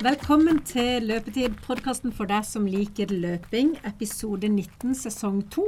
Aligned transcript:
Velkommen 0.00 0.62
til 0.64 1.10
Løpetid, 1.10 1.58
podkasten 1.60 2.08
for 2.16 2.24
deg 2.24 2.40
som 2.48 2.64
liker 2.64 3.10
løping, 3.12 3.74
episode 3.84 4.48
19, 4.48 4.94
sesong 4.96 5.42
2. 5.52 5.64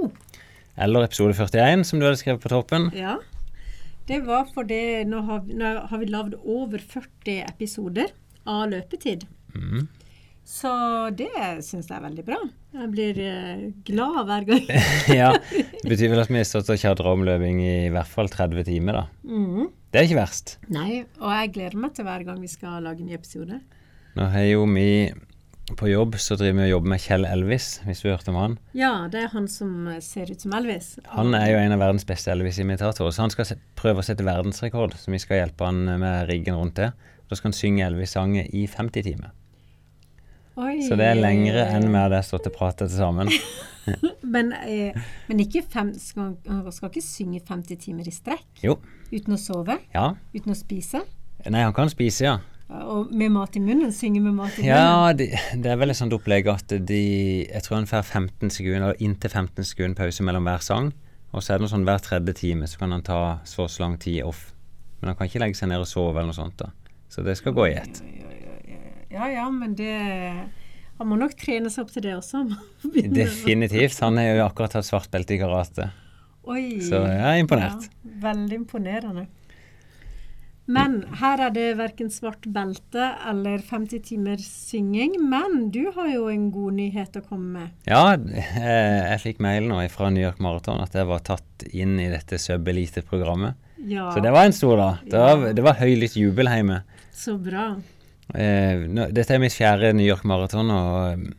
Eller 0.80 1.04
episode 1.04 1.35
41, 1.37 1.83
som 1.85 2.01
du 2.01 2.06
hadde 2.06 2.16
skrevet 2.16 2.40
på 2.40 2.48
toppen. 2.48 2.87
Ja, 2.97 3.19
det 4.08 4.22
var 4.24 4.47
fordi 4.54 5.03
nå 5.04 5.21
har, 5.26 5.42
nå 5.44 5.72
har 5.90 6.01
vi 6.01 6.08
lagd 6.08 6.38
over 6.40 6.80
40 6.80 7.42
episoder 7.44 8.15
av 8.48 8.71
løpetid. 8.72 9.26
Mm. 9.53 9.84
Så 10.49 10.72
det 11.21 11.28
syns 11.69 11.92
jeg 11.92 11.99
er 11.99 12.06
veldig 12.06 12.24
bra. 12.30 12.40
Jeg 12.78 12.90
blir 12.96 13.21
eh, 13.26 13.69
glad 13.85 14.17
hver 14.30 14.49
gang. 14.49 14.64
ja, 15.21 15.28
Det 15.53 15.85
betyr 15.92 16.09
vel 16.09 16.24
at 16.24 16.33
vi 16.33 16.41
har 16.41 16.48
stått 16.48 16.73
og 16.73 16.80
tjadra 16.80 17.12
om 17.12 17.29
løping 17.29 17.60
i 17.60 17.77
i 17.91 17.93
hvert 17.93 18.09
fall 18.09 18.33
30 18.33 18.65
timer, 18.73 19.02
da. 19.02 19.05
Mm. 19.29 19.69
Det 19.93 20.01
er 20.01 20.09
ikke 20.09 20.23
verst. 20.23 20.57
Nei, 20.73 21.02
og 21.21 21.37
jeg 21.37 21.55
gleder 21.60 21.79
meg 21.85 21.93
til 21.93 22.09
hver 22.09 22.24
gang 22.33 22.41
vi 22.41 22.49
skal 22.49 22.80
lage 22.88 23.05
en 23.05 23.12
ny 23.12 23.21
episode. 23.21 23.60
Nå 24.19 24.29
har 24.33 24.48
jo 24.48 24.65
vi 24.69 25.12
på 25.79 25.89
jobb 25.89 26.16
så 26.21 26.37
driver 26.37 26.59
vi 26.59 26.65
og 26.66 26.73
jobber 26.73 26.91
med 26.93 27.01
Kjell 27.01 27.25
Elvis, 27.25 27.66
hvis 27.87 28.02
du 28.02 28.09
hørte 28.11 28.33
om 28.33 28.38
han. 28.41 28.57
Ja, 28.77 29.07
det 29.12 29.23
er 29.23 29.30
han 29.33 29.47
som 29.48 29.87
eh, 29.88 30.01
ser 30.05 30.30
ut 30.33 30.43
som 30.43 30.55
Elvis. 30.57 30.97
Han 31.15 31.37
er 31.38 31.52
jo 31.52 31.61
en 31.61 31.75
av 31.77 31.80
verdens 31.80 32.05
beste 32.09 32.33
Elvis-imitatorer, 32.35 33.15
så 33.15 33.25
han 33.25 33.33
skal 33.33 33.55
prøve 33.79 34.02
å 34.02 34.07
sette 34.07 34.27
verdensrekord. 34.27 34.97
Så 34.98 35.15
vi 35.15 35.21
skal 35.23 35.43
hjelpe 35.43 35.69
han 35.69 35.85
med 36.02 36.27
riggen 36.29 36.59
rundt 36.59 36.80
det. 36.80 36.91
Da 37.30 37.38
skal 37.38 37.52
han 37.52 37.57
synge 37.57 37.87
Elvis-sanger 37.87 38.51
i 38.52 38.66
50 38.69 39.07
timer. 39.07 39.33
Oi. 40.60 40.83
Så 40.85 40.99
det 41.01 41.07
er 41.09 41.16
lengre 41.16 41.65
enn 41.73 41.87
vi 41.88 41.97
hadde 41.97 42.21
stått 42.27 42.51
og 42.51 42.57
pratet 42.59 42.91
til 42.91 42.99
sammen. 42.99 43.33
Men, 44.35 44.52
eh, 44.63 44.95
men 45.27 45.41
fem, 45.73 45.88
skal, 45.99 46.37
han 46.47 46.69
skal 46.71 46.91
ikke 46.93 47.02
synge 47.02 47.41
50 47.49 47.80
timer 47.83 48.07
i 48.07 48.13
strekk? 48.15 48.45
Jo. 48.63 48.77
Uten 49.10 49.35
å 49.35 49.38
sove? 49.40 49.74
Ja. 49.90 50.13
Uten 50.30 50.55
å 50.55 50.55
spise? 50.55 51.01
Nei, 51.51 51.65
han 51.65 51.74
kan 51.74 51.90
spise, 51.90 52.23
ja. 52.29 52.37
Og 52.73 53.10
med 53.12 53.32
mat 53.34 53.56
i 53.56 53.60
munnen? 53.60 53.92
Synge 53.92 54.23
med 54.24 54.37
mat 54.37 54.56
i 54.56 54.65
munnen? 54.65 54.73
Ja, 54.73 55.12
de, 55.16 55.28
det 55.60 55.70
er 55.73 55.78
vel 55.80 55.92
et 55.92 55.98
sånt 55.98 56.15
opplegg 56.16 56.48
at 56.48 56.73
de 56.73 57.02
Jeg 57.45 57.65
tror 57.66 57.78
han 57.80 57.88
får 57.90 58.06
15 58.06 58.52
sekunder, 58.54 58.92
eller 58.92 59.04
inntil 59.04 59.30
15 59.30 59.68
sekunder 59.68 59.98
pause 59.98 60.24
mellom 60.24 60.48
hver 60.48 60.65
sang. 60.65 60.93
Og 61.32 61.45
så 61.45 61.52
er 61.52 61.60
det 61.60 61.66
noe 61.66 61.73
sånn 61.73 61.87
hver 61.88 62.02
tredje 62.04 62.34
time 62.43 62.68
så 62.68 62.80
kan 62.80 62.93
han 62.93 63.04
ta 63.04 63.20
så 63.48 63.66
og 63.66 63.73
så 63.73 63.84
lang 63.84 63.98
tid 64.00 64.22
off. 64.28 64.50
Men 65.00 65.12
han 65.12 65.18
kan 65.18 65.28
ikke 65.28 65.40
legge 65.42 65.58
seg 65.58 65.70
ned 65.72 65.82
og 65.82 65.88
sove 65.88 66.14
eller 66.14 66.30
noe 66.32 66.36
sånt. 66.36 66.60
da. 66.60 66.70
Så 67.12 67.24
det 67.24 67.36
skal 67.40 67.56
gå 67.56 67.68
i 67.68 67.76
ett. 67.80 68.02
Ja 69.12 69.28
ja, 69.28 69.48
men 69.52 69.74
det 69.76 69.92
Han 70.96 71.08
må 71.10 71.16
nok 71.18 71.34
trene 71.36 71.68
seg 71.72 71.84
opp 71.84 71.92
til 71.92 72.04
det 72.04 72.12
også. 72.14 72.44
Definitivt. 73.20 73.98
Han 74.04 74.20
har 74.20 74.28
jo 74.36 74.44
akkurat 74.46 74.76
tatt 74.76 74.86
svart 74.86 75.10
belte 75.12 75.34
i 75.34 75.40
karate. 75.40 75.88
Oi. 76.46 76.80
Så 76.84 77.00
jeg 77.06 77.22
er 77.22 77.40
imponert. 77.40 77.88
Ja, 77.88 78.12
veldig 78.28 78.60
imponerende. 78.60 79.26
Men 80.70 81.00
her 81.18 81.41
er 81.42 81.50
det 81.50 81.64
verken 81.80 82.10
svart 82.14 82.44
belte 82.55 83.08
eller 83.28 83.58
50 83.66 84.02
timers 84.06 84.46
synging. 84.46 85.16
Men 85.18 85.70
du 85.74 85.88
har 85.96 86.08
jo 86.12 86.28
en 86.30 86.50
god 86.55 86.77
nyhet 86.78 87.18
å 87.18 87.24
komme 87.27 87.58
med. 87.58 87.72
Ja, 87.88 88.14
eh, 88.14 89.10
jeg 89.10 89.22
fikk 89.24 89.42
mail 89.42 89.66
nå 89.68 89.80
fra 89.90 90.10
New 90.14 90.22
York 90.22 90.38
Marathon 90.38 90.80
at 90.84 90.94
jeg 90.94 91.08
var 91.10 91.24
tatt 91.27 91.66
inn 91.72 91.98
i 92.00 92.06
dette 92.12 92.38
Sub 92.38 92.68
Elite-programmet. 92.70 93.58
Ja, 93.83 94.12
Så 94.14 94.22
det 94.22 94.30
var 94.30 94.46
en 94.46 94.55
stor 94.55 94.77
dag. 94.78 95.02
Det 95.10 95.18
var, 95.18 95.48
det 95.58 95.62
var 95.66 95.80
høylytt 95.80 96.14
jubel 96.16 96.46
hjemme. 96.46 96.83
så 97.12 97.34
bra. 97.38 97.72
Eh, 98.34 98.86
dette 99.10 99.34
er 99.34 99.42
mitt 99.42 99.52
fjerde 99.52 99.90
New 99.92 100.06
York 100.06 100.22
Marathon, 100.24 100.70
og 100.70 100.94
eh, 101.10 101.33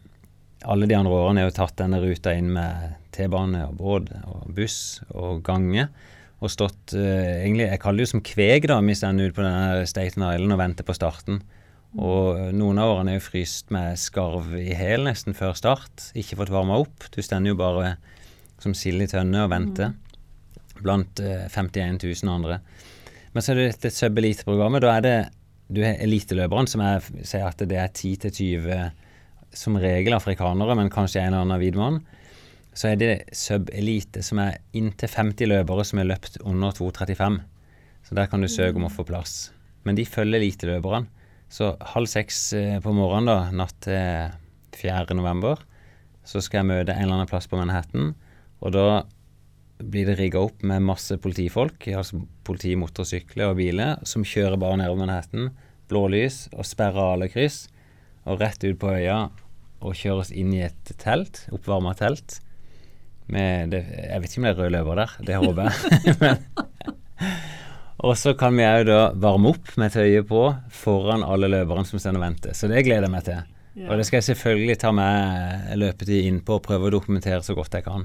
alle 0.68 0.86
de 0.88 0.96
andre 1.00 1.16
årene 1.16 1.40
har 1.40 1.48
jeg 1.48 1.54
jo 1.54 1.60
tatt 1.62 1.78
denne 1.80 2.02
ruta 2.04 2.34
inn 2.36 2.52
med 2.54 2.98
T-bane 3.16 3.64
og 3.70 3.78
båt 3.80 4.12
og 4.28 4.52
buss 4.54 5.00
og 5.14 5.42
gange. 5.48 5.88
Og 6.44 6.52
stått 6.52 6.94
eh, 6.98 7.44
egentlig, 7.46 7.70
Jeg 7.70 7.80
kaller 7.80 8.02
det 8.02 8.08
jo 8.08 8.14
som 8.18 8.24
kveg 8.26 8.68
da, 8.68 8.80
hvis 8.84 9.04
jeg 9.04 9.16
er 9.16 9.30
ute 9.30 9.38
på 9.38 9.46
denne 9.46 9.86
Staten 9.88 10.26
Island 10.28 10.56
og 10.56 10.60
venter 10.60 10.88
på 10.88 10.96
starten. 10.98 11.44
Og 11.94 12.40
eh, 12.40 12.50
noen 12.56 12.82
av 12.82 12.96
årene 12.98 13.14
er 13.14 13.22
jo 13.22 13.28
fryst 13.30 13.72
med 13.74 14.00
skarv 14.02 14.52
i 14.60 14.74
hæl 14.76 15.08
nesten 15.08 15.38
før 15.38 15.56
start. 15.58 16.10
Ikke 16.20 16.40
fått 16.42 16.52
varma 16.54 16.82
opp. 16.84 17.08
Du 17.14 17.22
stender 17.24 17.54
jo 17.54 17.60
bare 17.60 17.96
som 18.64 18.76
sild 18.76 19.06
i 19.06 19.10
tønne 19.12 19.46
og 19.46 19.54
venter. 19.54 19.94
Blant 20.82 21.22
eh, 21.24 21.46
51 21.48 22.02
000 22.04 22.34
andre. 22.34 22.60
Men 23.34 23.46
så 23.46 23.54
er 23.54 23.62
det 23.62 23.70
dette 23.72 23.94
Sub 23.96 24.20
Elite-programmet. 24.20 24.84
Da 24.84 24.98
er 24.98 25.06
det 25.06 25.18
du 25.74 25.80
har 25.82 25.96
eliteløperne, 26.04 26.70
som 26.70 26.84
er, 26.86 27.06
sier 27.26 27.48
at 27.48 27.62
det 27.66 27.80
er 27.80 27.90
10-20 27.90 28.92
som 29.58 29.78
regel 29.80 30.14
afrikanere, 30.18 30.76
men 30.78 30.92
kanskje 30.94 31.22
en 31.22 31.32
eller 31.32 31.46
annen 31.46 31.62
hvit 31.62 31.78
mann. 31.80 32.02
Så 32.74 32.90
er 32.90 33.00
det 33.00 33.12
sub-elite, 33.38 34.24
som 34.26 34.42
er 34.42 34.60
inntil 34.74 35.12
50 35.12 35.50
løpere 35.50 35.86
som 35.86 36.02
har 36.02 36.10
løpt 36.10 36.40
under 36.42 36.74
2,35. 36.74 37.42
Så 38.04 38.18
der 38.18 38.30
kan 38.30 38.42
du 38.42 38.50
søke 38.50 38.80
om 38.80 38.88
å 38.88 38.94
få 38.94 39.06
plass. 39.08 39.52
Men 39.86 39.98
de 40.00 40.08
følger 40.08 40.42
eliteløperne. 40.42 41.08
Så 41.54 41.76
halv 41.94 42.10
seks 42.10 42.38
eh, 42.58 42.80
på 42.82 42.94
morgenen 42.98 43.30
da, 43.30 43.38
natt 43.54 43.76
til 43.86 44.34
4. 44.80 45.14
november, 45.14 45.60
så 46.26 46.42
skal 46.42 46.64
jeg 46.64 46.70
møte 46.72 46.96
en 46.96 47.06
eller 47.06 47.20
annen 47.20 47.30
plass 47.30 47.46
på 47.52 47.60
Manhattan. 47.60 48.16
Og 48.64 48.74
da 48.74 49.04
blir 49.84 50.08
det 50.08 50.18
rigga 50.18 50.42
opp 50.42 50.64
med 50.66 50.86
masse 50.86 51.18
politifolk, 51.22 51.86
altså 51.94 52.24
politi, 52.48 52.74
motorsykler 52.80 53.52
og 53.52 53.60
biler, 53.60 54.02
som 54.08 54.26
kjører 54.26 54.58
bare 54.62 54.80
nedover 54.82 55.04
Manhattan, 55.04 55.52
blålys, 55.92 56.48
og 56.56 56.66
sperrer 56.66 57.14
alle 57.14 57.30
kryss, 57.30 57.68
og 58.26 58.42
rett 58.42 58.64
ut 58.64 58.80
på 58.80 58.94
øya 58.96 59.20
og 59.84 59.98
kjøres 60.00 60.32
inn 60.32 60.54
i 60.56 60.64
et 60.66 60.94
telt, 61.02 61.44
oppvarma 61.54 61.92
telt. 62.00 62.40
Med 63.32 63.72
det, 63.72 63.84
jeg 63.88 64.22
vet 64.22 64.32
ikke 64.32 64.42
om 64.42 64.48
det 64.48 64.52
er 64.54 64.60
rød 64.60 64.74
løper 64.76 65.00
der, 65.00 65.18
det 65.28 65.40
håper 65.40 65.70
jeg. 65.70 66.38
Og 68.04 68.18
så 68.20 68.34
kan 68.36 68.58
vi 68.58 68.66
òg 68.68 68.84
da 68.90 69.00
varme 69.16 69.54
opp 69.54 69.70
med 69.80 69.94
tøyet 69.94 70.28
på 70.28 70.42
foran 70.76 71.24
alle 71.24 71.48
løperne 71.48 71.88
som 71.88 72.02
står 72.02 72.18
og 72.20 72.26
venter. 72.26 72.58
Så 72.58 72.68
det 72.68 72.82
gleder 72.84 73.08
jeg 73.08 73.14
meg 73.14 73.24
til. 73.30 73.46
Ja. 73.80 73.88
Og 73.88 73.98
det 73.98 74.06
skal 74.10 74.20
jeg 74.20 74.28
selvfølgelig 74.34 74.76
ta 74.82 74.92
med 74.94 75.72
løpetid 75.80 76.28
innpå 76.28 76.60
og 76.60 76.66
prøve 76.66 76.90
å 76.90 76.94
dokumentere 76.98 77.40
så 77.46 77.56
godt 77.58 77.78
jeg 77.80 77.86
kan. 77.88 78.04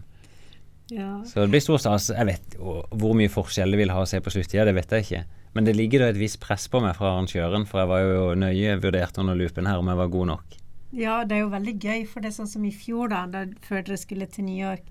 Ja. 0.95 1.19
Så 1.27 1.43
det 1.43 1.51
blir 1.53 1.65
stor 1.65 1.83
stas. 1.83 2.09
Jeg 2.15 2.25
vet 2.25 2.55
Hvor 2.57 3.17
mye 3.19 3.29
forskjell 3.29 3.75
det 3.75 3.81
vil 3.83 3.93
ha 3.93 4.01
å 4.01 4.09
se 4.09 4.23
på 4.25 4.33
sluttida, 4.33 4.65
det 4.69 4.77
vet 4.79 4.95
jeg 4.95 5.05
ikke. 5.05 5.25
Men 5.57 5.67
det 5.67 5.75
ligger 5.77 6.05
da 6.05 6.13
et 6.13 6.21
visst 6.21 6.39
press 6.41 6.69
på 6.71 6.81
meg 6.85 6.95
fra 6.97 7.11
arrangøren, 7.11 7.67
for 7.67 7.83
jeg 7.83 7.91
var 7.91 8.05
jo 8.05 8.25
nøye 8.39 8.79
vurdert 8.79 9.19
under 9.19 9.37
loopen 9.37 9.67
her 9.67 9.83
om 9.83 9.91
jeg 9.91 9.99
var 9.99 10.15
god 10.15 10.31
nok. 10.31 10.59
Ja, 10.97 11.19
det 11.29 11.37
er 11.37 11.43
jo 11.43 11.53
veldig 11.53 11.75
gøy, 11.77 12.05
for 12.09 12.25
det 12.25 12.31
er 12.31 12.39
sånn 12.39 12.49
som 12.49 12.65
i 12.65 12.73
fjor, 12.73 13.11
da, 13.13 13.27
da 13.29 13.45
før 13.67 13.83
dere 13.85 13.99
skulle 14.01 14.29
til 14.33 14.47
New 14.47 14.57
York, 14.57 14.87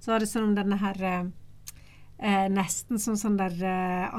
så 0.00 0.12
var 0.14 0.20
det 0.22 0.30
sånn 0.30 0.50
om 0.50 0.54
denne 0.58 0.78
her 0.80 1.02
eh, 1.08 2.46
Nesten 2.50 2.98
som 2.98 3.14
sånn 3.18 3.36
der 3.38 3.54
eh, 3.62 4.14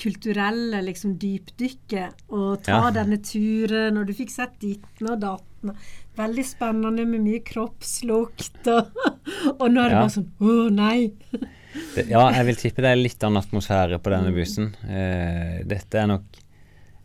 kulturelle 0.00 0.82
liksom 0.84 1.14
dypdykket. 1.20 2.26
Og 2.36 2.62
ta 2.66 2.80
Ja. 2.86 2.90
denne 2.90 3.16
turen, 3.24 3.96
og 3.96 4.06
du 4.06 4.12
fikk 4.12 4.30
sett 4.30 4.58
ditten 4.60 5.08
og 5.10 5.20
datten. 5.20 5.72
Veldig 6.16 6.44
spennende 6.44 7.06
med 7.06 7.20
mye 7.24 7.40
kroppslukt. 7.40 8.60
Og, 8.68 8.90
og 9.60 9.66
nå 9.70 9.80
er 9.84 9.88
det 9.88 9.96
Ja. 9.96 10.02
bare 10.04 10.14
sånn 10.18 10.30
Å, 10.40 10.70
nei! 10.70 11.12
Det, 11.94 12.08
ja, 12.10 12.24
jeg 12.34 12.46
vil 12.48 12.56
tippe 12.58 12.82
det 12.82 12.88
er 12.90 12.96
litt 12.98 13.22
annen 13.22 13.38
atmosfære 13.38 14.00
på 14.02 14.10
denne 14.10 14.32
bussen. 14.34 14.72
Eh, 14.90 15.60
dette 15.70 16.00
er 16.00 16.08
nok 16.10 16.24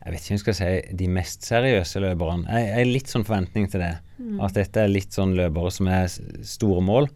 jeg 0.05 0.13
vet 0.13 0.21
ikke 0.21 0.31
om 0.31 0.35
jeg 0.35 0.41
skal 0.41 0.55
si 0.57 0.95
de 0.97 1.07
mest 1.09 1.45
seriøse 1.45 2.01
løperne. 2.01 2.45
Jeg 2.49 2.73
har 2.75 2.85
litt 2.89 3.07
sånn 3.09 3.23
forventning 3.25 3.69
til 3.69 3.81
det. 3.81 3.91
At 4.41 4.53
dette 4.57 4.81
er 4.83 4.87
litt 4.89 5.13
sånn 5.13 5.35
løpere 5.37 5.71
som 5.73 5.87
er 5.89 6.05
store 6.45 6.81
mål, 6.85 7.07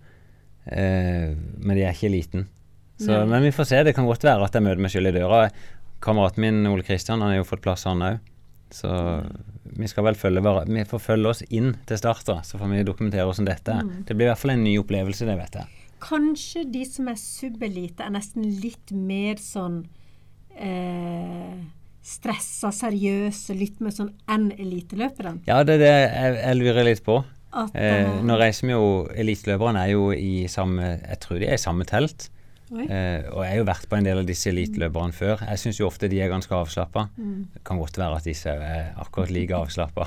eh, 0.71 1.35
men 1.35 1.77
de 1.77 1.85
er 1.85 1.93
ikke 1.95 2.13
liten. 2.13 2.47
Så, 2.99 3.21
men 3.25 3.45
vi 3.47 3.53
får 3.55 3.69
se. 3.69 3.83
Det 3.87 3.95
kan 3.95 4.07
godt 4.07 4.25
være 4.27 4.43
at 4.43 4.55
jeg 4.55 4.65
møter 4.65 4.81
meg 4.83 4.91
sjøl 4.91 5.07
i 5.07 5.15
døra. 5.15 5.45
Kameraten 6.03 6.43
min 6.43 6.67
Ole 6.67 6.83
Kristian 6.83 7.21
han 7.23 7.31
har 7.31 7.39
jo 7.39 7.47
fått 7.47 7.63
plass, 7.63 7.85
han 7.87 8.03
òg. 8.03 8.19
Så 8.75 8.89
vi 9.79 9.87
skal 9.89 10.05
vel 10.05 10.17
følge 10.19 10.41
Vi 10.67 10.85
får 10.85 10.99
følge 11.01 11.29
oss 11.29 11.41
inn 11.49 11.73
til 11.87 11.97
start, 11.97 12.25
da, 12.27 12.41
så 12.43 12.59
får 12.59 12.69
vi 12.73 12.83
dokumentere 12.83 13.25
hvordan 13.25 13.47
dette 13.47 13.71
er. 13.71 13.87
Det 14.05 14.15
blir 14.15 14.27
i 14.27 14.31
hvert 14.33 14.41
fall 14.41 14.55
en 14.55 14.63
ny 14.63 14.77
opplevelse, 14.81 15.25
det 15.25 15.37
vet 15.39 15.59
jeg. 15.61 15.79
Kanskje 15.99 16.63
de 16.71 16.85
som 16.87 17.09
er 17.11 17.17
subelite, 17.19 18.05
er 18.05 18.13
nesten 18.13 18.45
litt 18.61 18.93
mer 18.95 19.39
sånn 19.41 19.81
eh, 20.55 21.57
stressa, 22.05 22.71
seriøse, 22.75 23.55
litt 23.57 23.81
mer 23.83 23.95
sånn 23.95 24.13
enn 24.31 24.49
eliteløperne. 24.55 25.43
Ja, 25.49 25.63
det 25.67 25.79
er 25.79 25.83
det 25.83 25.91
jeg, 25.91 26.37
jeg 26.39 26.59
lurer 26.61 26.87
litt 26.87 27.03
på. 27.05 27.19
Eh, 27.49 27.69
eh, 27.73 28.09
nå 28.21 28.35
reiser 28.37 28.67
vi 28.67 28.75
jo 28.75 28.89
Eliteløperne 29.09 29.81
er 29.81 29.95
jo 29.95 30.11
i 30.13 30.43
samme 30.51 30.91
Jeg 30.99 31.17
tror 31.23 31.39
de 31.41 31.47
er 31.47 31.57
i 31.57 31.61
samme 31.61 31.87
telt. 31.89 32.29
Eh, 32.69 33.25
og 33.33 33.41
jeg 33.41 33.49
har 33.49 33.57
jo 33.57 33.65
vært 33.65 33.87
på 33.89 33.97
en 33.97 34.05
del 34.05 34.21
av 34.21 34.27
disse 34.27 34.51
eliteløperne 34.51 35.15
før. 35.15 35.41
Jeg 35.47 35.61
syns 35.61 35.79
jo 35.81 35.87
ofte 35.89 36.09
de 36.11 36.21
er 36.21 36.29
ganske 36.29 36.53
avslappa. 36.53 37.07
Mm. 37.17 37.47
Det 37.55 37.63
kan 37.65 37.81
godt 37.81 37.97
være 37.97 38.19
at 38.19 38.29
disse 38.29 38.53
er 38.53 38.91
akkurat 39.01 39.33
like 39.33 39.57
avslappa. 39.57 40.05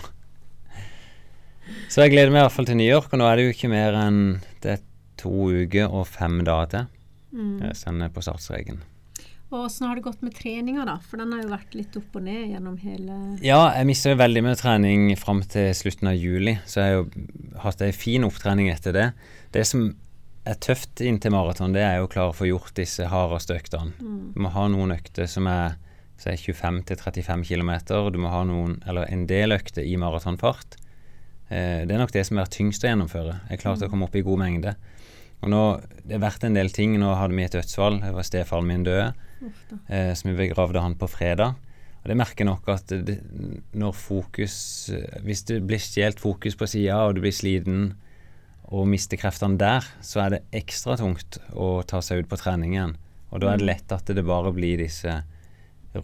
Så 1.90 2.04
jeg 2.04 2.14
gleder 2.14 2.30
meg 2.30 2.42
i 2.42 2.46
hvert 2.46 2.54
fall 2.54 2.68
til 2.68 2.78
New 2.78 2.86
York, 2.86 3.10
og 3.10 3.20
nå 3.20 3.26
er 3.26 3.38
det 3.38 3.46
jo 3.46 3.56
ikke 3.56 3.70
mer 3.72 3.98
enn 3.98 4.22
det 4.62 4.76
er 4.76 4.86
to 5.18 5.50
uker 5.50 5.90
og 5.90 6.06
fem 6.10 6.40
dager 6.46 6.70
til. 6.70 6.88
Mm. 7.32 7.58
Jeg 7.66 7.78
sender 7.78 8.14
på 8.14 8.22
startstreken. 8.24 8.82
Og 9.52 9.66
åssen 9.66 9.84
har 9.84 9.98
det 9.98 10.04
gått 10.06 10.22
med 10.24 10.32
treninga, 10.32 10.86
da? 10.88 10.96
For 11.04 11.20
den 11.20 11.34
har 11.34 11.42
jo 11.42 11.50
vært 11.52 11.74
litt 11.76 11.96
opp 12.00 12.16
og 12.16 12.24
ned 12.24 12.54
gjennom 12.54 12.78
hele 12.80 13.18
Ja, 13.44 13.60
jeg 13.76 13.88
mista 13.90 14.14
veldig 14.16 14.42
mye 14.46 14.56
trening 14.56 15.10
fram 15.20 15.42
til 15.44 15.68
slutten 15.76 16.08
av 16.08 16.16
juli, 16.16 16.56
så 16.64 16.80
jeg 16.80 16.88
har 16.88 17.02
jo 17.02 17.60
hatt 17.66 17.84
ei 17.84 17.92
fin 17.92 18.24
opptrening 18.24 18.72
etter 18.72 18.96
det. 18.96 19.10
Det 19.52 19.66
som 19.68 19.90
er 20.48 20.58
tøft 20.64 21.04
inntil 21.04 21.34
maraton, 21.36 21.76
det 21.76 21.84
er 21.84 22.00
jo 22.00 22.08
å 22.08 22.12
klare 22.12 22.32
å 22.32 22.38
få 22.38 22.48
gjort 22.48 22.72
disse 22.80 23.06
hardeste 23.12 23.54
øktene. 23.60 23.92
Mm. 24.00 24.32
Du 24.34 24.40
må 24.42 24.50
ha 24.56 24.66
noen 24.72 24.96
økter 24.96 25.28
som 25.30 25.46
er 25.50 25.76
er 26.30 26.36
25-35 26.38 27.44
km. 27.48 27.72
Du 28.12 28.18
må 28.22 28.30
ha 28.30 28.44
noen, 28.46 28.76
eller 28.86 29.08
en 29.10 29.26
del 29.26 29.54
økter 29.56 29.82
i 29.82 29.96
maratonfart. 29.98 30.76
Eh, 31.48 31.82
det 31.86 31.94
er 31.94 32.00
nok 32.00 32.14
det 32.14 32.24
som 32.28 32.38
er 32.38 32.50
tyngst 32.52 32.84
å 32.84 32.90
gjennomføre. 32.90 33.40
Jeg 33.50 33.62
klarte 33.62 33.88
å 33.88 33.92
komme 33.92 34.08
opp 34.08 34.16
i 34.16 34.24
god 34.26 34.42
mengde. 34.42 34.76
Og 35.42 35.50
nå, 35.50 35.62
Det 36.02 36.16
har 36.16 36.24
vært 36.24 36.44
en 36.46 36.54
del 36.54 36.70
ting. 36.74 36.96
Nå 36.98 37.14
hadde 37.14 37.36
vi 37.36 37.44
et 37.44 37.54
dødsfall. 37.54 38.00
Det 38.02 38.12
var 38.14 38.26
stefaren 38.26 38.66
min 38.66 38.84
døde. 38.86 39.12
Eh, 39.88 40.12
så 40.14 40.28
vi 40.28 40.34
begravde 40.38 40.80
han 40.82 40.94
på 40.98 41.08
fredag. 41.10 41.54
Og 42.02 42.08
Det 42.10 42.16
merker 42.18 42.46
nok 42.46 42.68
at 42.68 42.86
det, 43.06 43.20
når 43.74 43.94
fokus 43.94 44.90
Hvis 45.22 45.44
det 45.46 45.60
blir 45.66 45.78
stjålet 45.78 46.18
fokus 46.18 46.56
på 46.58 46.66
sida, 46.66 47.06
og 47.06 47.14
du 47.14 47.20
blir 47.22 47.34
sliten 47.34 47.94
og 48.72 48.88
mister 48.88 49.18
kreftene 49.20 49.58
der, 49.60 49.84
så 50.00 50.22
er 50.24 50.30
det 50.30 50.44
ekstra 50.62 50.96
tungt 50.96 51.36
å 51.52 51.82
ta 51.84 52.00
seg 52.00 52.22
ut 52.22 52.30
på 52.30 52.38
trening 52.40 52.72
igjen. 52.72 52.94
Og 53.30 53.42
da 53.42 53.52
er 53.52 53.60
det 53.60 53.68
lett 53.68 53.92
at 53.92 54.08
det 54.08 54.24
bare 54.24 54.52
blir 54.56 54.80
disse 54.80 55.18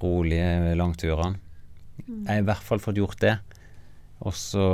rolige 0.02 0.74
langturene. 0.76 1.40
Jeg 2.04 2.28
har 2.28 2.42
i 2.42 2.46
hvert 2.46 2.66
fall 2.66 2.82
fått 2.82 3.00
gjort 3.00 3.20
det. 3.24 3.38
Og 4.20 4.34
så 4.36 4.66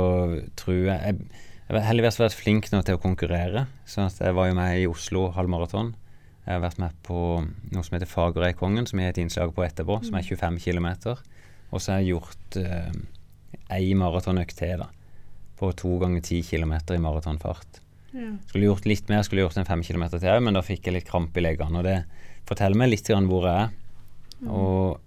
tror 0.59 0.75
jeg 0.89 0.99
Jeg, 1.05 1.29
jeg 1.65 1.81
har 1.81 1.87
heldigvis 1.87 2.19
vært 2.21 2.37
flink 2.37 2.67
nå 2.69 2.81
til 2.85 2.97
å 2.97 3.01
konkurrere. 3.01 3.65
sånn 3.89 4.09
at 4.11 4.19
jeg 4.21 4.35
var 4.37 4.49
jo 4.51 4.57
med 4.57 4.79
i 4.79 4.87
Oslo 4.89 5.29
halvmaraton. 5.33 5.95
Jeg 6.45 6.53
har 6.53 6.61
vært 6.61 6.77
med 6.77 6.97
på 7.01 7.19
noe 7.73 7.83
som 7.85 7.95
heter 7.95 8.09
Fagerøykongen, 8.09 8.85
som 8.85 8.99
jeg 9.01 9.09
har 9.09 9.15
et 9.15 9.21
innslag 9.23 9.53
på 9.55 9.63
etterpå, 9.65 9.97
som 10.05 10.13
er 10.13 10.27
25 10.27 10.59
km. 10.61 11.15
Og 11.73 11.81
så 11.81 11.95
har 11.95 12.03
jeg 12.03 12.13
gjort 12.13 12.57
eh, 12.61 12.91
ei 13.73 13.95
maratonøkt 13.97 14.59
til, 14.59 14.83
da. 14.83 14.91
På 15.57 15.71
to 15.73 15.95
ganger 16.03 16.21
ti 16.21 16.43
km 16.45 16.75
i 16.93 17.01
maratonfart. 17.01 17.81
Ja. 18.13 18.35
Skulle 18.51 18.69
gjort 18.69 18.85
litt 18.85 19.09
mer, 19.09 19.23
skulle 19.25 19.41
gjort 19.41 19.57
en 19.57 19.67
fem 19.67 19.81
km 19.83 20.05
til 20.13 20.29
òg, 20.29 20.43
men 20.45 20.53
da 20.53 20.61
fikk 20.63 20.85
jeg 20.85 20.99
litt 20.99 21.09
krampe 21.09 21.41
i 21.41 21.47
leggene. 21.47 21.81
Og 21.81 21.87
det 21.87 21.97
forteller 22.45 22.77
meg 22.77 22.93
litt 22.93 23.09
grann 23.09 23.31
hvor 23.31 23.49
jeg 23.49 23.65
er. 23.65 23.73
Og 24.45 25.01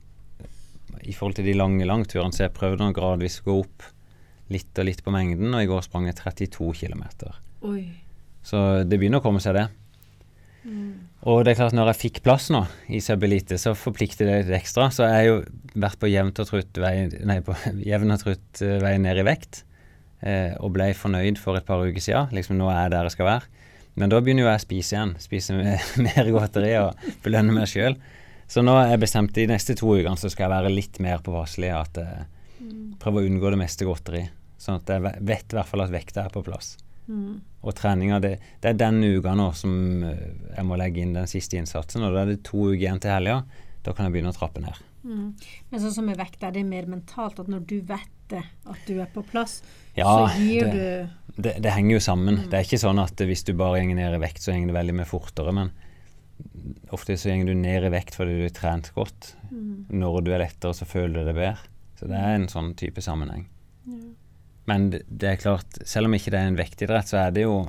i 1.07 1.15
forhold 1.15 1.39
til 1.39 1.47
de 1.47 1.55
lange 1.55 1.87
langturene, 1.87 2.35
så 2.35 2.49
jeg 2.49 2.57
prøvde 2.57 2.91
å 2.91 2.97
gradvis 2.97 3.39
gå 3.47 3.61
opp 3.63 3.87
litt 4.53 4.81
og 4.81 4.89
litt 4.89 5.03
på 5.05 5.13
mengden, 5.15 5.53
og 5.55 5.63
i 5.63 5.69
går 5.69 5.85
sprang 5.87 6.09
jeg 6.09 6.19
32 6.21 6.73
km. 6.81 7.05
Så 8.49 8.65
det 8.89 8.99
begynner 9.01 9.21
å 9.21 9.25
komme 9.25 9.43
seg, 9.45 9.59
det. 9.59 9.69
Og 11.29 11.43
det 11.45 11.53
er 11.53 11.59
klart, 11.59 11.75
når 11.77 11.93
jeg 11.93 12.01
fikk 12.03 12.21
plass 12.27 12.49
nå 12.55 12.63
i 12.95 13.01
Subelite, 13.03 13.59
så 13.61 13.75
forplikter 13.77 14.29
det 14.29 14.37
litt 14.43 14.55
ekstra. 14.61 14.89
Så 14.95 15.07
jeg 15.07 15.17
har 15.17 15.27
jo 15.27 15.39
vært 15.79 16.01
på 16.01 16.11
jevnt 16.11 16.39
og 16.43 16.51
trutt 16.51 16.81
vei, 16.81 16.95
nei, 17.27 17.41
på 17.45 17.57
jevn 17.91 18.15
og 18.15 18.23
trutt 18.23 18.63
eh, 18.65 18.79
vei 18.83 18.95
ned 19.03 19.21
i 19.21 19.27
vekt, 19.27 19.63
eh, 20.23 20.55
og 20.63 20.75
ble 20.77 20.93
fornøyd 20.97 21.41
for 21.43 21.59
et 21.59 21.67
par 21.69 21.83
uker 21.83 22.05
siden. 22.05 22.31
Liksom 22.37 22.59
nå 22.61 22.71
er 22.71 22.85
jeg 22.85 22.95
der 22.95 23.11
jeg 23.11 23.17
skal 23.19 23.31
være. 23.33 23.67
Men 23.99 24.13
da 24.13 24.23
begynner 24.23 24.47
jo 24.47 24.51
jeg 24.53 24.63
å 24.63 24.65
spise 24.67 24.95
igjen. 24.95 25.15
Spise 25.21 25.59
mer, 25.59 25.91
mer 26.07 26.33
godteri 26.37 26.73
og 26.85 27.11
belønne 27.25 27.57
meg 27.57 27.71
sjøl. 27.71 27.99
Så 28.49 28.63
nå 28.65 28.79
er 28.81 28.95
jeg 28.95 29.03
bestemt 29.03 29.35
de 29.37 29.49
neste 29.51 29.75
to 29.77 29.91
ukene 29.91 30.17
så 30.17 30.31
skal 30.33 30.47
jeg 30.47 30.55
være 30.55 30.73
litt 30.73 31.03
mer 31.05 31.21
påpasselig. 31.25 31.73
At 31.75 31.99
jeg 32.01 32.95
prøver 33.03 33.25
å 33.25 33.29
unngå 33.29 33.53
det 33.53 33.61
meste 33.61 33.89
godteri. 33.89 34.23
Sånn 34.59 34.81
at 34.81 34.91
jeg 34.91 35.03
vet 35.23 35.53
i 35.53 35.57
hvert 35.59 35.71
fall 35.71 35.85
at 35.85 35.93
vekta 35.95 36.25
er 36.27 36.35
på 36.35 36.43
plass. 36.47 36.77
Mm. 37.09 37.39
Og 37.65 37.75
treninga, 37.79 38.19
det, 38.21 38.35
det 38.61 38.73
er 38.73 38.81
denne 38.83 39.09
uka 39.17 39.33
nå 39.39 39.49
som 39.57 40.03
eh, 40.05 40.27
jeg 40.57 40.67
må 40.69 40.77
legge 40.77 41.01
inn 41.05 41.15
den 41.17 41.31
siste 41.31 41.57
innsatsen. 41.57 42.05
Og 42.05 42.13
da 42.15 42.25
er 42.25 42.35
det 42.35 42.43
to 42.45 42.67
uker 42.69 42.83
igjen 42.83 43.01
til 43.01 43.15
helga. 43.15 43.41
Da 43.87 43.95
kan 43.95 44.09
jeg 44.09 44.19
begynne 44.19 44.35
å 44.35 44.37
trappe 44.37 44.61
ned. 44.61 44.83
Mm. 45.07 45.29
Men 45.71 45.81
sånn 45.81 45.95
som 45.95 46.09
med 46.11 46.19
vekt, 46.19 46.43
er 46.45 46.53
det 46.53 46.67
mer 46.69 46.89
mentalt 46.91 47.39
at 47.41 47.49
når 47.49 47.63
du 47.71 47.79
vet 47.87 48.11
det, 48.29 48.43
at 48.69 48.81
du 48.85 48.99
er 49.01 49.09
på 49.15 49.23
plass, 49.25 49.63
Ja, 49.97 50.05
så 50.05 50.43
gir 50.43 50.67
det- 50.69 50.75
du 50.75 51.43
Det, 51.43 51.55
det 51.63 51.71
henger 51.73 51.95
jo 51.95 52.01
sammen. 52.03 52.37
Det 52.51 52.59
er 52.59 52.65
ikke 52.67 52.83
sånn 52.83 52.99
at 53.01 53.17
hvis 53.17 53.45
du 53.47 53.53
bare 53.55 53.79
går 53.87 53.95
ned 53.95 54.15
i 54.15 54.19
vekt, 54.19 54.43
så 54.43 54.53
går 54.53 54.67
det 54.67 54.75
veldig 54.75 54.95
mye 54.99 55.07
fortere. 55.09 55.55
Men 55.55 55.71
ofte 56.91 57.15
så 57.17 57.31
går 57.31 57.47
du 57.47 57.55
ned 57.55 57.85
i 57.87 57.93
vekt 57.95 58.17
fordi 58.19 58.37
du 58.41 58.43
har 58.43 58.57
trent 58.57 58.91
godt. 58.97 59.35
Når 59.89 60.25
du 60.27 60.33
er 60.35 60.43
lettere, 60.43 60.75
så 60.75 60.85
føler 60.85 61.21
du 61.23 61.25
det 61.31 61.35
bedre. 61.39 61.59
Så 61.99 62.09
det 62.11 62.19
er 62.19 62.35
en 62.35 62.49
sånn 62.51 62.75
type 62.79 63.01
sammenheng. 63.01 63.47
Men 64.69 64.91
det, 64.93 65.25
er 65.25 65.41
klart, 65.41 65.81
selv 65.89 66.11
om 66.11 66.17
ikke 66.17 66.33
det 66.35 66.41
er 66.41 66.51
en 66.51 66.59
vektidrett, 66.59 67.09
så 67.09 67.23
er 67.23 67.35
det 67.37 67.47
jo 67.47 67.63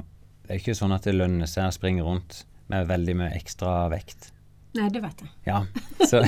det 0.50 0.56
er 0.56 0.62
ikke 0.63 0.74
sånn 0.75 0.96
at 0.96 1.06
det 1.06 1.13
lønner 1.13 1.46
seg 1.46 1.69
å 1.69 1.74
springe 1.75 2.01
rundt 2.01 2.44
med 2.74 2.88
veldig 2.90 3.13
mye 3.19 3.34
ekstra 3.38 3.84
vekt. 3.92 4.31
Nei, 4.78 4.88
det 4.94 5.01
vet 5.04 5.22
jeg. 5.22 5.30
Ja, 5.46 5.60
så, 6.10 6.24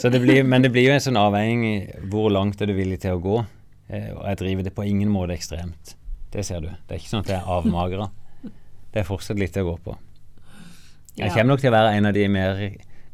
så 0.00 0.10
det 0.12 0.20
blir, 0.20 0.42
Men 0.44 0.64
det 0.64 0.70
blir 0.74 0.84
jo 0.84 0.94
en 0.94 1.02
sånn 1.02 1.16
avveining 1.20 2.08
hvor 2.12 2.28
langt 2.32 2.60
er 2.60 2.68
du 2.68 2.76
villig 2.76 3.00
til 3.02 3.16
å 3.16 3.22
gå. 3.24 3.38
Eh, 3.88 4.10
og 4.12 4.22
jeg 4.28 4.40
driver 4.42 4.68
det 4.68 4.74
på 4.76 4.84
ingen 4.84 5.12
måte 5.12 5.36
ekstremt. 5.36 5.96
Det 6.32 6.44
ser 6.44 6.60
du. 6.60 6.68
Det 6.68 6.96
er 6.96 7.00
ikke 7.00 7.14
sånn 7.14 7.24
at 7.24 7.32
jeg 7.32 7.40
er 7.40 7.50
avmagra. 7.56 8.10
Det 8.44 9.00
er 9.00 9.08
fortsatt 9.08 9.40
litt 9.40 9.56
å 9.60 9.64
gå 9.70 9.76
på. 9.88 9.96
Jeg 11.16 11.32
kommer 11.32 11.54
nok 11.54 11.64
til 11.64 11.72
å 11.72 11.76
være 11.76 11.96
en 11.96 12.08
av 12.08 12.16
de 12.16 12.28
mer 12.28 12.62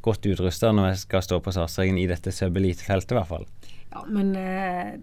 godt 0.03 0.27
utrusta 0.27 0.73
når 0.75 0.89
jeg 0.91 1.03
skal 1.05 1.23
stå 1.23 1.39
på 1.43 1.55
startstreken 1.55 1.99
i 2.03 2.09
dette 2.11 2.35
sub-elite-feltet, 2.35 3.15
i 3.15 3.19
hvert 3.21 3.31
fall. 3.31 3.47
Ja, 3.93 4.03
men 4.11 4.35
eh, 4.39 4.97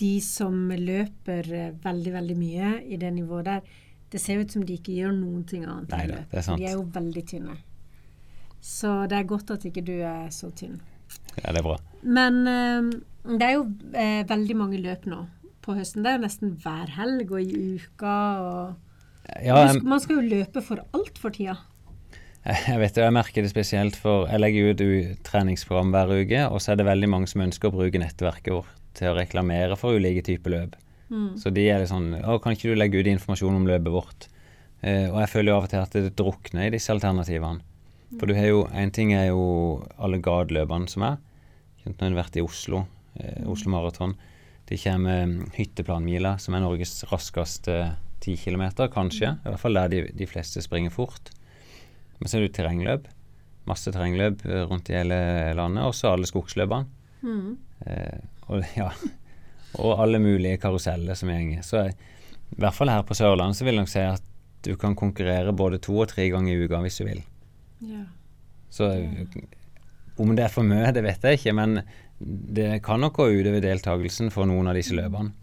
de 0.00 0.14
som 0.24 0.56
løper 0.70 1.50
eh, 1.52 1.70
veldig, 1.84 2.12
veldig 2.16 2.36
mye 2.38 2.72
i 2.84 2.98
det 3.00 3.12
nivået 3.14 3.48
der, 3.50 3.76
det 4.14 4.20
ser 4.22 4.42
ut 4.42 4.52
som 4.54 4.64
de 4.66 4.76
ikke 4.78 4.94
gjør 4.94 5.14
noen 5.16 5.44
ting 5.48 5.64
annet 5.66 5.92
enn 5.92 6.04
å 6.04 6.10
løpe. 6.12 6.30
det 6.30 6.40
er 6.40 6.46
sant. 6.46 6.60
De 6.62 6.68
er 6.68 6.76
jo 6.76 6.84
veldig 6.94 7.24
tynne. 7.30 7.56
Så 8.64 8.92
det 9.10 9.18
er 9.18 9.28
godt 9.28 9.50
at 9.52 9.66
ikke 9.68 9.84
du 9.84 9.96
er 9.98 10.30
så 10.32 10.48
tynn. 10.56 10.78
Ja, 11.42 11.52
det 11.52 11.60
er 11.60 11.66
bra. 11.66 11.76
Men 12.02 12.40
eh, 12.48 12.92
det 13.34 13.48
er 13.48 13.56
jo 13.58 13.66
eh, 13.92 14.22
veldig 14.28 14.56
mange 14.60 14.80
løp 14.80 15.08
nå 15.10 15.24
på 15.64 15.76
høsten. 15.78 16.04
Det 16.04 16.12
er 16.12 16.18
jo 16.18 16.24
nesten 16.26 16.56
hver 16.62 16.90
helg 16.98 17.30
og 17.32 17.40
i 17.42 17.78
uka. 17.80 18.16
og 18.40 19.38
Ja, 19.40 19.64
jeg, 19.64 19.82
Man 19.84 20.02
skal 20.02 20.20
jo 20.20 20.26
løpe 20.36 20.62
for 20.64 20.84
alt 20.96 21.20
for 21.20 21.34
tida. 21.34 21.56
jeg 22.44 22.76
vet 22.80 22.96
det, 22.96 23.04
jeg 23.06 23.16
merker 23.16 23.44
det 23.44 23.50
spesielt 23.54 23.96
for 23.96 24.28
Jeg 24.28 24.42
legger 24.42 24.74
ut 24.74 24.82
treningsprogram 25.24 25.94
hver 25.94 26.12
uke, 26.12 26.46
og 26.48 26.60
så 26.60 26.72
er 26.72 26.80
det 26.80 26.88
veldig 26.90 27.08
mange 27.08 27.30
som 27.30 27.44
ønsker 27.44 27.70
å 27.70 27.76
bruke 27.78 28.00
nettverket 28.00 28.52
vårt 28.52 28.83
til 28.96 29.10
å 29.10 29.16
reklamere 29.18 29.76
for 29.78 29.98
ulike 29.98 30.24
typer 30.26 30.54
løp. 30.54 30.80
Så 31.38 31.52
de 31.54 31.66
er 31.68 31.82
litt 31.82 31.92
sånn 31.92 32.14
Å, 32.16 32.38
kan 32.42 32.56
ikke 32.56 32.72
du 32.72 32.78
legge 32.78 32.98
ut 32.98 33.08
informasjon 33.10 33.58
om 33.58 33.68
løpet 33.68 33.92
vårt? 33.92 34.26
Eh, 34.84 35.06
og 35.10 35.20
jeg 35.22 35.30
føler 35.32 35.52
jo 35.52 35.56
av 35.58 35.66
og 35.66 35.72
til 35.72 35.82
at 35.82 35.96
det 35.96 36.14
drukner 36.18 36.68
i 36.68 36.74
disse 36.74 36.92
alternativene. 36.92 37.62
For 38.18 38.30
du 38.30 38.34
har 38.36 38.48
jo 38.48 38.64
En 38.72 38.92
ting 38.94 39.12
er 39.16 39.28
jo 39.30 39.84
alle 39.98 40.20
gateløpene 40.22 40.90
som 40.90 41.06
er. 41.06 41.18
Nå 41.84 41.94
har 42.00 42.16
vært 42.16 42.38
i 42.40 42.44
Oslo, 42.44 42.86
eh, 43.20 43.44
Oslo 43.46 43.72
Maraton. 43.72 44.14
Det 44.64 44.80
kommer 44.80 45.26
mm, 45.28 45.52
hytteplanmila, 45.58 46.38
som 46.40 46.56
er 46.56 46.64
Norges 46.64 47.04
raskeste 47.10 47.96
10 48.24 48.38
km, 48.40 48.88
kanskje. 48.92 49.34
I 49.36 49.50
hvert 49.50 49.60
fall 49.60 49.76
der 49.76 49.90
de, 49.92 50.04
de 50.16 50.28
fleste 50.28 50.62
springer 50.64 50.94
fort. 50.94 51.32
Men 52.18 52.30
så 52.30 52.38
er 52.38 52.46
det 52.46 52.54
terrengløp. 52.56 53.10
Masse 53.68 53.92
terrengløp 53.92 54.46
eh, 54.48 54.64
rundt 54.70 54.88
i 54.88 54.96
hele 54.96 55.18
landet. 55.58 55.84
Også 55.84 56.12
alle 56.12 56.28
skogsløpene. 56.30 56.88
Mm. 57.24 57.56
Eh, 57.84 58.24
og, 58.48 58.64
ja, 58.76 58.90
og 59.80 60.02
alle 60.04 60.20
mulige 60.22 60.60
karuseller 60.62 61.18
som 61.18 61.32
gjenger. 61.32 61.62
Så 61.66 61.86
i 61.88 62.60
hvert 62.60 62.76
fall 62.76 62.92
her 62.92 63.04
på 63.06 63.16
Sørlandet 63.18 63.58
så 63.58 63.66
vil 63.66 63.74
jeg 63.74 63.84
nok 63.84 63.92
si 63.92 64.04
at 64.04 64.30
du 64.64 64.74
kan 64.80 64.96
konkurrere 64.96 65.52
både 65.52 65.80
to 65.82 65.96
og 66.00 66.08
tre 66.12 66.28
ganger 66.32 66.54
i 66.54 66.64
uka 66.64 66.80
hvis 66.84 67.00
du 67.00 67.04
vil. 67.08 67.22
Ja. 67.84 68.04
Så 68.72 68.90
om 70.16 70.32
det 70.36 70.46
er 70.46 70.52
for 70.52 70.66
mye, 70.66 70.92
det 70.94 71.04
vet 71.04 71.24
jeg 71.26 71.40
ikke, 71.40 71.54
men 71.56 71.80
det 72.18 72.82
kan 72.86 73.02
nok 73.02 73.18
gå 73.18 73.28
utover 73.34 73.62
deltakelsen 73.62 74.30
for 74.32 74.48
noen 74.48 74.70
av 74.70 74.78
disse 74.78 74.94
løpene. 74.96 75.34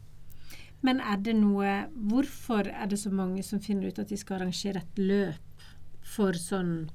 Men 0.82 1.02
er 1.06 1.20
det 1.22 1.36
noe 1.38 1.74
Hvorfor 2.10 2.66
er 2.66 2.88
det 2.90 2.98
så 2.98 3.12
mange 3.14 3.44
som 3.46 3.62
finner 3.62 3.92
ut 3.92 4.00
at 4.02 4.10
de 4.10 4.18
skal 4.18 4.40
arrangere 4.40 4.82
et 4.82 5.02
løp 5.02 5.68
for 6.02 6.34
sånn 6.34 6.90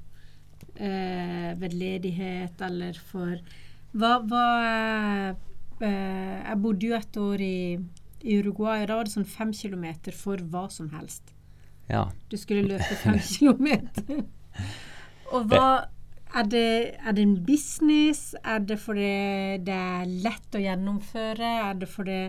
eh, 0.74 1.52
vedledighet, 1.60 2.58
eller 2.66 2.98
for 3.12 3.36
Hva, 3.96 4.16
hva 4.26 4.46
Jeg 5.80 6.58
bodde 6.62 6.88
jo 6.88 6.96
et 6.96 7.18
år 7.20 7.42
i, 7.44 7.58
i 8.24 8.38
Uruguay, 8.40 8.82
og 8.82 8.88
da 8.90 8.98
var 8.98 9.08
det 9.08 9.14
sånn 9.16 9.28
fem 9.28 9.52
kilometer 9.56 10.16
for 10.16 10.40
hva 10.52 10.66
som 10.72 10.88
helst. 10.94 11.34
Ja. 11.90 12.06
Du 12.30 12.36
skulle 12.40 12.66
løpe 12.66 12.96
fem 13.02 13.18
kilometer. 13.34 14.24
Og 15.34 15.48
hva 15.50 15.68
er 16.36 16.50
det, 16.50 16.66
er 17.00 17.16
det 17.16 17.24
en 17.24 17.38
business? 17.46 18.34
Er 18.44 18.64
det 18.66 18.78
fordi 18.82 19.10
det 19.66 19.76
er 19.76 20.12
lett 20.24 20.56
å 20.56 20.62
gjennomføre? 20.62 21.52
Er 21.70 21.80
det 21.80 21.90
fordi 21.90 22.20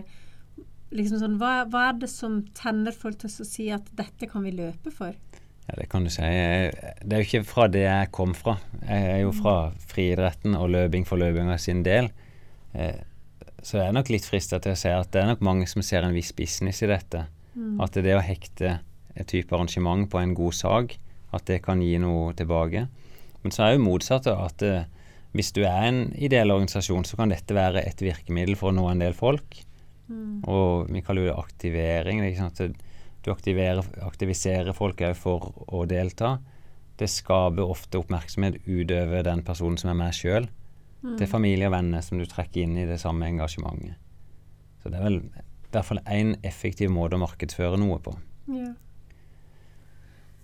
liksom 0.94 1.20
sånn, 1.20 1.38
hva, 1.40 1.64
hva 1.68 1.88
er 1.90 2.02
det 2.04 2.10
som 2.12 2.40
tenner 2.56 2.96
folk 2.96 3.18
til 3.20 3.32
å 3.32 3.48
si 3.48 3.68
at 3.74 3.88
dette 3.98 4.30
kan 4.30 4.46
vi 4.46 4.54
løpe 4.56 4.92
for? 4.94 5.16
Ja, 5.68 5.76
det 5.76 5.90
kan 5.92 6.06
du 6.06 6.10
si. 6.12 6.24
Det 6.24 7.12
er 7.12 7.20
jo 7.20 7.26
ikke 7.26 7.44
fra 7.44 7.66
det 7.68 7.84
jeg 7.84 8.12
kom 8.16 8.32
fra. 8.36 8.56
Jeg 8.86 9.10
er 9.10 9.20
jo 9.26 9.34
fra 9.36 9.56
friidretten 9.90 10.56
og 10.56 10.70
løping 10.72 11.04
for 11.08 11.20
løpinga 11.20 11.58
sin 11.60 11.82
del. 11.84 12.08
Så 13.68 13.76
jeg 13.76 13.90
er 13.90 13.96
nok 13.98 14.08
litt 14.08 14.24
frista 14.24 14.56
til 14.64 14.72
å 14.72 14.78
si 14.80 14.88
at 14.88 15.10
det 15.12 15.20
er 15.20 15.28
nok 15.28 15.42
mange 15.44 15.66
som 15.68 15.84
ser 15.84 16.06
en 16.06 16.14
viss 16.16 16.30
business 16.32 16.80
i 16.80 16.88
dette. 16.88 17.26
At 17.84 17.98
det 18.00 18.14
å 18.16 18.24
hekte 18.24 18.78
et 19.12 19.28
type 19.28 19.52
arrangement 19.52 20.08
på 20.08 20.20
en 20.22 20.32
god 20.38 20.56
sak, 20.56 20.94
at 21.36 21.44
det 21.50 21.58
kan 21.66 21.82
gi 21.84 21.98
noe 22.00 22.32
tilbake. 22.38 22.86
Men 23.42 23.52
så 23.52 23.66
er 23.66 23.74
jo 23.74 23.84
motsatt 23.84 24.28
at 24.30 24.64
eh, 24.64 24.86
hvis 25.36 25.52
du 25.52 25.60
er 25.68 25.82
en 25.90 26.00
ideell 26.16 26.54
organisasjon, 26.54 27.04
så 27.04 27.18
kan 27.18 27.34
dette 27.34 27.52
være 27.52 27.82
et 27.84 28.00
virkemiddel 28.00 28.56
for 28.56 28.72
å 28.72 28.78
nå 28.78 28.86
en 28.88 29.02
del 29.04 29.16
folk. 29.18 29.60
Og 30.48 30.88
vi 30.88 31.02
kaller 31.04 31.26
jo 31.26 31.32
det 31.32 31.40
aktivering. 31.42 32.22
Du 33.24 33.32
aktiviserer 33.34 34.72
folk 34.72 35.02
òg 35.04 35.18
for 35.18 35.50
å 35.68 35.84
delta. 35.90 36.38
Det 36.98 37.10
skaper 37.12 37.68
ofte 37.68 38.00
oppmerksomhet 38.00 38.62
utover 38.64 39.26
den 39.26 39.44
personen 39.44 39.76
som 39.76 39.92
er 39.92 40.00
med 40.00 40.16
sjøl. 40.16 40.48
Det 41.02 41.26
er 41.26 41.30
familie 41.30 41.68
og 41.68 41.74
venner 41.76 42.02
som 42.02 42.18
du 42.18 42.26
trekker 42.26 42.64
inn 42.64 42.76
i 42.80 42.86
det 42.88 42.98
samme 43.00 43.28
engasjementet. 43.30 43.94
Så 44.82 44.90
det 44.90 44.98
er 44.98 45.04
vel 45.04 45.20
i 45.20 45.70
hvert 45.74 45.86
fall 45.86 46.00
én 46.10 46.34
effektiv 46.46 46.90
måte 46.90 47.18
å 47.18 47.22
markedsføre 47.22 47.78
noe 47.78 47.98
på. 48.02 48.14
Ja. 48.50 48.72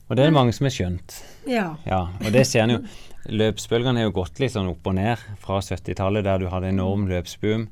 Og 0.05 0.17
det 0.19 0.25
er 0.25 0.29
det 0.29 0.37
mange 0.37 0.53
som 0.53 0.69
har 0.69 0.75
skjønt. 0.75 1.17
ja. 1.49 1.67
Ja, 1.89 2.03
og 2.21 2.29
det 2.35 2.45
ser 2.47 2.67
en 2.67 2.75
jo. 2.77 2.83
Løpsbølgene 3.25 4.03
har 4.03 4.11
jo 4.11 4.19
gått 4.19 4.39
litt 4.43 4.53
sånn 4.53 4.69
opp 4.69 4.85
og 4.91 4.99
ned 4.99 5.23
fra 5.41 5.63
70-tallet, 5.65 6.27
der 6.27 6.43
du 6.43 6.51
hadde 6.53 6.69
enorm 6.75 7.07
løpsboom. 7.09 7.65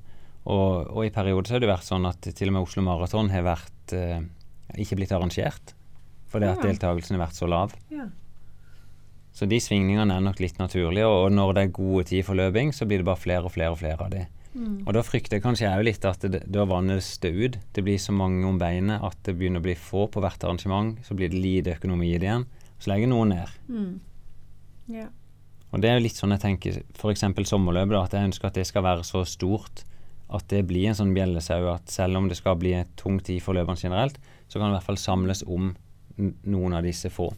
Og, 0.48 0.88
og 0.88 1.04
i 1.04 1.12
perioder 1.12 1.50
så 1.50 1.58
har 1.58 1.62
det 1.62 1.68
vært 1.68 1.86
sånn 1.86 2.08
at 2.08 2.24
til 2.24 2.48
og 2.48 2.56
med 2.56 2.64
Oslo 2.64 2.82
Maraton 2.86 3.28
har 3.30 3.44
vært 3.46 3.92
eh, 3.94 4.24
ikke 4.80 4.96
blitt 4.98 5.12
arrangert. 5.12 5.74
Fordi 6.32 6.48
at 6.48 6.64
deltakelsen 6.64 7.18
har 7.18 7.26
vært 7.26 7.36
så 7.36 7.50
lav. 7.52 7.76
ja. 7.92 8.08
Så 9.32 9.48
de 9.48 9.58
svingningene 9.62 10.18
er 10.18 10.24
nok 10.24 10.40
litt 10.42 10.58
naturlige. 10.60 11.08
Og 11.08 11.32
når 11.32 11.56
det 11.56 11.64
er 11.64 11.74
gode 11.78 12.04
tid 12.10 12.26
for 12.26 12.38
løping, 12.38 12.72
så 12.76 12.86
blir 12.88 13.00
det 13.00 13.08
bare 13.08 13.20
flere 13.20 13.48
og 13.48 13.54
flere 13.54 13.72
og 13.72 13.80
flere 13.80 13.96
av 14.04 14.12
de. 14.12 14.26
Mm. 14.52 14.82
Og 14.84 14.92
da 14.92 15.00
frykter 15.06 15.38
jeg 15.38 15.44
kanskje 15.46 15.70
òg 15.72 15.86
litt 15.86 16.04
at 16.04 16.26
det, 16.28 16.42
da 16.52 16.66
vannes 16.68 17.08
det 17.22 17.32
ut. 17.32 17.56
Det 17.72 17.84
blir 17.86 18.00
så 18.02 18.12
mange 18.12 18.44
om 18.48 18.60
beinet 18.60 19.04
at 19.04 19.16
det 19.24 19.38
begynner 19.38 19.62
å 19.62 19.66
bli 19.66 19.76
få 19.78 20.04
på 20.12 20.20
hvert 20.20 20.44
arrangement. 20.44 21.00
Så 21.06 21.16
blir 21.16 21.32
det 21.32 21.40
lite 21.40 21.78
økonomi 21.78 22.12
i 22.12 22.20
det 22.20 22.28
igjen. 22.28 22.44
Så 22.82 22.92
legger 22.92 23.12
noen 23.12 23.36
ned. 23.36 23.58
Mm. 23.72 23.92
ja. 24.98 25.08
Og 25.72 25.80
det 25.80 25.88
er 25.88 25.96
jo 25.96 26.04
litt 26.04 26.18
sånn 26.18 26.34
jeg 26.34 26.42
tenker 26.42 26.82
f.eks. 26.98 27.22
sommerløpet, 27.48 27.96
at 27.96 28.12
jeg 28.12 28.28
ønsker 28.28 28.50
at 28.50 28.58
det 28.58 28.66
skal 28.68 28.84
være 28.84 29.06
så 29.08 29.22
stort 29.24 29.86
at 30.32 30.44
det 30.48 30.62
blir 30.68 30.88
en 30.88 30.96
sånn 30.96 31.14
bjellesau 31.16 31.66
at 31.72 31.92
selv 31.92 32.20
om 32.20 32.28
det 32.28 32.38
skal 32.38 32.58
bli 32.60 32.74
en 32.76 32.92
tung 33.00 33.18
tid 33.24 33.42
for 33.44 33.56
løperne 33.56 33.80
generelt, 33.80 34.18
så 34.48 34.58
kan 34.58 34.68
det 34.68 34.74
i 34.74 34.78
hvert 34.78 34.88
fall 34.90 35.00
samles 35.00 35.44
om 35.44 35.72
noen 36.18 36.76
av 36.76 36.84
disse 36.86 37.08
få. 37.12 37.30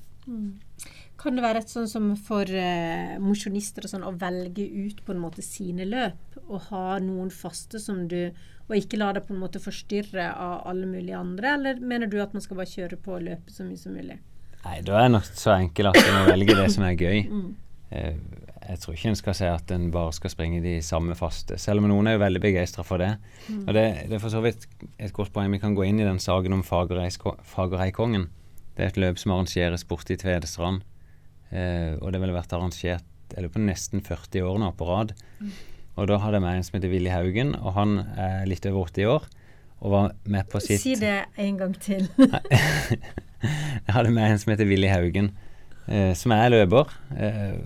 Kan 1.25 1.39
det 1.39 1.45
være 1.45 1.63
et 1.65 1.71
sånn 1.73 1.87
som 1.89 2.11
for 2.21 2.45
eh, 2.45 3.15
mosjonister 3.23 3.87
sånn, 3.89 4.05
å 4.05 4.13
velge 4.21 4.67
ut 4.69 4.99
på 5.07 5.15
en 5.15 5.23
måte 5.23 5.41
sine 5.45 5.87
løp, 5.89 6.37
og 6.45 6.67
ha 6.69 6.99
noen 7.01 7.31
faste 7.33 7.81
som 7.81 8.03
du 8.11 8.29
Og 8.69 8.77
ikke 8.77 8.97
la 9.01 9.11
deg 9.17 9.25
på 9.27 9.35
en 9.35 9.41
måte 9.43 9.61
forstyrre 9.61 10.31
av 10.41 10.63
alle 10.71 10.87
mulige 10.89 11.17
andre, 11.19 11.51
eller 11.59 11.81
mener 11.85 12.09
du 12.09 12.17
at 12.23 12.33
man 12.33 12.41
skal 12.45 12.57
bare 12.57 12.71
kjøre 12.71 12.97
på 13.01 13.19
og 13.19 13.25
løpe 13.27 13.53
så 13.53 13.65
mye 13.65 13.77
som 13.81 13.93
mulig? 13.93 14.17
Nei, 14.65 14.79
da 14.81 14.95
er 14.97 15.03
det 15.09 15.13
nok 15.19 15.27
så 15.37 15.51
enkelt 15.59 15.91
at 15.91 15.99
en 16.01 16.15
må 16.17 16.23
velge 16.31 16.57
det 16.57 16.71
som 16.73 16.87
er 16.89 16.95
gøy. 16.97 17.19
Mm. 17.29 17.51
Eh, 17.93 18.15
Jeg 18.65 18.81
tror 18.81 18.95
ikke 18.97 19.11
en 19.11 19.19
skal 19.21 19.35
si 19.37 19.45
at 19.45 19.73
en 19.77 19.91
bare 19.93 20.13
skal 20.17 20.33
springe 20.33 20.63
de 20.65 20.79
samme 20.81 21.13
faste, 21.19 21.59
selv 21.61 21.83
om 21.83 21.91
noen 21.91 22.09
er 22.09 22.15
jo 22.17 22.23
veldig 22.23 22.41
begeistra 22.41 22.81
for 22.89 22.97
det. 23.05 23.11
Og 23.67 23.75
det, 23.77 23.85
det 24.09 24.17
er 24.17 24.23
for 24.23 24.33
så 24.33 24.41
vidt 24.41 24.65
et 24.97 25.13
godt 25.13 25.35
poeng. 25.35 25.53
Vi 25.53 25.61
kan 25.61 25.77
gå 25.77 25.85
inn 25.85 26.01
i 26.01 26.07
den 26.09 26.17
saken 26.19 26.57
om 26.57 26.65
Fagerheikongen. 26.65 28.31
Det 28.77 28.83
er 28.87 28.89
et 28.89 28.97
løp 29.05 29.21
som 29.21 29.35
arrangeres 29.37 29.85
borte 29.85 30.17
i 30.17 30.17
Tvedestrand. 30.17 30.81
Eh, 31.55 31.95
og 32.01 32.13
det 32.13 32.21
ville 32.23 32.35
vært 32.35 32.53
arrangert 32.57 33.07
eller 33.35 33.51
på 33.51 33.63
nesten 33.63 34.03
40 34.05 34.45
år 34.47 34.61
nå 34.63 34.69
på 34.79 34.87
rad. 34.89 35.15
Og 35.95 36.09
da 36.11 36.19
hadde 36.23 36.39
jeg 36.39 36.45
med 36.45 36.59
en 36.59 36.67
som 36.67 36.77
heter 36.77 36.91
Willy 36.91 37.11
Haugen, 37.13 37.55
og 37.55 37.77
han 37.79 37.97
er 38.19 38.47
litt 38.51 38.67
over 38.67 38.91
80 38.91 39.11
år. 39.11 39.27
Og 39.85 39.93
var 39.93 40.13
med 40.31 40.49
på 40.51 40.61
sitt 40.63 40.83
Si 40.83 40.95
det 40.99 41.17
en 41.41 41.59
gang 41.61 41.75
til. 41.83 42.07
Jeg 43.45 43.93
hadde 43.93 44.13
med 44.15 44.31
en 44.31 44.39
som 44.41 44.55
heter 44.55 44.65
Willy 44.65 44.89
Haugen, 44.89 45.27
eh, 45.85 46.15
som 46.17 46.33
er 46.33 46.49
løper. 46.49 46.89
Eh, 47.13 47.59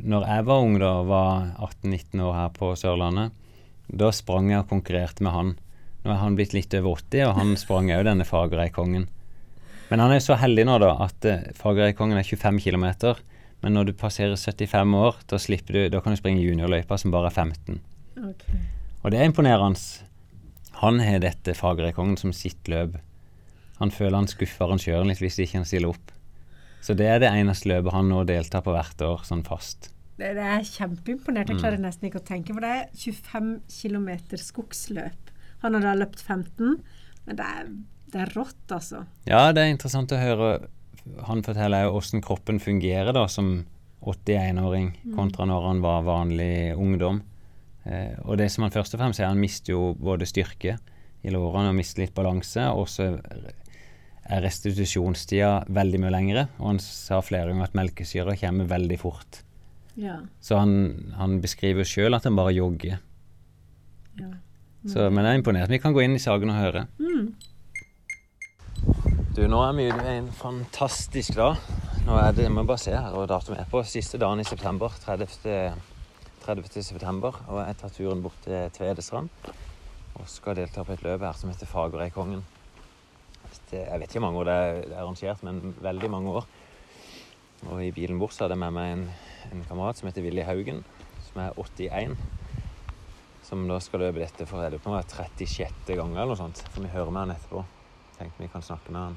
når 0.00 0.24
jeg 0.24 0.46
var 0.48 0.62
ung, 0.64 0.78
da, 0.80 0.94
var 1.04 1.50
18-19 1.60 2.22
år 2.24 2.32
her 2.38 2.54
på 2.56 2.70
Sørlandet, 2.80 3.34
da 4.00 4.08
sprang 4.16 4.48
jeg 4.48 4.62
og 4.62 4.70
konkurrerte 4.70 5.26
med 5.26 5.34
han. 5.34 5.50
Nå 6.00 6.14
er 6.14 6.22
han 6.22 6.38
blitt 6.38 6.54
litt 6.56 6.72
over 6.78 7.02
80, 7.02 7.26
og 7.26 7.34
han 7.36 7.52
sprang 7.60 7.90
òg 7.92 8.06
denne 8.08 8.24
Fagerøykongen. 8.24 9.10
Men 9.90 10.00
han 10.04 10.12
er 10.14 10.22
så 10.22 10.36
heldig 10.38 10.64
nå, 10.68 10.78
da, 10.82 10.92
at 11.02 11.24
eh, 11.26 11.48
Fagerøykongen 11.58 12.18
er 12.20 12.26
25 12.26 12.60
km. 12.62 12.86
Men 13.62 13.74
når 13.76 13.90
du 13.90 13.92
passerer 13.98 14.36
75 14.38 14.94
år, 14.96 15.16
da, 15.28 15.36
du, 15.36 15.80
da 15.92 16.00
kan 16.00 16.14
du 16.14 16.20
springe 16.20 16.44
juniorløypa 16.44 16.96
som 16.98 17.10
bare 17.12 17.28
er 17.28 17.36
15. 17.36 17.80
Ok. 18.30 18.44
Og 19.02 19.10
det 19.12 19.20
er 19.20 19.28
imponerende. 19.28 20.06
Han 20.80 21.00
har 21.04 21.18
dette 21.20 21.52
Fagerøykongen 21.58 22.16
som 22.20 22.32
sitt 22.32 22.68
løp. 22.70 22.96
Han 23.80 23.90
føler 23.92 24.16
han 24.20 24.28
skuffer 24.30 24.66
arrangøren 24.66 25.08
litt 25.10 25.20
hvis 25.20 25.38
ikke 25.42 25.58
han 25.60 25.68
stiller 25.68 25.92
opp. 25.92 26.12
Så 26.80 26.94
det 26.96 27.06
er 27.12 27.18
det 27.20 27.28
eneste 27.32 27.68
løpet 27.68 27.92
han 27.92 28.08
nå 28.08 28.22
deltar 28.28 28.62
på 28.64 28.72
hvert 28.72 29.02
år, 29.04 29.24
sånn 29.28 29.42
fast. 29.44 29.90
Det, 30.20 30.30
det 30.36 30.44
er 30.44 30.64
kjempeimponert. 30.64 31.48
Jeg 31.48 31.56
Mm. 31.58 31.62
klarer 31.64 31.80
nesten 31.80 32.08
ikke 32.08 32.20
å 32.20 32.28
tenke, 32.28 32.52
for 32.56 32.60
det 32.64 32.70
er 32.70 32.88
25 32.96 33.50
km 33.68 34.08
skogsløp. 34.40 35.32
Han 35.62 35.74
har 35.76 35.84
da 35.84 35.94
løpt 35.96 36.20
15, 36.24 36.78
men 37.26 37.36
det 37.36 37.44
er, 37.44 37.68
det 38.12 38.22
er 38.24 38.32
rått, 38.36 38.64
altså. 38.74 39.04
Ja, 39.28 39.50
det 39.54 39.62
er 39.62 39.72
interessant 39.72 40.12
å 40.14 40.20
høre. 40.20 40.50
Han 41.28 41.42
forteller 41.46 41.86
jo 41.86 41.94
hvordan 41.96 42.24
kroppen 42.24 42.60
fungerer 42.62 43.14
da 43.16 43.26
som 43.30 43.64
81-åring 44.00 44.92
kontra 45.16 45.46
når 45.48 45.66
han 45.68 45.82
var 45.84 46.06
vanlig 46.06 46.52
ungdom. 46.76 47.22
Eh, 47.84 48.16
og 48.24 48.38
det 48.40 48.50
som 48.52 48.64
han 48.64 48.74
først 48.74 48.96
og 48.96 49.02
fremst 49.02 49.20
sier, 49.20 49.30
han 49.30 49.40
mister 49.40 49.74
jo 49.74 49.92
både 49.98 50.28
styrke 50.28 50.78
i 51.20 51.32
lårene 51.32 51.72
og 51.72 51.78
mister 51.78 52.04
litt 52.04 52.16
balanse. 52.16 52.64
Og 52.76 52.88
så 52.90 53.12
er 54.30 54.44
restitusjonstida 54.44 55.52
veldig 55.72 56.02
mye 56.02 56.14
lengre. 56.14 56.46
Og 56.60 56.74
han 56.74 56.82
sa 56.84 57.20
flere 57.24 57.52
ganger 57.52 57.68
at 57.68 57.78
melkesyra 57.78 58.36
kommer 58.40 58.70
veldig 58.70 59.00
fort. 59.00 59.42
Ja. 60.00 60.20
Så 60.40 60.60
han, 60.60 61.12
han 61.18 61.40
beskriver 61.42 61.88
sjøl 61.88 62.16
at 62.16 62.28
han 62.28 62.38
bare 62.38 62.56
jogger. 62.56 63.00
ja. 64.20 64.32
Så, 64.88 65.10
men 65.12 65.26
jeg 65.26 65.36
er 65.36 65.40
imponert. 65.42 65.68
Vi 65.68 65.76
kan 65.76 65.92
gå 65.92 66.00
inn 66.00 66.14
i 66.16 66.22
saken 66.22 66.48
og 66.48 66.56
høre. 66.56 66.86
Mm. 66.96 67.34
Du, 69.30 69.44
nå 69.46 69.60
er 69.62 69.76
vi 69.78 69.84
ute 69.86 70.10
i 70.10 70.16
en 70.18 70.28
fantastisk 70.34 71.36
dag. 71.38 71.60
Nå 72.02 72.16
er 72.18 72.32
det, 72.34 72.48
jeg 72.48 72.50
må 72.50 72.64
bare 72.66 72.82
se 72.82 72.90
her 72.90 73.14
og 73.14 73.28
datoen 73.30 73.60
er 73.62 73.68
på. 73.70 73.78
Siste 73.86 74.18
dagen 74.18 74.42
i 74.42 74.46
september. 74.48 74.90
30. 75.04 75.28
30. 76.42 76.66
september. 76.82 77.38
Og 77.46 77.60
jeg 77.62 77.76
tar 77.78 77.94
turen 77.94 78.24
bort 78.24 78.42
til 78.42 78.74
Tvedestrand. 78.74 79.30
Og 80.18 80.26
skal 80.26 80.58
delta 80.58 80.82
på 80.82 80.96
et 80.96 81.06
løp 81.06 81.22
her 81.22 81.38
som 81.38 81.54
heter 81.54 81.70
Fagerøykongen. 81.70 82.42
Jeg 83.70 84.02
vet 84.02 84.10
ikke 84.10 84.18
hvor 84.18 84.26
mange 84.26 84.42
år 84.42 84.50
det 84.50 84.58
er 84.58 84.82
er 84.82 84.98
arrangert, 85.04 85.46
men 85.46 85.76
veldig 85.78 86.10
mange 86.10 86.36
år. 86.42 86.52
Og 87.70 87.86
i 87.86 87.94
bilen 87.94 88.18
bort 88.18 88.34
så 88.34 88.48
hadde 88.48 88.58
jeg 88.58 88.64
med 88.66 88.78
meg 88.80 88.92
en, 88.96 89.10
en 89.52 89.66
kamerat 89.70 90.00
som 90.00 90.10
heter 90.10 90.26
Willy 90.26 90.42
Haugen, 90.42 90.82
som 91.30 91.44
er 91.46 91.54
81. 91.54 92.18
Som 93.46 93.68
da 93.70 93.78
skal 93.78 94.08
løpe 94.08 94.26
dette 94.26 94.42
for 94.50 94.66
er 94.66 94.74
det 94.74 94.82
er 94.82 95.12
36. 95.22 95.86
gang 95.86 96.16
eller 96.16 96.34
noe 96.34 96.46
sånt. 96.48 96.66
For 96.74 96.82
vi 96.82 96.90
hører 96.90 97.14
med 97.14 97.28
han 97.28 97.38
etterpå. 97.38 97.70
Tenkte 98.20 98.42
vi 98.44 98.50
kan 98.52 98.62
snakke 98.62 98.92
med 98.92 99.00
han. 99.00 99.14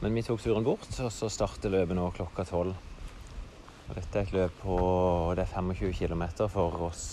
Men 0.00 0.14
vi 0.16 0.22
tok 0.24 0.40
turen 0.40 0.64
bort, 0.64 0.88
og 1.04 1.12
så 1.12 1.28
starter 1.28 1.72
løpet 1.72 1.96
nå 1.96 2.08
klokka 2.16 2.46
tolv. 2.48 2.72
Dette 3.92 4.16
er 4.16 4.24
et 4.24 4.32
løp 4.32 4.54
på 4.62 4.76
det 5.36 5.44
er 5.44 5.50
25 5.52 5.92
km 5.92 6.22
for 6.48 6.86
oss 6.86 7.04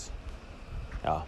ja, 1.04 1.18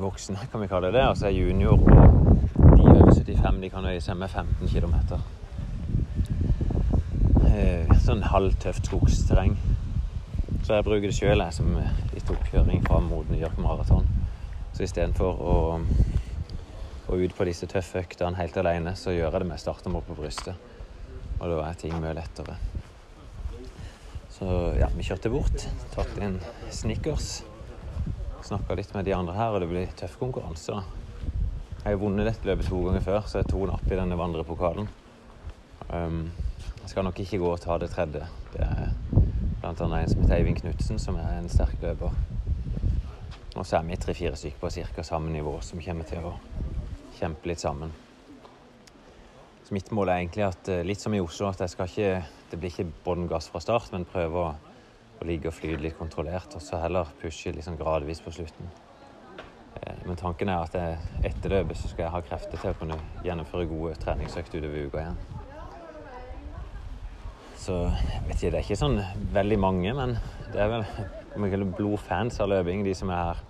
voksne, 0.00 0.38
kan 0.48 0.62
vi 0.62 0.68
kalle 0.70 0.92
det. 0.96 1.04
Og 1.10 1.16
så 1.20 1.28
er 1.28 1.36
junior 1.36 1.76
og 1.76 2.78
de 2.78 2.86
over 2.86 3.12
75 3.12 3.60
de 3.62 3.70
kan 3.74 3.84
nøye 3.84 4.00
seg 4.00 4.16
med 4.16 4.32
15 4.32 4.72
km. 4.72 4.96
Eh, 7.52 7.96
sånn 8.00 8.24
halvtøft 8.32 8.88
skogsterreng. 8.88 9.58
Så 10.64 10.78
jeg 10.78 10.88
bruker 10.88 11.08
det 11.10 11.16
sjøl 11.16 11.44
som 11.52 11.76
litt 12.14 12.32
oppkjøring 12.32 12.84
fram 12.88 13.12
mot 13.12 13.28
New 13.28 13.40
York 13.40 13.60
Marathon. 13.60 14.08
Så 14.72 14.88
istedenfor 14.88 15.36
å 15.36 15.58
gå 17.08 17.16
ut 17.16 17.36
på 17.36 17.46
disse 17.48 17.66
tøffe 17.70 18.02
øktene 18.02 18.36
helt 18.36 18.56
alene, 18.60 18.92
så 18.96 19.14
gjør 19.14 19.30
jeg 19.30 19.40
det 19.40 19.48
med 19.48 19.60
startnummer 19.62 20.04
på 20.04 20.16
brystet. 20.18 20.54
Og 21.38 21.46
da 21.48 21.62
er 21.64 21.78
ting 21.80 21.94
mye 21.96 22.12
lettere. 22.18 22.58
Så 24.34 24.46
ja, 24.78 24.90
vi 24.94 25.06
kjørte 25.06 25.32
bort, 25.32 25.64
tatt 25.94 26.18
inn 26.22 26.36
Snickers. 26.70 27.40
Snakka 28.44 28.76
litt 28.76 28.92
med 28.94 29.08
de 29.08 29.16
andre 29.16 29.34
her, 29.34 29.56
og 29.56 29.64
det 29.64 29.70
blir 29.70 29.96
tøff 29.98 30.18
konkurranse. 30.20 30.76
da. 30.76 30.84
Jeg 31.78 31.96
har 31.96 32.02
vunnet 32.02 32.28
dette 32.28 32.46
løpet 32.46 32.68
to 32.68 32.82
ganger 32.84 33.02
før, 33.06 33.22
så 33.24 33.40
jeg 33.40 33.48
tok 33.48 33.72
opp 33.78 33.88
i 33.88 33.96
denne 33.96 34.18
vandrepokalen. 34.20 34.90
Um, 35.88 36.22
jeg 36.82 36.92
skal 36.92 37.08
nok 37.08 37.20
ikke 37.24 37.40
gå 37.40 37.52
og 37.54 37.60
ta 37.64 37.78
det 37.80 37.90
tredje. 37.94 38.26
Det 38.52 38.66
er 38.66 38.92
blant 39.62 39.80
annet 39.86 40.04
en 40.04 40.12
som 40.12 40.22
heter 40.22 40.36
Eivind 40.36 40.60
Knutsen, 40.60 41.00
som 41.00 41.16
er 41.16 41.38
en 41.38 41.48
sterk 41.48 41.80
løper. 41.82 42.12
Og 43.56 43.64
så 43.66 43.80
er 43.80 43.88
vi 43.88 43.96
tre-fire 43.96 44.36
stykker 44.36 44.60
på 44.60 44.70
ca. 44.76 45.02
samme 45.02 45.32
nivå 45.32 45.56
som 45.64 45.80
kommer 45.82 46.04
til 46.06 46.28
å 46.28 46.36
kjempe 47.18 47.50
litt 47.50 47.62
sammen. 47.62 47.92
Så 49.68 49.74
mitt 49.76 49.90
mål 49.92 50.08
er 50.08 50.22
egentlig 50.22 50.46
at 50.46 50.68
eh, 50.72 50.84
litt 50.86 51.02
som 51.02 51.12
i 51.12 51.20
Oslo, 51.20 51.50
at 51.50 51.60
jeg 51.60 51.74
skal 51.74 51.90
ikke 51.90 52.12
Det 52.48 52.56
blir 52.56 52.72
ikke 52.72 52.92
bånn 53.04 53.26
gass 53.28 53.50
fra 53.52 53.60
start, 53.60 53.90
men 53.92 54.06
prøve 54.08 54.40
å, 54.40 54.52
å 55.20 55.26
ligge 55.28 55.50
og 55.50 55.56
flyte 55.58 55.82
litt 55.84 55.98
kontrollert, 55.98 56.54
og 56.56 56.62
så 56.64 56.78
heller 56.80 57.10
pushe 57.20 57.52
liksom 57.52 57.76
gradvis 57.76 58.22
på 58.24 58.32
slutten. 58.32 58.70
Eh, 59.82 59.98
Men 60.06 60.16
tanken 60.16 60.48
er 60.48 60.62
at 60.62 60.78
jeg, 60.78 60.96
etter 61.28 61.52
løpet 61.58 61.76
så 61.76 61.90
skal 61.90 62.06
jeg 62.06 62.14
ha 62.14 62.22
krefter 62.24 62.56
til 62.62 62.72
å 62.72 62.78
kunne 62.80 62.96
gjennomføre 63.26 63.68
gode 63.68 63.98
treningsøkter 64.00 64.64
utover 64.64 64.88
uka 64.88 65.04
igjen. 65.04 65.20
Så 67.58 67.76
jeg 67.84 68.24
vet 68.24 68.38
ikke, 68.38 68.50
det 68.50 68.56
er 68.56 68.64
ikke 68.64 68.80
sånn 68.80 68.98
veldig 69.34 69.60
mange, 69.60 69.92
men 69.92 70.16
det 70.54 70.64
er 70.64 70.72
vel 70.72 71.68
blodfans 71.76 72.40
av 72.40 72.48
løping, 72.54 72.86
de 72.86 72.94
som 72.96 73.12
er 73.12 73.20
her. 73.20 73.42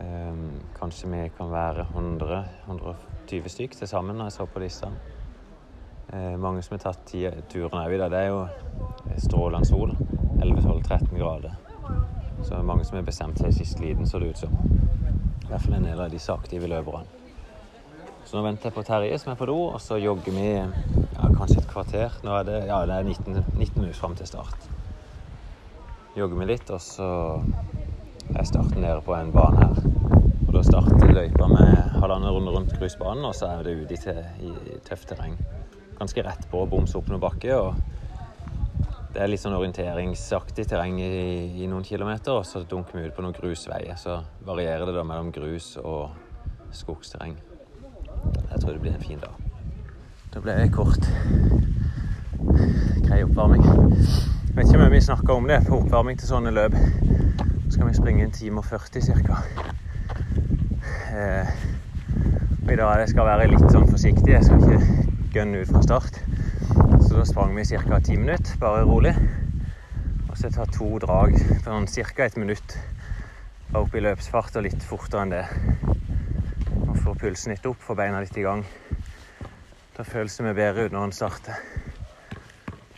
Ehm, 0.00 0.60
kanskje 0.78 1.10
vi 1.10 1.30
kan 1.36 1.50
være 1.50 1.86
100, 1.90 2.44
120 2.66 3.48
stykk 3.48 3.74
til 3.74 3.88
sammen 3.88 4.16
når 4.16 4.30
jeg 4.30 4.32
så 4.32 4.46
på 4.46 4.62
disse. 4.62 4.90
Eh, 6.12 6.36
mange 6.38 6.62
som 6.62 6.76
har 6.76 6.84
tatt 6.84 7.14
turen 7.50 7.80
òg 7.82 7.94
i 7.94 7.98
dag. 7.98 8.10
Det 8.10 8.18
er 8.18 8.28
jo 8.30 8.46
strålende 9.18 9.66
sol. 9.66 9.94
11-12-13 10.38 11.18
grader. 11.18 11.56
Så 12.42 12.62
mange 12.62 12.84
som 12.84 12.96
har 12.96 13.06
bestemt 13.06 13.40
seg 13.42 13.52
sist 13.54 13.80
liten, 13.82 14.06
så 14.06 14.18
det 14.18 14.30
ut 14.30 14.38
som. 14.38 14.54
I 15.42 15.48
hvert 15.50 15.64
fall 15.64 15.74
en 15.80 15.88
del 15.88 16.00
av 16.00 16.12
disse 16.12 16.32
aktive 16.32 16.70
løperne. 16.70 17.06
Så 18.28 18.36
nå 18.36 18.42
venter 18.44 18.68
jeg 18.68 18.76
på 18.76 18.84
Terje 18.84 19.18
som 19.18 19.32
er 19.32 19.38
på 19.40 19.46
do, 19.48 19.56
og 19.72 19.80
så 19.80 19.96
jogger 19.96 20.34
vi 20.36 20.48
ja, 20.52 21.28
kanskje 21.32 21.62
et 21.62 21.70
kvarter. 21.70 22.18
Nå 22.22 22.34
er 22.36 22.44
det, 22.44 22.58
ja, 22.68 22.82
det 22.86 22.98
er 22.98 23.08
19, 23.08 23.38
19 23.56 23.80
minutter 23.80 23.98
fram 23.98 24.14
til 24.18 24.28
start. 24.28 24.68
Jogger 26.16 26.36
vi 26.42 26.48
litt, 26.50 26.70
og 26.70 26.82
så 26.84 27.08
er 28.34 28.44
starten 28.48 28.82
nede 28.82 29.00
på 29.04 29.14
en 29.16 29.32
bane 29.32 29.62
her. 29.62 29.78
Og 30.48 30.54
da 30.56 30.62
starter 30.64 31.12
løypa 31.12 31.46
med 31.50 31.94
halvannen 32.00 32.32
runde 32.32 32.52
rundt 32.54 32.74
grusbanen, 32.78 33.24
og 33.28 33.34
så 33.36 33.52
er 33.52 33.62
det 33.66 33.76
ute 33.82 33.96
til, 34.00 34.20
i 34.40 34.78
tøft 34.86 35.08
terreng. 35.12 35.36
Ganske 35.98 36.24
rett 36.24 36.48
på 36.50 36.62
å 36.62 36.68
bomse 36.70 36.98
opp 36.98 37.08
noen 37.12 37.22
bakke. 37.22 37.56
og 37.56 37.74
det 39.12 39.22
er 39.24 39.30
litt 39.32 39.40
sånn 39.40 39.56
orienteringsaktig 39.56 40.66
terreng 40.68 40.98
i, 41.00 41.08
i, 41.62 41.66
noen 41.66 41.84
kilometer, 41.84 42.36
og 42.38 42.44
så 42.46 42.60
dunker 42.68 43.00
vi 43.00 43.08
ut 43.08 43.16
på 43.16 43.24
noen 43.24 43.34
grusveier. 43.34 43.96
Så 43.98 44.20
varierer 44.46 44.86
det 44.86 44.94
da 44.94 45.02
mellom 45.02 45.32
grus 45.34 45.72
og 45.80 46.12
skogsterreng. 46.76 47.34
Jeg 48.52 48.60
tror 48.60 48.74
det 48.76 48.82
blir 48.84 48.94
en 48.94 49.02
fin 49.02 49.22
dag. 49.22 49.34
Da 50.34 50.42
ble 50.44 50.54
det 50.60 50.68
kort, 50.76 51.08
grei 53.08 53.22
oppvarming. 53.24 53.64
Jeg 53.64 54.54
vet 54.54 54.68
ikke 54.68 54.84
om 54.84 54.92
vi 54.92 55.00
snakker 55.08 55.34
om 55.34 55.48
det 55.48 55.62
på 55.66 55.80
oppvarming 55.80 56.20
til 56.20 56.28
sånne 56.28 56.52
løp. 56.52 56.76
Skal 57.78 57.88
vi 57.88 57.94
springe 57.94 58.24
en 58.24 58.32
time 58.34 58.58
og 58.58 58.64
40 58.64 59.00
ca. 59.06 59.36
Eh, 61.14 61.50
og 62.64 62.72
I 62.72 62.76
dag 62.80 63.04
skal 63.06 63.20
jeg 63.20 63.26
være 63.28 63.46
litt 63.52 63.70
sånn 63.70 63.86
forsiktig. 63.86 64.32
Jeg 64.32 64.48
skal 64.48 64.64
ikke 64.66 65.04
gønne 65.36 65.60
ut 65.62 65.70
fra 65.70 65.84
start. 65.86 66.18
Så 67.04 67.12
da 67.12 67.22
sprang 67.28 67.54
vi 67.54 67.68
ca. 67.70 68.00
ti 68.02 68.18
minutter, 68.18 68.58
bare 68.58 68.82
rolig. 68.82 69.14
Og 70.26 70.34
så 70.34 70.50
tar 70.50 70.74
to 70.74 70.90
drag 71.06 71.38
på 71.38 71.62
sånn 71.62 71.86
ca. 71.86 72.26
et 72.26 72.42
minutt. 72.42 72.78
Bare 73.70 73.86
opp 73.86 73.94
i 73.94 74.02
løpsfart 74.02 74.58
og 74.58 74.66
litt 74.66 74.82
fortere 74.82 75.22
enn 75.22 75.36
det 75.36 75.46
Og 76.82 76.96
får 76.98 77.20
pulsen 77.22 77.54
litt 77.54 77.66
opp, 77.70 77.78
får 77.78 78.02
beina 78.02 78.26
litt 78.26 78.42
i 78.42 78.48
gang. 78.48 78.66
Da 79.94 80.02
føles 80.02 80.34
det 80.34 80.48
mye 80.48 80.58
bedre 80.58 80.88
ut 80.88 80.98
når 80.98 81.12
en 81.12 81.20
starter. 81.22 81.62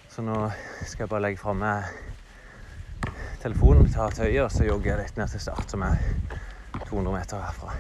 Så 0.09 0.25
nå 0.25 0.47
skal 0.87 1.05
jeg 1.05 1.13
bare 1.13 1.29
legge 1.29 1.45
fra 1.45 1.53
meg 1.53 2.09
telefonen, 3.43 3.89
tar 3.93 4.11
til 4.11 4.41
og 4.43 4.51
så 4.53 4.67
jogger 4.67 4.91
jeg 4.93 5.01
litt 5.05 5.17
ned 5.17 5.33
til 5.33 5.41
start, 5.41 5.73
som 5.73 5.83
er 5.87 5.97
200 6.89 7.15
meter 7.15 7.41
herfra. 7.41 7.73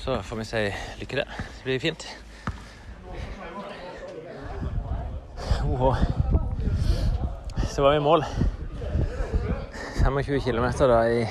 Så 0.00 0.16
får 0.22 0.40
vi 0.40 0.44
si 0.48 0.62
lykke 1.00 1.18
til. 1.18 1.34
Det 1.58 1.66
blir 1.66 1.82
fint. 1.82 2.06
Oho. 5.68 5.92
Så 7.68 7.82
var 7.82 7.90
vi 7.90 8.00
i 8.00 8.02
mål. 8.02 8.24
25 10.02 10.40
km 10.40 10.66
da 10.80 11.02
i 11.06 11.22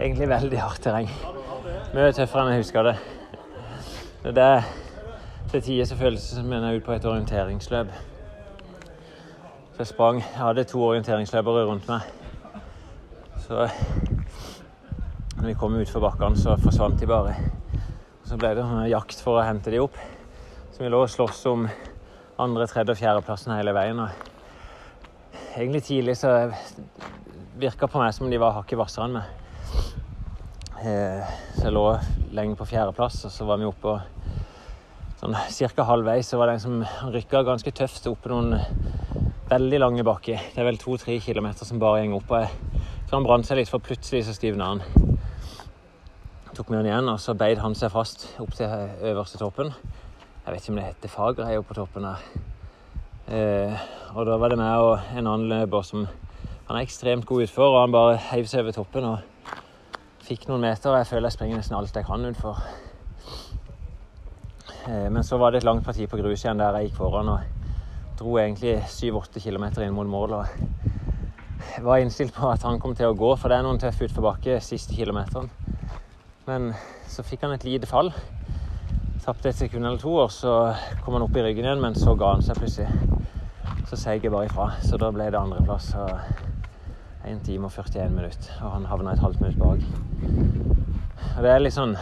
egentlig 0.00 0.28
veldig 0.28 0.60
hardt 0.60 0.84
terreng. 0.84 1.10
Mye 1.94 2.12
tøffere 2.14 2.44
enn 2.44 2.54
jeg 2.54 2.62
husker 2.62 2.86
det. 2.86 2.96
Det 4.22 4.46
er 4.46 4.62
til 5.50 5.62
tider 5.62 5.88
så 5.88 5.96
føles 5.98 6.28
det 6.28 6.38
som 6.38 6.52
en 6.52 6.64
er 6.64 6.76
ute 6.76 6.86
på 6.86 6.94
et 6.94 7.04
orienteringsløp. 7.04 8.11
Så 9.72 9.80
jeg 9.80 9.86
sprang 9.86 10.18
Jeg 10.20 10.36
hadde 10.36 10.64
to 10.68 10.82
orienteringsløpere 10.84 11.64
rundt 11.64 11.86
meg. 11.88 12.04
Så 13.40 13.68
når 15.36 15.46
vi 15.46 15.54
kom 15.56 15.78
utfor 15.80 16.02
bakkene, 16.04 16.36
så 16.36 16.58
forsvant 16.60 17.00
de 17.00 17.08
bare. 17.08 17.32
Så 18.28 18.36
ble 18.36 18.50
det 18.54 18.66
en 18.66 18.84
jakt 18.90 19.22
for 19.24 19.40
å 19.40 19.46
hente 19.46 19.72
de 19.72 19.80
opp. 19.80 19.96
Så 20.74 20.84
vi 20.84 20.92
lå 20.92 21.00
og 21.00 21.10
sloss 21.10 21.40
om 21.48 21.64
andre, 22.38 22.68
tredje 22.68 22.92
og 22.92 23.00
fjerdeplassen 23.00 23.54
hele 23.56 23.72
veien. 23.72 24.04
Og 24.04 25.40
egentlig 25.56 25.82
tidlig 25.88 26.18
så 26.20 26.34
virka 27.56 27.88
på 27.88 28.02
meg 28.02 28.12
som 28.12 28.28
de 28.28 28.40
var 28.42 28.52
hakket 28.58 28.76
hvassere 28.76 29.08
enn 29.08 29.16
meg. 29.16 29.26
Eh, 30.84 31.34
så 31.56 31.64
jeg 31.70 31.76
lå 31.78 31.86
lenge 32.36 32.60
på 32.60 32.68
fjerdeplass, 32.68 33.22
og 33.24 33.32
så 33.32 33.48
var 33.48 33.60
vi 33.62 33.72
oppe 33.72 33.96
sånn 35.22 35.36
ca. 35.72 35.88
halvveis. 35.88 36.28
Så 36.28 36.36
var 36.36 36.52
det 36.52 36.60
en 36.60 36.66
som 36.68 37.12
rykka 37.16 37.46
ganske 37.48 37.72
tøft 37.72 38.12
opp 38.12 38.28
noen 38.28 38.58
veldig 39.52 39.80
lange 39.82 40.04
bakke. 40.06 40.38
Det 40.54 40.60
er 40.60 40.66
vel 40.66 40.80
to-tre 40.80 41.18
kilometer 41.20 41.68
som 41.68 41.80
bare 41.82 42.06
går 42.08 42.20
opp. 42.20 42.32
Så 43.08 43.16
han 43.16 43.26
brant 43.26 43.46
seg 43.46 43.60
litt, 43.60 43.70
for 43.72 43.84
plutselig 43.84 44.24
så 44.26 44.36
stivna 44.36 44.70
han. 44.72 44.84
Tok 46.52 46.70
med 46.70 46.82
han 46.82 46.88
igjen, 46.88 47.10
og 47.12 47.20
så 47.20 47.34
beid 47.36 47.60
han 47.60 47.76
seg 47.76 47.92
fast 47.92 48.26
opp 48.40 48.54
til 48.56 48.72
øverste 49.12 49.40
toppen. 49.40 49.72
Jeg 50.42 50.54
vet 50.54 50.62
ikke 50.62 50.72
om 50.72 50.80
det 50.80 50.86
heter 50.88 51.12
Fagerheia 51.12 51.64
på 51.64 51.76
toppen 51.76 52.08
her. 52.08 52.24
Eh, 53.32 53.84
og 54.16 54.26
da 54.26 54.36
var 54.40 54.52
det 54.52 54.58
meg 54.60 54.84
og 54.84 55.12
en 55.14 55.28
annen 55.30 55.48
løper 55.48 55.84
som 55.86 56.08
Han 56.66 56.78
er 56.78 56.86
ekstremt 56.86 57.26
god 57.26 57.42
utfor, 57.44 57.74
og 57.74 57.80
han 57.82 57.92
bare 57.92 58.16
heiv 58.30 58.46
seg 58.48 58.62
over 58.62 58.72
toppen. 58.72 59.04
og 59.04 59.18
fikk 60.22 60.46
noen 60.48 60.62
meter, 60.62 60.94
jeg 60.96 61.08
føler 61.10 61.26
jeg 61.28 61.34
springer 61.34 61.58
nesten 61.58 61.76
alt 61.76 61.96
jeg 61.96 62.06
kan 62.06 62.24
utfor. 62.24 62.60
Eh, 64.88 65.08
men 65.10 65.22
så 65.26 65.36
var 65.36 65.50
det 65.50 65.60
et 65.60 65.66
langt 65.68 65.84
parti 65.84 66.06
på 66.06 66.16
grus 66.16 66.44
igjen 66.44 66.62
der 66.62 66.78
jeg 66.78 66.88
gikk 66.88 67.02
foran 67.02 67.28
og 67.28 67.61
dro 68.18 68.36
egentlig 68.38 68.78
7-8 68.90 69.40
km 69.42 69.64
inn 69.82 69.94
mot 69.96 70.08
mål. 70.08 70.36
Og 70.40 71.82
var 71.82 72.02
innstilt 72.02 72.34
på 72.34 72.50
at 72.50 72.62
han 72.66 72.80
kom 72.82 72.94
til 72.94 73.10
å 73.10 73.16
gå, 73.18 73.34
for 73.38 73.50
det 73.50 73.58
er 73.58 73.66
noen 73.66 73.80
tøffe 73.80 74.06
utforbakke 74.08 74.58
siste 74.64 74.94
kilometeren. 74.96 75.50
Men 76.46 76.72
så 77.10 77.24
fikk 77.26 77.44
han 77.46 77.54
et 77.54 77.64
lite 77.66 77.88
fall. 77.90 78.12
Tapte 79.22 79.52
et 79.52 79.58
sekund 79.58 79.86
eller 79.86 80.00
to, 80.02 80.16
og 80.24 80.32
så 80.34 80.74
kom 81.04 81.14
han 81.16 81.24
opp 81.26 81.36
i 81.38 81.44
ryggen 81.44 81.68
igjen, 81.68 81.82
men 81.82 81.94
så 81.98 82.16
ga 82.18 82.32
han 82.34 82.42
seg 82.42 82.58
plutselig. 82.58 82.90
Så 83.88 83.98
seig 84.00 84.24
jeg 84.24 84.32
bare 84.34 84.48
ifra, 84.48 84.72
så 84.82 84.98
da 84.98 85.12
ble 85.14 85.28
det 85.30 85.38
andreplass. 85.38 85.92
1 87.22 87.44
time 87.46 87.68
og 87.68 87.76
41 87.76 88.10
minutter, 88.10 88.56
og 88.64 88.74
han 88.74 88.88
havna 88.90 89.14
et 89.14 89.22
halvt 89.22 89.44
minutt 89.44 89.60
bak. 89.62 89.84
Og 91.36 91.42
Det 91.42 91.52
er 91.52 91.62
litt 91.62 91.76
sånn 91.76 91.94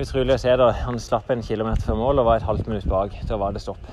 utrolig 0.00 0.34
å 0.34 0.40
se. 0.40 0.56
da, 0.56 0.72
Han 0.72 0.98
slapp 0.98 1.30
en 1.30 1.42
kilometer 1.42 1.84
før 1.84 2.00
mål 2.00 2.18
og 2.22 2.26
var 2.30 2.36
et 2.40 2.48
halvt 2.48 2.66
minutt 2.66 2.88
bak. 2.88 3.12
Da 3.28 3.36
var 3.36 3.52
det 3.52 3.62
stopp. 3.62 3.84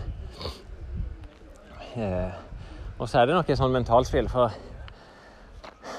Eh, 1.97 2.33
og 2.99 3.09
så 3.09 3.19
er 3.19 3.27
det 3.27 3.35
nok 3.35 3.49
et 3.49 3.59
sånn 3.59 3.73
mentalspill, 3.73 4.29
for 4.31 4.53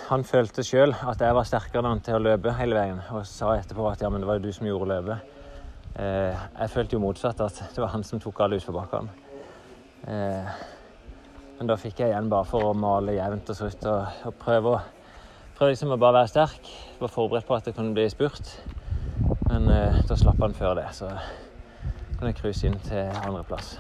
han 0.09 0.25
følte 0.25 0.65
sjøl 0.65 0.95
at 0.95 1.21
jeg 1.21 1.35
var 1.37 1.49
sterkere 1.49 1.83
enn 1.83 1.91
han 1.91 2.03
til 2.05 2.17
å 2.17 2.23
løpe 2.23 2.55
hele 2.57 2.77
veien, 2.79 3.01
og 3.13 3.27
sa 3.29 3.55
etterpå 3.59 3.89
at 3.91 4.05
ja, 4.05 4.11
men 4.13 4.23
det 4.23 4.29
var 4.29 4.39
jo 4.39 4.47
du 4.47 4.55
som 4.57 4.69
gjorde 4.69 4.91
løpet. 4.93 5.35
Eh, 6.01 6.45
jeg 6.61 6.73
følte 6.73 6.97
jo 6.97 7.03
motsatt, 7.03 7.41
at 7.45 7.59
det 7.75 7.83
var 7.83 7.93
han 7.93 8.05
som 8.07 8.21
tok 8.23 8.41
alle 8.41 8.61
utforbakkene. 8.61 9.13
Eh, 10.09 10.63
men 11.59 11.69
da 11.71 11.77
fikk 11.79 12.01
jeg 12.01 12.11
igjen 12.11 12.31
bare 12.33 12.49
for 12.49 12.71
å 12.71 12.75
male 12.75 13.19
jevnt 13.19 13.53
og 13.53 13.59
trutt 13.59 13.85
og, 13.87 14.25
og 14.27 14.39
prøve, 14.41 14.79
prøve 15.59 15.75
liksom 15.75 15.93
å 15.95 16.01
bare 16.01 16.23
være 16.23 16.33
sterk. 16.33 16.73
Var 16.99 17.13
forberedt 17.13 17.47
på 17.47 17.59
at 17.59 17.69
det 17.69 17.77
kunne 17.77 17.95
bli 17.95 18.09
spurt. 18.11 18.57
Men 19.51 19.69
eh, 19.71 20.01
da 20.09 20.19
slapp 20.19 20.41
han 20.43 20.57
før 20.57 20.81
det, 20.81 20.89
så 20.97 21.13
kan 22.19 22.31
jeg 22.31 22.41
cruise 22.41 22.67
inn 22.67 22.81
til 22.89 23.13
andreplass. 23.27 23.77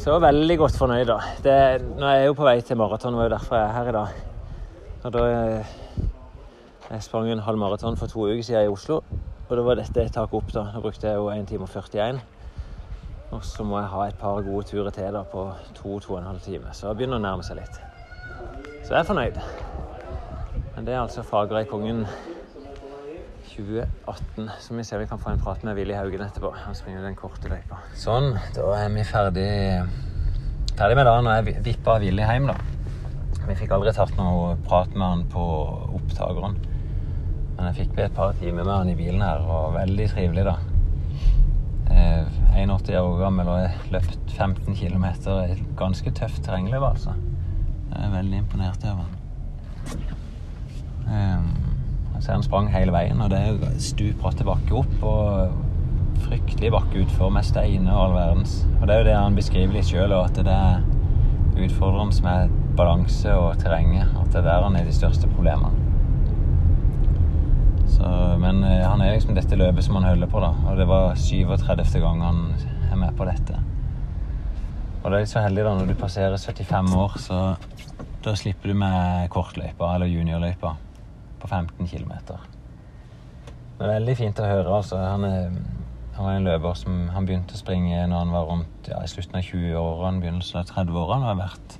Så 0.00 0.14
veldig 0.16 0.54
godt 0.56 0.76
fornøyd, 0.80 1.04
da. 1.10 1.18
Det, 1.44 1.54
nå 2.00 2.06
er 2.08 2.22
jeg 2.22 2.28
jo 2.30 2.36
på 2.38 2.44
vei 2.46 2.54
til 2.64 2.78
maraton, 2.80 3.12
det 3.12 3.20
var 3.20 3.26
jo 3.26 3.32
derfor 3.34 3.56
jeg 3.58 3.66
er 3.66 3.74
her 3.74 3.88
i 3.90 3.92
dag. 3.92 4.14
Og 5.04 5.12
da 5.12 5.24
eh, 5.28 5.74
Jeg 6.90 7.02
sprang 7.04 7.28
en 7.28 7.42
halv 7.44 7.58
maraton 7.60 7.98
for 8.00 8.08
to 8.08 8.24
uker 8.24 8.40
siden 8.42 8.64
i 8.64 8.72
Oslo, 8.72 9.02
og 9.48 9.52
da 9.58 9.66
var 9.66 9.76
dette 9.76 10.00
et 10.00 10.12
tak 10.12 10.32
opp. 10.32 10.48
da. 10.54 10.62
Da 10.72 10.80
brukte 10.80 11.06
jeg 11.06 11.20
jo 11.20 11.28
1 11.28 11.46
time 11.48 11.68
og 11.68 11.68
41. 11.68 12.20
Og 13.30 13.44
så 13.44 13.64
må 13.64 13.76
jeg 13.78 13.92
ha 13.92 14.06
et 14.08 14.18
par 14.18 14.40
gode 14.40 14.64
turer 14.72 14.90
til 14.90 15.12
da 15.12 15.22
på 15.22 15.44
to-to 15.74 16.14
og 16.14 16.18
en 16.18 16.30
halv 16.32 16.40
time. 16.40 16.72
Så 16.72 16.88
det 16.88 16.96
begynner 16.96 17.20
å 17.20 17.26
nærme 17.26 17.44
seg 17.44 17.60
litt. 17.60 17.76
Så 18.80 18.94
jeg 18.94 19.00
er 19.02 19.10
fornøyd. 19.12 19.36
Men 20.76 20.86
det 20.86 20.94
er 20.94 21.02
altså 21.02 21.22
Fagerøykongen 21.22 22.06
2018. 23.66 24.50
Så 24.60 24.76
vi 24.76 24.84
ser 24.86 25.02
vi 25.02 25.08
kan 25.10 25.20
få 25.20 25.32
en 25.32 25.42
prat 25.42 25.62
med 25.66 25.76
Willy 25.78 25.94
Haugen 25.96 26.24
etterpå. 26.24 26.52
Han 26.64 26.78
springer 26.78 27.04
den 27.06 27.18
korte 27.18 27.50
løypa. 27.52 27.82
Sånn, 27.98 28.32
da 28.56 28.66
er 28.78 28.90
vi 28.94 29.04
ferdig, 29.06 29.50
ferdig 30.78 30.98
med 30.98 31.06
dagen. 31.08 31.28
Og 31.30 31.38
jeg 31.38 31.64
vippa 31.68 31.98
Willy 32.02 32.26
hjem, 32.26 32.50
da. 32.50 32.58
Vi 33.46 33.56
fikk 33.58 33.72
aldri 33.74 33.94
tatt 33.96 34.12
noe 34.18 34.56
prat 34.66 34.92
med 34.96 35.06
han 35.06 35.24
på 35.32 35.44
opptakeren. 35.98 36.58
Men 37.56 37.70
jeg 37.70 37.82
fikk 37.82 37.98
et 38.00 38.16
par 38.16 38.36
timer 38.40 38.64
med 38.64 38.74
han 38.74 38.92
i 38.92 38.98
bilen 38.98 39.24
her, 39.24 39.42
og 39.44 39.74
veldig 39.76 40.10
trivelig, 40.14 40.48
da. 40.48 40.58
81 42.54 42.96
år 43.00 43.18
gammel 43.20 43.48
og 43.48 43.58
har 43.60 43.90
løpt 43.94 44.32
15 44.36 44.76
km 44.76 45.04
i 45.04 45.56
ganske 45.78 46.12
tøft 46.16 46.42
terrengløp, 46.44 46.82
altså. 46.92 47.14
Jeg 47.90 48.06
er 48.06 48.14
veldig 48.14 48.38
imponert 48.44 48.84
over 48.84 49.04
han. 49.04 49.16
Um, 51.10 51.69
ser 52.20 52.36
han 52.36 52.44
sprang 52.44 52.68
hele 52.72 52.92
veien, 52.94 53.20
og 53.24 53.32
det 53.32 53.40
er 53.40 53.76
stupbratte 53.80 54.44
bakke 54.44 54.76
opp 54.82 55.04
og 55.08 56.24
fryktelig 56.26 56.72
bakke 56.74 57.04
utfor 57.04 57.32
med 57.32 57.46
steiner 57.48 57.94
og 57.94 58.02
all 58.04 58.16
verdens. 58.18 58.56
Og 58.78 58.86
det 58.86 58.94
er 58.94 59.02
jo 59.02 59.08
det 59.08 59.18
han 59.18 59.38
beskriver 59.38 59.76
litt 59.76 59.88
sjøl, 59.88 60.12
at 60.16 60.36
det 60.36 60.56
er 60.56 60.82
utfordrende 61.60 62.24
med 62.24 62.58
balanse 62.76 63.32
og 63.36 63.54
terrenget. 63.60 64.10
At 64.20 64.32
det 64.32 64.42
er 64.42 64.50
der 64.50 64.66
han 64.66 64.76
er 64.76 64.88
de 64.88 64.94
største 64.94 65.30
problemene. 65.32 65.72
Så, 67.90 68.10
men 68.40 68.62
eh, 68.64 68.84
han 68.86 69.02
er 69.02 69.16
liksom 69.16 69.34
dette 69.36 69.58
løpet 69.58 69.84
som 69.84 69.98
han 69.98 70.06
holder 70.08 70.30
på, 70.30 70.40
da. 70.40 70.52
Og 70.70 70.78
det 70.78 70.86
var 70.88 71.16
37. 71.18 71.98
gang 72.00 72.22
han 72.22 72.44
er 72.92 73.00
med 73.00 73.16
på 73.18 73.26
dette. 73.28 73.58
Og 75.00 75.08
det 75.08 75.16
er 75.16 75.24
litt 75.24 75.32
så 75.32 75.42
heldig, 75.44 75.64
da, 75.64 75.74
når 75.76 75.90
du 75.90 75.98
passerer 75.98 76.36
75 76.36 76.96
år, 76.96 77.18
så 77.20 77.40
Da 78.20 78.34
slipper 78.36 78.68
du 78.68 78.76
med 78.76 79.30
kortløypa, 79.32 79.94
eller 79.94 80.10
juniorløypa, 80.10 80.74
på 81.40 81.48
15 81.48 81.88
km. 81.88 82.12
Det 83.78 83.86
er 83.86 83.94
veldig 83.94 84.16
fint 84.18 84.40
å 84.40 84.48
høre. 84.48 84.74
altså. 84.76 84.98
Han, 85.00 85.24
er, 85.24 85.54
han 86.16 86.26
var 86.26 86.36
en 86.36 86.48
løper 86.48 86.76
som 86.76 87.06
han 87.14 87.28
begynte 87.28 87.56
å 87.56 87.60
springe 87.60 88.02
når 88.10 88.26
han 88.26 88.34
var 88.34 88.48
rundt 88.50 88.90
ja, 88.92 89.00
i 89.00 89.08
slutten 89.08 89.40
av 89.40 89.46
20-årene, 89.46 90.20
begynnelsen 90.20 90.60
av 90.60 90.68
30-årene. 90.68 91.24
og 91.24 91.30
har 91.30 91.40
vært 91.40 91.78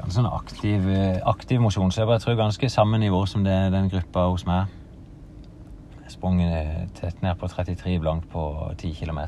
ganske 0.00 0.16
sånn 0.16 0.30
aktiv, 0.32 0.90
aktiv 1.28 1.62
mosjonsløper. 1.62 2.16
Jeg 2.16 2.24
tror 2.24 2.38
ganske 2.40 2.72
samme 2.72 2.98
nivå 2.98 3.22
som 3.30 3.44
det 3.46 3.54
er 3.54 3.74
den 3.74 3.90
gruppa 3.92 4.26
hos 4.32 4.46
meg. 4.48 4.72
Jeg 6.02 6.16
sprang 6.16 6.40
tett 6.98 7.20
ned 7.22 7.38
på 7.38 7.48
33 7.52 7.98
blankt 8.02 8.26
på 8.32 8.44
10 8.74 8.96
km. 8.98 9.20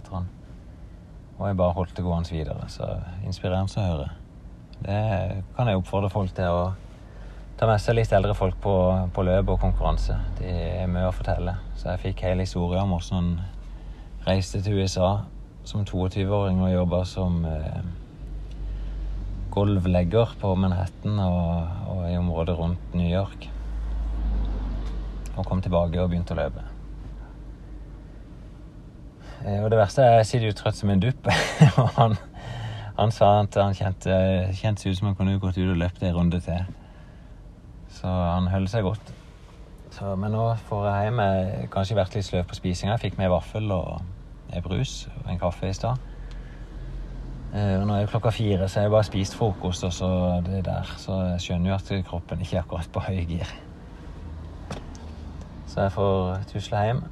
Og 1.38 1.46
jeg 1.46 1.58
bare 1.58 1.76
holdt 1.76 1.94
det 1.96 2.04
gående 2.04 2.34
videre. 2.34 2.66
Så 2.70 2.88
inspirerende 3.26 3.78
å 3.78 3.86
høre. 3.86 4.08
Det 4.82 5.02
kan 5.54 5.68
jeg 5.70 5.78
oppfordre 5.78 6.10
folk 6.10 6.34
til 6.34 6.50
å 6.50 6.72
ta 7.62 7.68
med 7.70 7.78
seg 7.78 7.94
litt 7.94 8.10
eldre 8.10 8.34
folk 8.34 8.56
på, 8.58 8.72
på 9.14 9.22
løp 9.22 9.52
og 9.52 9.60
konkurranse. 9.62 10.16
De 10.40 10.50
er 10.50 10.88
mye 10.90 11.06
å 11.06 11.14
fortelle. 11.14 11.52
Så 11.78 11.92
jeg 11.92 12.00
fikk 12.02 12.24
hele 12.26 12.42
historien 12.42 12.82
om 12.82 12.96
hvordan 12.96 13.20
han 13.20 14.24
reiste 14.26 14.58
til 14.64 14.80
USA 14.82 15.10
som 15.62 15.84
22-åring 15.86 16.58
og 16.58 16.72
jobba 16.72 17.04
som 17.06 17.36
eh, 17.46 17.84
golvlegger 19.54 20.34
på 20.42 20.56
Manhattan 20.58 21.22
og, 21.22 21.86
og, 21.92 22.02
i 22.10 22.18
området 22.18 22.58
rundt 22.58 22.98
New 22.98 23.06
York. 23.06 23.46
Og 25.36 25.46
kom 25.46 25.62
tilbake 25.62 26.02
og 26.02 26.10
begynte 26.10 26.34
å 26.34 26.42
løpe. 26.42 26.66
Eh, 29.46 29.62
og 29.62 29.70
det 29.70 29.78
verste 29.84 30.02
er 30.02 30.16
at 30.16 30.24
jeg 30.24 30.32
sitter 30.32 30.50
jo 30.50 30.60
trøtt 30.64 30.82
som 30.82 30.90
en 30.90 31.06
dupp. 31.06 31.30
han 32.00 32.18
han 32.98 33.14
sa 33.14 33.36
at 33.40 33.54
han 33.54 33.72
kjente, 33.72 34.22
kjente 34.58 34.90
ut 34.90 34.98
som 34.98 35.12
han 35.12 35.14
kunne 35.16 35.38
gått 35.38 35.62
ut 35.62 35.68
og 35.68 35.78
løpt 35.78 36.02
en 36.02 36.16
runde 36.18 36.42
til. 36.42 36.66
Så 38.02 38.10
han 38.10 38.48
holdt 38.50 38.72
seg 38.72 38.82
godt. 38.82 39.12
Så, 39.94 40.14
men 40.18 40.32
nå 40.34 40.48
får 40.66 40.86
jeg 40.88 41.06
hjem. 41.06 41.20
Jeg 41.22 41.68
kanskje 41.70 41.98
vært 42.00 42.16
litt 42.16 42.26
sløv 42.26 42.48
på 42.50 42.56
spisinga. 42.58 42.96
Jeg 42.96 43.04
fikk 43.04 43.20
med 43.20 43.30
vaffel 43.30 43.70
og 43.70 44.00
en 44.52 44.64
brus 44.64 45.04
og 45.20 45.28
en 45.30 45.38
kaffe 45.38 45.68
i 45.70 45.76
stad. 45.76 46.00
Eh, 47.52 47.76
og 47.78 47.84
nå 47.86 47.94
er 47.94 48.02
det 48.02 48.10
klokka 48.10 48.32
fire, 48.34 48.66
så 48.66 48.80
jeg 48.80 48.88
har 48.88 48.94
bare 48.94 49.06
spist 49.06 49.36
frokost 49.38 49.84
og 49.86 49.92
så 49.94 50.08
det 50.46 50.64
der. 50.66 50.88
Så 50.98 51.14
jeg 51.34 51.44
skjønner 51.44 51.70
jo 51.70 51.76
at 51.76 51.92
kroppen 52.08 52.42
ikke 52.42 52.56
er 52.58 52.64
akkurat 52.64 52.90
på 52.94 53.04
høy 53.06 53.20
gir. 53.28 53.52
Så 55.68 55.84
jeg 55.86 55.94
får 55.94 56.48
tusle 56.50 56.82
hjem. 56.88 57.04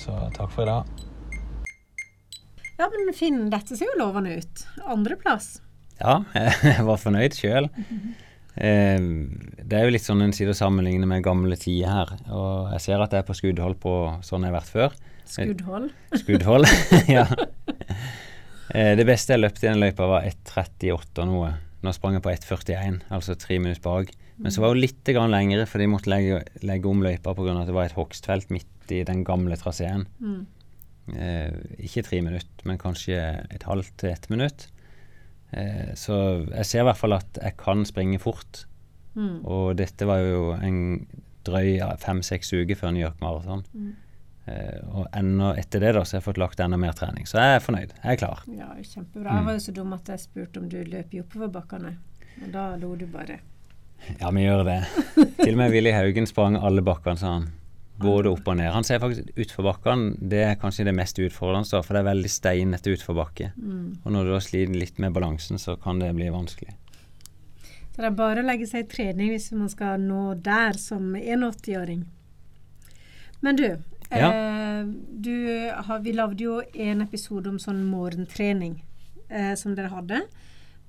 Så 0.00 0.16
takk 0.34 0.50
for 0.50 0.64
i 0.64 0.72
dag. 0.72 1.06
Ja, 2.80 2.88
men 2.88 3.12
Finn, 3.14 3.44
dette 3.52 3.76
ser 3.76 3.92
jo 3.92 4.00
lovende 4.00 4.40
ut. 4.40 4.66
Andreplass. 4.88 5.60
Ja, 6.00 6.22
jeg 6.64 6.88
var 6.88 6.98
fornøyd 6.98 7.38
sjøl. 7.38 7.70
Eh, 8.56 8.98
det 8.98 9.78
er 9.78 9.86
jo 9.86 9.94
litt 9.94 10.06
sånn 10.06 10.24
en 10.24 10.34
side 10.36 10.54
å 10.54 10.58
sammenligne 10.58 11.08
med 11.08 11.24
gamle 11.26 11.58
tider 11.60 11.90
her. 11.90 12.14
Og 12.28 12.72
jeg 12.74 12.86
ser 12.88 13.04
at 13.04 13.14
jeg 13.14 13.22
er 13.22 13.28
på 13.28 13.38
skuddhold 13.38 13.80
på 13.82 13.94
sånn 14.26 14.46
jeg 14.46 14.52
har 14.52 14.58
vært 14.60 14.74
før. 14.74 14.98
Skuddhold? 15.30 15.90
Skuddhold, 16.18 16.70
ja. 17.16 17.26
Eh, 18.74 18.94
det 18.98 19.06
beste 19.06 19.34
jeg 19.34 19.42
løpte 19.42 19.66
i 19.66 19.70
den 19.70 19.82
løypa, 19.82 20.08
var 20.10 20.26
1,38 20.26 21.22
og 21.22 21.30
noe. 21.30 21.52
Nå 21.80 21.94
sprang 21.96 22.18
jeg 22.18 22.24
på 22.26 22.32
1,41, 22.34 23.00
altså 23.14 23.36
tre 23.40 23.60
minutter 23.62 23.82
bak. 23.84 24.10
Men 24.40 24.52
så 24.54 24.62
var 24.64 24.74
det 24.74 24.86
litt 24.86 25.10
grann 25.12 25.32
lengre, 25.32 25.66
for 25.68 25.82
de 25.82 25.88
måtte 25.92 26.10
legge, 26.12 26.40
legge 26.64 26.88
om 26.88 27.02
løypa 27.04 27.34
pga. 27.36 27.54
at 27.60 27.68
det 27.68 27.76
var 27.76 27.88
et 27.88 27.96
hogstfelt 27.96 28.52
midt 28.52 28.92
i 28.92 29.02
den 29.04 29.22
gamle 29.24 29.56
traseen. 29.60 30.06
Mm. 30.18 30.46
Eh, 31.16 31.56
ikke 31.86 32.04
tre 32.06 32.20
minutter, 32.24 32.64
men 32.68 32.80
kanskje 32.80 33.18
et 33.50 33.66
halvt 33.68 33.96
til 34.00 34.12
ett 34.14 34.28
minutt. 34.32 34.68
Eh, 35.52 35.94
så 35.98 36.16
jeg 36.46 36.66
ser 36.68 36.84
i 36.84 36.88
hvert 36.90 37.00
fall 37.00 37.16
at 37.16 37.40
jeg 37.42 37.56
kan 37.60 37.84
springe 37.88 38.20
fort. 38.22 38.64
Mm. 39.14 39.40
Og 39.42 39.74
dette 39.78 40.06
var 40.06 40.22
jo 40.22 40.52
en 40.54 40.80
drøy 41.46 41.80
fem-seks 42.02 42.52
uker 42.52 42.78
før 42.78 42.94
New 42.94 43.02
York 43.02 43.20
Marathon. 43.22 43.64
Mm. 43.74 43.92
Eh, 44.50 44.78
og 44.96 45.06
enda 45.16 45.52
etter 45.60 45.82
det 45.82 45.94
da, 45.96 46.04
så 46.04 46.16
har 46.16 46.22
jeg 46.22 46.28
fått 46.30 46.40
lagt 46.42 46.62
enda 46.62 46.78
mer 46.80 46.96
trening. 46.96 47.28
Så 47.28 47.40
jeg 47.40 47.58
er 47.58 47.64
fornøyd. 47.64 47.94
Jeg 48.02 48.16
er 48.16 48.20
klar. 48.20 48.42
Ja, 48.56 48.72
Kjempebra. 48.78 49.36
Jeg 49.36 49.48
var 49.48 49.58
jo 49.58 49.64
så 49.66 49.76
dum 49.76 49.94
at 49.96 50.12
jeg 50.14 50.24
spurte 50.24 50.62
om 50.62 50.68
du 50.70 50.80
løp 50.80 51.14
i 51.14 51.22
oppoverbakkene. 51.22 51.94
Men 52.40 52.52
da 52.54 52.66
lo 52.80 52.94
du 52.98 53.06
bare. 53.10 53.40
Ja, 54.16 54.30
vi 54.32 54.46
gjør 54.46 54.64
det. 54.64 54.80
Til 55.42 55.54
og 55.54 55.60
med 55.60 55.74
Willy 55.74 55.92
Haugen 55.92 56.28
sprang 56.28 56.56
alle 56.56 56.84
bakkene, 56.84 57.20
sa 57.20 57.34
han. 57.38 57.50
Både 58.00 58.30
opp 58.32 58.46
og 58.48 58.56
ned. 58.58 58.70
Han 58.72 58.86
sier 58.86 59.00
faktisk 59.02 59.32
utforbakkene 59.44 60.28
det 60.32 60.44
er 60.46 60.60
kanskje 60.60 60.86
det 60.88 60.94
mest 60.96 61.18
utfordrende, 61.20 61.82
for 61.84 61.96
det 61.96 62.02
er 62.02 62.10
veldig 62.10 62.30
steinete 62.32 62.94
utforbakke. 62.96 63.50
Mm. 63.56 63.86
Og 64.04 64.14
når 64.14 64.26
du 64.26 64.32
da 64.34 64.40
sliter 64.44 64.78
litt 64.80 65.00
med 65.02 65.16
balansen, 65.16 65.60
så 65.60 65.76
kan 65.80 66.00
det 66.02 66.12
bli 66.16 66.30
vanskelig. 66.32 66.76
Så 67.90 68.02
det 68.02 68.08
er 68.08 68.16
bare 68.16 68.42
å 68.42 68.46
legge 68.46 68.68
seg 68.70 68.86
i 68.86 68.90
trening 68.90 69.32
hvis 69.32 69.50
man 69.52 69.70
skal 69.72 70.00
nå 70.00 70.34
der 70.40 70.78
som 70.80 71.12
81-åring. 71.18 72.04
Men 73.40 73.56
du, 73.56 73.66
ja. 74.12 74.30
eh, 74.30 74.84
du 74.86 75.34
har, 75.74 76.04
vi 76.04 76.14
lagde 76.16 76.44
jo 76.44 76.60
en 76.74 77.02
episode 77.04 77.50
om 77.50 77.58
sånn 77.60 77.82
morgentrening 77.88 78.78
eh, 79.28 79.54
som 79.58 79.74
dere 79.76 79.92
hadde. 79.92 80.22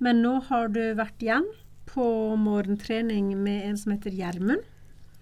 Men 0.03 0.21
nå 0.23 0.37
har 0.49 0.71
du 0.73 0.81
vært 0.97 1.23
igjen 1.23 1.47
på 1.91 2.05
morgentrening 2.39 3.33
med 3.39 3.65
en 3.69 3.79
som 3.79 3.93
heter 3.95 4.13
Gjermund. 4.15 4.63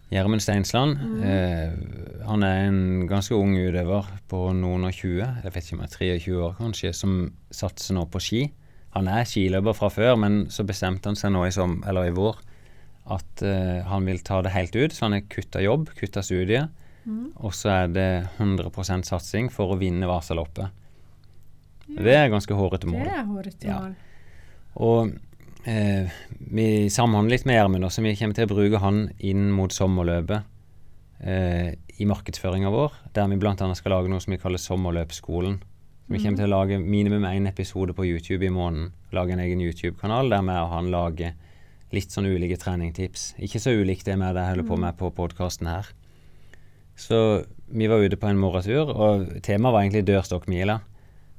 Gjermund 0.10 0.42
Steinsland. 0.42 0.98
Mm. 0.98 1.20
Eh, 1.24 2.24
han 2.26 2.46
er 2.46 2.64
en 2.68 2.82
ganske 3.10 3.36
ung 3.38 3.54
utøver 3.58 4.10
på 4.32 4.42
noen 4.58 4.88
og 4.90 4.96
20, 4.96 5.20
jeg 5.44 5.54
vet 5.54 5.66
ikke 5.66 5.78
om 5.78 5.84
jeg 5.84 5.92
er 5.92 5.98
23 5.98 6.40
år 6.48 6.56
kanskje, 6.58 6.94
som 6.98 7.20
satser 7.54 7.98
nå 7.98 8.08
på 8.10 8.22
ski. 8.24 8.44
Han 8.98 9.10
er 9.12 9.28
skiløper 9.30 9.78
fra 9.78 9.92
før, 9.94 10.16
men 10.18 10.48
så 10.50 10.66
bestemte 10.66 11.12
han 11.12 11.20
seg 11.20 11.36
nå 11.36 11.46
i, 11.46 11.54
som, 11.54 11.78
i 11.86 12.14
vår 12.16 12.42
at 13.10 13.42
eh, 13.46 13.80
han 13.90 14.06
vil 14.06 14.22
ta 14.26 14.42
det 14.46 14.54
helt 14.54 14.76
ut. 14.76 14.94
Så 14.94 15.08
han 15.08 15.18
har 15.18 15.26
kutta 15.32 15.62
jobb, 15.64 15.90
kutta 15.98 16.24
studiet. 16.26 16.70
Mm. 17.06 17.32
Og 17.42 17.56
så 17.58 17.72
er 17.74 17.94
det 17.94 18.10
100% 18.38 19.08
satsing 19.08 19.50
for 19.54 19.74
å 19.74 19.80
vinne 19.80 20.10
Vasaloppet. 20.10 20.76
Ja. 21.90 22.04
Det 22.06 22.16
er 22.16 22.30
ganske 22.30 22.54
hårete 22.54 22.90
mål. 22.90 23.08
Det 23.08 23.16
er 23.16 23.26
hårete 23.32 23.72
mål. 23.72 23.96
Ja. 23.98 24.76
Og 24.80 25.16
eh, 25.66 26.12
vi 26.52 26.90
samhandler 26.94 27.36
litt 27.36 27.48
med 27.50 27.58
Gjermund, 27.58 27.90
vi 27.90 28.16
kommer 28.16 28.38
til 28.38 28.48
å 28.48 28.54
bruke 28.54 28.82
han 28.84 29.02
inn 29.20 29.50
mot 29.56 29.74
sommerløpet 29.74 30.48
eh, 31.24 31.74
i 32.00 32.08
markedsføringa 32.08 32.72
vår, 32.72 32.96
der 33.16 33.28
vi 33.32 33.40
bl.a. 33.42 33.56
skal 33.76 33.96
lage 33.96 34.12
noe 34.12 34.24
som 34.24 34.34
vi 34.36 34.40
kaller 34.42 34.62
Sommerløpsskolen. 34.62 35.60
Så 36.10 36.16
vi 36.16 36.24
kommer 36.24 36.40
til 36.40 36.50
å 36.50 36.56
lage 36.56 36.80
minimum 36.82 37.28
én 37.30 37.46
episode 37.46 37.94
på 37.94 38.08
YouTube 38.08 38.48
i 38.48 38.50
måneden. 38.50 38.94
Lage 39.14 39.36
en 39.36 39.44
egen 39.44 39.62
YouTube-kanal 39.62 40.32
der 40.32 40.42
vi 40.48 40.56
og 40.58 40.72
han 40.74 40.90
lager 40.90 41.36
litt 41.94 42.14
sånn 42.14 42.30
ulike 42.30 42.58
treningstips. 42.62 43.34
Ikke 43.38 43.62
så 43.62 43.76
ulikt 43.78 44.08
det 44.10 44.16
med 44.18 44.34
det 44.34 44.46
jeg 44.46 44.56
holder 44.56 44.70
på 44.70 44.80
med 44.82 44.98
på 44.98 45.12
podkasten 45.14 45.70
her. 45.70 45.92
Så 47.00 47.20
vi 47.70 47.88
var 47.88 48.02
ute 48.02 48.18
på 48.20 48.28
en 48.28 48.42
morgentur, 48.42 48.90
og 48.90 49.28
temaet 49.46 49.76
var 49.76 49.84
egentlig 49.84 50.08
dørstokkmila. 50.10 50.80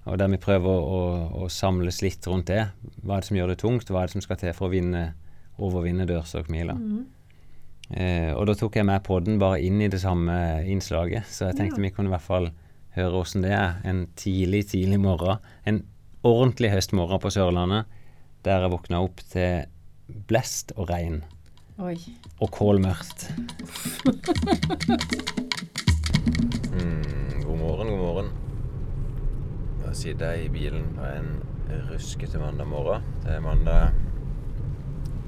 Og 0.08 0.16
der 0.18 0.30
vi 0.32 0.40
prøver 0.40 0.70
å, 0.70 0.76
å, 0.80 1.00
å, 1.44 1.48
samles 1.52 2.00
litt 2.00 2.24
rundt 2.28 2.48
det. 2.48 2.70
Hva 3.02 3.18
er 3.18 3.20
det 3.20 3.28
som 3.28 3.36
gjør 3.36 3.52
det 3.52 3.58
tungt? 3.60 3.90
Hva 3.92 4.02
er 4.02 4.08
det 4.08 4.16
som 4.16 4.24
skal 4.24 4.38
til 4.40 4.54
for 4.56 4.70
å 4.70 4.72
vinne, 4.72 5.02
overvinne 5.60 6.06
dørstokkmila? 6.08 6.76
Mm. 6.78 7.02
Eh, 7.90 8.32
og 8.32 8.46
da 8.48 8.54
tok 8.56 8.78
jeg 8.78 8.86
med 8.88 9.04
podden 9.04 9.40
bare 9.42 9.60
inn 9.66 9.80
i 9.82 9.90
det 9.92 10.00
samme 10.00 10.34
innslaget, 10.70 11.26
så 11.28 11.50
jeg 11.50 11.58
tenkte 11.58 11.80
ja. 11.80 11.84
vi 11.88 11.94
kunne 11.94 12.08
i 12.08 12.14
hvert 12.14 12.28
fall 12.28 12.48
høre 12.94 13.20
åssen 13.22 13.44
det 13.44 13.52
er 13.54 13.80
en 13.86 14.06
tidlig, 14.18 14.68
tidlig 14.72 15.00
morgen. 15.02 15.42
En 15.68 15.82
ordentlig 16.26 16.70
høstmorgen 16.72 17.20
på 17.22 17.32
Sørlandet 17.34 17.90
der 18.46 18.64
jeg 18.64 18.72
våkna 18.72 19.02
opp 19.04 19.20
til 19.32 19.66
blest 20.30 20.72
og 20.76 20.88
regn. 20.90 21.20
Oi. 21.80 21.96
Og 22.40 22.50
kålmørkt. 22.52 23.30
mm, 26.76 27.44
god 27.44 27.58
morgen, 27.58 27.88
god 27.88 28.00
morgen. 28.00 28.30
Da 29.90 29.94
sitte 29.98 30.26
i 30.38 30.48
bilen 30.48 30.85
på 30.94 31.03
en 31.03 31.40
ruskete 31.88 32.38
mandag 32.38 32.68
morgen. 32.70 33.03
Det 33.24 33.33
er 33.35 33.40
mandag 33.42 33.96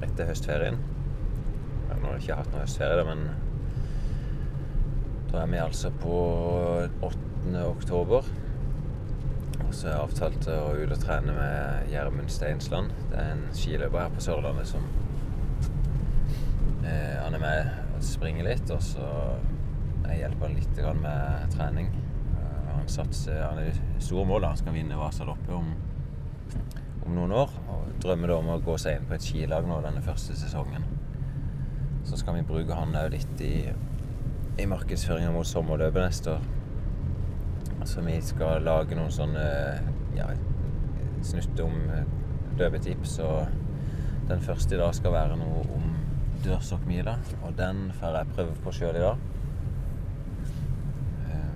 etter 0.06 0.28
høstferien. 0.28 0.76
Jeg 1.88 1.96
har 2.04 2.20
ikke 2.20 2.36
hatt 2.38 2.52
noe 2.52 2.60
høstferie, 2.62 3.02
men 3.08 3.24
da 5.32 5.40
er 5.40 5.50
vi 5.50 5.58
altså 5.64 5.90
på 6.04 6.20
8. 7.08 7.64
oktober. 7.64 8.30
Og 9.64 9.74
så 9.74 9.88
er 9.88 9.96
jeg 9.96 10.04
avtalt 10.04 10.46
å 10.54 10.60
ut 10.78 10.94
og 10.94 11.02
trene 11.08 11.34
med 11.40 11.90
Gjermund 11.90 12.30
Steinsland. 12.30 12.94
Det 13.10 13.18
er 13.18 13.34
en 13.34 13.44
skiløper 13.58 14.04
her 14.04 14.14
på 14.14 14.22
Sørlandet 14.28 14.70
som 14.70 14.86
eh, 16.86 17.18
Han 17.18 17.34
er 17.34 17.42
med 17.48 17.74
og 17.96 18.06
springer 18.12 18.46
litt, 18.52 18.70
og 18.70 18.86
så 18.92 19.10
jeg 20.06 20.22
hjelper 20.22 20.46
han 20.46 20.58
litt 20.62 20.82
med 21.02 21.58
trening 21.58 21.90
han 22.82 22.90
satser 22.90 23.42
Han 23.42 23.62
er 23.62 23.78
store 24.02 24.26
mål. 24.28 24.48
Han 24.50 24.58
skal 24.60 24.74
vinne 24.76 24.98
Vasaloppet 24.98 25.54
om, 25.54 25.70
om 27.06 27.14
noen 27.14 27.32
år. 27.42 27.54
Og 27.72 27.94
drømmer 28.02 28.32
da 28.32 28.40
om 28.42 28.50
å 28.54 28.60
gå 28.64 28.76
seg 28.80 28.98
inn 28.98 29.08
på 29.08 29.16
et 29.16 29.26
skilag 29.26 29.68
nå 29.68 29.78
denne 29.84 30.02
første 30.04 30.36
sesongen. 30.38 30.84
Så 32.04 32.18
skal 32.18 32.40
vi 32.40 32.46
bruke 32.46 32.74
han 32.74 32.96
òg 32.98 33.12
litt 33.14 33.44
i, 33.46 33.54
i 34.58 34.66
markedsføringa 34.68 35.30
mot 35.34 35.46
sommerløpet 35.46 36.02
neste 36.02 36.34
år. 36.34 36.48
Så 37.86 38.02
vi 38.06 38.18
skal 38.22 38.62
lage 38.62 38.94
noen 38.98 39.10
sånne 39.10 39.46
ja, 40.14 40.28
snutter 41.26 41.66
om 41.66 41.78
løpetips 42.58 43.18
og 43.24 43.58
Den 44.28 44.40
første 44.40 44.76
i 44.76 44.78
dag 44.78 44.94
skal 44.94 45.12
være 45.12 45.36
noe 45.36 45.64
om 45.74 45.88
dørsokkmila. 46.44 47.16
og 47.42 47.56
den 47.58 47.90
får 47.98 48.16
jeg 48.16 48.34
prøve 48.36 48.54
på 48.64 48.72
sjøl 48.72 48.96
i 48.96 49.02
dag. 49.02 49.16
Eh, 51.26 51.50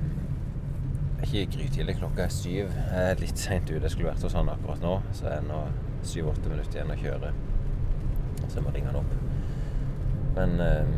Det 0.97 1.03
er 1.03 1.06
ikke 1.24 1.46
grytidlig, 1.57 1.96
klokka 1.98 2.26
er 2.26 2.33
syv. 2.33 2.72
Jeg 2.76 3.11
er 3.11 3.20
litt 3.20 3.40
seint 3.40 3.70
ute. 3.70 3.83
Jeg 3.83 3.94
skulle 3.94 4.11
vært 4.11 4.24
hos 4.26 4.37
han 4.37 4.50
akkurat 4.52 4.83
nå, 4.85 4.98
så 5.16 5.31
er 5.31 5.40
det 5.40 5.48
nå 5.48 5.62
syv-åtte 6.07 6.52
minutter 6.52 6.79
igjen 6.79 6.92
å 6.92 6.98
kjøre. 7.00 7.33
Så 8.46 8.59
jeg 8.59 8.66
må 8.66 8.74
ringe 8.74 8.92
han 8.92 9.00
opp. 9.00 9.12
Men 10.37 10.61
øh, 10.61 10.96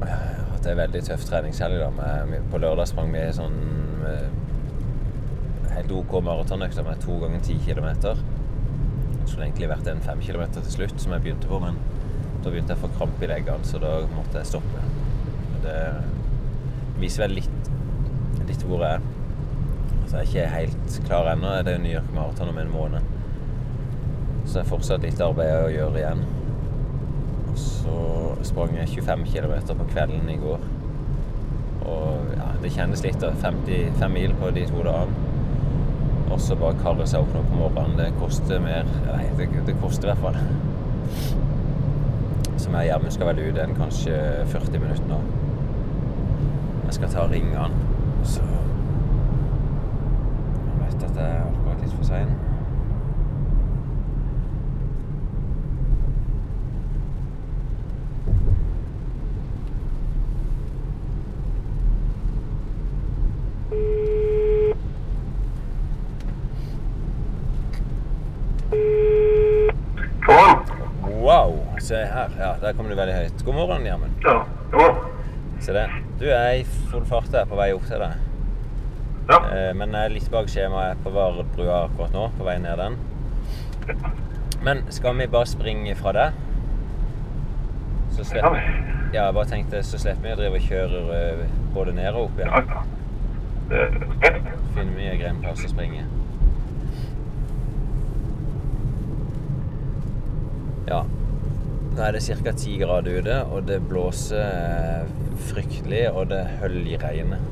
jeg 0.00 0.08
har 0.08 0.52
hatt 0.54 0.68
ei 0.70 0.76
veldig 0.78 1.02
tøff 1.06 1.26
treningshelg. 1.28 1.82
da. 1.82 2.40
På 2.52 2.60
lørdag 2.62 2.88
sprang 2.88 3.12
vi 3.12 3.26
sånn 3.36 3.58
eh, 4.08 4.28
helt 5.74 5.92
OK 5.94 6.16
maratonøkta 6.24 6.84
med 6.86 7.02
to 7.04 7.18
ganger 7.22 7.44
ti 7.44 7.58
kilometer. 7.66 8.20
Det 9.20 9.28
skulle 9.28 9.46
egentlig 9.46 9.70
vært 9.70 9.90
en 9.92 10.02
fem 10.04 10.22
kilometer 10.24 10.64
til 10.64 10.76
slutt, 10.78 10.96
som 11.02 11.12
jeg 11.14 11.26
begynte 11.26 11.50
på, 11.50 11.60
men 11.62 11.76
da 12.40 12.48
begynte 12.48 12.72
jeg 12.72 12.80
å 12.80 12.86
få 12.86 12.92
krampe 12.96 13.26
i 13.26 13.30
leggene, 13.30 13.68
så 13.68 13.80
da 13.82 13.98
måtte 14.14 14.40
jeg 14.40 14.48
stoppe. 14.54 14.84
Det 15.60 15.76
viser 17.00 17.26
vel 17.26 17.36
litt, 17.42 17.70
litt 18.48 18.64
hvor 18.66 18.84
jeg 18.84 19.00
er. 19.00 19.08
Så 20.10 20.16
jeg 20.16 20.20
er 20.20 20.28
ikke 20.28 20.46
helt 20.56 21.00
klar 21.06 21.30
ennå. 21.32 21.54
Det 21.66 21.74
er 21.74 21.82
New 21.82 21.92
York 21.92 22.12
Marathon 22.14 22.50
om 22.50 22.58
en 22.58 22.72
måned. 22.72 23.00
Så 24.44 24.56
det 24.56 24.62
er 24.64 24.70
fortsatt 24.72 25.04
litt 25.06 25.20
arbeid 25.22 25.52
å 25.54 25.70
gjøre 25.70 26.00
igjen. 26.00 26.22
Og 27.50 27.58
så 27.60 27.96
sprang 28.46 28.74
jeg 28.78 28.88
25 28.96 29.26
km 29.30 29.54
på 29.78 29.88
kvelden 29.92 30.30
i 30.32 30.38
går. 30.40 30.64
Og 31.90 32.32
ja, 32.36 32.48
det 32.62 32.72
kjennes 32.74 33.04
litt, 33.04 33.20
da. 33.22 33.30
55 33.42 34.14
mil 34.14 34.34
på 34.40 34.50
de 34.56 34.66
to 34.70 34.82
dagene. 34.86 35.26
Og 36.30 36.38
så 36.42 36.54
bare 36.58 36.78
karre 36.78 37.06
seg 37.10 37.24
opp 37.24 37.32
nå 37.34 37.42
på 37.46 37.58
morgenen. 37.58 37.96
Det 37.98 38.10
koster 38.20 38.62
mer 38.62 38.86
Nei, 39.06 39.24
det, 39.38 39.48
det 39.66 39.74
koster 39.82 40.10
i 40.10 40.12
hvert 40.12 40.24
fall. 40.24 40.36
Så 42.60 42.70
jeg 42.70 42.90
hjemme 42.90 43.10
skal 43.10 43.30
vel 43.30 43.40
ut 43.46 43.58
en 43.58 43.78
kanskje 43.78 44.16
40 44.52 44.82
minutter 44.82 45.08
nå. 45.10 45.20
Jeg 46.86 46.98
skal 46.98 47.14
ta 47.14 47.24
ringene, 47.30 47.70
så 48.24 48.42
Jeg 50.66 50.76
vet 50.80 51.02
at 51.04 51.16
jeg 51.16 51.24
har 51.24 51.50
gått 51.64 51.82
litt 51.82 51.94
for 51.94 52.04
sein. 52.04 52.32
Wow! 71.20 71.58
Se 71.78 71.94
her. 71.94 72.30
Ja, 72.38 72.54
der 72.60 72.72
kom 72.72 72.88
du 72.88 72.94
veldig 72.94 73.14
høyt. 73.14 73.44
God 73.44 73.54
morgen, 73.54 73.84
Gjermund. 73.84 74.24
Ja. 74.24 74.59
Du 76.20 76.26
er 76.28 76.58
i 76.60 76.64
full 76.90 77.04
fart 77.08 77.30
der 77.32 77.46
på 77.48 77.56
vei 77.56 77.70
opp 77.72 77.86
til 77.88 78.02
deg. 78.02 78.18
Ja. 79.30 79.38
Eh, 79.54 79.70
Men 79.76 79.94
jeg 79.94 80.04
er 80.04 80.12
litt 80.14 80.30
bak 80.32 80.48
skjemaet 80.52 81.00
på 81.04 81.12
Vardbrua 81.14 81.84
akkurat 81.86 82.12
nå, 82.16 82.26
på 82.36 82.44
vei 82.44 82.58
ned 82.60 82.76
den. 82.80 82.98
Men 84.62 84.82
skal 84.92 85.16
vi 85.16 85.26
bare 85.32 85.48
springe 85.48 85.94
fra 85.96 86.12
deg? 86.12 86.40
Så 88.12 88.24
slipper. 88.28 88.58
Ja, 89.14 89.24
jeg 89.26 89.34
bare 89.34 89.48
tenkte 89.50 89.80
så 89.86 89.98
slipper 89.98 90.26
vi 90.28 90.34
å 90.34 90.38
drive 90.42 90.58
og 90.60 90.66
kjøre 90.68 91.02
eh, 91.16 91.44
både 91.74 91.94
ned 91.96 92.12
og 92.14 92.28
opp 92.28 92.42
igjen. 92.42 92.52
ja. 92.74 92.82
Er. 93.70 94.40
Finner 94.74 94.92
mye 94.96 95.14
grein 95.14 95.36
grei 95.38 95.44
plass 95.44 95.62
å 95.64 95.70
springe. 95.70 96.02
Ja. 100.90 101.04
Nå 102.00 102.06
er 102.08 102.14
det 102.16 102.22
ca. 102.24 102.52
ti 102.56 102.78
grader 102.80 103.18
ute, 103.20 103.34
og 103.52 103.66
det 103.68 103.74
blåser 103.84 104.40
eh, 104.40 105.08
fryktelig, 105.50 106.06
og 106.08 106.30
det 106.30 106.38
høljeregner. 106.62 107.42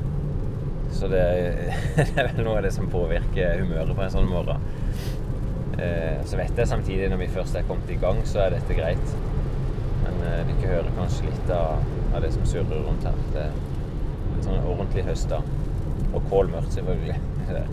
Så 0.96 1.10
det 1.12 1.24
det 1.98 2.06
er 2.14 2.30
vel 2.30 2.46
noe 2.46 2.54
av 2.56 2.64
det 2.64 2.70
som 2.72 2.88
påvirker 2.88 3.60
humøret 3.60 3.92
på 3.92 4.06
en 4.06 4.14
sånn 4.14 4.30
morgen. 4.30 4.64
Eh, 5.76 6.24
Så 6.24 6.40
vet 6.40 6.56
jeg 6.56 6.70
samtidig, 6.70 7.10
når 7.12 7.20
vi 7.26 7.28
først 7.34 7.60
er 7.60 7.68
kommet 7.68 7.92
i 7.92 7.98
gang, 8.00 8.22
så 8.24 8.46
er 8.46 8.56
dette 8.56 8.78
greit. 8.78 9.12
Men 10.06 10.16
eh, 10.30 10.40
dere 10.48 10.72
hører 10.72 10.96
kanskje 10.96 11.28
litt 11.28 11.52
av, 11.52 11.84
av 12.14 12.24
det 12.24 12.32
som 12.38 12.48
surrer 12.48 12.88
rundt 12.88 13.04
her. 13.04 13.20
Det 13.36 13.44
er 13.50 13.52
en 13.52 14.48
sånn 14.48 14.64
ordentlig 14.64 15.04
høst, 15.10 15.28
da. 15.28 15.42
Og 16.08 16.24
kålmørkt, 16.32 16.72
selvfølgelig. 16.78 17.20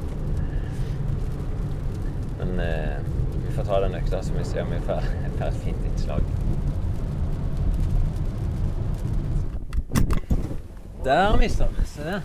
Men 2.41 2.57
eh, 2.67 2.99
vi 3.47 3.55
får 3.55 3.71
ta 3.71 3.79
den 3.87 3.95
økta, 4.03 4.19
så 4.27 4.35
vi 4.35 4.43
ser 4.51 4.67
om 4.67 4.75
vi 4.75 4.83
får 4.91 5.07
et 5.47 5.63
fint 5.63 5.91
innslag. 5.93 6.35
Der, 11.05 11.37
mister. 11.37 11.67
Se 11.83 12.01
det. 12.01 12.21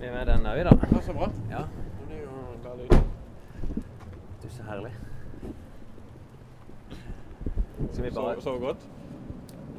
Vi 0.00 0.06
er 0.06 0.12
med 0.12 0.26
den 0.26 0.46
òg, 0.46 0.64
da. 0.66 0.70
Ja, 0.92 1.00
så 1.06 1.12
bra. 1.12 1.28
Ja, 1.50 1.60
Det 2.08 2.16
er 2.16 2.22
jo 2.22 2.30
bra 2.62 2.72
lyd. 2.76 2.96
du, 4.42 4.48
så 4.48 4.62
herlig. 4.62 4.90
Skal 7.92 8.04
vi 8.04 8.10
bare 8.10 8.42
Sove 8.42 8.58
godt. 8.58 8.88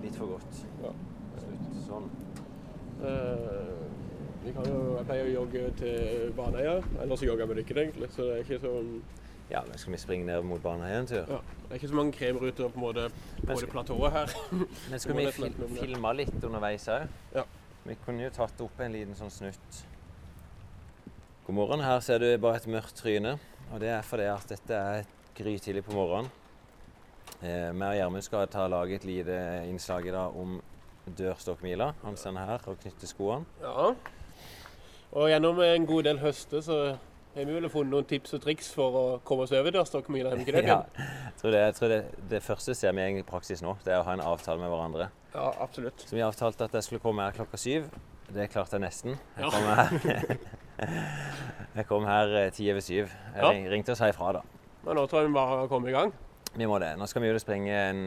Litt 0.03 0.15
for 0.15 0.31
godt. 0.31 0.63
Ja. 0.83 0.93
Slutt. 1.41 1.67
Sånn. 1.89 2.07
Uh, 3.03 3.83
vi 4.45 4.55
kan 4.55 4.71
jo, 4.71 4.79
jeg 4.95 5.05
pleier 5.11 5.27
å 5.27 5.35
jogge 5.41 5.65
til 5.83 6.31
Baneheia, 6.39 6.79
eller 7.01 7.19
så 7.19 7.27
jogger 7.27 7.43
jeg 7.43 7.51
med 7.51 7.63
dere 7.65 7.83
egentlig. 7.83 8.11
Så 8.15 8.29
det 8.29 8.37
er 8.37 8.47
ikke 8.47 8.63
sånn 8.63 8.93
Ja, 9.53 9.61
men 9.67 9.77
skal 9.77 9.93
vi 9.93 9.97
springe 10.01 10.25
ned 10.25 10.41
mot 10.49 10.61
Baneheia 10.63 10.99
en 11.03 11.07
tur? 11.07 11.25
ja, 11.29 11.39
Det 11.61 11.69
er 11.69 11.75
ikke 11.75 11.87
så 11.91 11.95
mange 11.95 12.13
kremruter 12.15 12.69
på 12.73 12.79
måte 12.81 13.03
på 13.45 13.57
det 13.59 13.69
platået 13.69 14.11
her. 14.11 14.31
Men 14.89 14.99
skal 14.99 15.17
vi 15.17 15.25
fil 15.31 15.53
filme 15.77 16.13
litt 16.17 16.43
underveis 16.43 16.87
òg? 16.89 17.05
Ja. 17.35 17.43
Vi 17.85 17.95
kunne 18.05 18.25
jo 18.25 18.31
tatt 18.33 18.61
opp 18.65 18.81
en 18.81 18.95
liten 18.95 19.13
sånn 19.17 19.29
snutt. 19.33 19.83
God 21.45 21.55
morgen. 21.55 21.85
Her 21.85 21.99
ser 22.01 22.23
du 22.23 22.27
bare 22.41 22.61
et 22.61 22.67
mørkt 22.71 22.97
tryne. 22.97 23.35
Og 23.69 23.81
det 23.83 23.93
er 23.93 24.01
fordi 24.01 24.25
at 24.31 24.49
dette 24.49 24.73
er 24.97 25.05
grytidlig 25.37 25.85
på 25.85 25.93
morgenen. 25.97 26.31
Eh, 27.43 27.69
og 27.69 27.95
Gjermund 27.97 28.25
skal 28.25 28.47
ta 28.47 28.65
lage 28.71 28.95
et 28.97 29.05
lite 29.05 29.37
innslag 29.69 30.07
i 30.07 30.13
dag 30.15 30.33
om 30.39 30.57
dørstokkmila. 31.17 31.91
Han 32.03 32.17
sender 32.17 32.47
her 32.47 32.69
og 32.71 32.81
knytter 32.81 33.09
skoene. 33.09 33.45
Ja. 33.61 33.91
Og 35.13 35.29
gjennom 35.29 35.59
en 35.61 35.85
god 35.85 36.07
del 36.09 36.21
høster 36.23 36.63
så 36.65 36.77
vi 37.33 37.45
vel 37.55 37.65
funnet 37.73 37.89
noen 37.93 38.05
tips 38.05 38.35
og 38.37 38.43
triks 38.43 38.69
for 38.75 38.97
å 38.97 39.03
komme 39.25 39.47
oss 39.47 39.53
over 39.57 39.73
dørstokkmila, 39.73 40.29
har 40.31 40.37
vi 40.37 40.45
ikke 40.45 40.55
det? 40.59 40.65
Ja, 40.69 40.79
jeg 40.99 41.35
tror, 41.41 41.51
det, 41.55 41.61
jeg 41.63 41.75
tror 41.79 41.93
det, 41.93 41.99
det 42.29 42.41
første 42.45 42.75
ser 42.77 42.93
vi 42.93 43.01
egentlig 43.01 43.25
i 43.25 43.29
praksis 43.29 43.63
nå. 43.65 43.75
Det 43.85 43.95
er 43.95 44.01
å 44.03 44.07
ha 44.07 44.13
en 44.17 44.25
avtale 44.25 44.61
med 44.61 44.69
hverandre. 44.69 45.09
ja, 45.33 45.47
absolutt. 45.65 46.05
Så 46.05 46.17
vi 46.17 46.21
avtalte 46.25 46.69
at 46.69 46.77
jeg 46.77 46.87
skulle 46.87 47.01
komme 47.03 47.25
her 47.25 47.33
klokka 47.37 47.57
syv. 47.57 47.89
Det 48.33 48.49
klarte 48.53 48.77
jeg 48.77 48.85
nesten. 48.85 49.17
Jeg 49.37 49.49
kom 49.53 49.65
her, 49.69 50.37
jeg 51.79 51.87
kom 51.89 52.05
her 52.07 52.37
eh, 52.39 52.51
ti 52.53 52.69
over 52.71 52.85
syv. 52.85 53.11
Jeg 53.35 53.65
ringte 53.73 53.93
og 53.93 53.99
sa 53.99 54.09
ifra, 54.13 54.31
da. 54.39 54.45
Men 54.85 54.99
nå 54.99 55.07
tror 55.07 55.23
jeg 55.23 55.31
vi 55.31 55.37
bare 55.37 55.59
har 55.63 55.71
kommet 55.71 55.89
i 55.89 55.95
gang. 55.95 56.13
Vi 56.53 56.69
må 56.69 56.77
det. 56.81 56.91
Nå 57.01 57.07
skal 57.09 57.23
vi 57.23 57.31
ut 57.33 57.37
og 57.39 57.41
springe 57.41 57.73
en, 57.89 58.03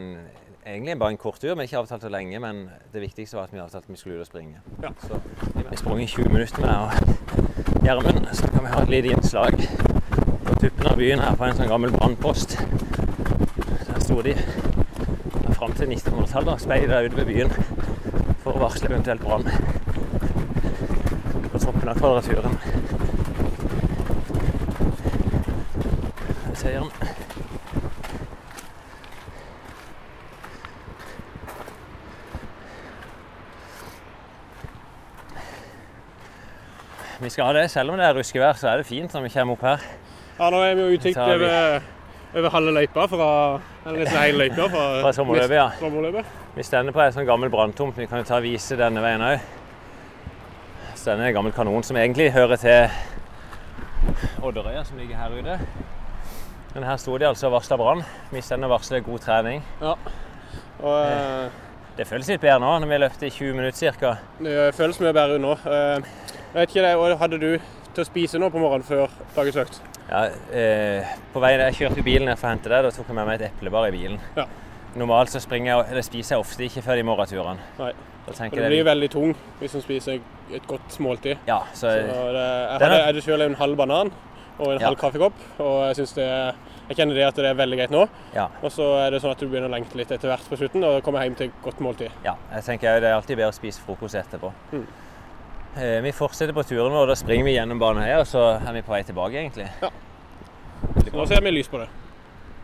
egentlig 0.63 0.95
bare 0.99 1.15
en 1.15 1.19
kort 1.19 1.39
tur. 1.41 1.51
Vi 1.51 1.59
har 1.59 1.67
ikke 1.67 1.83
avtalt 1.83 2.07
det 2.07 2.13
lenge, 2.15 2.39
men 2.39 2.69
det 2.93 3.03
viktigste 3.03 3.35
var 3.39 3.49
at 3.49 3.55
vi 3.55 3.59
avtalte 3.59 3.89
at 3.89 3.91
vi 3.91 3.99
skulle 3.99 4.21
ut 4.21 4.23
og 4.23 4.29
springe. 4.29 4.63
Ja. 4.83 4.93
Så 5.03 5.19
vi 5.67 5.79
sprang 5.83 6.03
i 6.03 6.07
20 6.07 6.31
minutter 6.31 6.63
med 6.63 6.75
og 6.75 7.46
Gjermund. 7.83 8.27
Så 8.31 8.47
kan 8.47 8.63
vi 8.63 8.71
ha 8.71 8.81
et 8.83 8.89
lite 8.89 9.07
innslag 9.07 9.67
på 10.43 10.55
tuppen 10.59 10.87
av 10.87 10.97
byen 10.97 11.19
her 11.19 11.35
på 11.35 11.47
en 11.47 11.57
sånn 11.57 11.69
gammel 11.71 11.93
brannpost. 11.95 12.57
Der 13.87 14.01
sto 14.03 14.21
de 14.25 14.35
fram 15.57 15.73
til 15.77 15.89
1900-tallet 15.89 16.53
og 16.53 16.63
speida 16.63 17.03
ute 17.05 17.19
ved 17.19 17.29
byen 17.31 17.53
for 18.43 18.55
å 18.55 18.63
varsle 18.65 18.91
eventuelt 18.91 19.23
brann. 19.23 19.47
På 21.51 21.61
toppen 21.61 21.93
av 21.93 22.01
kvadraturen. 22.01 22.59
Der 26.47 26.59
ser. 26.63 27.25
Vi 37.19 37.29
skal 37.33 37.45
ha 37.49 37.53
det. 37.57 37.67
Selv 37.71 37.91
om 37.91 37.97
det 37.97 38.05
er 38.05 38.13
ruskevær, 38.17 38.57
så 38.59 38.69
er 38.71 38.77
det 38.81 38.85
fint 38.89 39.13
når 39.13 39.23
vi 39.25 39.29
kommer 39.33 39.57
opp 39.57 39.63
her. 39.65 39.85
Ja, 40.37 40.49
nå 40.53 40.59
er 40.61 40.75
vi 40.77 40.81
jo 40.85 40.97
utsikt 40.99 41.17
vi- 41.17 41.33
over, 41.33 41.81
over 42.37 42.49
halve 42.53 42.71
løypa 42.75 43.07
fra 43.09 43.29
Eller 43.85 43.99
nesten 44.03 44.19
hele 44.21 44.37
løypa 44.43 44.67
fra, 44.69 44.83
Fra 45.01 45.11
sommerløpet, 45.17 45.55
ja. 45.57 45.69
sommerløpet. 45.79 46.25
Vi 46.55 46.63
stender 46.63 46.93
på 46.93 47.01
en 47.01 47.13
sånn 47.15 47.25
gammel 47.25 47.49
branntomt. 47.49 47.97
Vi 47.97 48.05
kan 48.05 48.19
jo 48.21 48.23
ta 48.29 48.37
og 48.37 48.43
vise 48.43 48.77
denne 48.77 49.01
veien 49.01 49.21
òg. 49.21 49.39
Så 50.95 51.11
denne 51.11 51.23
er 51.25 51.27
en 51.31 51.33
gammel 51.39 51.53
kanon 51.53 51.83
som 51.83 51.97
egentlig 51.97 52.31
hører 52.33 52.55
til 52.57 52.89
Odderøya, 54.43 54.83
som 54.85 54.97
ligger 54.97 55.15
her 55.17 55.29
ute. 55.39 55.59
Men 56.75 56.83
her 56.83 56.97
sto 56.97 57.17
de 57.17 57.25
altså 57.25 57.47
og 57.47 57.53
varsla 57.57 57.77
brann. 57.77 58.03
Vi 58.31 58.41
stender 58.41 58.67
og 58.69 58.75
varsler 58.79 58.99
god 59.05 59.19
trening. 59.19 59.63
Og 59.81 61.05
eh, 61.05 61.49
Det 61.97 62.05
føles 62.07 62.27
litt 62.29 62.41
bedre 62.41 62.59
nå, 62.61 62.75
når 62.79 62.87
vi 62.87 62.93
har 62.93 62.99
løpt 63.07 63.23
i 63.25 63.29
20 63.33 63.53
minutter 63.57 63.91
ca. 63.97 64.15
det 64.43 64.75
føles 64.77 64.99
mye 65.01 65.13
bedre 65.13 65.39
nå. 65.41 65.55
Eh, 66.57 66.61
jeg 66.61 66.67
vet 66.67 66.75
ikke 66.75 66.87
det, 66.87 66.95
og 66.97 67.19
Hadde 67.21 67.37
du 67.37 67.51
til 67.93 68.01
å 68.03 68.05
spise 68.07 68.39
nå 68.41 68.49
på 68.49 68.61
morgenen 68.61 68.85
før 68.85 69.11
dagens 69.35 69.57
økt? 69.61 69.75
Ja, 70.07 70.23
eh, 70.55 71.05
på 71.33 71.41
vei, 71.43 71.51
Jeg 71.57 71.75
kjørte 71.77 72.03
bilen 72.03 72.25
ned 72.25 72.37
for 72.39 72.47
å 72.47 72.53
hente 72.55 72.69
det. 72.71 72.81
Da 72.83 72.89
tok 72.91 73.07
jeg 73.07 73.15
med 73.15 73.27
meg 73.27 73.41
et 73.41 73.51
eplebar 73.51 73.87
i 73.87 73.91
bilen. 73.91 74.19
Ja. 74.35 74.45
Normalt 74.97 75.29
så 75.29 75.39
springer 75.39 75.75
jeg, 75.75 75.91
eller 75.91 76.01
spiser 76.01 76.35
jeg 76.35 76.39
ofte 76.41 76.63
ikke 76.65 76.81
før 76.81 76.95
de 76.95 77.03
morgenturene. 77.03 77.59
Nei. 77.77 77.91
Da 78.27 78.33
det 78.33 78.57
jeg 78.59 78.71
blir 78.71 78.83
veldig 78.83 79.09
tung 79.09 79.35
hvis 79.61 79.73
man 79.77 79.83
spiser 79.85 80.17
et 80.51 80.65
godt 80.67 80.97
måltid. 80.99 81.37
Ja, 81.47 81.61
så, 81.73 81.93
Så 81.93 82.23
det, 82.33 82.41
jeg 82.43 82.81
hadde, 82.81 83.13
jeg 83.15 83.23
selv 83.23 83.41
en 83.45 83.55
halv 83.55 83.77
banan 83.77 84.11
og 84.59 84.73
en 84.73 84.79
Ja. 84.81 84.87
halv 84.87 84.97
kaffekopp. 84.97 85.33
Og 85.59 85.95
jeg, 85.95 86.07
det, 86.15 86.55
jeg 86.89 86.97
kjenner 86.97 87.13
det 87.15 87.23
at 87.27 87.35
det 87.35 87.45
er 87.45 87.53
veldig 87.53 87.77
greit 87.77 87.91
nå. 87.91 88.07
ja, 88.33 88.47
Og 88.63 88.71
så 88.71 89.05
er 89.05 89.11
det 89.11 89.21
sånn 89.21 89.31
at 89.31 89.39
du 89.39 89.47
begynner 89.47 89.69
å 89.69 89.75
lengte 89.77 89.95
litt 89.95 90.11
etter 90.11 90.27
hvert 90.27 90.49
på 90.49 90.57
slutten, 90.57 90.83
og 90.83 91.03
kommer 91.03 91.21
hjem 91.23 91.35
til 91.37 91.47
et 91.47 91.61
godt 91.63 91.79
måltid. 91.79 92.09
ja. 92.25 92.33
Jeg 92.51 92.63
tenker 92.63 92.99
det 92.99 93.11
er 93.11 93.15
alltid 93.15 93.37
bedre 93.37 93.53
å 93.53 93.55
spise 93.55 93.79
frokost 93.79 94.15
etterpå. 94.15 94.51
Mm. 94.73 94.87
Eh, 95.75 96.01
vi 96.01 96.11
fortsetter 96.11 96.53
på 96.53 96.63
turen 96.63 96.91
vår. 96.93 97.07
Da 97.07 97.15
springer 97.15 97.45
vi 97.45 97.53
gjennom 97.57 97.79
Baneheia, 97.79 98.19
og 98.19 98.27
så 98.27 98.45
er 98.57 98.73
vi 98.73 98.81
på 98.81 98.91
vei 98.95 99.03
tilbake, 99.03 99.37
egentlig. 99.43 99.67
Ja. 99.81 99.89
Så 101.03 101.13
nå 101.13 101.25
ser 101.27 101.41
vi 101.41 101.51
lys 101.51 101.67
på 101.69 101.77
det. 101.81 101.87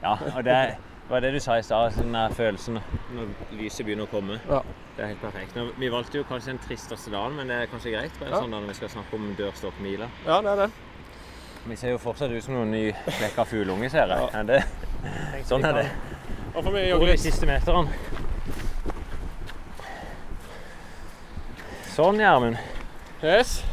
Ja, 0.03 0.15
og 0.35 0.43
det 0.45 0.57
var 1.09 1.19
det 1.23 1.33
du 1.33 1.39
sa 1.39 1.57
i 1.59 1.63
stad, 1.65 1.93
den 1.97 2.13
der 2.15 2.29
følelsen 2.33 2.79
når 3.13 3.29
lyset 3.59 3.85
begynner 3.85 4.07
å 4.07 4.11
komme. 4.11 4.39
Ja. 4.49 4.61
Det 4.95 5.03
er 5.03 5.07
helt 5.13 5.21
perfekt. 5.21 5.55
Nå, 5.57 5.67
vi 5.79 5.89
valgte 5.89 6.19
jo 6.19 6.25
kanskje 6.29 6.51
den 6.53 6.59
tristeste 6.61 7.11
dagen, 7.13 7.35
men 7.37 7.49
det 7.49 7.55
er 7.63 7.69
kanskje 7.71 7.93
greit 7.95 8.13
på 8.19 8.25
en 8.25 8.31
Ja. 8.31 8.41
sånn 8.41 8.51
dag 8.51 8.61
når 8.61 8.67
vi 8.67 8.73
skal 8.77 8.89
snakke 8.89 9.13
om 9.17 9.35
dørstokkmila. 9.37 10.07
Ja, 10.27 10.41
det 10.41 10.49
er 10.51 10.55
det. 10.55 10.71
Vi 11.65 11.75
ser 11.75 11.89
jo 11.91 11.97
fortsatt 11.97 12.31
ut 12.31 12.43
som 12.43 12.53
noen 12.53 12.71
nyklekka 12.71 13.45
fugleunger, 13.47 13.89
ser 13.89 14.07
jeg. 14.07 14.19
Ja. 14.19 14.39
Er 14.39 14.43
det? 14.43 14.63
Sånn 15.45 15.63
er 15.65 15.73
det. 15.73 15.87
Hvor 16.53 16.77
er 16.77 17.11
de 17.13 17.17
siste 17.17 17.45
meterne? 17.45 17.87
Sånn, 21.93 22.17
Gjermund. 22.19 22.57
Yes. 23.23 23.63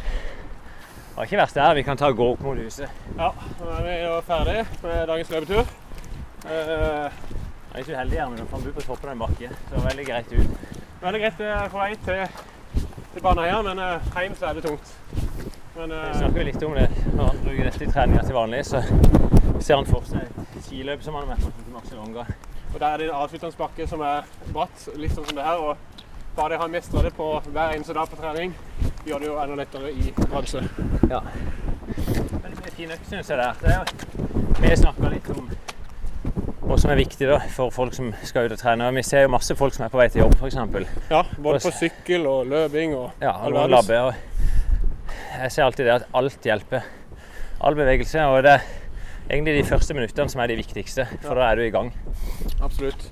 Det 1.11 1.17
var 1.17 1.25
ikke 1.27 1.37
verst 1.41 1.55
der. 1.59 1.75
Vi 1.75 1.83
kan 1.83 1.97
ta 1.99 2.07
og 2.09 2.17
gå 2.17 2.27
opp 2.33 2.41
mot 2.45 2.59
huset. 2.59 2.89
Ja, 3.19 3.31
nå 3.61 3.71
er 3.75 3.83
vi 3.85 3.95
jo 4.05 4.13
ferdig 4.27 4.61
med 4.85 5.01
dagens 5.11 5.31
løpetur. 5.35 5.73
Eh, 6.47 7.11
Jeg 7.71 7.75
er 7.75 7.83
ikke 7.85 7.93
uheldig, 7.95 8.17
Gjermund. 8.17 8.39
Han 8.51 8.63
bor 8.65 8.73
på 8.79 8.85
toppen 8.87 9.09
av 9.11 9.13
en 9.13 9.19
bakke. 9.25 9.51
Så 9.51 9.75
det 9.75 9.77
var 9.83 9.89
veldig 9.91 10.07
greit 10.07 10.33
ut. 10.33 10.71
veldig 11.03 11.21
greit 11.23 11.41
eh, 11.41 11.67
på 11.71 11.79
vei 11.79 11.91
til, 12.07 12.87
til 13.13 13.23
Baneheia, 13.23 13.61
men 13.63 13.79
eh, 13.79 14.09
hjem 14.17 14.35
så 14.39 14.47
er 14.51 14.55
det 14.59 14.65
tungt. 14.65 14.95
Men 15.77 15.93
eh, 15.99 16.09
snakker 16.19 16.41
jo 16.43 16.47
litt 16.49 16.65
om 16.67 16.75
det. 16.79 16.87
Når 17.15 17.27
han 17.31 17.43
bruker 17.45 17.65
dette 17.71 17.85
i 17.85 17.91
treninga 17.93 18.25
til 18.27 18.39
vanlig, 18.39 18.65
så 18.71 18.83
ser 19.61 19.77
han 19.77 19.87
for 19.91 20.07
seg 20.09 20.63
skiløp 20.67 21.03
som 21.05 21.15
han 21.19 21.27
har 21.29 21.35
vært 21.37 21.47
på 21.47 21.65
til 21.67 21.75
Marcialonga. 21.75 22.27
og 22.73 22.81
der 22.81 22.87
er 22.93 22.97
det 23.03 23.09
en 23.11 23.19
avsluttende 23.19 23.59
bakke 23.59 23.87
som 23.91 24.01
er 24.07 24.27
bratt, 24.55 24.89
litt 24.97 25.15
sånn 25.15 25.27
som 25.27 25.37
det 25.37 25.45
her. 25.47 25.59
og 25.59 25.77
bare 26.37 26.55
det 26.55 26.61
han 26.63 26.71
mestrer 26.71 27.09
det 27.09 27.15
på 27.17 27.31
hver 27.47 27.75
eneste 27.75 27.97
dag 27.97 28.11
på 28.11 28.21
trening, 28.21 28.55
gjør 29.07 29.19
det 29.19 29.31
jo 29.31 29.41
enda 29.43 29.59
lettere 29.63 29.91
i 29.93 30.13
bransje. 30.21 30.63
Ja. 31.11 31.21
Men 31.25 32.55
det 32.55 32.71
er 32.71 32.77
fin 32.77 32.95
økt, 32.95 33.11
syns 33.11 33.31
jeg 33.33 33.41
det 33.41 33.51
er. 33.75 33.85
Er 34.61 34.63
vi 34.63 34.77
snakka 34.77 35.11
litt 35.13 35.31
om 35.35 35.51
hva 36.71 36.77
som 36.79 36.93
er 36.93 37.01
viktig 37.01 37.27
da, 37.27 37.41
for 37.51 37.73
folk 37.75 37.95
som 37.97 38.13
skal 38.23 38.47
ut 38.47 38.53
og 38.55 38.61
trene. 38.61 38.87
Og 38.87 38.95
Vi 38.95 39.03
ser 39.03 39.25
jo 39.25 39.33
masse 39.33 39.57
folk 39.59 39.75
som 39.75 39.87
er 39.87 39.91
på 39.91 39.99
vei 39.99 40.07
til 40.13 40.23
jobb, 40.23 40.37
f.eks. 40.39 40.59
Ja, 41.11 41.25
både 41.43 41.59
på 41.65 41.73
sykkel 41.75 42.29
og 42.31 42.47
løping 42.47 42.95
og 42.95 43.25
Ja, 43.25 43.33
all 43.33 43.57
og 43.59 43.73
verdens. 43.73 43.91
Og 45.11 45.41
jeg 45.41 45.53
ser 45.53 45.65
alltid 45.65 45.89
det 45.89 45.97
at 45.97 46.07
alt 46.15 46.47
hjelper. 46.47 46.87
All 47.61 47.75
bevegelse. 47.75 48.23
Og 48.23 48.45
det 48.47 48.55
er 48.55 48.69
egentlig 49.33 49.57
de 49.59 49.67
første 49.67 49.97
minuttene 49.99 50.31
som 50.31 50.45
er 50.45 50.53
de 50.53 50.61
viktigste, 50.61 51.09
for 51.25 51.35
da 51.35 51.51
er 51.51 51.59
du 51.59 51.67
i 51.67 51.75
gang. 51.75 51.91
Absolutt. 52.63 53.09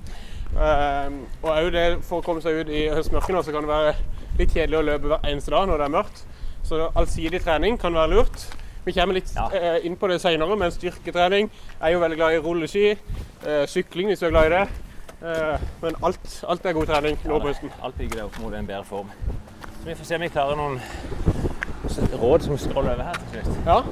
Ehm, 0.58 1.20
og 1.42 1.50
òg 1.54 1.68
det 1.72 1.84
for 2.02 2.18
å 2.20 2.24
komme 2.26 2.42
seg 2.42 2.62
ut 2.64 2.70
i 2.74 2.88
høstmørket 2.90 3.34
nå, 3.36 3.42
så 3.46 3.52
kan 3.54 3.62
det 3.66 3.70
være 3.70 3.92
litt 4.38 4.54
kjedelig 4.54 4.78
å 4.80 4.86
løpe 4.88 5.10
hver 5.12 5.28
eneste 5.30 5.50
dag 5.54 5.68
når 5.70 5.78
det 5.78 5.86
er 5.86 5.94
mørkt. 5.94 6.24
Så 6.66 6.80
allsidig 6.98 7.40
trening 7.44 7.78
kan 7.80 7.94
være 7.94 8.10
lurt. 8.16 8.48
Vi 8.84 8.92
kommer 8.96 9.14
litt 9.14 9.30
Ja. 9.36 9.48
eh, 9.52 9.84
inn 9.86 9.96
på 9.96 10.08
det 10.08 10.20
senere, 10.20 10.56
men 10.56 10.70
styrketrening 10.70 11.50
er 11.82 11.90
jo 11.92 12.00
veldig 12.00 12.16
glad 12.16 12.34
i 12.34 12.38
rulleski. 12.42 12.98
Eh, 13.46 13.66
sykling 13.66 14.08
hvis 14.08 14.20
du 14.20 14.26
er 14.26 14.30
glad 14.30 14.46
i 14.46 14.54
det. 14.56 14.68
Eh, 15.22 15.58
men 15.82 15.94
alt, 16.02 16.44
alt 16.48 16.66
er 16.66 16.72
god 16.72 16.86
trening 16.86 17.18
nå 17.24 17.40
på 17.40 17.48
høsten. 17.52 17.70
Alt 17.82 17.98
bygger 17.98 18.14
det 18.16 18.24
opp 18.24 18.38
mot 18.40 18.54
en 18.54 18.66
bedre 18.66 18.84
form. 18.84 19.10
Så 19.82 19.84
vi 19.86 19.94
får 19.94 20.04
se 20.06 20.14
om 20.14 20.20
vi 20.20 20.28
klarer 20.28 20.56
noen 20.56 20.80
råd 22.20 22.42
som 22.42 22.58
scroller 22.58 22.94
over 22.94 23.04
her 23.04 23.14
til 23.32 23.42
slutt. 23.42 23.66
Ja, 23.66 23.82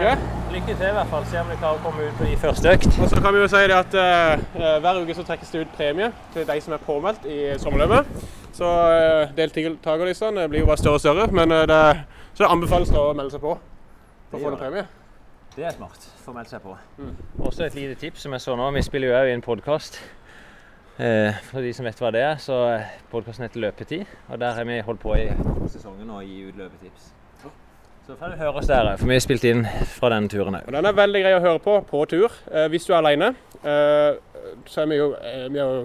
det? 0.00 0.14
Lykke 0.52 0.76
til 0.76 0.86
i 0.88 0.94
hvert 0.96 1.10
fall. 1.10 1.26
Se 1.28 1.40
om 1.40 1.50
du 1.50 1.56
klarer 1.56 1.80
å 1.80 1.82
komme 1.84 2.06
ut 2.06 2.16
på 2.20 2.28
de 2.28 2.36
første 2.40 2.72
økt. 2.72 2.88
Og 2.98 3.10
så 3.10 3.20
kan 3.20 3.34
vi 3.34 3.42
jo 3.42 3.50
si 3.50 3.62
det 3.70 3.76
at 3.76 3.98
uh, 3.98 4.78
hver 4.84 5.02
uke 5.02 5.16
så 5.18 5.26
trekkes 5.28 5.52
det 5.52 5.66
ut 5.66 5.74
premie 5.76 6.08
til 6.32 6.46
de 6.48 6.56
som 6.64 6.76
er 6.76 6.86
påmeldt 6.86 7.28
i 7.28 7.42
sommerløpet. 7.62 8.24
Så 8.56 8.68
uh, 8.68 9.36
deltakerlistene 9.36 10.48
blir 10.48 10.64
jo 10.64 10.70
bare 10.70 10.80
større 10.80 11.00
og 11.00 11.04
større, 11.04 11.28
men 11.32 11.52
uh, 11.52 11.66
det, 11.68 11.82
så 12.32 12.44
det 12.44 12.50
anbefales 12.54 12.92
da 12.94 13.04
å 13.10 13.14
melde 13.16 13.36
seg 13.36 13.44
på 13.44 13.54
for 14.32 14.38
å 14.38 14.40
få 14.40 14.48
noe 14.48 14.56
noen 14.56 14.64
premie. 14.64 14.88
Det 15.52 15.66
er 15.68 15.76
smart. 15.76 16.08
Få 16.24 16.32
meldt 16.32 16.48
seg 16.48 16.62
på. 16.64 16.72
Mm. 16.96 17.16
Også 17.44 17.66
et 17.66 17.74
lite 17.76 17.98
tips 18.00 18.24
som 18.24 18.32
jeg 18.32 18.40
så 18.40 18.56
nå. 18.56 18.70
Vi 18.72 18.82
spiller 18.86 19.12
jo 19.12 19.16
òg 19.18 19.28
i 19.28 19.34
en 19.36 19.44
podkast. 19.44 20.00
Eh, 20.96 21.40
for 21.48 21.64
de 21.64 21.72
som 21.76 21.84
vet 21.88 22.00
hva 22.00 22.12
det 22.12 22.22
er, 22.24 22.38
så 22.40 22.56
podkasten 23.12 23.44
heter 23.44 23.60
Løpetid. 23.60 24.06
Og 24.28 24.40
der 24.40 24.56
har 24.56 24.64
vi 24.68 24.80
holdt 24.86 25.02
på 25.04 25.16
i 25.16 25.26
sesongen 25.72 26.08
nå 26.08 26.22
og 26.22 26.28
gi 26.28 26.46
ut 26.48 26.56
løpetips. 26.60 27.12
Så 28.06 28.16
får 28.18 28.32
du 28.32 28.36
høre 28.40 28.58
oss 28.58 28.66
der, 28.66 28.88
for 28.98 29.06
vi 29.06 29.14
har 29.14 29.22
spilt 29.22 29.44
inn 29.46 29.60
fra 29.94 30.08
denne 30.10 30.26
turen 30.30 30.56
òg. 30.58 30.66
Den 30.74 30.86
er 30.88 30.94
veldig 30.98 31.20
grei 31.22 31.34
å 31.36 31.42
høre 31.44 31.60
på 31.62 31.76
på 31.86 32.00
tur 32.10 32.32
eh, 32.50 32.64
hvis 32.72 32.88
du 32.88 32.90
er 32.90 32.98
alene. 32.98 33.28
Eh, 33.62 34.16
så 34.66 34.82
er 34.82 34.88
vi 34.90 34.98
jo, 34.98 35.12
eh, 35.22 35.44
vi, 35.46 35.60
er 35.62 35.76
jo 35.76 35.84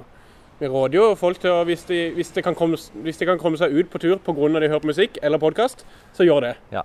vi 0.57 0.71
råder 0.73 0.97
jo 0.97 1.11
folk 1.19 1.37
til 1.43 1.53
å, 1.53 1.59
hvis 1.69 1.85
de, 1.85 1.99
hvis, 2.15 2.33
de 2.33 2.41
kan 2.41 2.57
komme, 2.57 2.79
hvis 3.05 3.21
de 3.21 3.27
kan 3.29 3.37
komme 3.37 3.61
seg 3.61 3.75
ut 3.77 3.93
på 3.93 4.01
tur 4.01 4.17
pga. 4.17 4.33
de 4.33 4.65
hører 4.65 4.81
på 4.81 4.89
musikk 4.89 5.21
eller 5.21 5.37
podkast, 5.37 5.85
så 6.17 6.25
gjør 6.25 6.47
det. 6.47 6.51
Ja. 6.73 6.81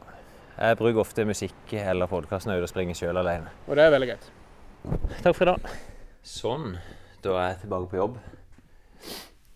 Jeg 0.58 0.76
bruker 0.76 1.00
ofte 1.00 1.24
musikk 1.24 1.72
eller 1.80 2.12
podkasten 2.12 2.52
ut 2.52 2.60
og 2.60 2.68
springer 2.68 2.94
sjøl 2.94 3.16
alene. 3.16 3.48
Og 3.70 3.80
det 3.80 3.86
er 3.86 3.96
veldig 3.96 4.12
greit. 4.12 4.30
Takk 5.24 5.32
for 5.32 5.48
i 5.48 5.52
dag. 5.54 5.74
Sånn. 6.28 6.76
Da 7.24 7.38
er 7.38 7.54
jeg 7.54 7.62
tilbake 7.64 7.88
på 7.88 8.02
jobb. 8.02 8.20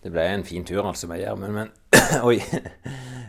Det 0.00 0.14
ble 0.14 0.24
en 0.32 0.48
fin 0.48 0.64
tur, 0.64 0.86
altså, 0.86 1.04
med 1.10 1.20
Gjermund, 1.20 1.52
men 1.52 1.72
oi. 2.30 2.40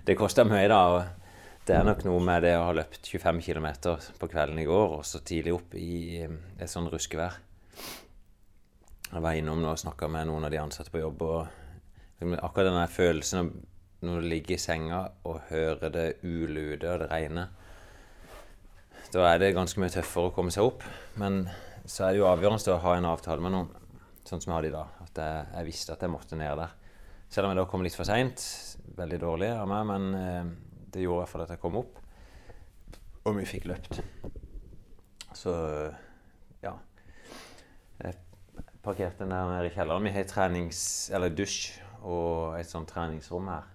Det 0.08 0.16
kosta 0.16 0.48
mye, 0.48 0.70
da. 0.72 1.27
Det 1.68 1.76
er 1.76 1.84
nok 1.84 2.06
noe 2.08 2.20
med 2.24 2.46
det 2.46 2.54
å 2.56 2.62
ha 2.70 2.76
løpt 2.78 3.10
25 3.12 3.42
km 3.44 3.66
på 4.16 4.28
kvelden 4.32 4.60
i 4.62 4.64
går 4.64 4.94
og 4.98 5.02
så 5.04 5.20
tidlig 5.20 5.52
opp 5.52 5.74
i 5.76 6.22
eh, 6.24 6.36
et 6.64 6.72
sånn 6.72 6.86
ruskevær. 6.88 7.34
Jeg 9.08 9.24
var 9.26 9.36
innom 9.36 9.60
nå 9.60 9.74
og 9.74 9.82
snakka 9.82 10.08
med 10.12 10.30
noen 10.30 10.48
av 10.48 10.54
de 10.54 10.62
ansatte 10.62 10.94
på 10.94 11.02
jobb. 11.02 11.26
og 11.28 12.38
Akkurat 12.40 12.72
den 12.72 12.94
følelsen 12.94 13.50
når 14.00 14.24
du 14.24 14.28
ligger 14.32 14.56
i 14.56 14.62
senga 14.64 15.02
og 15.28 15.50
hører 15.50 15.92
det 15.92 16.06
ulude 16.24 16.88
og 16.88 17.02
det 17.04 17.10
regner. 17.12 17.50
Da 19.12 19.26
er 19.34 19.42
det 19.44 19.52
ganske 19.58 19.84
mye 19.84 19.92
tøffere 19.92 20.32
å 20.32 20.36
komme 20.38 20.54
seg 20.56 20.70
opp. 20.70 20.86
Men 21.20 21.50
så 21.84 22.06
er 22.06 22.16
det 22.16 22.22
jo 22.22 22.30
avgjørende 22.30 22.78
å 22.78 22.84
ha 22.86 22.94
en 22.96 23.10
avtale 23.12 23.44
med 23.44 23.56
noen, 23.58 23.92
sånn 24.24 24.40
som 24.40 24.54
jeg 24.54 24.62
hadde 24.62 24.72
i 24.72 24.78
dag. 24.78 24.96
At 25.04 25.20
jeg, 25.20 25.44
jeg 25.58 25.68
visste 25.68 25.98
at 25.98 26.08
jeg 26.08 26.16
måtte 26.16 26.40
ned 26.40 26.64
der. 26.64 26.80
Selv 27.28 27.50
om 27.50 27.52
jeg 27.52 27.60
da 27.60 27.68
kom 27.68 27.84
litt 27.84 28.00
for 28.00 28.08
seint. 28.08 28.48
Veldig 28.96 29.20
dårlig 29.20 29.52
av 29.52 29.68
meg, 29.68 29.92
men 29.92 30.10
eh, 30.22 30.56
det 30.98 31.06
gjorde 31.06 31.30
fall 31.30 31.46
at 31.46 31.54
jeg 31.54 31.62
kom 31.62 31.78
opp. 31.80 32.00
Og 33.28 33.36
vi 33.38 33.46
fikk 33.46 33.68
løpt. 33.70 34.00
Så 35.38 35.54
ja. 36.64 36.74
Jeg 38.02 38.16
parkerte 38.86 39.28
nede 39.30 39.66
i 39.68 39.74
kjelleren. 39.74 40.08
Vi 40.08 40.16
har 40.16 40.30
trenings... 40.30 40.82
eller 41.14 41.34
dusj 41.34 41.84
og 42.08 42.58
et 42.58 42.70
sånt 42.70 42.90
treningsrom 42.90 43.50
her. 43.52 43.68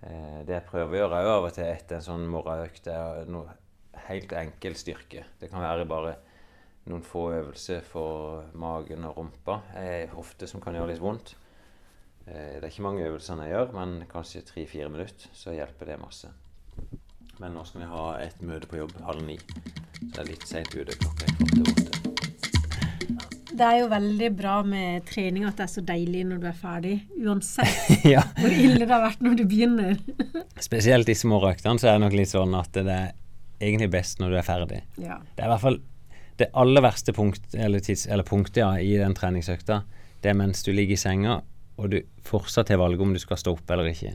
Eh, 0.00 0.40
det 0.46 0.54
jeg 0.54 0.66
prøver 0.68 0.94
å 0.94 1.00
gjøre 1.02 1.18
er 1.18 1.26
jo 1.26 1.34
av 1.34 1.48
og 1.48 1.54
til 1.56 1.66
etter 1.66 1.98
en 1.98 2.06
sånn 2.06 2.26
morgenøkt, 2.30 2.88
er 2.92 3.28
noe 3.30 3.56
helt 4.06 4.32
enkel 4.38 4.76
styrke. 4.78 5.24
Det 5.40 5.50
kan 5.50 5.64
være 5.64 5.88
bare 5.90 6.14
noen 6.88 7.04
få 7.04 7.26
øvelser 7.36 7.84
for 7.84 8.48
magen 8.56 9.04
og 9.08 9.18
rumpa. 9.18 9.60
Er 9.76 10.12
hofte 10.14 10.48
som 10.48 10.62
kan 10.64 10.76
gjøre 10.78 10.92
litt 10.94 11.02
vondt. 11.02 11.34
Eh, 12.28 12.58
det 12.58 12.62
er 12.62 12.70
ikke 12.70 12.86
mange 12.86 13.06
øvelsene 13.08 13.48
jeg 13.48 13.56
gjør, 13.56 13.72
men 13.80 13.96
kanskje 14.10 14.46
tre-fire 14.48 14.92
minutter, 14.92 15.32
så 15.36 15.56
hjelper 15.56 15.92
det 15.92 16.00
masse. 16.04 16.30
Men 17.38 17.54
nå 17.54 17.62
skal 17.66 17.84
vi 17.84 17.88
ha 17.92 18.04
et 18.22 18.40
møte 18.42 18.66
på 18.70 18.80
jobb 18.80 18.96
halv 19.06 19.22
ni. 19.26 19.36
Så 19.38 20.08
det 20.14 20.22
er 20.22 20.28
litt 20.32 20.46
seint 20.48 20.72
ute. 20.74 20.96
Klokka 20.98 21.26
er 21.26 21.36
kvart 21.38 21.58
over 21.60 21.72
åtte. 21.72 21.98
Det 23.58 23.66
er 23.66 23.78
jo 23.80 23.86
veldig 23.90 24.28
bra 24.38 24.56
med 24.66 25.06
trening 25.08 25.46
at 25.48 25.58
det 25.58 25.64
er 25.64 25.70
så 25.72 25.82
deilig 25.82 26.24
når 26.28 26.42
du 26.42 26.48
er 26.50 26.58
ferdig. 26.58 26.94
Uansett 27.18 28.04
ja. 28.14 28.22
hvor 28.38 28.54
ille 28.54 28.84
det 28.84 28.90
har 28.92 29.02
vært 29.02 29.22
når 29.24 29.38
du 29.38 29.44
begynner. 29.50 29.96
Spesielt 30.68 31.08
de 31.08 31.16
små 31.18 31.40
røktene 31.42 31.80
så 31.80 31.90
er 31.90 31.98
det 31.98 32.04
nok 32.06 32.18
litt 32.18 32.30
sånn 32.30 32.54
at 32.58 32.74
det 32.74 32.94
er 32.94 33.14
egentlig 33.58 33.90
best 33.94 34.22
når 34.22 34.34
du 34.34 34.38
er 34.38 34.46
ferdig. 34.46 34.82
Ja. 35.02 35.18
Det 35.34 35.42
er 35.42 35.48
i 35.48 35.52
hvert 35.54 35.64
fall 35.64 35.80
det 36.38 36.50
aller 36.54 36.84
verste 36.84 37.14
punkt, 37.14 37.48
eller, 37.54 37.82
tids, 37.82 38.06
eller 38.06 38.26
punktet 38.26 38.60
ja, 38.62 38.70
i 38.78 38.92
den 39.00 39.16
treningsøkta. 39.18 39.80
Det 40.22 40.30
er 40.30 40.38
mens 40.38 40.62
du 40.66 40.70
ligger 40.70 40.94
i 40.94 41.00
senga 41.00 41.40
og 41.78 41.92
du 41.94 41.98
fortsatt 42.26 42.70
har 42.72 42.80
valget 42.82 43.02
om 43.02 43.14
du 43.14 43.20
skal 43.22 43.38
stå 43.38 43.54
opp 43.54 43.70
eller 43.74 43.90
ikke. 43.90 44.12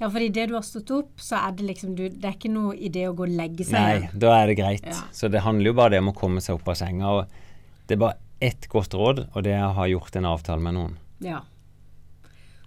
Ja, 0.00 0.10
for 0.10 0.20
idet 0.20 0.48
du 0.50 0.56
har 0.56 0.64
stått 0.66 0.90
opp, 0.94 1.20
så 1.22 1.38
er 1.38 1.54
det 1.54 1.68
liksom 1.68 1.94
du, 1.94 2.08
Det 2.10 2.26
er 2.26 2.34
ikke 2.34 2.50
noe 2.50 2.74
idé 2.74 3.06
å 3.08 3.14
gå 3.14 3.28
og 3.28 3.34
legge 3.38 3.66
seg 3.68 3.78
Nei, 3.78 4.10
da 4.10 4.32
er 4.40 4.50
det 4.50 4.56
greit. 4.58 4.86
Ja. 4.90 5.04
Så 5.14 5.30
det 5.30 5.44
handler 5.44 5.70
jo 5.70 5.78
bare 5.78 5.94
det 5.94 6.02
om 6.02 6.10
å 6.10 6.16
komme 6.18 6.42
seg 6.42 6.58
opp 6.58 6.72
av 6.72 6.78
senga. 6.80 7.12
Og 7.14 7.86
det 7.86 7.96
er 7.96 8.02
bare 8.02 8.18
ett 8.42 8.66
godt 8.72 8.96
råd, 8.98 9.22
og 9.30 9.46
det 9.46 9.54
er 9.54 9.68
å 9.68 9.76
ha 9.78 9.86
gjort 9.88 10.18
en 10.18 10.26
avtale 10.28 10.64
med 10.64 10.76
noen. 10.76 10.96
Ja. 11.24 11.44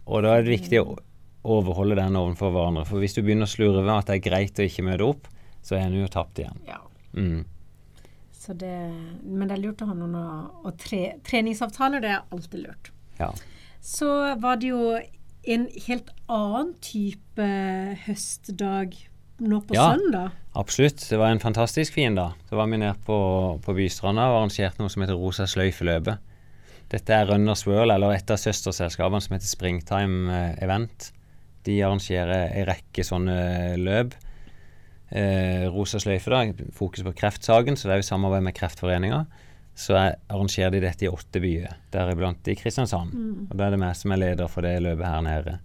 Og 0.07 0.23
da 0.23 0.37
er 0.37 0.45
det 0.45 0.55
viktig 0.55 0.79
å 0.81 0.95
overholde 1.47 1.97
den 1.99 2.15
overfor 2.19 2.53
hverandre. 2.55 2.85
For 2.87 3.03
hvis 3.03 3.17
du 3.17 3.21
begynner 3.21 3.47
å 3.47 3.51
slurve 3.51 3.83
at 3.91 4.07
det 4.09 4.17
er 4.17 4.23
greit 4.23 4.59
å 4.59 4.67
ikke 4.67 4.87
møte 4.87 5.11
opp, 5.11 5.27
så 5.65 5.75
er 5.75 5.87
han 5.87 5.99
jo 5.99 6.07
tapt 6.11 6.39
igjen. 6.39 6.63
Ja. 6.67 6.79
Mm. 7.13 7.43
Så 8.31 8.55
det, 8.55 8.73
men 9.27 9.49
det 9.49 9.57
er 9.57 9.63
lurt 9.65 9.83
å 9.83 9.89
ha 9.89 9.95
noen 9.97 10.15
å, 10.15 10.25
å 10.63 10.71
tre, 10.79 11.17
treningsavtaler. 11.27 12.03
Det 12.03 12.13
er 12.15 12.23
alltid 12.31 12.63
lurt. 12.63 12.91
Ja. 13.19 13.33
Så 13.83 14.09
var 14.39 14.59
det 14.61 14.71
jo 14.71 14.95
en 15.47 15.67
helt 15.87 16.09
annen 16.27 16.73
type 16.83 17.47
høstdag 18.05 18.95
nå 19.39 19.59
på 19.67 19.75
Ja. 19.77 19.91
søndag. 19.95 20.31
Absolutt. 20.57 21.03
Det 21.09 21.17
var 21.19 21.29
en 21.31 21.39
fantastisk 21.39 21.93
fin 21.93 22.15
dag. 22.15 22.33
Så 22.49 22.55
var 22.57 22.67
vi 22.67 22.77
nede 22.81 22.95
på, 23.05 23.59
på 23.63 23.75
Bystranda 23.77 24.25
og 24.31 24.39
arrangerte 24.41 24.81
noe 24.81 24.89
som 24.89 25.03
heter 25.05 25.15
Rosa 25.19 25.45
sløyfe-løpet. 25.45 26.17
Dette 26.89 27.13
er 27.13 27.27
Runners 27.27 27.65
World, 27.67 27.91
eller 27.91 28.15
et 28.15 28.31
av 28.31 28.37
søsterselskapene 28.39 29.21
som 29.21 29.35
heter 29.35 29.47
Springtime 29.49 30.31
eh, 30.31 30.63
Event. 30.63 31.11
De 31.67 31.81
arrangerer 31.83 32.47
en 32.55 32.65
rekke 32.69 33.03
sånne 33.03 33.75
løp. 33.77 34.15
Eh, 35.11 35.67
Rosa 35.71 35.99
sløyfe, 35.99 36.31
da, 36.31 36.69
fokus 36.75 37.03
på 37.03 37.13
kreftsaken, 37.15 37.75
så 37.77 37.87
det 37.87 37.93
er 37.97 38.01
jo 38.01 38.07
samarbeid 38.09 38.43
med 38.47 38.55
Kreftforeninga. 38.57 39.25
Så 39.77 39.93
er, 39.93 40.15
arrangerer 40.33 40.73
de 40.73 40.81
dette 40.81 41.05
i 41.05 41.09
åtte 41.11 41.41
byer, 41.43 41.75
deriblant 41.93 42.47
i 42.49 42.55
Kristiansand. 42.57 43.13
Og 43.45 43.53
da 43.53 43.67
er 43.67 43.75
det 43.75 43.81
meg 43.81 43.93
som 43.99 44.13
er 44.15 44.21
leder 44.23 44.49
for 44.49 44.65
det 44.65 44.79
løpet 44.81 45.05
her 45.05 45.21
nede. 45.25 45.57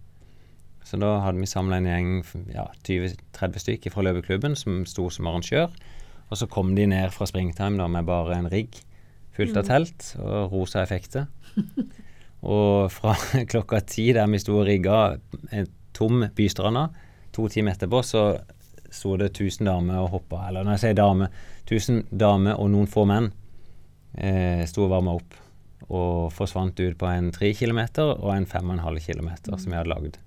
Så 0.84 0.98
da 1.00 1.14
hadde 1.24 1.40
vi 1.40 1.48
samla 1.48 1.78
en 1.78 1.88
gjeng, 1.88 2.10
ja, 2.52 2.66
20-30 2.84 3.62
stykker 3.64 3.94
fra 3.94 4.04
løpeklubben 4.04 4.56
som 4.58 4.82
sto 4.88 5.08
som 5.14 5.30
arrangør. 5.30 5.70
Og 6.28 6.38
så 6.40 6.48
kom 6.50 6.74
de 6.76 6.86
ned 6.90 7.12
fra 7.14 7.28
Springtime 7.28 7.80
da 7.80 7.88
med 7.88 8.08
bare 8.08 8.36
en 8.36 8.50
rigg 8.52 8.76
fullt 9.36 9.56
av 9.56 9.68
telt 9.68 10.12
og 10.20 10.52
rosa 10.52 10.82
effekter. 10.82 11.28
og 12.54 12.90
fra 12.92 13.14
klokka 13.52 13.80
ti 13.88 14.10
der 14.16 14.28
vi 14.32 14.40
sto 14.42 14.58
og 14.58 14.66
rigga 14.68 15.18
en 15.52 15.70
tom 15.96 16.26
bystranda, 16.36 16.88
to 17.32 17.46
timer 17.52 17.76
etterpå 17.76 18.00
så 18.04 18.24
sto 18.92 19.14
det 19.16 19.30
1000 19.32 19.68
damer 19.68 20.02
og 20.02 20.18
hoppa. 20.18 20.48
Eller 20.48 20.66
når 20.66 20.76
jeg 20.76 20.84
sier 20.84 20.98
dame, 20.98 21.28
1000 21.64 22.10
damer 22.20 22.58
og 22.60 22.72
noen 22.74 22.90
få 22.90 23.06
menn 23.08 23.30
eh, 24.14 24.64
sto 24.68 24.86
og 24.86 24.92
varma 24.94 25.16
opp. 25.18 25.38
Og 25.92 26.32
forsvant 26.32 26.78
ut 26.78 26.98
på 26.98 27.08
en 27.10 27.32
3 27.34 27.52
km 27.58 27.80
og 28.04 28.28
en 28.34 28.46
5,5 28.48 29.00
km 29.04 29.32
som 29.50 29.66
vi 29.68 29.76
hadde 29.76 29.90
lagd. 29.92 30.20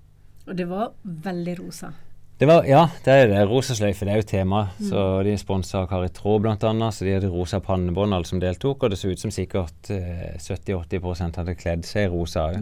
Og 0.46 0.54
det 0.54 0.66
var 0.70 0.92
veldig 1.02 1.56
rosa. 1.58 1.90
Det 2.38 2.44
var, 2.46 2.66
ja, 2.68 2.82
det 3.04 3.12
er 3.12 3.30
det. 3.30 3.38
Rosa 3.48 3.74
sløyfe 3.74 4.04
det 4.04 4.12
er 4.12 4.20
jo 4.20 4.26
tema. 4.28 4.66
Så 4.76 5.02
De 5.24 5.32
sponsa 5.40 5.86
Kari 5.88 6.10
Traa 6.12 6.42
bl.a. 6.44 6.90
Så 6.92 7.06
de 7.06 7.14
hadde 7.16 7.30
rosa 7.32 7.62
pannebånd, 7.64 8.12
alle 8.12 8.28
som 8.28 8.42
deltok. 8.42 8.84
Og 8.84 8.92
det 8.92 8.98
så 9.00 9.08
ut 9.08 9.22
som 9.22 9.32
sikkert 9.32 9.90
eh, 9.94 10.36
70-80 10.36 11.40
hadde 11.40 11.56
kledd 11.56 11.88
seg 11.88 12.10
i 12.10 12.12
rosa 12.12 12.50
òg. 12.50 12.60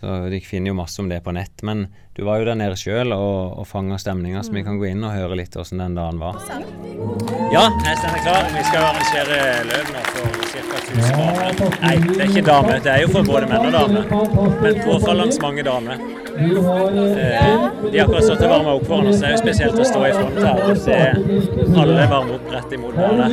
Så 0.00 0.16
De 0.32 0.40
finner 0.42 0.72
jo 0.72 0.80
masse 0.80 0.98
om 1.00 1.08
det 1.08 1.22
på 1.22 1.34
nett. 1.36 1.62
Men 1.62 1.86
du 2.16 2.24
var 2.24 2.38
jo 2.40 2.46
der 2.48 2.56
nede 2.56 2.76
sjøl 2.80 3.12
og, 3.12 3.58
og 3.60 3.66
fanga 3.68 3.98
stemninga, 4.00 4.40
så 4.42 4.54
vi 4.54 4.62
kan 4.64 4.78
gå 4.80 4.86
inn 4.88 5.04
og 5.04 5.12
høre 5.12 5.36
litt 5.36 5.56
åssen 5.60 5.82
den 5.82 5.98
dagen 5.98 6.16
var. 6.16 6.38
Ja, 7.52 7.66
jeg 7.84 7.98
står 8.00 8.14
klar. 8.24 8.46
Vi 8.54 8.62
skal 8.64 8.86
arrangere 8.86 9.40
løp 9.68 9.90
nå 9.92 10.04
for 10.14 10.38
ca. 10.48 10.62
1000 10.86 11.10
damer. 11.12 11.76
Nei, 11.82 11.92
det 12.06 12.16
er 12.16 12.30
ikke 12.30 12.44
damer. 12.46 12.80
Det 12.86 12.94
er 12.94 13.04
jo 13.04 13.10
for 13.12 13.28
både 13.28 13.50
menn 13.50 13.68
og 13.68 13.76
damer. 13.76 14.08
Men 14.64 14.80
påfallende 14.86 15.42
mange 15.44 15.66
damer. 15.66 16.00
Eh, 16.36 17.68
de 17.92 17.98
har 17.98 18.06
akkurat 18.06 18.24
stått 18.24 18.42
og 18.46 18.50
varma 18.50 18.74
opp 18.78 18.88
foran 18.88 19.12
oss. 19.12 19.20
Det 19.20 19.28
er 19.28 19.36
jo 19.36 19.42
spesielt 19.44 19.76
å 19.80 19.88
stå 19.92 20.04
i 20.08 20.12
front 20.16 20.40
her 20.40 20.64
og 20.64 20.82
se 20.86 20.98
alle 21.84 22.10
varme 22.16 22.36
opp 22.40 22.52
rett 22.56 22.76
imot 22.76 22.96
hverandre. 22.96 23.28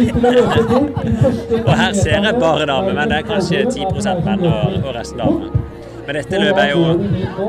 og 1.65 1.71
her 1.71 1.99
ser 2.03 2.19
jeg 2.19 2.39
bare 2.43 2.67
damer, 2.67 2.99
men 2.99 3.15
det 3.15 3.23
er 3.23 3.31
kanskje 3.31 3.63
10 3.71 4.27
menn 4.27 4.43
og, 4.51 4.81
og 4.83 4.91
resten 4.99 5.23
damer. 5.23 5.63
Men 6.07 6.17
dette 6.19 6.39
løpet 6.39 6.63
er 6.63 6.71
jo, 6.73 6.79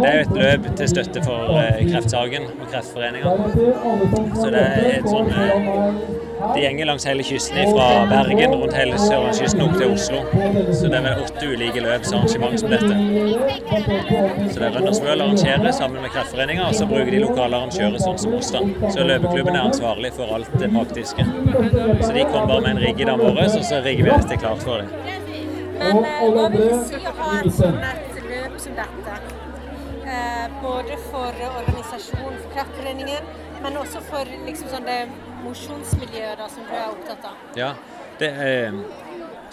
det 0.03 0.11
er 0.11 0.21
et 0.21 0.35
løp 0.39 0.67
til 0.79 0.91
støtte 0.93 1.23
for 1.25 1.57
eh, 1.59 1.81
Kreftsaken 1.89 2.45
og 2.53 2.69
Kreftforeninga. 2.71 3.33
Så 4.37 4.51
det 4.55 4.61
er 4.61 4.91
et 5.01 5.09
sånn 5.11 5.33
eh, 5.33 5.65
Det 6.45 6.61
gjenger 6.61 6.89
langs 6.91 7.07
hele 7.09 7.25
kysten 7.25 7.71
fra 7.73 7.87
Bergen 8.11 8.53
rundt 8.55 8.75
hele 8.77 8.99
sørlandskysten 9.01 9.63
opp 9.65 9.75
til 9.81 9.95
Oslo. 9.95 10.21
Så 10.77 10.91
det 10.93 10.99
er 10.99 11.07
vel 11.07 11.23
åtte 11.25 11.51
ulike 11.51 11.83
løpsarrangement 11.83 12.61
som 12.61 12.75
dette. 12.75 12.95
Så 14.53 14.61
det 14.61 14.69
er 14.69 14.77
Rønners 14.77 15.01
World 15.03 15.25
arrangerer 15.25 15.73
sammen 15.75 16.05
med 16.05 16.13
Kreftforeninga, 16.15 16.69
og 16.69 16.79
så 16.79 16.87
bruker 16.91 17.11
de 17.15 17.23
lokale 17.25 17.59
arrangører 17.59 17.99
sånn 18.03 18.21
som 18.21 18.39
oss. 18.39 18.53
da. 18.55 18.63
Så 18.93 19.09
løpeklubben 19.09 19.57
er 19.57 19.65
ansvarlig 19.65 20.13
for 20.19 20.37
alt 20.37 20.55
det 20.61 20.71
praktiske. 20.77 21.27
Så 21.27 22.13
de 22.13 22.27
kommer 22.31 22.47
bare 22.53 22.61
med 22.61 22.75
en 22.77 22.83
rigg 22.87 23.01
i 23.01 23.09
dag 23.09 23.19
morges, 23.25 23.57
og 23.59 23.67
så 23.67 23.83
rigger 23.87 24.11
vi 24.11 24.15
dette 24.15 24.43
klart 24.45 24.63
for 24.67 24.85
dem. 24.85 25.23
Men 25.79 26.05
eh, 26.05 26.27
hva 26.35 26.51
vil 26.53 26.69
det 26.69 26.83
si 26.91 27.01
å 27.01 27.15
ha 27.19 27.31
et 27.41 27.57
sånt 27.57 28.14
dette? 28.79 29.19
Eh, 30.05 30.47
både 30.63 30.99
for 31.09 31.45
organisasjonen 31.49 32.39
for 32.43 32.51
Kreftforeningen, 32.53 33.31
men 33.63 33.79
også 33.81 34.03
for 34.05 34.29
liksom 34.45 34.69
sånn 34.73 34.89
det 34.89 34.99
mosjonsmiljøet 35.45 36.45
som 36.53 36.67
du 36.69 36.75
er 36.77 36.91
opptatt 36.91 37.31
av. 37.31 37.41
Ja, 37.59 37.71
det 38.21 38.31
er, 38.47 38.77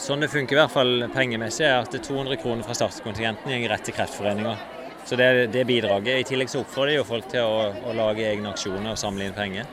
sånn 0.02 0.26
det 0.26 0.32
funker 0.34 0.58
i 0.58 0.60
hvert 0.60 0.74
fall 0.74 1.08
pengemessig, 1.14 1.66
er 1.70 1.80
at 1.80 1.94
det 1.94 2.02
er 2.02 2.10
200 2.10 2.42
kroner 2.44 2.68
fra 2.68 2.76
startkontingenten 2.78 3.54
går 3.54 3.72
rett 3.72 3.88
til 3.88 3.96
Kreftforeninga. 3.96 4.58
Så 5.06 5.18
det 5.18 5.26
er 5.26 5.48
det 5.50 5.64
bidraget. 5.66 6.20
I 6.20 6.28
tillegg 6.28 6.52
så 6.52 6.62
oppfordrer 6.62 7.00
jo 7.00 7.08
folk 7.08 7.32
til 7.32 7.48
å, 7.48 7.72
å 7.90 7.96
lage 7.98 8.28
egne 8.28 8.52
aksjoner 8.52 8.94
og 8.94 9.00
samle 9.02 9.26
inn 9.28 9.38
penger. 9.38 9.70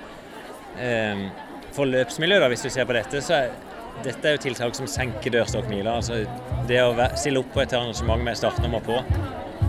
Ehm, 0.80 1.28
for 1.76 1.90
løpsmiljøet, 1.90 2.42
da, 2.42 2.48
hvis 2.52 2.64
du 2.64 2.70
ser 2.72 2.88
på 2.88 2.96
dette, 2.96 3.20
så 3.24 3.42
dette 4.04 4.28
er 4.28 4.36
jo 4.36 4.44
tiltak 4.46 4.76
som 4.78 4.88
senker 4.90 5.32
dørstokkmila. 5.34 5.98
Altså 5.98 6.22
det 6.68 6.80
å 6.84 6.94
stille 7.18 7.42
opp 7.42 7.52
på 7.54 7.62
et 7.64 7.74
arrangement 7.76 8.22
med 8.24 8.38
startnummer 8.38 8.82
på. 8.84 9.00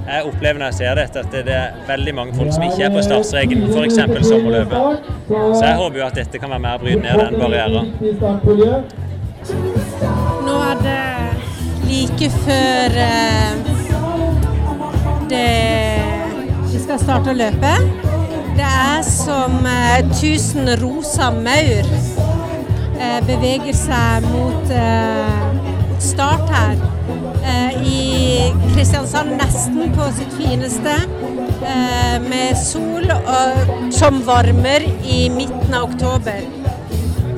Jeg 0.09 0.25
opplever 0.25 0.57
når 0.57 0.71
jeg 0.71 0.77
ser 0.79 0.97
dette 0.97 1.21
at 1.21 1.33
det, 1.33 1.53
er 1.53 1.75
veldig 1.87 2.13
mange 2.17 2.33
folk 2.37 2.53
som 2.55 2.63
ikke 2.65 2.87
er 2.87 2.93
på 2.93 3.03
startstreken, 3.05 3.67
f.eks. 3.69 3.99
sommerløpet. 4.25 5.09
Så 5.29 5.63
jeg 5.65 5.75
håper 5.81 5.99
jo 6.01 6.05
at 6.07 6.17
dette 6.17 6.41
kan 6.41 6.53
være 6.55 6.63
med 6.65 6.71
å 6.73 6.81
bryte 6.81 7.03
ned 7.03 7.15
den 7.21 7.35
barrieren. 7.41 7.85
Nå 10.47 10.55
er 10.65 10.81
det 10.85 11.03
like 11.89 12.29
før 12.43 12.97
eh, 13.05 13.53
det 15.29 15.45
vi 16.69 16.81
skal 16.81 17.01
starte 17.01 17.33
å 17.33 17.37
løpe. 17.37 17.73
Det 18.57 18.65
er 18.67 19.05
som 19.07 19.61
eh, 19.69 20.01
tusen 20.19 20.73
rosa 20.81 21.29
maur 21.33 21.85
eh, 21.85 22.18
beveger 23.27 23.75
seg 23.77 24.27
mot 24.29 24.71
eh, 24.75 25.43
start 26.03 26.49
her. 26.51 26.77
Eh, 27.43 27.81
I 27.83 27.99
Kristiansand 28.73 29.35
nesten 29.39 29.93
på 29.95 30.11
sitt 30.17 30.33
fineste. 30.39 30.95
Eh, 31.59 32.17
med 32.23 32.57
sol 32.57 33.09
og, 33.11 33.73
som 33.93 34.21
varmer 34.27 34.85
i 35.03 35.25
midten 35.33 35.75
av 35.75 35.89
oktober. 35.89 36.45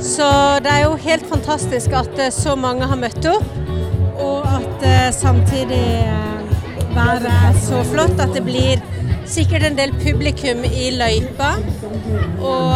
Så 0.02 0.28
det 0.66 0.72
er 0.72 0.84
jo 0.86 0.96
helt 1.02 1.26
fantastisk 1.30 1.94
at 1.98 2.20
eh, 2.20 2.34
så 2.34 2.56
mange 2.58 2.88
har 2.90 2.98
møtt 2.98 3.26
opp, 3.30 3.50
og 4.22 4.46
at 4.50 4.86
eh, 4.86 5.10
samtidig 5.14 5.82
eh, 6.02 6.56
været 6.96 7.28
er 7.30 7.60
så 7.62 7.84
flott 7.90 8.22
at 8.22 8.34
det 8.34 8.42
blir 8.46 8.82
sikkert 9.30 9.68
en 9.70 9.78
del 9.78 9.94
publikum 10.02 10.66
i 10.66 10.90
løypa. 10.98 11.54
Og 12.42 12.74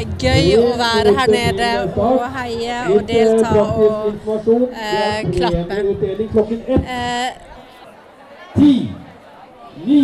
eh, 0.00 0.06
gøy 0.22 0.56
å 0.58 0.72
være 0.80 1.14
her 1.18 1.30
nede 1.32 1.68
og 1.96 2.24
heie 2.36 2.80
og 2.94 3.04
delta 3.08 3.50
og 3.60 4.68
eh, 4.72 5.20
klappe. 5.36 5.78
Eh, 6.80 7.30
Ti, 8.56 8.72
ni, 9.86 10.02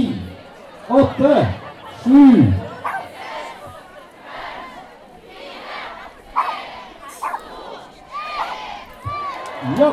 åtte, 0.89 1.35
sju. 2.05 2.53
Ja, 9.79 9.89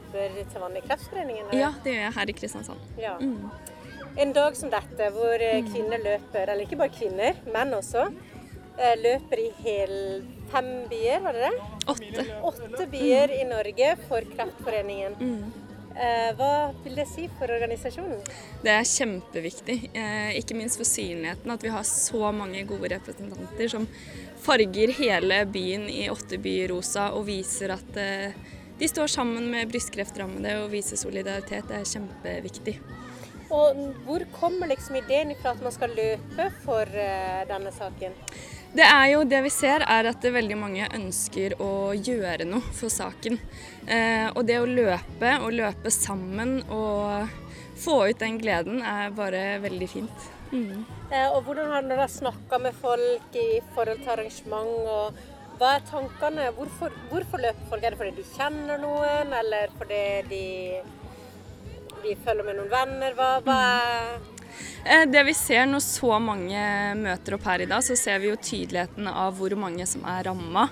jobber 0.00 0.40
til 0.50 0.62
vanlig 0.64 0.82
i 0.82 0.88
Kreftforeningen? 0.88 1.52
Ja, 1.56 1.70
det 1.84 1.94
gjør 1.94 2.04
jeg 2.06 2.16
her 2.16 2.32
i 2.32 2.34
Kristiansand. 2.40 2.90
Ja. 2.98 3.14
En 4.18 4.32
dag 4.34 4.56
som 4.56 4.70
dette, 4.72 5.10
hvor 5.14 5.40
eh, 5.40 5.62
kvinner 5.68 6.02
løper, 6.02 6.50
eller 6.50 6.66
ikke 6.66 6.80
bare 6.80 6.92
kvinner, 6.94 7.38
menn 7.54 7.74
også, 7.76 8.08
eh, 8.76 8.96
løper 8.98 9.38
i 9.38 9.48
hel 9.62 9.96
fem 10.50 10.70
byer, 10.90 11.20
var 11.22 11.36
det 11.38 11.46
det? 11.46 11.66
Åtte. 11.86 12.26
Åtte 12.42 12.86
byer 12.90 13.36
i 13.38 13.44
Norge 13.48 13.96
for 14.08 14.26
Kreftforeningen. 14.34 15.18
Mm. 15.20 15.66
Hva 16.38 16.70
vil 16.84 16.94
det 16.96 17.04
si 17.10 17.26
for 17.36 17.50
organisasjonen? 17.50 18.20
Det 18.62 18.70
er 18.72 18.86
kjempeviktig, 18.88 19.74
eh, 19.92 20.30
ikke 20.38 20.56
minst 20.56 20.78
for 20.78 20.88
synligheten, 20.88 21.50
at 21.50 21.64
vi 21.66 21.72
har 21.74 21.82
så 21.84 22.30
mange 22.32 22.62
gode 22.64 22.88
representanter 22.94 23.68
som 23.68 23.88
farger 24.40 24.94
hele 24.96 25.42
byen 25.50 25.88
i 25.90 26.06
åtte 26.08 26.38
byer 26.40 26.70
rosa 26.72 27.10
og 27.18 27.26
viser 27.26 27.74
at 27.74 27.98
eh, 28.00 28.38
de 28.80 28.88
står 28.88 29.10
sammen 29.12 29.50
med 29.52 29.68
brystkreftrammede 29.68 30.56
og 30.62 30.70
viser 30.72 30.96
solidaritet. 30.96 31.66
Det 31.68 31.76
er 31.76 31.88
kjempeviktig. 31.88 32.76
Og 33.52 33.80
hvor 34.06 34.24
kommer 34.32 34.70
liksom 34.70 34.96
ideen 35.00 35.34
ifra 35.34 35.52
at 35.52 35.60
man 35.60 35.74
skal 35.74 35.92
løpe 35.92 36.46
for 36.64 36.88
eh, 36.88 37.42
denne 37.50 37.72
saken? 37.74 38.14
Det 38.72 38.86
er 38.86 39.06
jo 39.10 39.24
det 39.26 39.40
vi 39.42 39.50
ser, 39.50 39.82
er 39.82 40.06
at 40.06 40.20
det 40.22 40.30
veldig 40.32 40.56
mange 40.56 40.86
ønsker 40.94 41.56
å 41.60 41.90
gjøre 41.92 42.46
noe 42.46 42.62
for 42.78 42.92
saken. 42.94 43.40
Eh, 43.84 44.28
og 44.30 44.44
det 44.46 44.60
å 44.62 44.68
løpe, 44.68 45.32
og 45.42 45.56
løpe 45.58 45.90
sammen 45.92 46.60
og 46.70 47.26
få 47.80 48.04
ut 48.12 48.22
den 48.22 48.38
gleden, 48.40 48.80
er 48.86 49.10
bare 49.16 49.58
veldig 49.64 49.90
fint. 49.90 50.30
Mm. 50.54 50.86
Eh, 51.10 51.28
og 51.34 51.42
hvordan 51.46 51.74
har 51.74 51.84
dere 51.90 52.06
snakka 52.10 52.62
med 52.62 52.78
folk 52.78 53.36
i 53.36 53.60
forhold 53.74 54.00
til 54.06 54.14
arrangement? 54.14 54.72
og 54.94 55.29
Hva 55.60 55.74
er 55.76 55.82
tankene? 55.84 56.48
Hvorfor, 56.56 56.94
hvorfor 57.10 57.42
løper 57.42 57.66
folk? 57.68 57.84
Er 57.84 57.92
det 57.94 58.00
fordi 58.00 58.16
de 58.22 58.28
kjenner 58.32 58.80
noen, 58.80 59.32
eller 59.36 59.72
fordi 59.76 60.02
de, 60.30 60.44
de 62.00 62.14
følger 62.24 62.46
med 62.46 62.56
noen 62.62 62.70
venner? 62.72 63.16
Hva, 63.18 63.32
hva 63.44 63.58
er 63.70 64.20
Eh, 64.84 65.04
Det 65.06 65.20
vi 65.28 65.32
ser 65.36 65.66
når 65.68 65.82
så 65.84 66.16
mange 66.20 66.60
møter 66.98 67.36
opp 67.36 67.44
her 67.46 67.62
i 67.62 67.68
dag, 67.70 67.84
så 67.84 67.94
ser 67.96 68.18
vi 68.22 68.30
jo 68.30 68.36
tydeligheten 68.40 69.06
av 69.08 69.36
hvor 69.38 69.52
mange 69.56 69.84
som 69.88 70.02
er 70.08 70.24
ramma. 70.26 70.64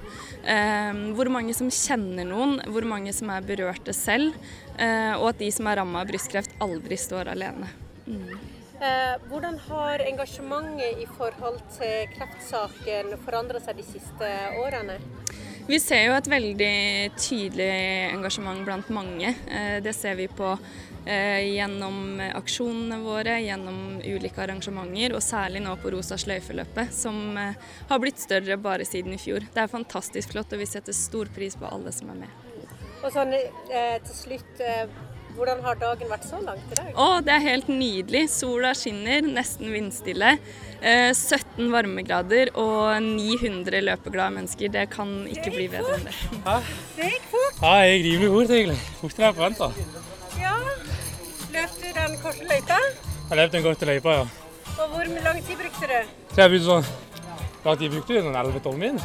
Hvor 1.16 1.30
mange 1.32 1.54
som 1.56 1.68
kjenner 1.72 2.26
noen, 2.26 2.56
hvor 2.72 2.86
mange 2.88 3.12
som 3.16 3.30
er 3.34 3.44
berørte 3.46 3.94
selv. 3.96 4.34
eh, 4.78 5.12
Og 5.20 5.28
at 5.30 5.38
de 5.44 5.50
som 5.52 5.68
er 5.68 5.78
ramma 5.82 6.00
av 6.02 6.08
brystkreft 6.10 6.56
aldri 6.64 6.96
står 6.98 7.28
alene. 7.36 7.68
Eh, 8.08 8.57
hvordan 9.28 9.58
har 9.68 10.04
engasjementet 10.06 11.00
i 11.02 11.06
forhold 11.18 11.58
til 11.78 12.10
kreftsaken 12.14 13.16
forandra 13.24 13.60
seg 13.62 13.80
de 13.80 13.86
siste 13.86 14.30
årene? 14.62 14.98
Vi 15.68 15.76
ser 15.84 16.06
jo 16.06 16.14
et 16.16 16.28
veldig 16.32 16.74
tydelig 17.20 17.72
engasjement 18.14 18.62
blant 18.64 18.88
mange. 18.88 19.34
Eh, 19.52 19.80
Det 19.84 19.92
ser 19.92 20.14
vi 20.16 20.24
på 20.32 20.54
eh, 21.04 21.44
gjennom 21.44 22.22
aksjonene 22.24 23.02
våre, 23.04 23.34
gjennom 23.44 23.98
ulike 24.00 24.40
arrangementer, 24.46 25.12
og 25.12 25.20
særlig 25.20 25.60
nå 25.66 25.74
på 25.82 25.92
Rosa 25.92 26.16
sløyfe-løpet, 26.16 26.94
som 26.96 27.36
eh, 27.36 27.68
har 27.90 28.00
blitt 28.00 28.16
større 28.16 28.56
bare 28.56 28.88
siden 28.88 29.12
i 29.12 29.20
fjor. 29.20 29.44
Det 29.44 29.60
er 29.60 29.68
fantastisk 29.68 30.32
flott, 30.32 30.56
og 30.56 30.64
vi 30.64 30.70
setter 30.72 30.96
stor 30.96 31.28
pris 31.36 31.58
på 31.60 31.68
alle 31.68 31.92
som 31.92 32.14
er 32.14 32.22
med. 32.24 32.32
Og 33.04 33.12
sånn 33.12 33.36
eh, 33.36 34.00
til 34.08 34.16
slutt, 34.16 34.64
eh, 34.64 34.88
hvordan 35.38 35.60
har 35.62 35.78
dagen 35.78 36.10
vært 36.10 36.24
så 36.26 36.40
langt 36.42 36.72
i 36.72 36.78
dag? 36.78 36.88
Å, 36.98 37.06
det 37.24 37.34
er 37.34 37.44
helt 37.44 37.68
nydelig. 37.70 38.24
Sola 38.32 38.72
skinner, 38.76 39.22
nesten 39.26 39.70
vindstille. 39.72 40.34
Eh, 40.78 41.10
17 41.14 41.70
varmegrader 41.72 42.52
og 42.58 42.98
900 43.04 43.82
løpeglade 43.86 44.34
mennesker. 44.36 44.72
Det 44.74 44.88
kan 44.94 45.12
ikke 45.30 45.54
bli 45.54 45.68
bedre 45.72 45.98
enn 45.98 46.08
det. 46.08 46.16
Det 46.98 47.12
gikk 47.14 47.30
fort. 47.32 47.62
Ja, 47.62 47.72
jeg 47.86 48.02
gikk 48.02 48.08
rimelig 48.08 48.32
fort, 48.34 48.54
egentlig. 48.58 48.80
Fortere 49.02 49.22
enn 49.22 49.30
jeg 49.30 49.38
forventa. 49.38 49.70
Ja. 50.42 50.56
Løp 51.54 51.78
du 51.80 51.88
den 52.00 52.18
korte 52.22 52.50
løypa? 52.52 52.82
Jeg 53.28 53.42
løp 53.42 53.54
den 53.56 53.66
korte 53.66 53.90
løypa, 53.92 54.18
ja. 54.20 54.28
Og 54.78 54.94
hvor 54.94 55.10
lang 55.24 55.42
tid 55.42 55.58
brukte 55.58 55.90
du? 55.90 55.98
Tror 56.34 56.44
jeg 56.44 56.52
begynte 56.52 56.68
sånn 56.68 56.84
Hvor 57.62 57.72
lang 57.72 57.80
tid 57.80 57.94
brukte 57.96 58.14
du? 58.14 58.20
Sånn 58.22 58.38
11-12 58.44 58.78
min? 58.78 59.00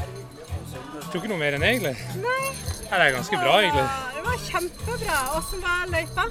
Tok 1.08 1.22
ikke 1.22 1.32
noe 1.32 1.42
mer 1.42 1.58
enn 1.58 1.66
egentlig. 1.66 1.96
Nei. 2.22 2.83
Ja, 2.94 2.98
det 3.00 3.06
er 3.08 3.16
ganske 3.16 3.38
bra, 3.41 3.54
egentlig. 3.60 3.84
Det 4.16 4.24
var 4.26 4.36
kjempebra. 4.52 5.16
Åssen 5.38 5.62
var 5.66 5.86
løypa? 5.89 6.24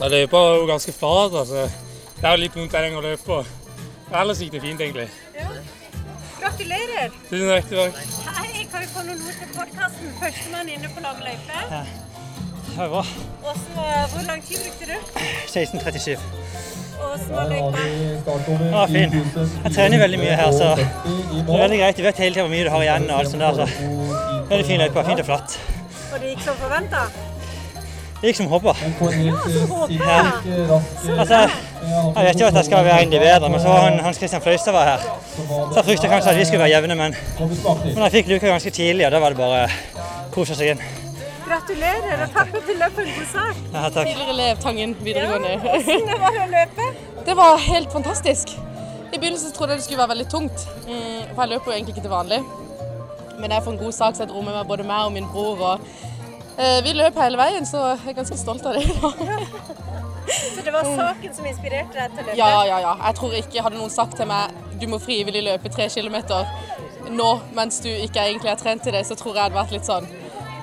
Ja, 0.00 0.08
løypa 0.08 0.36
var 0.44 0.52
jo 0.56 0.66
ganske 0.66 0.92
flat, 0.92 1.32
altså. 1.40 1.62
Det 2.20 2.24
er 2.28 2.36
jo 2.36 2.42
litt 2.42 2.58
vondt 2.58 2.70
terreng 2.70 2.94
å 2.94 3.00
løpe 3.02 3.24
på. 3.26 3.38
Men 4.10 4.18
ellers 4.20 4.38
gikk 4.44 4.52
det 4.52 4.60
fint, 4.62 4.80
egentlig. 4.84 5.08
Ja. 5.34 5.48
Gratulerer. 6.38 7.16
Tusen 7.30 7.50
takk. 7.50 7.72
takk. 7.72 7.98
Hei, 8.36 8.66
kan 8.70 8.84
vi 8.84 8.90
få 8.92 9.02
noen 9.08 9.24
ord 9.26 9.40
til 9.40 9.50
podkasten? 9.56 10.12
Førstemann 10.20 10.70
inne 10.76 10.90
på 10.94 11.02
lang 11.02 11.18
løype. 11.24 11.64
Det 12.68 12.76
var 12.78 12.92
bra. 12.92 13.02
Hvor 13.42 14.22
lang 14.28 14.44
tid 14.46 14.62
brukte 14.68 14.84
du? 14.92 15.24
16.37. 15.50 16.14
Åssen 17.08 17.34
var 17.34 17.50
løypa? 17.50 17.88
Ja, 18.70 18.84
fin. 18.92 19.18
Jeg 19.64 19.74
trener 19.74 20.04
veldig 20.04 20.22
mye 20.22 20.38
her, 20.44 20.54
så 20.54 20.70
det 20.78 20.86
er 20.86 21.64
veldig 21.64 21.82
greit. 21.82 21.98
Du 21.98 22.06
vet 22.06 22.22
hele 22.22 22.38
tiden 22.38 22.46
hvor 22.46 22.54
mye 22.54 22.70
du 22.70 22.72
har 22.76 22.86
igjen 22.86 23.10
og 23.10 23.18
alt 23.18 23.34
sånt 23.34 23.42
der. 23.42 23.58
Så. 23.58 23.66
Veldig 24.54 24.70
fin 24.70 24.80
løype. 24.86 25.04
Fint 25.10 25.24
og 25.26 25.28
flatt. 25.32 25.58
Og 26.12 26.20
det 26.20 26.30
gikk 26.32 26.44
som 26.44 26.56
forventa? 26.60 27.00
Det 28.20 28.30
gikk 28.30 28.36
som 28.40 28.46
håpa. 28.50 28.72
Ja. 29.94 30.20
Altså, 31.18 31.40
jeg 32.16 32.24
vet 32.26 32.40
jo 32.40 32.46
at 32.46 32.56
jeg 32.58 32.64
skal 32.66 32.84
være 32.84 33.02
en 33.02 33.12
av 33.12 33.12
de 33.12 33.20
bedre, 33.22 33.50
men 33.52 33.60
så 33.62 33.68
var 33.68 33.84
han, 33.86 33.98
Hans 34.02 34.16
Christian 34.16 34.42
Fløystad 34.42 34.74
var 34.74 34.88
her. 34.88 35.04
Så 35.36 35.76
jeg 35.76 35.84
frykta 35.90 36.10
kanskje 36.10 36.32
at 36.32 36.38
vi 36.40 36.46
skulle 36.48 36.64
være 36.64 36.72
jevne, 36.74 36.94
men, 36.98 37.14
men 37.38 38.02
jeg 38.06 38.14
fikk 38.16 38.32
luka 38.32 38.50
ganske 38.50 38.70
tidlig, 38.70 39.06
og 39.06 39.12
da 39.14 39.20
var 39.22 39.36
det 39.36 39.38
bare 39.38 39.68
kose 40.34 40.58
seg 40.58 40.74
inn. 40.74 40.82
Gratulerer, 41.48 42.24
og 42.24 42.32
takk 42.34 42.50
for 42.50 42.58
at 42.60 42.66
du 42.68 42.74
løp 42.82 42.98
en 43.04 43.12
god 43.14 43.28
sak. 43.32 43.60
Ja, 43.72 43.84
takk. 43.88 44.08
Tidligere 44.10 44.34
elev 44.34 44.62
Tangen 44.64 44.96
videregående. 45.00 45.54
Åssen 45.76 46.10
var 46.24 46.34
det 46.34 46.42
å 46.42 46.50
løpe? 46.56 46.88
Det 47.28 47.36
var 47.38 47.62
helt 47.68 47.92
fantastisk. 47.94 48.56
I 49.12 49.16
begynnelsen 49.16 49.54
trodde 49.56 49.72
jeg 49.76 49.80
det 49.80 49.86
skulle 49.86 50.02
være 50.02 50.16
veldig 50.16 50.28
tungt, 50.32 50.66
mm, 50.88 51.30
for 51.34 51.44
jeg 51.44 51.54
løper 51.54 51.70
jo 51.70 51.76
egentlig 51.78 51.94
ikke 51.96 52.04
til 52.08 52.12
vanlig. 52.12 52.42
Men 53.38 53.50
det 53.50 53.58
er 53.58 53.64
for 53.64 53.74
en 53.74 53.80
god 53.80 53.94
sak, 53.94 54.16
så 54.16 54.24
jeg 54.24 54.32
dro 54.32 54.42
med 54.42 54.56
meg 54.56 54.66
både 54.68 54.86
meg 54.86 55.06
og 55.06 55.12
min 55.14 55.28
bror. 55.32 55.60
og 55.72 55.80
eh, 56.58 56.78
Vi 56.84 56.94
løp 56.98 57.18
hele 57.22 57.38
veien, 57.40 57.66
så 57.66 57.84
jeg 57.92 58.12
er 58.12 58.18
ganske 58.18 58.38
stolt 58.38 58.66
av 58.66 58.78
det. 58.78 58.86
Så 60.28 60.60
det 60.60 60.72
var 60.74 60.84
saken 60.84 61.34
som 61.34 61.46
inspirerte 61.48 61.94
deg 61.96 62.10
til 62.12 62.20
å 62.20 62.26
løpe? 62.26 62.36
ja, 62.36 62.48
ja, 62.68 62.78
ja. 62.84 62.90
Jeg 63.06 63.16
tror 63.16 63.36
ikke 63.38 63.62
hadde 63.64 63.78
noen 63.78 63.92
sagt 63.92 64.18
til 64.18 64.28
meg 64.28 64.52
du 64.78 64.84
må 64.92 64.98
frivillig 65.00 65.40
løpe 65.46 65.70
tre 65.72 65.86
kilometer 65.88 66.44
nå 67.08 67.28
mens 67.56 67.80
du 67.80 67.88
ikke 67.88 68.26
egentlig 68.26 68.50
har 68.52 68.60
trent 68.60 68.84
til 68.84 68.92
det, 68.92 69.06
så 69.08 69.16
tror 69.16 69.32
jeg 69.32 69.38
jeg 69.38 69.46
hadde 69.46 69.58
vært 69.58 69.72
litt 69.72 69.88
sånn 69.88 70.08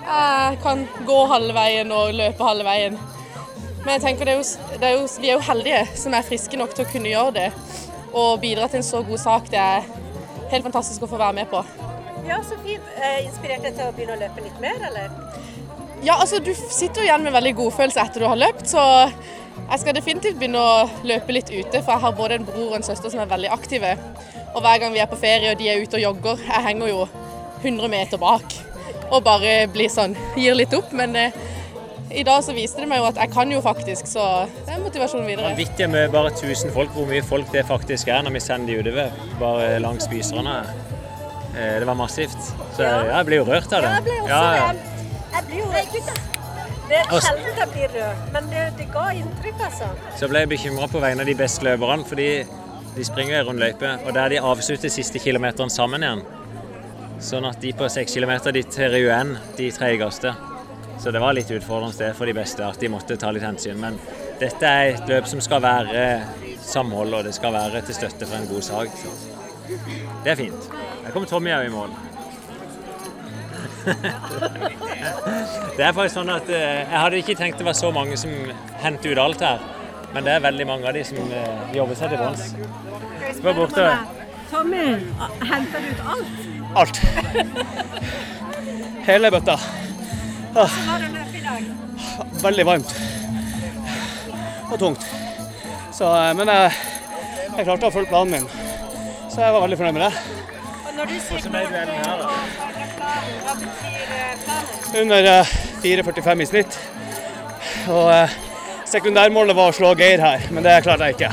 Jeg 0.05 0.59
kan 0.63 0.85
gå 1.07 1.19
halve 1.31 1.55
veien 1.57 1.91
og 1.95 2.13
løpe 2.13 2.45
halve 2.45 2.67
veien. 2.67 2.99
Men 3.85 3.95
jeg 3.95 4.03
tenker 4.03 4.29
det 4.29 4.35
er 4.35 4.37
jo, 4.37 4.75
det 4.81 4.87
er 4.89 4.93
jo, 4.99 5.07
vi 5.21 5.31
er 5.31 5.39
jo 5.39 5.45
heldige 5.47 5.81
som 5.97 6.13
er 6.13 6.27
friske 6.27 6.57
nok 6.61 6.75
til 6.77 6.85
å 6.85 6.91
kunne 6.91 7.09
gjøre 7.09 7.33
det. 7.39 7.47
Og 8.13 8.39
bidra 8.41 8.69
til 8.69 8.83
en 8.83 8.85
så 8.85 9.01
god 9.05 9.21
sak. 9.21 9.49
Det 9.49 9.61
er 9.61 9.89
helt 10.51 10.67
fantastisk 10.67 11.05
å 11.05 11.09
få 11.09 11.17
være 11.21 11.39
med 11.41 11.49
på. 11.49 11.63
Ja, 12.27 12.41
så 12.43 12.57
fint. 12.63 12.85
Eh, 12.97 13.25
inspirerte 13.27 13.69
deg 13.69 13.77
til 13.77 13.87
å 13.87 13.93
begynne 13.95 14.17
å 14.17 14.21
løpe 14.21 14.43
litt 14.45 14.61
mer, 14.63 14.79
eller? 14.89 15.13
Ja, 16.05 16.17
altså 16.19 16.39
du 16.43 16.51
sitter 16.53 17.01
jo 17.01 17.07
igjen 17.07 17.25
med 17.25 17.33
veldig 17.33 17.55
godfølelse 17.57 18.01
etter 18.01 18.25
du 18.25 18.27
har 18.29 18.39
løpt, 18.39 18.67
så 18.69 18.81
jeg 19.55 19.81
skal 19.81 19.95
definitivt 19.97 20.37
begynne 20.37 20.61
å 20.61 21.05
løpe 21.07 21.33
litt 21.33 21.49
ute. 21.49 21.79
For 21.79 21.95
jeg 21.95 22.03
har 22.03 22.17
både 22.17 22.39
en 22.39 22.47
bror 22.47 22.67
og 22.71 22.77
en 22.79 22.85
søster 22.85 23.13
som 23.13 23.23
er 23.23 23.31
veldig 23.31 23.51
aktive. 23.55 23.95
Og 24.53 24.61
hver 24.63 24.81
gang 24.81 24.93
vi 24.93 25.01
er 25.03 25.09
på 25.11 25.19
ferie 25.19 25.53
og 25.53 25.59
de 25.59 25.69
er 25.71 25.81
ute 25.81 25.97
og 25.99 26.03
jogger, 26.03 26.43
jeg 26.45 26.65
henger 26.67 26.91
jo 26.91 27.01
100 27.63 27.91
meter 27.91 28.21
bak. 28.21 28.55
Og 29.09 29.21
bare 29.25 29.57
blir 29.71 29.91
sånn, 29.91 30.15
gir 30.37 30.57
litt 30.57 30.73
opp. 30.77 30.93
Men 30.95 31.15
eh, 31.19 31.37
i 32.15 32.23
dag 32.27 32.43
så 32.45 32.53
viste 32.55 32.83
det 32.83 32.89
meg 32.91 33.01
jo 33.01 33.07
at 33.09 33.21
jeg 33.21 33.33
kan 33.33 33.51
jo 33.51 33.61
faktisk, 33.65 34.09
så 34.09 34.45
det 34.65 34.75
er 34.75 34.83
motivasjonen 34.83 35.29
videre. 35.29 35.53
Vanvittig 35.53 35.89
med 35.91 36.11
bare 36.13 36.33
1000 36.33 36.73
folk, 36.75 36.93
hvor 36.95 37.09
mye 37.09 37.25
folk 37.25 37.49
det 37.53 37.65
faktisk 37.69 38.11
er 38.13 38.25
når 38.25 38.37
vi 38.37 38.43
sender 38.45 38.73
de 38.73 38.83
utover 38.85 39.25
bare 39.41 39.73
langs 39.83 40.07
Byserne. 40.11 40.59
Eh, 41.55 41.79
Det 41.79 41.87
var 41.87 41.95
massivt. 41.95 42.37
Så 42.75 42.83
ja, 42.83 43.03
jeg 43.17 43.25
blir 43.25 43.37
jo 43.37 43.45
rørt 43.47 43.73
av 43.73 43.81
det. 43.81 43.89
Ja, 43.89 43.95
Jeg 43.95 44.03
ble 44.03 44.15
også 44.21 44.29
Ja, 44.29 44.71
det. 44.73 44.79
Jeg 45.35 45.43
blir 45.47 45.59
jo 45.59 45.65
Det 46.85 46.97
er 46.99 47.19
sjelden 47.19 47.57
jeg 47.57 47.69
blir 47.73 47.89
rørt, 47.95 48.25
men 48.33 48.49
det, 48.51 48.63
det 48.77 48.85
ga 48.93 49.05
inntrykk, 49.17 49.61
altså. 49.65 49.87
Så 50.19 50.27
ble 50.29 50.39
jeg 50.43 50.49
bekymra 50.49 50.87
på 50.91 50.99
vegne 51.01 51.23
av 51.23 51.25
de 51.31 51.35
beste 51.35 51.65
løperne, 51.65 52.05
fordi 52.05 52.27
de 52.95 53.03
springer 53.03 53.39
en 53.39 53.47
rund 53.47 53.59
løype, 53.59 53.89
og 54.05 54.13
der 54.13 54.29
de 54.35 54.37
avslutter 54.39 54.89
siste 54.93 55.19
kilometeren 55.19 55.69
sammen 55.73 56.03
igjen. 56.05 56.21
Sånn 57.19 57.47
at 57.49 57.57
de 57.63 57.71
på 57.73 57.87
seks 57.89 58.13
kilometer 58.13 58.53
de 58.53 58.61
tar 58.69 58.93
jo 58.93 59.07
igjen 59.09 59.33
de 59.57 59.71
treigeste. 59.71 60.35
Så 61.01 61.11
det 61.11 61.19
var 61.23 61.33
litt 61.35 61.49
utfordrende 61.51 61.95
sted 61.95 62.13
for 62.15 62.29
de 62.29 62.33
beste 62.37 62.63
at 62.63 62.79
de 62.79 62.87
måtte 62.91 63.17
ta 63.19 63.31
litt 63.33 63.43
hensyn. 63.43 63.79
Men 63.81 63.97
dette 64.39 64.63
er 64.69 64.93
et 64.93 65.09
løp 65.09 65.27
som 65.27 65.41
skal 65.43 65.63
være 65.65 66.05
samhold, 66.61 67.13
og 67.17 67.25
det 67.27 67.33
skal 67.35 67.53
være 67.55 67.81
til 67.87 67.97
støtte 67.97 68.29
for 68.29 68.37
en 68.37 68.47
god 68.51 68.63
sak. 68.63 68.93
Så 69.01 69.09
det 70.23 70.31
er 70.35 70.39
fint. 70.39 70.69
Kommer 71.15 71.29
Tommy 71.31 71.51
òg 71.55 71.65
i 71.65 71.69
mål. 71.71 71.91
Det 75.77 75.83
er 75.85 75.93
faktisk 75.95 76.17
sånn 76.17 76.31
at 76.33 76.49
eh, 76.51 76.81
Jeg 76.81 76.99
hadde 76.99 77.21
ikke 77.21 77.35
tenkt 77.39 77.61
det 77.61 77.67
var 77.67 77.77
så 77.77 77.91
mange 77.95 78.17
som 78.19 78.33
henter 78.81 79.13
ut 79.13 79.21
alt 79.23 79.45
her. 79.45 79.63
Men 80.11 80.27
det 80.27 80.33
er 80.33 80.43
veldig 80.43 80.67
mange 80.67 80.89
av 80.89 80.97
de 80.97 81.05
som 81.07 81.31
eh, 81.31 81.71
jobber 81.77 81.95
seg 81.95 82.11
til 82.11 82.19
bunns. 82.19 82.43
Gå 83.45 83.53
borte. 83.55 83.87
Tommy, 84.51 84.83
henter 85.53 85.85
du 85.85 85.87
ut 85.87 86.03
alt? 86.17 86.35
Alt. 86.83 87.01
Hele 89.07 89.31
bøtta. 89.31 89.55
Hvordan 90.51 90.85
var 90.91 90.99
det 90.99 91.07
å 91.07 91.15
løpe 91.15 91.39
i 91.39 91.45
dag? 91.47 91.61
Veldig 92.43 92.69
varmt. 92.73 92.95
Og 94.67 94.79
tungt. 94.83 95.07
Så, 95.95 96.11
eh, 96.11 96.31
men 96.35 96.51
jeg, 96.57 96.77
jeg 97.55 97.71
klarte 97.71 97.87
å 97.87 97.95
følge 98.01 98.11
planen 98.11 98.35
min. 98.35 98.49
Så 99.31 99.45
jeg 99.45 99.55
var 99.55 99.63
veldig 99.63 99.79
fornøyd 99.79 100.01
med 100.01 100.09
det. 100.09 100.35
Når 100.95 101.05
du 101.05 101.15
sier 101.19 101.51
da? 101.51 102.31
hva 103.43 103.53
betyr 103.59 104.11
eh, 104.15 104.35
planen? 104.45 105.01
Under 105.01 105.27
eh, 105.31 105.49
4,45 105.83 106.41
i 106.41 106.45
snitt. 106.47 106.77
Og 107.91 108.07
eh, 108.13 108.35
sekundærmålet 108.87 109.57
var 109.57 109.73
å 109.73 109.75
slå 109.75 109.91
Geir 109.99 110.23
her, 110.23 110.45
men 110.55 110.63
det 110.63 110.77
klarte 110.85 111.09
jeg 111.09 111.17
ikke. 111.17 111.31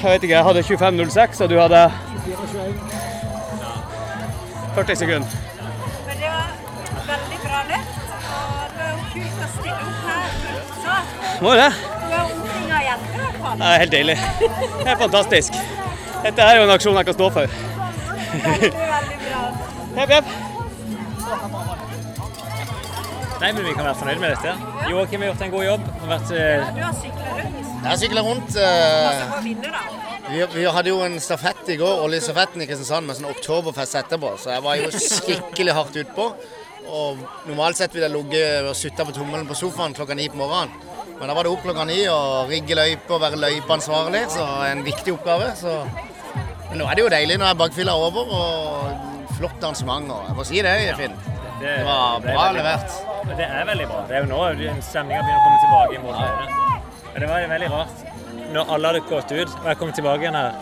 Jeg 0.00 0.12
vet 0.12 0.22
ikke, 0.22 0.34
jeg 0.36 0.46
hadde 0.46 0.62
25,06, 0.68 1.42
og 1.42 1.50
du 1.50 1.56
hadde 1.58 1.82
40 4.78 5.02
sekunder. 5.02 5.36
Men 6.06 6.22
det 6.22 6.30
var 6.30 6.48
veldig 7.10 7.42
bra 7.48 7.66
løft, 7.72 7.98
og 8.38 8.62
det 8.62 8.78
var 8.78 8.94
jo 8.94 9.02
kult 9.10 9.42
å 9.42 9.52
stille 9.58 9.82
opp 9.90 10.00
her. 10.06 10.30
Så 10.86 11.42
Må 11.44 11.58
det? 11.58 11.70
du 11.74 12.14
er 12.14 12.24
omkring 12.30 12.72
av 12.78 12.82
Det 13.40 13.66
er 13.66 13.78
helt 13.82 13.92
deilig. 13.92 14.16
Det 14.40 14.88
er 14.92 14.98
fantastisk. 15.00 15.52
Dette 16.24 16.44
er 16.44 16.58
jo 16.60 16.66
en 16.66 16.74
aksjon 16.74 16.96
jeg 17.00 17.08
kan 17.08 17.16
stå 17.16 17.28
for. 17.38 17.58
Veldig, 18.30 18.70
veldig 18.70 19.18
bra. 19.24 19.42
Hepp, 19.96 20.10
hepp. 20.16 20.28
Nei, 23.40 23.52
men 23.56 23.64
vi 23.64 23.72
kan 23.72 23.86
være 23.86 23.96
fornøyd 23.96 24.20
med 24.20 24.34
dette. 24.34 24.52
Joakim 24.90 25.22
har 25.24 25.30
gjort 25.30 25.42
en 25.46 25.52
god 25.54 25.64
jobb. 25.64 25.86
Har 26.02 26.10
vært, 26.10 26.32
ja, 26.36 26.68
Du 26.76 26.82
har 26.84 26.96
sykla 27.00 27.36
rundt. 27.38 27.60
Jeg 27.80 27.88
har 27.88 28.00
sykla 28.02 28.24
rundt. 28.26 28.56
Eh, 28.60 28.64
da. 29.64 29.82
Vi, 30.30 30.42
vi 30.52 30.64
hadde 30.76 30.92
jo 30.92 30.98
en 31.06 31.16
stafett 31.24 31.70
i 31.72 31.78
går, 31.80 32.02
oljestafetten 32.04 32.60
i 32.62 32.68
Kristiansand, 32.68 33.08
med 33.08 33.16
sånn 33.18 33.30
oktoberfest 33.32 33.96
etterpå. 34.02 34.34
Så 34.42 34.52
jeg 34.52 34.64
var 34.66 34.76
jo 34.76 34.90
skikkelig 34.92 35.74
hardt 35.78 35.96
utpå. 36.04 36.28
Og 36.90 37.24
normalt 37.48 37.80
sett 37.80 37.94
ville 37.96 38.10
jeg 38.10 38.16
ligget 38.18 38.68
og 38.68 38.76
sutta 38.76 39.06
på 39.08 39.14
tommelen 39.16 39.48
på 39.48 39.56
sofaen 39.56 39.96
klokka 39.96 40.14
ni 40.18 40.28
på 40.28 40.38
morgenen. 40.42 40.76
Men 41.20 41.28
da 41.28 41.34
var 41.36 41.44
det 41.44 41.50
opp 41.52 41.60
klokka 41.60 41.84
ni 41.84 41.98
og 42.08 42.48
rigge 42.48 42.76
løype 42.78 43.12
og 43.12 43.20
være 43.20 43.36
løypeansvarlig, 43.42 44.22
så 44.32 44.44
en 44.70 44.80
viktig 44.86 45.12
oppgave. 45.18 45.50
Så 45.58 45.74
Men 46.70 46.80
nå 46.80 46.86
er 46.88 46.96
det 46.96 47.04
jo 47.04 47.10
deilig 47.12 47.36
når 47.42 47.58
bakfylla 47.60 47.92
er 47.92 48.04
over, 48.06 48.30
og 48.38 49.34
flott 49.36 49.60
arrangement. 49.60 50.08
Og 50.14 50.30
jeg 50.30 50.36
må 50.38 50.46
si 50.48 50.62
det, 50.64 50.72
Finn. 50.96 51.18
Det 51.60 51.74
var 51.84 52.22
ble 52.24 52.32
bra 52.32 52.46
veldig 52.46 52.62
levert. 52.62 52.96
Det 53.36 53.46
er 53.50 53.68
veldig 53.68 53.88
bra. 53.90 54.00
Det 54.08 54.16
er 54.16 54.24
jo 54.24 54.30
nå 54.30 54.40
stemninga 54.86 55.20
begynner 55.26 55.40
å 55.40 55.44
komme 55.44 55.60
tilbake 55.66 55.92
i. 55.92 56.58
Men 57.10 57.24
det 57.24 57.30
var 57.34 57.48
veldig 57.52 57.70
rart. 57.74 58.04
Når 58.54 58.74
alle 58.74 58.92
hadde 58.92 59.06
gått 59.10 59.34
ut, 59.36 59.56
og 59.60 59.68
jeg 59.68 59.80
kom 59.82 59.92
tilbake 60.00 60.24
igjen 60.24 60.38
her, 60.40 60.54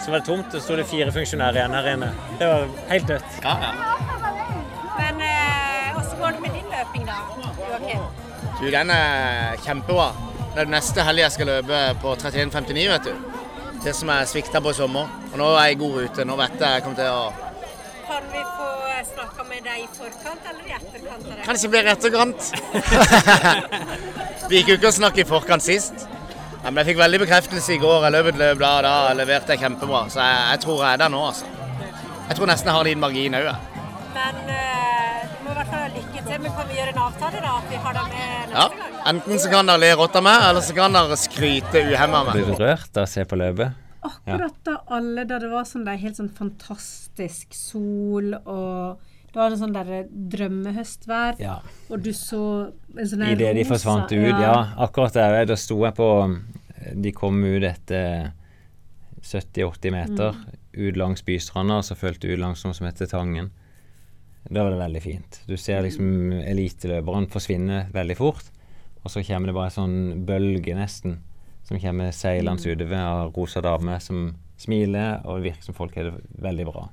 så 0.00 0.14
var 0.14 0.22
det 0.22 0.28
tomt. 0.30 0.54
og 0.54 0.62
sto 0.64 0.78
det 0.80 0.86
fire 0.88 1.12
funksjonærer 1.12 1.60
igjen 1.60 1.76
her 1.76 1.90
inne. 1.92 2.12
Det 2.40 2.48
var 2.52 2.70
helt 2.88 3.12
dødt. 3.12 3.42
Ja, 3.44 3.58
ja. 3.66 3.74
Men 4.96 5.20
eh, 5.28 5.92
hvordan 5.92 6.22
går 6.22 6.38
det 6.38 6.46
med 6.46 6.56
din 6.56 6.72
løping, 6.72 7.04
da, 7.10 7.20
Joakim? 7.68 8.25
Du, 8.60 8.70
den 8.72 8.90
er 8.90 9.58
kjempebra. 9.64 10.12
Det 10.54 10.62
er 10.62 10.70
neste 10.72 11.04
helg 11.04 11.20
jeg 11.20 11.32
skal 11.34 11.50
løpe 11.50 11.80
på 12.00 12.14
31,59, 12.16 12.86
vet 12.88 13.08
du. 13.08 13.12
Det 13.84 13.92
som 13.94 14.08
jeg 14.14 14.30
svikta 14.30 14.62
på 14.64 14.72
i 14.72 14.78
sommer. 14.78 15.10
Og 15.32 15.36
nå 15.42 15.50
er 15.52 15.66
jeg 15.68 15.76
i 15.76 15.80
god 15.82 15.98
rute. 16.00 16.24
Nå 16.24 16.38
vet 16.40 16.56
jeg 16.62 16.78
jeg 16.78 16.84
kommer 16.86 16.98
til 17.02 17.10
å 17.12 17.26
Kan 18.06 18.30
vi 18.32 18.42
få 18.56 18.70
snakke 19.10 19.44
med 19.50 19.60
deg 19.66 19.82
i 19.82 19.88
forkant 19.98 20.48
eller 20.50 20.64
i 20.64 20.74
etterkant? 20.78 21.26
av 21.26 21.36
det? 21.36 21.58
ikke 21.58 21.72
bli 21.74 21.82
etterkant. 21.92 22.40
Vi 24.50 24.60
gikk 24.60 24.68
jo 24.70 24.76
ikke 24.78 24.90
å 24.92 24.94
snakke 24.94 25.20
i 25.24 25.26
forkant 25.26 25.64
sist. 25.64 26.06
Ja, 26.62 26.70
men 26.70 26.78
jeg 26.80 26.92
fikk 26.92 27.00
veldig 27.00 27.18
bekreftelse 27.24 27.74
i 27.74 27.80
går. 27.82 28.04
Jeg 28.06 28.14
løp 28.14 28.28
et 28.30 28.38
løp 28.40 28.60
da, 28.62 28.70
og 28.78 28.84
da 28.86 29.14
leverte 29.18 29.54
jeg 29.54 29.62
kjempebra. 29.64 30.04
Så 30.10 30.22
jeg, 30.22 30.36
jeg 30.52 30.62
tror 30.64 30.82
jeg 30.84 30.92
er 30.92 31.02
der 31.02 31.12
nå, 31.12 31.22
altså. 31.28 31.50
Jeg 32.28 32.38
tror 32.38 32.50
nesten 32.50 32.70
jeg 32.70 32.76
har 32.78 32.88
din 32.88 33.02
margin 33.02 33.36
òg. 33.38 33.50
Men 34.14 34.38
uh, 34.48 35.26
du 35.32 35.36
må 35.44 35.52
i 35.52 35.58
hvert 35.58 35.70
fall 35.74 35.82
ha 35.82 35.90
lykke 35.94 36.15
til. 36.26 36.40
Men 36.42 36.52
kan 36.58 36.68
vi 36.68 36.74
gjøre 36.80 36.92
en 36.94 37.00
avtale, 37.06 37.40
da? 37.44 37.54
At 37.60 37.70
vi 37.70 37.80
har 37.86 37.96
deg 37.98 38.12
med 38.12 38.52
neste 38.52 38.60
Ja. 38.60 38.68
gang? 38.68 38.94
Enten 39.14 39.38
så 39.42 39.50
kan 39.52 39.66
dere 39.70 39.78
le 39.84 39.90
rått 39.96 40.16
av 40.16 40.22
meg, 40.26 40.42
eller 40.50 40.60
så 40.66 40.74
kan 40.74 40.92
dere 40.92 41.16
skryte 41.16 41.82
uhemma 41.92 42.24
meg. 42.26 42.32
Blir 42.34 42.46
du 42.56 42.62
rørt 42.64 42.96
av 42.96 43.04
å 43.04 43.08
se 43.08 43.24
på 43.24 43.36
løpet? 43.38 43.74
Akkurat 44.06 44.58
da 44.64 44.76
alle 44.94 45.24
da 45.26 45.38
det 45.42 45.50
var 45.50 45.64
sånn 45.66 45.84
der 45.84 45.96
helt 45.98 46.16
sånn 46.16 46.30
fantastisk 46.30 47.54
sol 47.54 48.34
og 48.46 48.98
det 49.32 49.34
var 49.42 49.50
en 49.50 49.58
sånn 49.58 49.72
der 49.74 50.04
drømmehøstvær, 50.08 51.40
Ja. 51.40 51.58
og 51.90 52.02
du 52.02 52.10
så 52.12 52.72
en 52.96 53.04
sånn 53.04 53.22
Idet 53.32 53.54
de 53.54 53.64
forsvant 53.64 54.10
ut, 54.12 54.40
ja. 54.40 54.72
Akkurat 54.78 55.12
der, 55.12 55.44
da 55.44 55.54
sto 55.56 55.82
jeg 55.84 55.94
på 55.94 56.40
De 56.94 57.10
kom 57.12 57.42
ut 57.44 57.62
etter 57.64 58.32
70-80 59.22 59.90
meter 59.90 60.34
ut 60.76 60.96
langs 60.96 61.22
bystranda, 61.22 61.78
og 61.78 61.84
så 61.84 61.96
fulgte 61.96 62.28
ut 62.32 62.38
langs 62.38 62.64
noe 62.64 62.72
som 62.74 62.86
heter 62.86 63.06
Tangen. 63.10 63.50
Da 64.48 64.62
var 64.62 64.74
det 64.74 64.82
veldig 64.82 65.02
fint. 65.02 65.40
Du 65.48 65.56
ser 65.58 65.82
liksom 65.82 66.32
eliteløperen 66.38 67.26
forsvinne 67.32 67.86
veldig 67.94 68.16
fort, 68.18 68.52
og 69.02 69.10
så 69.10 69.22
kommer 69.26 69.50
det 69.50 69.56
bare 69.56 69.70
en 69.70 69.76
sånn 69.76 70.26
bølge, 70.26 70.76
nesten, 70.78 71.18
som 71.66 71.80
kommer 71.82 72.14
seilende 72.14 72.62
utover 72.62 73.02
av 73.02 73.34
rosa 73.34 73.62
damer 73.64 73.98
som 74.02 74.30
smiler, 74.60 75.20
og 75.26 75.40
det 75.40 75.50
virker 75.50 75.66
som 75.66 75.76
folk 75.76 75.98
har 75.98 76.10
det 76.10 76.42
veldig 76.42 76.66
bra. 76.68 76.86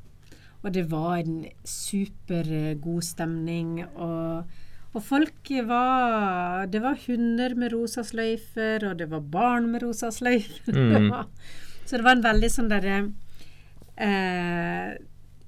Og 0.63 0.71
det 0.71 0.85
var 0.91 1.19
en 1.19 1.43
supergod 1.67 3.03
stemning. 3.03 3.81
Og, 3.83 4.53
og 4.93 5.03
folk 5.03 5.51
var 5.67 6.69
Det 6.71 6.79
var 6.81 7.01
hunder 7.07 7.55
med 7.59 7.73
rosa 7.75 8.03
sløyfer, 8.07 8.87
og 8.87 8.97
det 9.01 9.09
var 9.11 9.25
barn 9.33 9.67
med 9.73 9.83
rosa 9.83 10.11
sløyfer. 10.11 10.73
Mm. 10.73 11.11
Så 11.85 11.99
det 11.99 12.05
var 12.05 12.15
en 12.15 12.23
veldig 12.23 12.49
sånn 12.49 12.71
derre 12.71 12.97
eh, 13.99 14.93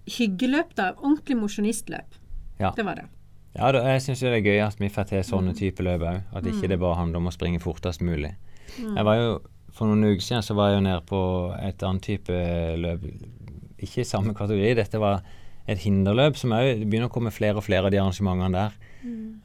Hyggeløp, 0.06 0.76
da. 0.78 0.91
Ordentlig 1.01 1.38
mosjonistløp. 1.39 2.18
Ja. 2.60 2.72
Det 2.76 2.86
var 2.86 3.01
det. 3.01 3.08
Ja, 3.56 3.70
da, 3.72 3.82
jeg 3.88 4.03
syns 4.03 4.22
det 4.24 4.34
er 4.36 4.43
gøy 4.43 4.60
at 4.66 4.80
vi 4.82 4.91
får 4.91 5.10
til 5.10 5.24
sånne 5.24 5.53
type 5.56 5.84
løp 5.86 6.03
òg. 6.03 6.24
At 6.36 6.47
ikke 6.49 6.70
det 6.72 6.80
bare 6.82 6.99
handler 6.99 7.22
om 7.22 7.30
å 7.32 7.34
springe 7.36 7.62
fortest 7.64 8.03
mulig. 8.03 8.34
Jeg 8.76 9.08
var 9.08 9.20
jo, 9.20 9.36
For 9.76 9.91
noen 9.91 10.08
uker 10.08 10.24
siden 10.24 10.43
så 10.43 10.56
var 10.56 10.70
jeg 10.72 10.80
jo 10.80 10.84
nede 10.86 11.01
på 11.08 11.22
et 11.60 11.84
annet 11.84 12.03
type 12.03 12.36
løp. 12.80 13.08
Ikke 13.84 14.03
i 14.03 14.08
samme 14.08 14.36
kategori. 14.36 14.76
Dette 14.78 15.01
var 15.01 15.26
et 15.68 15.82
hinderløp 15.84 16.38
som 16.39 16.53
òg 16.56 16.86
begynner 16.86 17.10
å 17.10 17.14
komme 17.14 17.34
flere 17.34 17.60
og 17.60 17.66
flere 17.66 17.89
av 17.89 17.91
de 17.91 17.99
arrangementene 17.99 18.53
der. 18.56 18.78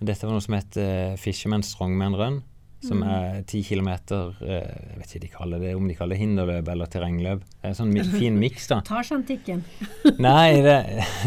Dette 0.00 0.26
var 0.26 0.36
noe 0.36 0.44
som 0.44 0.54
het 0.56 0.78
uh, 0.80 1.16
Fisherman 1.20 1.64
Strongman 1.66 2.16
Run. 2.16 2.38
Som 2.80 3.02
er 3.04 3.42
ti 3.44 3.60
kilometer 3.66 4.30
eh, 4.40 4.68
Jeg 4.94 5.00
vet 5.02 5.10
ikke 5.10 5.22
de 5.26 5.30
kaller 5.34 5.60
det, 5.60 5.74
om 5.76 5.88
de 5.88 5.96
kaller 5.98 6.16
det 6.16 6.22
hinderløp 6.22 6.68
eller 6.72 6.88
terrengløp. 6.88 7.42
Det 7.44 7.68
er 7.68 7.74
en 7.74 7.76
sånn 7.76 7.92
fin 8.22 8.38
miks, 8.40 8.70
da. 8.70 8.80
Tasjantikken. 8.88 9.60
Nei, 10.28 10.62
det, 10.64 10.76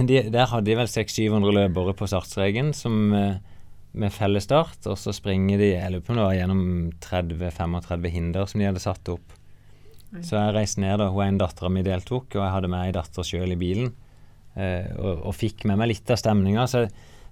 de, 0.10 0.24
der 0.34 0.49
hadde 0.49 0.72
de 0.72 0.80
vel 0.82 0.89
600-700 0.89 1.58
løpere 1.60 1.93
på 1.99 2.10
startstreken 2.10 2.74
som, 2.78 2.97
eh, 3.18 3.38
med 3.93 4.16
fellesstart. 4.16 4.82
Og 4.89 4.97
så 4.97 5.14
springer 5.14 5.62
de 5.62 5.72
jeg 5.76 5.93
lurer 5.93 6.08
på 6.08 6.18
det 6.18 6.26
var 6.26 6.39
gjennom 6.39 6.66
30-35 7.06 8.12
hinder 8.18 8.49
som 8.49 8.64
de 8.64 8.70
hadde 8.72 8.84
satt 8.84 9.14
opp. 9.14 9.38
Så 10.22 10.38
jeg 10.38 10.54
reiste 10.54 10.82
ned, 10.82 10.99
da. 11.01 11.10
Hun 11.14 11.26
ene 11.26 11.41
dattera 11.41 11.72
mi 11.74 11.82
deltok, 11.86 12.36
og 12.36 12.41
jeg 12.41 12.54
hadde 12.54 12.70
med 12.70 12.86
ei 12.86 12.93
datter 12.93 13.26
sjøl 13.26 13.54
i 13.54 13.58
bilen. 13.58 13.93
Eh, 14.54 14.89
og, 14.97 15.24
og 15.30 15.34
fikk 15.38 15.66
med 15.70 15.80
meg 15.82 15.89
litt 15.89 16.14
av 16.14 16.20
stemninga. 16.22 16.68
Så 16.70 16.86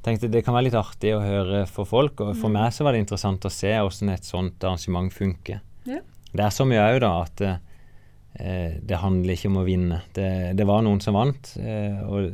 tenkte 0.05 0.29
det 0.31 0.43
kan 0.45 0.55
være 0.55 0.69
litt 0.69 0.77
artig 0.77 1.13
å 1.15 1.23
høre 1.23 1.65
for 1.69 1.89
folk. 1.89 2.23
Og 2.23 2.37
for 2.39 2.53
meg 2.53 2.73
så 2.75 2.85
var 2.85 2.95
det 2.95 3.03
interessant 3.03 3.45
å 3.45 3.53
se 3.53 3.73
hvordan 3.73 4.13
et 4.13 4.27
sånt 4.27 4.63
arrangement 4.63 5.13
funker. 5.13 5.61
Ja. 5.89 6.01
Det 6.31 6.45
er 6.45 6.55
så 6.55 6.65
mye 6.67 6.83
òg, 6.93 7.01
da, 7.03 7.11
at 7.25 7.43
eh, 7.45 8.77
det 8.81 9.01
handler 9.01 9.35
ikke 9.35 9.51
om 9.51 9.59
å 9.61 9.67
vinne. 9.67 10.01
Det, 10.15 10.29
det 10.57 10.67
var 10.69 10.85
noen 10.85 11.01
som 11.03 11.17
vant, 11.17 11.53
eh, 11.59 11.99
og 12.07 12.31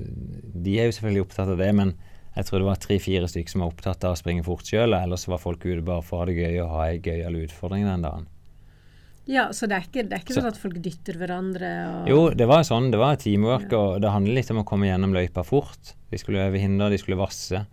de 0.53 0.78
er 0.78 0.89
jo 0.89 0.97
selvfølgelig 0.97 1.26
opptatt 1.26 1.55
av 1.55 1.61
det, 1.61 1.72
men 1.80 1.95
jeg 2.38 2.45
tror 2.45 2.61
det 2.61 2.68
var 2.68 2.82
tre-fire 2.82 3.30
stykker 3.32 3.49
som 3.49 3.63
var 3.63 3.72
opptatt 3.72 4.03
av 4.05 4.13
å 4.13 4.20
springe 4.20 4.45
fort 4.45 4.68
sjøl, 4.70 4.93
ellers 4.93 5.26
var 5.26 5.41
folk 5.41 5.63
ute 5.65 5.82
bare 5.82 6.05
for 6.05 6.20
å 6.20 6.22
ha 6.22 6.30
det 6.30 6.38
gøy 6.38 6.59
og 6.61 6.74
ha 6.76 6.84
ei 6.91 6.99
gøyal 7.01 7.39
utfordring 7.41 7.88
den 7.88 8.05
dagen. 8.05 8.28
Ja, 9.28 9.49
så 9.51 9.67
det 9.67 9.75
er 9.75 9.86
ikke, 9.88 10.03
det 10.07 10.13
er 10.15 10.21
ikke 10.23 10.34
Så- 10.34 10.41
sånn 10.41 10.53
at 10.53 10.57
folk 10.57 10.78
dytter 10.82 11.17
hverandre 11.19 12.07
Jo, 12.07 12.30
det 12.32 12.47
var 12.47 12.63
sånn, 12.63 12.91
det 12.91 12.99
var 13.01 13.17
teamwork, 13.19 13.71
og 13.73 14.01
det 14.01 14.09
handler 14.13 14.34
litt 14.39 14.51
om 14.51 14.61
å 14.63 14.65
komme 14.65 14.88
gjennom 14.88 15.11
løypa 15.13 15.43
fort. 15.45 15.93
De 16.11 16.17
skulle 16.17 16.45
øve 16.47 16.59
hinder, 16.59 16.89
de 16.89 16.97
skulle 16.97 17.17
vasse. 17.19 17.65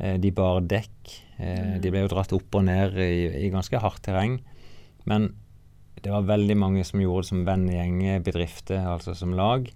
Eh, 0.00 0.16
de 0.16 0.30
bar 0.30 0.60
dekk. 0.62 1.20
Eh, 1.38 1.78
de 1.80 1.90
ble 1.90 2.00
jo 2.06 2.08
dratt 2.08 2.32
opp 2.32 2.54
og 2.54 2.64
ned 2.64 2.96
i, 2.96 3.46
i 3.46 3.50
ganske 3.52 3.78
hardt 3.80 4.02
terreng. 4.02 4.40
Men 5.04 5.34
det 6.02 6.10
var 6.12 6.22
veldig 6.22 6.56
mange 6.56 6.84
som 6.84 7.00
gjorde 7.00 7.22
det 7.24 7.28
som 7.28 7.44
vennegjenger, 7.44 8.22
bedrifter, 8.24 8.80
altså 8.86 9.14
som 9.16 9.32
lag. 9.36 9.68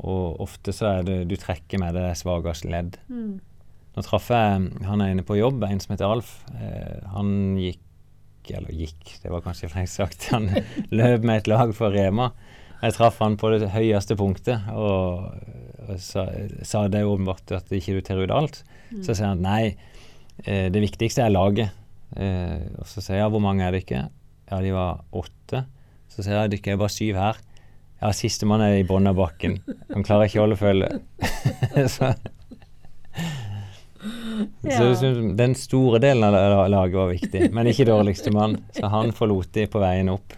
Og 0.00 0.38
ofte 0.40 0.72
så 0.74 0.98
er 0.98 1.02
det 1.04 1.28
du 1.28 1.36
trekker 1.36 1.78
med 1.82 1.94
det 1.94 2.12
svakeste 2.18 2.70
ledd. 2.70 2.98
Nå 3.10 4.02
traff 4.06 4.28
jeg 4.30 4.84
han 4.86 5.00
er 5.02 5.10
inne 5.14 5.24
på 5.26 5.38
jobb, 5.38 5.62
en 5.66 5.80
som 5.80 5.94
heter 5.96 6.06
Alf. 6.06 6.44
Eh, 6.54 7.00
han 7.14 7.56
gikk 7.58 7.80
eller 8.56 8.74
gikk, 8.74 9.18
det 9.22 9.32
var 9.32 9.42
kanskje 9.44 9.68
for 9.68 9.80
lenge 9.80 9.92
sagt. 9.92 10.28
Han 10.32 10.48
løp 11.00 11.26
med 11.26 11.42
et 11.42 11.50
lag 11.50 11.74
for 11.76 11.94
Rema. 11.94 12.30
Jeg 12.78 12.94
traff 12.94 13.18
han 13.22 13.36
på 13.38 13.50
det 13.54 13.72
høyeste 13.74 14.14
punktet 14.18 14.68
og, 14.70 15.32
og 15.82 15.96
sa, 16.02 16.28
sa 16.62 16.84
det 16.90 17.02
åpenbart 17.06 17.50
at 17.56 17.72
ikke 17.74 17.96
du 17.96 18.04
tar 18.06 18.22
ut 18.22 18.34
alt. 18.34 18.62
Så 19.02 19.12
sier 19.12 19.32
han 19.32 19.42
nei, 19.42 19.74
eh, 20.44 20.68
det 20.72 20.82
viktigste 20.84 21.24
er 21.24 21.34
laget. 21.34 21.74
Eh, 22.16 22.70
og 22.78 22.86
så 22.88 23.02
sier 23.02 23.20
jeg 23.20 23.34
hvor 23.34 23.42
mange 23.42 23.66
er 23.66 23.74
det 23.74 23.82
ikke? 23.84 24.06
Ja, 24.48 24.62
de 24.64 24.72
var 24.72 25.02
åtte. 25.10 25.64
Så 26.08 26.22
sier 26.22 26.38
jeg 26.38 26.54
dere 26.54 26.74
er 26.76 26.80
bare 26.80 26.94
syv 26.94 27.18
her. 27.20 27.42
Ja, 27.98 28.12
sistemann 28.14 28.62
er 28.62 28.78
i 28.78 28.86
bunnen 28.86 29.10
av 29.10 29.18
bakken. 29.18 29.58
Han 29.90 30.06
klarer 30.06 30.30
ikke 30.30 30.38
å 30.38 30.46
holde 30.46 30.60
følge. 30.60 30.92
så 31.96 32.12
Ja. 34.62 34.78
Så 34.94 35.12
den 35.38 35.54
store 35.58 35.98
delen 36.02 36.24
av 36.24 36.68
laget 36.70 36.98
var 36.98 37.08
viktig, 37.10 37.48
men 37.54 37.70
ikke 37.70 37.88
dårligste 37.88 38.30
mann. 38.34 38.58
Så 38.76 38.90
han 38.92 39.14
forlot 39.16 39.50
de 39.56 39.66
på 39.70 39.82
veien 39.82 40.10
opp. 40.12 40.36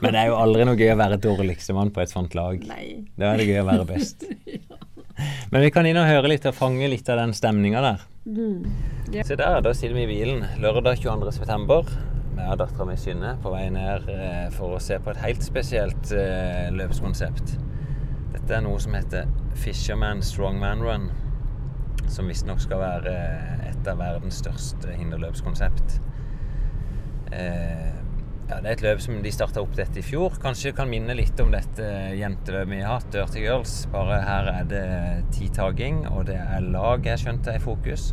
Men 0.00 0.12
det 0.12 0.20
er 0.20 0.30
jo 0.30 0.38
aldri 0.38 0.66
noe 0.68 0.78
gøy 0.78 0.92
å 0.92 1.00
være 1.00 1.18
dårligste 1.22 1.74
mann 1.76 1.92
på 1.94 2.02
et 2.04 2.12
sånt 2.12 2.36
lag. 2.38 2.60
Nei. 2.68 3.04
Da 3.18 3.32
er 3.32 3.40
det 3.40 3.48
gøy 3.48 3.60
å 3.62 3.68
være 3.68 3.86
best. 3.88 4.26
Men 5.52 5.62
vi 5.62 5.70
kan 5.70 5.86
inn 5.86 5.98
og 6.00 6.08
høre 6.08 6.30
litt 6.32 6.46
og 6.48 6.56
fange 6.56 6.88
litt 6.90 7.08
av 7.12 7.20
den 7.20 7.34
stemninga 7.36 7.82
der. 7.84 8.02
Se 9.22 9.36
der, 9.36 9.60
da 9.62 9.74
sitter 9.76 9.94
vi 9.94 10.06
i 10.06 10.10
bilen 10.10 10.42
lørdag 10.62 10.98
22.9. 11.04 11.78
med 12.34 12.58
dattera 12.58 12.86
mi 12.88 12.96
Synne 12.98 13.34
på 13.42 13.52
vei 13.52 13.68
ned 13.70 14.08
eh, 14.10 14.48
for 14.56 14.74
å 14.74 14.80
se 14.82 14.98
på 14.98 15.12
et 15.12 15.20
helt 15.22 15.44
spesielt 15.46 16.10
eh, 16.16 16.72
løpskonsept. 16.74 17.54
Dette 18.34 18.56
er 18.56 18.64
noe 18.64 18.80
som 18.82 18.96
heter 18.96 19.30
Fisherman 19.60 20.24
Strongman 20.24 20.82
Run. 20.82 21.06
Som 22.12 22.28
visstnok 22.30 22.60
skal 22.62 22.82
være 22.82 23.14
et 23.70 23.90
av 23.90 24.00
verdens 24.00 24.40
største 24.42 24.94
hinderløpskonsept. 24.96 25.98
Eh, 27.34 27.94
ja, 28.44 28.58
det 28.60 28.68
er 28.68 28.74
et 28.74 28.84
løp 28.84 29.00
som 29.00 29.22
de 29.24 29.32
starta 29.32 29.62
opp 29.64 29.72
dette 29.78 29.98
i 30.00 30.04
fjor. 30.04 30.36
Kanskje 30.42 30.74
kan 30.76 30.90
minne 30.90 31.16
litt 31.16 31.38
om 31.40 31.52
dette 31.54 31.86
jenteløpet 32.18 32.70
vi 32.70 32.82
har 32.84 32.98
hatt, 32.98 33.08
Dirty 33.14 33.40
Girls. 33.46 33.78
Bare 33.92 34.20
her 34.26 34.50
er 34.52 34.68
det 34.68 34.84
titagging, 35.34 36.04
og 36.12 36.26
det 36.28 36.36
er 36.42 36.68
lag 36.74 37.08
jeg 37.08 37.24
skjønte 37.24 37.54
er 37.54 37.62
i 37.62 37.64
fokus. 37.64 38.12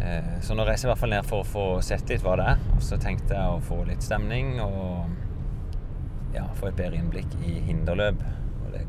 Eh, 0.00 0.34
så 0.40 0.56
nå 0.56 0.64
reiser 0.64 0.86
jeg 0.86 0.88
i 0.88 0.92
hvert 0.94 1.02
fall 1.02 1.12
ned 1.12 1.28
for 1.28 1.44
å 1.44 1.48
få 1.48 1.66
sett 1.84 2.08
litt 2.08 2.24
hva 2.24 2.38
det 2.40 2.48
er. 2.54 2.66
Og 2.76 2.84
så 2.88 2.98
tenkte 3.02 3.36
jeg 3.36 3.58
å 3.58 3.62
få 3.68 3.82
litt 3.88 4.04
stemning 4.04 4.56
og 4.64 5.08
ja, 6.34 6.46
få 6.56 6.70
et 6.70 6.78
bedre 6.78 7.00
innblikk 7.00 7.38
i 7.44 7.58
hinderløp. 7.68 8.22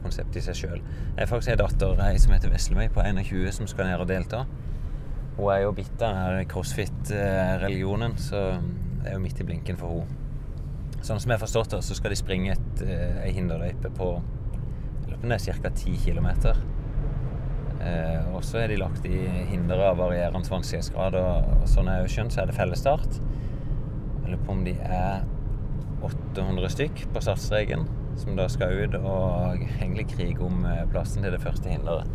Konseptet 0.03 0.41
i 0.41 0.45
seg 0.45 0.57
sjøl. 0.57 0.79
Jeg 0.79 1.19
har 1.19 1.29
faktisk 1.29 1.53
en 1.53 1.61
datter 1.61 2.01
ei 2.05 2.15
som 2.21 2.33
heter 2.35 2.51
Veslemøy 2.53 2.89
på 2.93 3.03
21 3.05 3.51
som 3.59 3.69
skal 3.69 3.89
ned 3.89 4.03
og 4.03 4.09
delta. 4.09 4.45
Hun 5.39 5.51
er 5.53 5.63
jo 5.63 5.75
bitt 5.75 6.01
av 6.03 6.15
denne 6.17 6.47
crossfit-religionen, 6.51 8.17
så 8.19 8.41
det 8.99 9.11
er 9.11 9.15
jo 9.15 9.21
midt 9.23 9.39
i 9.39 9.45
blinken 9.47 9.79
for 9.79 10.01
henne. 10.01 10.15
Sånn 10.99 11.21
som 11.21 11.31
jeg 11.31 11.37
har 11.37 11.45
forstått 11.45 11.77
det, 11.77 11.79
så 11.87 11.95
skal 11.95 12.11
de 12.11 12.17
springe 12.19 12.51
et, 12.51 12.81
eh, 12.83 13.21
ei 13.23 13.31
hinderløype 13.31 13.87
på 13.95 14.09
ca. 15.15 15.69
10 15.69 15.95
km. 16.03 16.27
Eh, 17.79 18.35
og 18.35 18.43
så 18.43 18.59
er 18.59 18.67
de 18.67 18.81
lagt 18.81 19.05
i 19.07 19.21
hindre 19.47 19.79
av 19.87 19.97
varierende 20.01 20.51
vanskelighetsgrad. 20.51 21.15
Og, 21.15 21.61
og 21.61 21.69
sånn 21.71 21.87
jeg 21.87 22.03
har 22.03 22.11
skjønt, 22.11 22.35
så 22.35 22.41
er 22.41 22.51
det 22.51 22.57
fellesstart. 22.59 23.21
Jeg 24.25 24.33
lurer 24.33 24.43
på 24.43 24.57
om 24.57 24.65
de 24.67 24.75
er 24.83 25.23
800 26.03 26.75
stykk 26.75 27.07
på 27.13 27.23
startstreken 27.23 27.87
som 28.17 28.35
da 28.35 28.47
skal 28.49 28.73
ut 28.85 28.95
og 28.99 29.59
egentlig 29.81 30.07
krige 30.15 30.41
om 30.45 30.65
eh, 30.65 30.85
plassen 30.91 31.23
til 31.23 31.31
det 31.35 31.41
første 31.43 31.69
hinderet. 31.69 32.07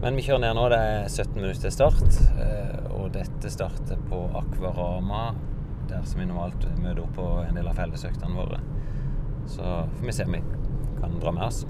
Men 0.00 0.16
vi 0.16 0.22
kjører 0.24 0.40
ned 0.46 0.56
nå. 0.56 0.68
Det 0.72 0.78
er 0.80 1.08
17 1.08 1.34
minutter 1.36 1.60
til 1.66 1.72
start. 1.76 2.20
eh, 2.40 2.76
Og 2.96 3.12
dette 3.14 3.50
starter 3.52 3.96
på 4.10 4.22
Akvarama, 4.36 5.34
der 5.88 6.02
som 6.04 6.20
vi 6.20 6.26
normalt 6.28 6.66
møter 6.80 7.02
opp 7.04 7.14
på 7.16 7.28
en 7.46 7.56
del 7.56 7.68
av 7.68 7.76
fellesøktene 7.80 8.36
våre. 8.36 8.60
Så 9.48 9.62
får 9.98 10.06
vi 10.06 10.12
se 10.12 10.24
om 10.28 10.36
vi 10.36 10.42
kan 11.00 11.18
dra 11.20 11.32
med 11.32 11.44
oss. 11.46 11.64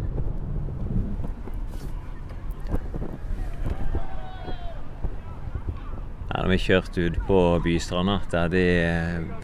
Her 6.31 6.45
har 6.45 6.49
vi 6.53 6.59
kjørt 6.62 6.99
ut 6.99 7.16
på 7.27 7.39
Bystranda, 7.64 8.21
der 8.31 8.53
de 8.53 8.64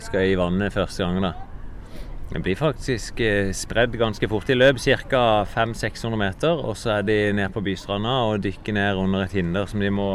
skal 0.04 0.30
i 0.30 0.36
vannet 0.38 0.72
første 0.74 1.02
gang. 1.04 1.22
da. 1.24 1.32
Det 2.26 2.42
blir 2.42 2.58
faktisk 2.58 3.20
eh, 3.22 3.52
spredd 3.54 3.94
ganske 3.98 4.28
fort 4.28 4.48
i 4.50 4.56
løp, 4.56 4.80
ca. 4.82 5.44
500-600 5.46 6.18
meter. 6.18 6.58
Og 6.58 6.74
så 6.76 6.96
er 6.96 7.06
de 7.06 7.18
ned 7.38 7.52
på 7.54 7.62
Bystranda 7.62 8.16
og 8.26 8.42
dykker 8.44 8.74
ned 8.74 8.98
under 8.98 9.26
et 9.26 9.36
hinder 9.36 9.68
som 9.70 9.80
de 9.80 9.92
må 9.94 10.10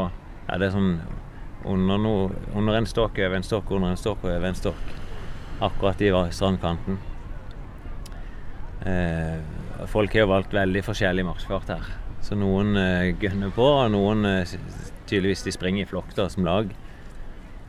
ja, 0.47 0.57
det 0.57 0.67
er 0.67 0.73
sånn 0.75 0.95
under, 1.69 2.01
no, 2.01 2.15
under 2.57 2.75
en 2.75 2.89
stokk, 2.89 3.19
over 3.21 3.37
en 3.37 3.45
stokk, 3.45 3.71
under 3.71 3.93
en 3.93 3.99
stokk 3.99 4.25
over 4.25 4.49
en 4.49 4.57
stokk. 4.57 4.93
Akkurat 5.61 6.01
i 6.01 6.11
strandkanten. 6.33 6.97
Eh, 8.89 9.85
folk 9.87 10.13
har 10.13 10.25
jo 10.25 10.31
valgt 10.31 10.55
veldig 10.57 10.81
forskjellig 10.83 11.25
marsjfart 11.27 11.75
her. 11.75 11.91
Så 12.25 12.35
noen 12.37 12.75
eh, 12.77 13.13
gønner 13.21 13.53
på, 13.53 13.65
og 13.65 13.91
noen 13.93 14.25
eh, 14.25 14.55
tydeligvis 15.09 15.45
de 15.45 15.53
springer 15.53 15.85
i 15.85 15.89
flokk 15.89 16.11
som 16.17 16.45
lag. 16.45 16.73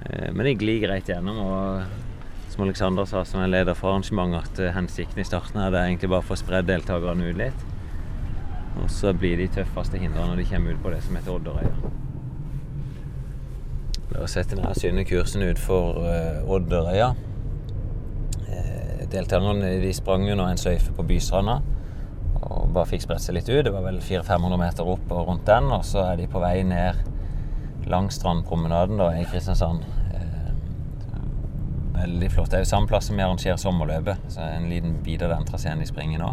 Eh, 0.06 0.30
men 0.32 0.48
de 0.48 0.56
glir 0.56 0.82
greit 0.86 1.12
gjennom. 1.12 1.38
og 1.44 2.11
som 2.52 2.66
Alexander 2.66 3.06
sa, 3.08 3.22
som 3.24 3.40
er 3.40 3.48
leder 3.48 3.76
for 3.76 3.94
arrangementet, 3.94 4.44
at 4.44 4.60
eh, 4.60 4.74
hensikten 4.76 5.22
i 5.22 5.24
starten 5.24 5.60
er 5.62 5.72
det 5.72 5.80
egentlig 5.86 6.10
bare 6.12 6.24
for 6.24 6.34
å 6.34 6.36
få 6.36 6.44
spredd 6.44 6.68
deltakerne 6.68 7.30
ut 7.30 7.38
litt. 7.40 7.66
Og 8.82 8.90
så 8.92 9.12
blir 9.16 9.40
de 9.40 9.48
tøffeste 9.52 10.00
hindrene 10.00 10.34
når 10.34 10.42
de 10.42 10.48
kommer 10.50 10.76
ut 10.76 10.82
på 10.84 10.92
det 10.92 11.00
som 11.04 11.16
heter 11.16 11.32
Odderøya. 11.32 11.92
Da 14.12 14.28
setter 14.28 14.58
denne 14.58 14.74
synlige 14.76 15.14
kursen 15.14 15.44
ut 15.48 15.60
for 15.60 16.02
uh, 16.04 16.44
Odderøya. 16.52 17.12
Eh, 18.44 19.06
deltakerne 19.12 19.72
de 19.80 19.94
sprang 19.96 20.28
under 20.28 20.52
en 20.52 20.60
sløyfe 20.60 20.92
på 20.96 21.06
Bystranda 21.08 21.62
og 22.42 22.72
bare 22.74 22.90
fikk 22.90 23.06
spredt 23.06 23.24
seg 23.24 23.38
litt 23.38 23.48
ut. 23.48 23.62
Det 23.64 23.72
var 23.72 23.86
vel 23.86 24.02
400-500 24.04 24.60
meter 24.60 24.92
opp 24.92 25.12
og 25.14 25.28
rundt 25.30 25.48
den, 25.48 25.72
og 25.72 25.86
så 25.88 26.04
er 26.10 26.20
de 26.20 26.28
på 26.28 26.42
vei 26.42 26.58
ned 26.68 27.00
langs 27.88 28.20
strandpromenaden 28.20 29.00
da, 29.00 29.12
i 29.16 29.24
Kristiansand. 29.30 29.86
Veldig 31.92 32.30
flott. 32.32 32.50
Det 32.50 32.60
er 32.60 32.64
jo 32.64 32.70
samme 32.70 32.88
plass 32.88 33.10
som 33.10 33.18
vi 33.18 33.24
arrangerer 33.24 33.60
sommerløpet. 33.60 34.28
Så 34.32 34.44
en 34.44 34.68
liten 34.70 34.96
bit 35.04 35.22
av 35.22 35.34
den 35.34 35.46
traseen 35.48 35.82
de 35.82 35.88
springer 35.88 36.22
nå. 36.22 36.32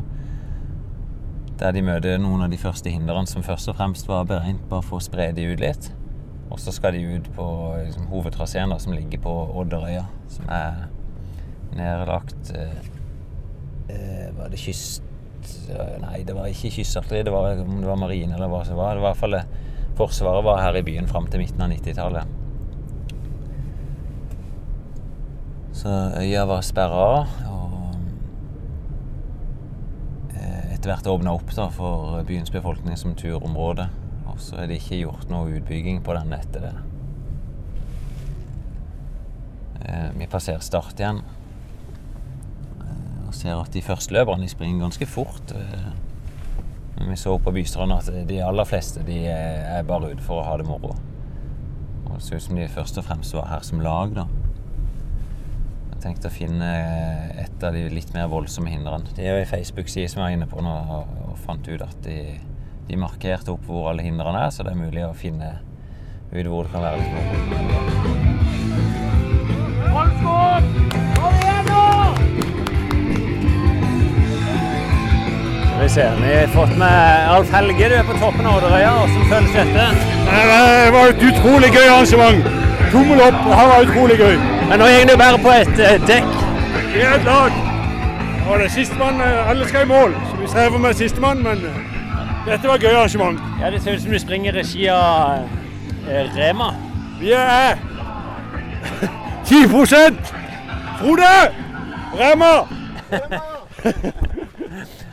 Der 1.59 1.75
de 1.75 1.83
møter 1.83 2.19
noen 2.21 2.45
av 2.45 2.53
de 2.53 2.59
første 2.59 2.91
hindrene 2.93 3.27
som 3.27 3.43
først 3.43 3.71
og 3.71 3.75
fremst 3.79 4.07
var 4.07 4.27
beregnet 4.29 4.63
bare 4.71 4.85
for 4.85 5.01
å 5.01 5.03
spre 5.03 5.29
de 5.35 5.49
ut 5.51 5.59
litt. 5.63 5.89
Og 6.49 6.61
så 6.61 6.71
skal 6.73 6.95
de 6.95 7.03
ut 7.17 7.27
på 7.35 7.47
liksom, 7.83 8.07
hovedtraseen 8.09 8.73
som 8.79 8.95
ligger 8.95 9.21
på 9.21 9.33
Odderøya, 9.59 10.07
som 10.31 10.47
er 10.49 10.87
nedlagt 11.75 12.53
eh, 12.55 12.79
eh, 13.91 14.27
Var 14.37 14.49
det 14.49 14.61
kyst... 14.61 15.05
Nei, 15.69 16.23
det 16.27 16.33
var 16.35 16.49
ikke 16.49 16.71
kystartilleri, 16.73 17.27
det 17.27 17.31
var 17.31 17.61
om 17.61 17.77
det 17.79 17.87
var 17.87 17.99
marine 18.01 18.35
eller 18.35 18.49
hva 18.51 18.63
som 18.67 18.79
var. 18.79 18.97
Det 18.97 19.03
var 19.03 19.13
i 19.13 19.19
hvert 19.19 19.21
fall. 19.21 19.37
Forsvaret 19.99 20.43
var 20.47 20.63
her 20.63 20.79
i 20.79 20.83
byen 20.83 21.07
fram 21.07 21.27
til 21.31 21.43
midten 21.43 21.63
av 21.63 21.71
90-tallet. 21.71 22.38
Så 25.79 26.11
øya 26.19 26.43
var 26.43 26.59
sperra. 26.61 27.21
Og 27.47 27.93
eh, 30.35 30.73
etter 30.73 30.91
hvert 30.91 31.07
åpna 31.07 31.31
opp 31.37 31.53
da, 31.55 31.69
for 31.71 32.19
byens 32.27 32.51
befolkning 32.51 32.99
som 32.99 33.13
turområde. 33.15 33.85
Og 34.27 34.41
så 34.43 34.59
er 34.59 34.67
det 34.67 34.81
ikke 34.81 34.99
gjort 35.05 35.31
noe 35.31 35.53
utbygging 35.55 36.01
på 36.03 36.15
den 36.17 36.35
etter 36.35 36.65
det. 36.65 36.73
Eh, 39.85 40.09
vi 40.19 40.27
passerer 40.27 40.65
Start 40.67 40.99
igjen. 40.99 41.21
Eh, 42.83 43.29
og 43.29 43.31
ser 43.39 43.55
at 43.55 43.71
de 43.71 43.85
førsteløperne 43.85 44.51
springer 44.51 44.83
ganske 44.83 45.07
fort. 45.07 45.55
Vi 46.99 47.15
så 47.15 47.37
på 47.39 47.55
Bystranda 47.55 48.01
at 48.03 48.27
de 48.27 48.41
aller 48.43 48.67
fleste 48.67 49.05
de 49.07 49.21
er 49.31 49.87
bare 49.87 50.11
ute 50.11 50.27
for 50.27 50.41
å 50.41 50.47
ha 50.49 50.59
det 50.59 50.67
moro. 50.67 50.91
Og 52.09 52.17
det 52.17 52.21
ser 52.25 52.35
ut 52.35 52.47
som 52.49 52.59
de 52.59 52.67
først 52.67 52.99
og 52.99 53.07
fremst 53.07 53.39
var 53.39 53.47
her 53.53 53.63
som 53.63 53.79
lag, 53.79 54.11
da. 54.19 54.27
Jeg 55.99 56.13
tenkte 56.13 56.29
å 56.29 56.31
finne 56.31 56.67
et 57.43 57.63
av 57.67 57.73
de 57.75 57.81
litt 57.91 58.13
mer 58.15 58.29
voldsomme 58.31 58.71
hindrene. 58.71 59.03
Det 59.17 59.25
er 59.25 59.33
jo 59.33 59.39
ei 59.41 59.47
Facebook-side 59.49 60.07
som 60.07 60.21
jeg 60.21 60.29
var 60.29 60.31
inne 60.31 60.45
på 60.47 60.61
nå, 60.63 60.71
og, 60.95 61.33
fant 61.43 61.65
ut 61.67 61.81
at 61.83 61.97
de, 62.05 62.39
de 62.87 62.99
markerte 63.01 63.51
opp 63.51 63.65
hvor 63.67 63.89
alle 63.91 64.05
hindrene 64.05 64.45
er, 64.45 64.53
så 64.55 64.63
det 64.63 64.71
er 64.71 64.79
mulig 64.79 65.03
å 65.03 65.11
finne 65.11 65.49
ut 66.31 66.47
hvor 66.47 66.63
det 66.63 66.71
kan 66.71 66.85
være 66.85 67.01
litt 67.01 67.11
moro. 67.11 67.35
Skal 75.65 75.81
vi 75.83 75.89
se, 75.97 76.05
vi 76.21 76.31
har 76.37 76.47
fått 76.53 76.79
med 76.79 77.27
Alf 77.33 77.51
Helge. 77.57 77.91
Du 77.91 77.97
er 77.97 78.07
på 78.07 78.15
toppen 78.23 78.47
av 78.47 78.61
Odderøya. 78.61 78.93
Hvordan 79.01 79.27
føles 79.33 79.51
dette? 79.57 79.89
Det 80.31 80.95
var 80.95 81.11
et 81.11 81.27
utrolig 81.33 81.73
gøy 81.75 81.83
arrangement. 81.89 82.49
Tommel 82.95 83.25
opp. 83.27 83.43
Det 83.51 83.59
var 83.73 83.83
utrolig 83.89 84.19
gøy. 84.23 84.58
Men 84.69 84.79
nå 84.79 84.85
går 84.85 85.05
du 85.09 85.15
bare 85.17 85.37
på 85.41 85.51
et 85.55 85.79
eh, 85.85 85.95
dekk. 86.07 86.33
Vi 86.93 87.01
er 87.01 87.15
et 87.17 87.25
lag. 87.25 87.51
Og 88.49 88.59
det 88.59 88.65
er 88.65 88.73
sistemann. 88.73 89.21
eh, 89.21 89.49
Alle 89.49 89.67
skal 89.67 89.85
i 89.85 89.89
mål, 89.89 90.13
så 90.31 90.37
vi 90.41 90.47
strever 90.47 90.77
med 90.77 90.93
sistemann, 90.93 91.43
men 91.43 91.57
eh, 91.65 91.79
dette 92.45 92.67
var 92.67 92.75
et 92.75 92.81
gøy 92.85 92.93
arrangement. 92.93 93.39
Ja, 93.61 93.69
Det 93.71 93.81
ser 93.83 93.93
ut 93.97 94.01
som 94.01 94.11
du 94.11 94.19
springer 94.19 94.53
i 94.53 94.59
regi 94.59 94.87
av 94.87 95.49
eh, 96.09 96.29
Rema. 96.37 96.69
Vi 97.19 97.31
er 97.31 97.75
10 99.45 99.67
Frode! 100.99 101.33
Rema! 102.19 102.53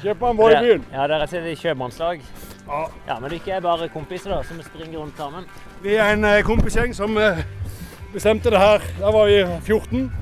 Kjøp 0.02 0.22
en 0.22 0.36
vår 0.38 0.50
i 0.52 0.60
byen. 0.64 0.84
Ja, 0.92 1.06
dere 1.08 1.24
er 1.24 1.46
et 1.52 1.58
kjøpmannslag. 1.58 2.20
Ja. 2.66 2.80
Ja, 3.08 3.18
Men 3.20 3.32
ikke 3.32 3.52
er 3.56 3.60
bare 3.60 3.88
kompiser 3.88 4.30
da, 4.34 4.42
som 4.42 4.60
springer 4.62 4.98
rundt 4.98 5.16
sammen? 5.16 5.44
Vi 5.82 5.94
er 5.94 6.12
en 6.12 6.24
eh, 6.24 6.42
kompisgjeng 6.44 6.94
som 6.96 7.16
eh, 7.18 7.38
bestemte 8.16 8.50
det 8.50 8.60
her. 8.60 8.84
Da 9.00 9.12
var 9.12 9.28
vi 9.28 9.44
14. 9.66 10.12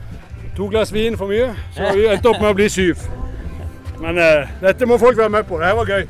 To 0.57 0.66
glass 0.70 0.92
vin 0.95 1.16
for 1.18 1.30
mye, 1.30 1.51
så 1.74 1.90
vi 1.95 2.07
endte 2.11 2.30
opp 2.30 2.40
med 2.42 2.53
å 2.53 2.59
bli 2.59 2.68
syv. 2.70 3.01
Men 4.03 4.18
eh, 4.22 4.51
dette 4.62 4.86
må 4.86 4.99
folk 5.03 5.18
være 5.18 5.32
med 5.34 5.47
på. 5.49 5.59
Det 5.59 5.66
her 5.66 5.78
var 5.78 5.90
gøy. 5.90 6.05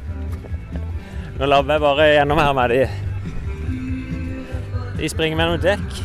Nå 1.39 1.49
lar 1.51 1.64
vi 1.66 1.78
bare 1.82 2.09
gjennom 2.12 2.41
her 2.41 2.53
med 2.57 2.74
de. 2.74 2.82
De 4.99 5.09
springer 5.11 5.41
med 5.41 5.53
noen 5.53 5.64
dekk. 5.64 6.03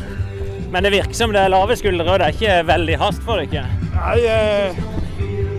Men 0.70 0.86
det 0.86 0.94
virker 0.94 1.16
som 1.18 1.34
det 1.34 1.42
er 1.42 1.52
lave 1.52 1.76
skuldre, 1.76 2.06
og 2.06 2.20
det 2.20 2.28
er 2.28 2.36
ikke 2.36 2.56
veldig 2.68 2.96
hast 3.00 3.22
for 3.26 3.42
dere. 3.42 3.66
Nei, 3.96 4.16
eh, 4.24 4.80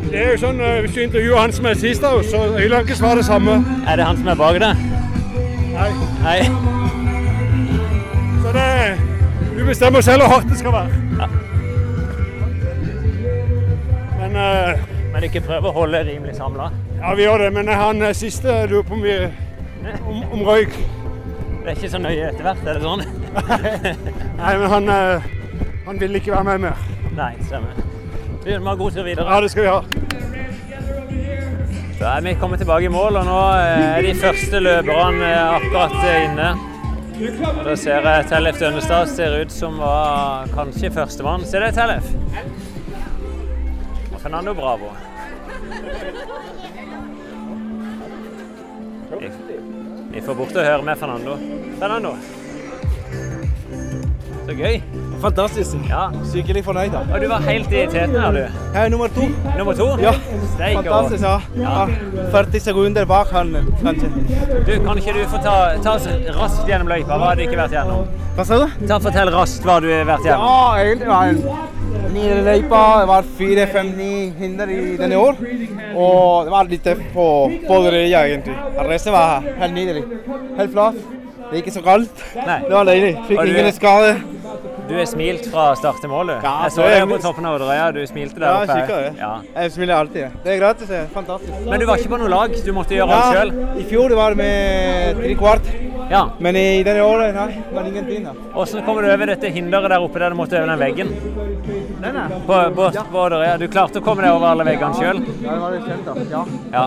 det 0.07 0.17
er 0.17 0.33
jo 0.33 0.39
sånn 0.41 0.59
eh, 0.63 0.79
Hvis 0.85 0.95
du 0.95 1.01
intervjuer 1.03 1.39
han 1.39 1.53
som 1.55 1.67
er 1.69 1.77
sist 1.79 2.05
av 2.07 2.21
oss, 2.21 2.31
så 2.33 2.45
vil 2.55 2.73
han 2.73 2.85
ikke 2.87 2.97
svare 2.99 3.21
det 3.21 3.27
samme. 3.29 3.61
Er 3.85 3.99
det 3.99 4.09
han 4.09 4.21
som 4.21 4.33
er 4.33 4.41
bak 4.41 4.61
det? 4.63 4.73
Nei. 5.75 5.91
Nei. 6.25 6.41
Så 8.41 8.53
det 8.57 9.10
Du 9.57 9.65
bestemmer 9.65 10.01
selv 10.01 10.21
hvor 10.23 10.29
hardt 10.31 10.49
det 10.49 10.57
skal 10.59 10.73
være. 10.73 10.89
Ja. 11.19 11.27
Men 14.19 14.35
uh, 14.35 14.79
Men 15.13 15.23
ikke 15.27 15.41
prøver 15.43 15.67
å 15.67 15.75
holde 15.75 16.03
rimelig 16.07 16.37
samla? 16.37 16.69
Ja, 17.01 17.13
vi 17.17 17.25
gjør 17.25 17.43
det. 17.43 17.49
Men 17.53 17.67
han 17.67 18.01
eh, 18.01 18.13
siste 18.15 18.61
lurer 18.71 18.85
på 18.87 18.95
om 18.95 19.03
vi 19.03 19.17
om, 20.07 20.21
om 20.31 20.43
røyk. 20.47 20.77
Det 21.61 21.67
er 21.67 21.75
ikke 21.75 21.91
så 21.91 21.99
nøye 22.01 22.29
etter 22.29 22.47
hvert, 22.47 22.63
er 22.63 22.79
det 22.79 22.85
sånn? 22.85 23.03
Nei, 24.39 24.53
men 24.61 24.67
han, 24.71 24.87
uh, 24.87 25.27
han 25.85 25.99
ville 25.99 26.21
ikke 26.21 26.31
være 26.33 26.47
med 26.53 26.63
mer. 26.69 26.87
Nei, 27.17 27.33
stemmer. 27.43 27.75
Du 28.41 28.49
må 28.55 28.71
ha 28.71 28.79
god 28.79 28.95
tur 28.95 29.05
videre. 29.05 29.27
Ja, 29.27 29.41
det 29.43 29.51
skal 29.51 29.67
vi 29.67 29.69
ha. 29.69 29.81
Da 31.99 32.15
er 32.15 32.23
vi 32.25 32.33
kommet 32.39 32.63
tilbake 32.63 32.87
i 32.87 32.93
mål, 32.93 33.19
og 33.19 33.27
nå 33.27 33.39
er 33.61 34.01
de 34.07 34.15
første 34.17 34.63
løperne 34.63 35.35
akkurat 35.59 35.99
inne. 36.15 36.70
Da 37.21 37.75
ser 37.77 38.01
jeg 38.01 38.25
Tellef 38.31 38.57
Dønnestad 38.57 39.09
ser 39.11 39.35
ut 39.43 39.51
som 39.53 39.75
var 39.77 40.49
kanskje 40.55 40.89
førstemann. 40.95 41.43
Se 41.45 41.59
det, 41.61 41.69
Tellef. 41.77 42.07
Og 44.09 44.17
Fernando 44.23 44.55
Bravo. 44.57 44.89
Vi 50.11 50.21
får 50.25 50.39
bort 50.41 50.57
og 50.57 50.65
høre 50.65 50.81
med 50.89 50.97
Fernando. 50.97 51.37
Fernando. 51.79 52.15
Så 54.47 54.57
gøy. 54.57 54.81
Fantastisk. 55.21 55.75
Ja. 55.89 56.07
Skikkelig 56.31 56.63
fornøyd. 56.65 56.91
da. 56.91 57.01
Og 57.13 57.21
du 57.21 57.27
var 57.29 57.43
helt 57.45 57.71
i 57.71 57.83
teten 57.91 58.15
her, 58.17 58.31
du. 58.31 58.39
Jeg 58.73 58.85
er 58.85 58.89
nummer 58.89 59.07
to. 59.07 59.27
Nummer 59.57 59.73
to? 59.77 59.87
Ja. 60.01 60.13
Steik 60.55 60.75
Fantastisk, 60.79 61.23
ja. 61.23 61.39
ja. 61.61 61.85
40 62.31 62.59
sekunder 62.59 63.05
bak 63.05 63.31
han, 63.35 63.53
kanskje. 63.83 64.09
Du, 64.67 64.73
kan 64.85 64.97
ikke 64.97 65.13
du 65.19 65.21
få 65.29 65.41
ta, 65.43 65.55
ta 65.83 65.95
oss 65.99 66.07
raskt 66.37 66.67
gjennom 66.69 66.89
løypa? 66.89 67.17
Hva 67.17 67.31
har 67.31 67.37
du 67.39 67.45
ikke 67.45 67.59
vært 67.59 67.77
gjennom? 67.77 68.09
Hva 68.35 68.47
sa 68.47 68.61
du? 68.63 68.67
Ta 68.87 68.97
Fortell 69.03 69.31
raskt 69.35 69.65
hva 69.67 69.77
du 69.83 69.89
har 69.91 70.09
vært 70.09 70.25
gjennom. 70.25 70.49
Ja, 70.49 70.81
egentlig 70.81 71.11
var 71.11 71.29
en 71.29 72.11
nye 72.15 72.41
løypa. 72.49 72.81
Det 73.03 73.07
var 73.13 73.31
fire-fem-ni 73.37 74.11
hinder 74.41 74.73
i 74.73 74.81
denne 74.99 75.21
år. 75.21 75.39
Og 75.95 76.45
det 76.47 76.53
var 76.57 76.69
litt 76.71 76.85
tøft 76.87 77.07
på 77.13 77.25
både 77.67 77.95
røya, 77.97 78.25
egentlig. 78.27 78.57
Resten 78.89 79.13
var 79.15 79.45
helt 79.61 79.75
nydelig. 79.77 80.05
Helt 80.57 80.73
flat. 80.73 81.01
Det 81.51 81.57
er 81.57 81.63
ikke 81.65 81.73
så 81.75 81.81
kaldt. 81.83 82.21
Nei. 82.47 82.61
Det 82.63 82.71
var 82.71 82.85
deilig. 82.87 83.15
Fikk 83.27 83.41
ingen 83.51 83.73
skade. 83.75 84.13
Du 84.91 84.97
er 84.99 85.05
smilt 85.07 85.45
fra 85.47 85.69
start 85.79 86.01
til 86.03 86.09
mål, 86.11 86.27
du. 86.27 86.33
Ja, 86.43 86.53
jeg 86.65 86.73
så 86.75 86.83
det 86.83 86.95
er 86.97 87.05
deg 87.05 87.11
på 87.13 87.19
toppen 87.23 87.45
av 87.47 87.53
Odderøya. 87.55 87.85
Du 87.95 88.01
smilte 88.09 88.41
der 88.41 88.47
Ja, 88.49 88.57
oppe. 88.57 88.75
jeg 88.75 88.87
kikker 88.89 89.05
det. 89.05 89.11
Ja. 89.21 89.29
Jeg 89.61 89.71
smiler 89.71 89.95
alltid. 89.95 90.35
Det 90.43 90.51
er 90.51 90.59
gratis. 90.59 90.87
det 90.91 90.99
Fantastisk. 91.13 91.61
Men 91.69 91.79
du 91.79 91.85
var 91.87 92.01
ikke 92.01 92.11
på 92.11 92.19
noe 92.19 92.31
lag? 92.33 92.57
Du 92.65 92.71
måtte 92.75 92.97
gjøre 92.97 93.15
alt 93.21 93.37
sjøl? 93.37 93.53
I 93.79 93.85
fjor 93.87 94.15
var 94.19 94.35
det 94.35 94.37
med 94.43 95.21
tre 95.21 95.33
kvart. 95.39 95.71
Ja. 96.11 96.25
Men 96.43 96.59
i 96.59 96.83
denne 96.83 97.05
året, 97.07 97.31
nei, 97.33 97.47
det 97.55 97.73
var 97.77 97.87
ingenting. 97.87 98.27
Hvordan 98.51 98.85
kommer 98.85 99.01
du 99.07 99.13
over 99.13 99.31
dette 99.31 99.47
hinderet 99.55 99.89
der 99.95 100.03
oppe 100.03 100.19
der 100.19 100.29
du 100.35 100.35
måtte 100.35 100.59
over 100.59 100.67
den 100.75 100.83
veggen? 100.83 101.15
Den 102.01 102.15
er. 102.17 102.31
På, 102.47 102.55
på 102.75 102.85
Odderøya. 103.21 103.57
Du 103.61 103.67
klarte 103.71 103.99
å 104.01 104.03
komme 104.05 104.23
deg 104.25 104.33
over 104.33 104.47
alle 104.51 104.65
veggene 104.67 104.97
sjøl? 104.97 105.19
Ja, 105.43 105.53
det 105.53 105.59
var 105.61 105.75
litt 105.75 105.89
kjent, 105.89 106.07
da. 106.07 106.13
Ja. 106.31 106.43
Ja. 106.73 106.85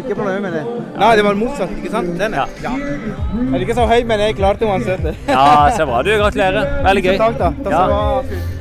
Ikke 0.00 0.16
fornøyd 0.18 0.40
med 0.44 0.56
det. 0.58 0.62
Nei, 1.00 1.10
det 1.18 1.24
var 1.26 1.38
motsatt, 1.38 1.74
ikke 1.78 1.92
sant? 1.94 2.12
Den 2.20 2.34
er. 2.38 2.54
Ja. 2.64 2.72
Jeg 2.80 3.52
er 3.60 3.64
ikke 3.66 3.76
så 3.78 3.86
høy, 3.90 4.00
men 4.10 4.24
jeg 4.26 4.36
klarte 4.40 4.66
uansett 4.70 5.04
det. 5.06 5.14
ja, 5.30 5.44
så 5.76 5.86
bra. 5.90 6.00
Du, 6.06 6.10
gratulerer. 6.22 6.72
Veldig 6.88 7.04
gøy. 7.08 7.16
Takk, 7.22 7.38
da. 7.40 7.52
Takk 7.60 7.76
Ja. 7.76 7.84
skal 7.84 7.94
du 7.94 7.98
ha. 8.00 8.56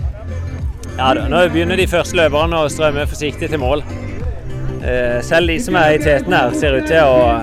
Ja, 0.99 1.09
da, 1.15 1.27
nå 1.31 1.41
begynner 1.53 1.79
de 1.79 1.87
første 1.87 2.17
løperne 2.19 2.59
å 2.59 2.69
strømme 2.71 3.05
forsiktig 3.07 3.47
til 3.53 3.61
mål. 3.61 3.83
Eh, 4.79 5.19
selv 5.27 5.47
de 5.51 5.57
som 5.63 5.75
er 5.79 5.95
i 5.95 5.99
teten 6.03 6.33
her, 6.35 6.51
ser 6.55 6.75
ut 6.79 6.87
til 6.87 7.03
å 7.03 7.39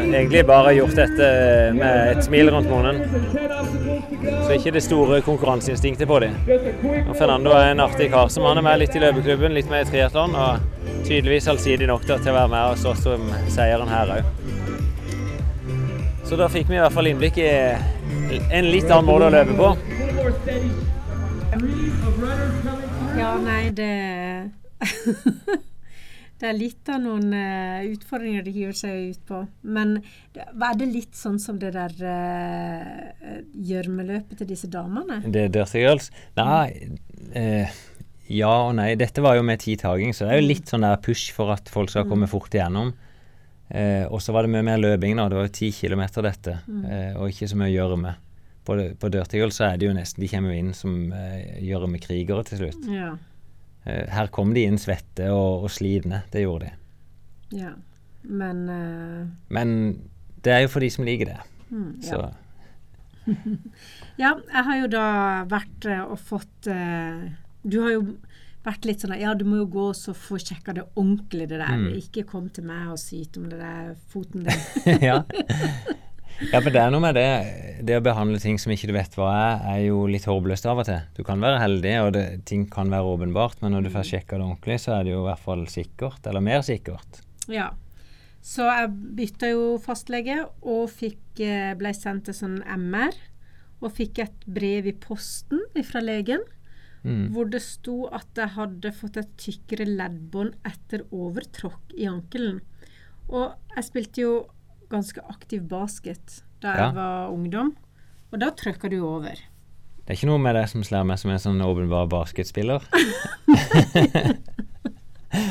egentlig 0.00 0.42
bare 0.48 0.74
gjort 0.76 0.94
dette 0.98 1.28
med 1.76 2.16
et 2.16 2.24
smil 2.26 2.50
rundt 2.54 2.70
munnen. 2.70 3.00
Så 4.46 4.56
ikke 4.56 4.72
det 4.74 4.82
store 4.84 5.20
konkurranseinstinktet 5.26 6.08
på 6.08 6.18
dem. 6.24 6.36
Fernando 7.18 7.54
er 7.56 7.70
en 7.72 7.82
artig 7.84 8.10
kar 8.12 8.28
som 8.32 8.46
han 8.48 8.58
er 8.60 8.66
med 8.66 8.82
litt 8.82 8.96
i 8.96 9.02
løpeklubben, 9.02 9.54
litt 9.56 9.70
med 9.70 9.86
i 9.86 9.90
triatlon, 9.90 10.34
og 10.34 10.60
tydeligvis 11.06 11.48
allsidig 11.52 11.88
nok 11.90 12.06
til 12.06 12.16
å 12.16 12.36
være 12.36 12.50
med 12.52 12.72
og 12.72 12.80
slåss 12.80 13.06
om 13.14 13.30
seieren 13.52 13.90
her 13.90 14.14
òg. 14.18 14.24
Så 16.30 16.38
da 16.38 16.46
fikk 16.52 16.68
vi 16.70 16.78
i 16.78 16.82
hvert 16.82 16.94
fall 16.94 17.10
innblikk 17.10 17.40
i 17.42 17.48
en 17.50 18.70
litt 18.70 18.90
annen 18.90 19.08
måte 19.08 19.26
å 19.26 19.34
løpe 19.34 19.56
på. 19.58 19.72
Ja, 23.18 23.34
nei, 23.42 23.64
det 23.74 23.90
Det 26.40 26.48
er 26.48 26.56
litt 26.56 26.88
av 26.88 27.02
noen 27.04 27.34
uh, 27.36 27.82
utfordringer 27.90 28.42
de 28.46 28.54
hiver 28.54 28.76
seg 28.78 29.10
ut 29.12 29.22
på. 29.28 29.42
Men 29.76 29.98
er 30.40 30.78
det 30.80 30.88
litt 30.88 31.18
sånn 31.18 31.36
som 31.42 31.58
det 31.60 31.74
der 31.76 31.92
uh, 32.00 33.42
gjørmeløpet 33.70 34.40
til 34.40 34.48
disse 34.48 34.70
damene? 34.72 35.20
Det 35.28 35.48
Dirty 35.54 35.84
Girls? 35.84 36.10
Nei, 36.40 36.96
Uh, 37.30 37.68
ja 38.32 38.48
og 38.64 38.72
nei. 38.78 38.94
Dette 38.98 39.22
var 39.22 39.36
jo 39.36 39.42
med 39.46 39.60
tidtaging, 39.62 40.14
så 40.16 40.24
det 40.26 40.32
er 40.32 40.40
jo 40.40 40.46
litt 40.48 40.70
sånn 40.70 40.82
der 40.86 40.96
push 41.04 41.34
for 41.36 41.52
at 41.54 41.68
folk 41.70 41.90
skal 41.92 42.06
komme 42.08 42.26
fort 42.30 42.54
igjennom. 42.56 42.92
Eh, 43.70 44.02
og 44.10 44.18
så 44.22 44.32
var 44.34 44.46
det 44.46 44.50
mye 44.54 44.64
mer 44.66 44.80
løping, 44.82 45.14
da. 45.18 45.28
Det 45.30 45.38
var 45.38 45.46
jo 45.46 45.52
ti 45.54 45.68
kilometer 45.74 46.24
dette, 46.26 46.56
Mm. 46.66 46.84
eh, 46.90 47.12
og 47.20 47.28
ikke 47.30 47.48
så 47.50 47.58
mye 47.60 47.70
gjørme. 47.70 48.14
På, 48.66 48.76
på 48.98 49.10
Dirty 49.10 49.38
Girls 49.38 49.58
så 49.60 49.68
er 49.72 49.78
det 49.78 49.86
jo 49.88 49.94
nesten 49.94 50.20
De 50.22 50.28
kommer 50.28 50.52
jo 50.52 50.58
inn 50.62 50.72
som 50.74 51.12
eh, 51.12 51.58
gjørmekrigere 51.68 52.44
til 52.50 52.58
slutt. 52.64 52.88
Ja. 52.90 53.12
Eh, 53.90 54.06
her 54.14 54.30
kom 54.34 54.54
de 54.54 54.64
inn 54.68 54.78
svette 54.80 55.30
og, 55.34 55.66
og 55.66 55.72
slitne. 55.74 56.22
Det 56.32 56.44
gjorde 56.44 56.70
de. 56.70 57.62
ja. 57.64 57.74
Men 58.22 58.66
uh... 58.68 59.28
Men 59.48 59.70
det 60.44 60.52
er 60.52 60.64
jo 60.66 60.72
for 60.74 60.84
de 60.84 60.90
som 60.92 61.06
liker 61.08 61.32
det. 61.32 61.38
Mm, 61.70 61.92
ja. 62.04 62.10
Så 62.10 63.30
Ja, 64.20 64.34
jeg 64.34 64.64
har 64.66 64.80
jo 64.80 64.90
da 64.92 65.06
vært 65.48 65.86
eh, 65.88 66.02
og 66.02 66.18
fått 66.18 66.68
uh, 66.68 67.30
Du 67.62 67.78
har 67.84 67.94
jo 67.94 68.02
vært 68.64 68.84
litt 68.84 69.00
sånn 69.00 69.14
at 69.16 69.22
ja, 69.22 69.32
du 69.32 69.46
må 69.48 69.62
jo 69.62 69.68
gå 69.72 69.86
og 69.92 69.96
så 69.96 70.12
få 70.16 70.36
sjekka 70.40 70.74
det 70.76 70.84
ordentlig, 70.90 71.46
det 71.48 71.62
der. 71.62 71.78
Mm. 71.80 71.94
Ikke 71.96 72.26
kom 72.28 72.50
til 72.52 72.66
meg 72.68 72.90
og 72.92 73.00
syte 73.00 73.40
om 73.40 73.48
det 73.48 73.60
der 73.62 73.94
foten 74.12 74.44
din. 74.44 75.00
ja. 75.08 75.22
ja, 76.48 76.60
for 76.60 76.70
det 76.72 76.80
er 76.80 76.92
noe 76.92 77.02
med 77.04 77.16
det. 77.18 77.28
Det 77.84 77.96
å 77.96 78.04
behandle 78.04 78.40
ting 78.42 78.58
som 78.60 78.72
ikke 78.72 78.88
du 78.90 78.94
vet 78.96 79.14
hva 79.16 79.30
er, 79.32 79.62
er 79.74 79.80
jo 79.86 80.04
litt 80.10 80.26
håpløst 80.28 80.66
av 80.68 80.82
og 80.82 80.88
til. 80.88 81.00
Du 81.16 81.22
kan 81.26 81.40
være 81.40 81.60
heldig, 81.62 81.94
og 82.04 82.12
det, 82.16 82.24
ting 82.48 82.66
kan 82.70 82.92
være 82.92 83.14
åpenbart, 83.14 83.60
men 83.62 83.74
når 83.76 83.86
du 83.86 83.92
får 83.94 84.08
sjekka 84.10 84.38
det 84.40 84.46
ordentlig, 84.46 84.78
så 84.82 84.98
er 84.98 85.06
det 85.06 85.14
jo 85.14 85.22
i 85.22 85.28
hvert 85.28 85.44
fall 85.44 85.64
sikkert, 85.70 86.20
eller 86.28 86.44
mer 86.44 86.64
sikkert. 86.66 87.22
Ja. 87.50 87.70
Så 88.44 88.64
jeg 88.68 88.92
bytta 89.18 89.50
jo 89.52 89.74
fastlege 89.84 90.38
og 90.62 90.86
fikk, 90.92 91.42
eh, 91.44 91.74
ble 91.76 91.92
sendt 91.96 92.28
til 92.28 92.36
sånn 92.36 92.62
MR. 92.64 93.16
Og 93.80 93.92
fikk 93.96 94.18
et 94.20 94.42
brev 94.44 94.88
i 94.90 94.96
posten 94.96 95.60
fra 95.88 96.02
legen 96.04 96.42
Mm. 97.00 97.30
hvor 97.32 97.48
det 97.48 97.62
sto 97.64 98.10
at 98.12 98.28
jeg 98.36 98.52
hadde 98.58 98.92
fått 98.92 99.16
et 99.16 99.30
tykkere 99.40 99.86
leddbånd 99.88 100.52
etter 100.68 101.06
overtråkk 101.10 101.94
i 101.96 102.04
ankelen. 102.04 102.60
Og 103.30 103.54
jeg 103.74 103.86
spilte 103.86 104.20
jo 104.20 104.34
ganske 104.90 105.22
aktiv 105.30 105.62
basket 105.70 106.42
da 106.60 106.68
jeg 106.74 106.78
Ja. 106.82 106.90
var 106.92 107.30
ungdom, 107.32 107.74
og 108.32 108.40
da 108.40 108.50
trykka 108.50 108.90
du 108.90 108.98
over. 109.06 109.34
Det 110.04 110.08
er 110.10 110.18
ikke 110.18 110.26
noe 110.30 110.38
med 110.42 110.54
det 110.56 110.68
som 110.68 110.82
slår 110.82 111.04
meg 111.06 111.18
som 111.18 111.30
en 111.30 111.38
sånn 111.38 111.60
åpenbar 111.62 112.08
basketspiller. 112.10 112.82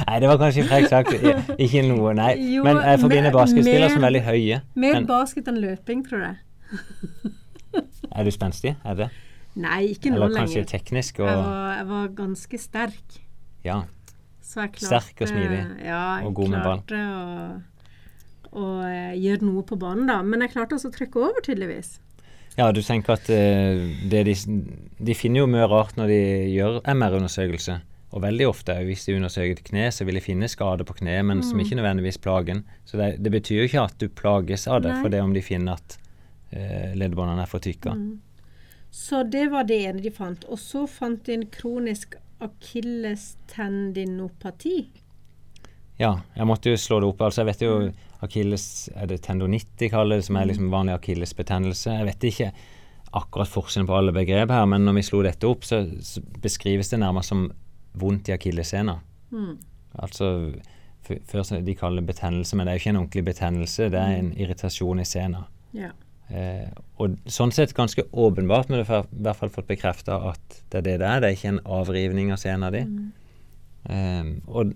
nei, 0.08 0.20
det 0.20 0.28
var 0.28 0.38
kanskje 0.42 0.66
frekt 0.68 0.92
sagt. 0.92 1.14
Ikke 1.62 1.84
noe, 1.88 2.14
nei. 2.18 2.34
Jo, 2.56 2.64
Men 2.68 2.82
jeg 2.84 3.00
forbinder 3.04 3.32
basketspillere 3.36 3.90
som 3.94 4.04
veldig 4.04 4.24
høye. 4.28 4.62
Mer 4.76 4.94
Men 5.00 5.08
basket 5.10 5.48
enn 5.52 5.60
løping, 5.64 6.04
tror 6.08 6.26
jeg. 6.28 6.36
er 8.16 8.28
du 8.28 8.32
spenstig? 8.36 8.76
Er 8.86 9.00
det? 9.00 9.10
Nei, 9.60 9.80
ikke 9.96 10.12
nå 10.14 10.20
Eller 10.20 10.36
kanskje 10.38 10.62
teknisk 10.70 11.18
Jeg 11.20 11.26
var, 11.40 11.72
jeg 11.80 11.88
var 11.90 12.12
ganske 12.20 12.60
sterk. 12.62 13.18
Ja. 13.66 13.80
Så 14.46 14.62
jeg 14.64 14.72
klarte, 14.78 14.86
Sterk 14.86 15.24
og 15.26 15.32
smidig. 15.32 15.62
Ja, 15.86 16.04
jeg 16.20 16.28
Og 16.30 16.36
god 16.38 16.50
med 16.54 16.64
ball. 16.64 16.80
klarte 16.88 17.00
å, 17.00 17.62
å 18.52 18.66
eh, 18.88 19.14
gjøre 19.20 19.46
noe 19.48 19.64
på 19.68 19.76
banen, 19.80 20.08
da. 20.10 20.18
Men 20.26 20.42
jeg 20.46 20.54
klarte 20.56 20.76
også 20.78 20.90
å 20.92 20.96
trykke 20.96 21.18
over, 21.28 21.40
tydeligvis. 21.46 21.90
Ja, 22.58 22.66
du 22.76 22.82
tenker 22.84 23.12
at 23.16 23.26
eh, 23.32 23.76
det 24.12 24.22
de, 24.28 24.34
de 25.00 25.14
finner 25.16 25.40
jo 25.44 25.48
mye 25.52 25.68
rart 25.70 25.96
når 26.00 26.08
de 26.12 26.22
gjør 26.56 26.74
MR-undersøkelse. 26.92 27.76
Og 28.10 28.24
veldig 28.24 28.48
ofte, 28.50 28.74
hvis 28.88 29.04
de 29.06 29.14
undersøker 29.20 29.54
et 29.54 29.64
kne, 29.68 29.86
så 29.94 30.02
vil 30.08 30.18
de 30.18 30.24
finne 30.26 30.48
skade 30.50 30.84
på 30.88 30.96
kneet, 30.98 31.24
men 31.30 31.44
som 31.46 31.58
Mm. 31.60 31.64
ikke 31.66 31.78
nødvendigvis 31.78 32.18
plagen. 32.18 32.64
Så 32.90 32.94
det, 32.98 33.08
det 33.22 33.30
betyr 33.32 33.58
jo 33.62 33.68
ikke 33.70 33.84
at 33.86 33.96
du 34.02 34.08
plages 34.10 34.66
av 34.68 34.82
det, 34.82 34.92
Nei. 34.96 35.02
for 35.04 35.10
det 35.14 35.22
om 35.22 35.34
de 35.36 35.42
finner 35.46 35.72
at 35.78 35.98
eh, 36.52 36.96
leddbåndene 36.98 37.42
er 37.46 37.52
for 37.52 37.60
tykke. 37.62 37.94
Mm. 37.94 38.18
Så 38.90 39.22
det 39.30 39.46
var 39.54 39.64
det 39.70 39.78
ene 39.86 40.02
de 40.02 40.10
fant. 40.10 40.42
Og 40.50 40.58
så 40.58 40.88
fant 40.90 41.22
de 41.28 41.34
en 41.38 41.46
kronisk 41.54 42.18
akillestendinopati. 42.42 44.80
Ja, 46.00 46.14
jeg 46.36 46.48
måtte 46.48 46.72
jo 46.72 46.78
slå 46.80 47.00
det 47.04 47.10
opp. 47.12 47.22
Altså, 47.28 47.42
jeg 47.44 47.50
vet 47.52 47.64
jo 47.66 47.74
akilles 48.26 48.90
Er 48.96 49.08
det 49.08 49.22
tendonitt 49.26 49.70
de 49.80 49.90
kaller 49.92 50.20
det, 50.20 50.28
som 50.28 50.38
er 50.40 50.50
liksom 50.50 50.72
vanlig 50.74 50.98
akillesbetennelse? 50.98 51.96
Jeg 52.00 52.10
vet 52.10 52.28
ikke 52.32 52.52
akkurat 53.20 53.50
forskjellen 53.50 53.88
på 53.90 53.96
alle 53.98 54.14
begrep 54.14 54.52
her, 54.54 54.66
men 54.70 54.84
når 54.86 55.00
vi 55.00 55.06
slo 55.08 55.24
dette 55.26 55.48
opp, 55.50 55.64
så, 55.66 55.82
så 56.06 56.22
beskrives 56.44 56.92
det 56.92 57.00
nærmest 57.02 57.34
som 57.34 57.48
vondt 57.98 58.30
i 58.30 58.36
akillessena. 58.36 59.00
Mm. 59.34 59.56
Altså 60.04 60.28
før 61.08 61.48
de 61.66 61.76
kaller 61.78 62.04
det 62.04 62.12
betennelse, 62.12 62.56
men 62.56 62.68
det 62.68 62.72
er 62.72 62.78
jo 62.78 62.84
ikke 62.84 62.94
en 62.94 63.02
ordentlig 63.02 63.26
betennelse, 63.32 63.90
det 63.90 64.00
er 64.00 64.20
en 64.20 64.30
irritasjon 64.38 65.02
i 65.02 65.08
sena. 65.08 65.48
Yeah. 65.74 65.96
Eh, 66.30 66.68
og 67.02 67.16
sånn 67.26 67.54
sett 67.56 67.74
ganske 67.78 68.06
åpenbart, 68.12 68.70
men 68.70 68.82
du 68.82 68.86
har 68.86 69.08
i 69.08 69.24
hvert 69.26 69.40
fall 69.40 69.54
fått 69.54 69.70
bekrefta 69.70 70.20
at 70.30 70.60
det 70.70 70.82
er 70.82 70.86
det 70.86 70.98
det 71.02 71.08
er. 71.10 71.24
Det 71.24 71.30
er 71.30 71.38
ikke 71.38 71.54
en 71.56 71.64
avrivning 71.80 72.34
av 72.36 72.42
sena 72.42 72.70
di. 72.74 72.84
Mm. 72.86 73.08
Eh, 73.90 74.32
og 74.46 74.76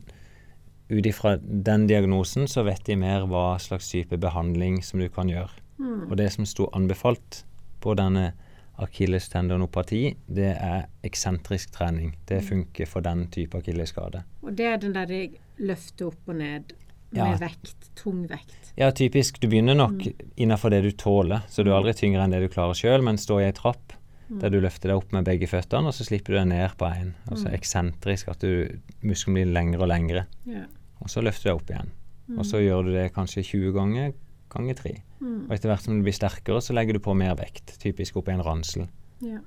ut 0.94 1.06
ifra 1.10 1.38
den 1.42 1.88
diagnosen 1.88 2.48
så 2.48 2.64
vet 2.66 2.84
de 2.86 2.96
mer 2.96 3.26
hva 3.30 3.58
slags 3.60 3.90
type 3.92 4.18
behandling 4.18 4.82
som 4.84 5.00
du 5.00 5.10
kan 5.10 5.28
gjøre. 5.32 5.50
Mm. 5.80 6.10
Og 6.12 6.18
det 6.18 6.32
som 6.32 6.46
sto 6.46 6.70
anbefalt 6.74 7.44
på 7.82 7.96
denne 8.00 8.34
akillestendonopati, 8.80 10.16
det 10.28 10.52
er 10.58 10.86
eksentrisk 11.06 11.72
trening. 11.76 12.16
Det 12.26 12.42
Mm. 12.42 12.48
funker 12.48 12.88
for 12.88 13.02
den 13.02 13.28
type 13.28 13.58
akillesskade. 13.58 14.24
Og 14.44 14.56
det 14.56 14.66
er 14.66 14.78
den 14.78 14.94
der 14.94 15.06
de 15.06 15.30
løfter 15.60 16.08
opp 16.08 16.28
og 16.28 16.36
ned 16.36 16.74
med 17.12 17.18
Ja. 17.28 17.38
vekt. 17.38 17.90
Tung 17.96 18.28
vekt. 18.28 18.74
Ja, 18.78 18.90
typisk. 18.92 19.40
Du 19.40 19.48
begynner 19.48 19.76
nok 19.76 19.92
Mm. 20.06 20.14
innenfor 20.38 20.70
det 20.72 20.82
du 20.84 20.92
tåler, 20.92 21.44
så 21.48 21.64
du 21.64 21.72
er 21.72 21.76
aldri 21.76 21.94
tyngre 21.94 22.24
enn 22.24 22.32
det 22.32 22.42
du 22.42 22.48
klarer 22.54 22.74
sjøl, 22.74 23.04
men 23.04 23.18
stå 23.18 23.40
i 23.42 23.46
ei 23.46 23.52
trapp 23.52 23.94
Mm. 24.30 24.40
der 24.40 24.50
du 24.50 24.62
løfter 24.62 24.90
deg 24.90 24.98
opp 24.98 25.12
med 25.14 25.26
begge 25.26 25.48
føttene, 25.48 25.86
og 25.88 25.94
så 25.94 26.04
slipper 26.06 26.34
du 26.34 26.34
deg 26.40 26.48
ned 26.48 26.72
på 26.78 26.86
én. 26.92 27.14
Altså 27.30 27.52
eksentrisk, 27.54 28.28
at 28.30 28.40
du, 28.40 28.80
muskelen 29.04 29.34
blir 29.36 29.54
lengre 29.54 29.82
og 29.82 29.90
lengre. 29.90 30.26
Ja. 30.48 30.66
Og 31.04 31.12
så 31.12 31.24
løfter 31.24 31.44
du 31.44 31.50
deg 31.52 31.60
opp 31.62 31.74
igjen. 31.74 31.92
Mm. 32.28 32.38
Og 32.40 32.46
så 32.48 32.62
gjør 32.64 32.88
du 32.88 32.94
det 32.96 33.10
kanskje 33.16 33.44
20 33.44 33.74
ganger 33.76 34.14
ganger 34.54 34.78
3. 34.78 34.92
Mm. 35.20 35.38
Og 35.48 35.54
etter 35.56 35.72
hvert 35.72 35.86
som 35.86 35.98
du 35.98 36.06
blir 36.06 36.16
sterkere, 36.16 36.62
så 36.62 36.76
legger 36.78 36.98
du 36.98 37.02
på 37.04 37.16
mer 37.18 37.34
vekt. 37.40 37.76
Typisk 37.82 38.20
opp 38.22 38.30
i 38.30 38.36
en 38.36 38.44
ransel. 38.46 38.88
Ja. 39.24 39.40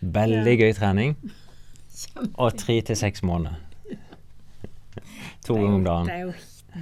Veldig 0.00 0.54
Ja. 0.56 0.60
gøy 0.64 0.72
trening. 0.78 1.16
Og 2.40 2.56
tre 2.56 2.80
til 2.86 2.96
seks 2.96 3.22
måneder. 3.26 3.58
To 5.46 5.54
ganger 5.56 5.74
om 5.74 5.84
dagen. 5.84 6.06
Det 6.08 6.14
er 6.14 6.24
jo 6.24 6.32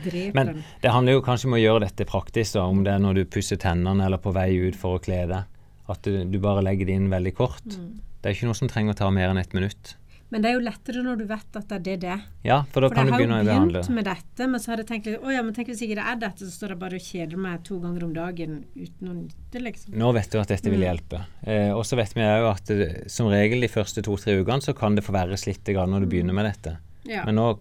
drepende. 0.04 0.34
Men 0.34 0.64
det 0.82 0.92
handler 0.92 1.16
jo 1.16 1.22
kanskje 1.24 1.48
om 1.48 1.56
å 1.56 1.61
gjøre 1.62 1.84
dette 1.86 2.06
praktisk, 2.09 2.54
da, 2.54 2.66
om 2.68 2.82
det 2.84 2.92
er 2.94 3.02
når 3.02 3.20
du 3.20 3.24
pusser 3.32 3.59
tennene 3.61 4.04
eller 4.06 4.20
på 4.22 4.32
vei 4.36 4.50
ut 4.68 4.76
for 4.78 4.98
å 4.98 5.02
kle 5.02 5.22
deg. 5.30 5.54
At 5.88 6.04
du, 6.04 6.24
du 6.28 6.38
bare 6.42 6.62
legger 6.64 6.88
det 6.88 6.98
inn 7.00 7.09
veldig 7.11 7.34
kort. 7.38 7.64
Mm. 7.64 7.94
Det 8.20 8.28
er 8.30 8.36
ikke 8.36 8.50
noe 8.50 8.59
som 8.59 8.68
trenger 8.70 8.94
å 8.94 8.98
ta 8.98 9.11
mer 9.14 9.32
enn 9.32 9.40
ett 9.40 9.54
minutt. 9.56 9.94
Men 10.30 10.42
det 10.44 10.50
er 10.50 10.58
jo 10.58 10.60
lettere 10.60 11.02
når 11.02 11.16
du 11.22 11.24
vet 11.24 11.56
at 11.56 11.70
det 11.84 11.92
er 11.94 12.00
det. 12.02 12.16
Ja, 12.44 12.58
for 12.72 12.84
da 12.84 12.90
kan 12.92 13.06
du 13.08 13.14
begynne 13.14 13.38
å 13.40 13.46
behandle. 13.46 13.48
For 13.48 13.48
jeg 13.48 13.54
har 13.54 13.64
jo 13.64 13.72
begynt 13.78 13.94
med 13.96 14.04
dette, 14.10 14.48
men 14.52 14.60
så 14.60 14.70
har 14.72 14.82
jeg 14.82 14.88
tenkt 14.90 15.06
å 15.24 15.32
ja, 15.32 15.42
men 15.46 15.54
tenk 15.56 15.70
hvis 15.72 15.80
ikke 15.86 15.96
det 15.96 16.04
er 16.04 16.18
dette, 16.20 16.44
så 16.44 16.52
står 16.52 16.74
jeg 16.74 16.80
bare 16.82 16.98
og 17.00 17.06
kjeder 17.06 17.40
meg 17.46 17.62
to 17.64 17.78
ganger 17.80 18.04
om 18.04 18.12
dagen 18.12 18.58
uten 18.76 19.08
å 19.08 19.14
nytte, 19.22 19.62
liksom. 19.64 19.94
Nå 19.96 20.10
vet 20.18 20.28
du 20.30 20.38
at 20.42 20.52
dette 20.52 20.68
vil 20.68 20.82
Mm. 20.84 20.84
hjelpe. 20.88 21.22
Eh, 21.46 21.70
og 21.72 21.84
så 21.88 21.96
vet 21.96 22.12
vi 22.12 22.20
òg 22.20 22.50
at 22.50 22.64
det, 22.66 23.10
som 23.10 23.30
regel 23.32 23.60
de 23.64 23.68
første 23.72 24.02
to-tre 24.04 24.36
ukene 24.42 24.60
så 24.60 24.76
kan 24.76 24.94
det 24.94 25.04
forverres 25.04 25.46
litt 25.48 25.64
når 25.64 26.00
du 26.04 26.06
begynner 26.12 26.34
med 26.36 26.44
dette. 26.52 26.76
Ja. 27.08 27.24
Men 27.24 27.36
nå 27.36 27.58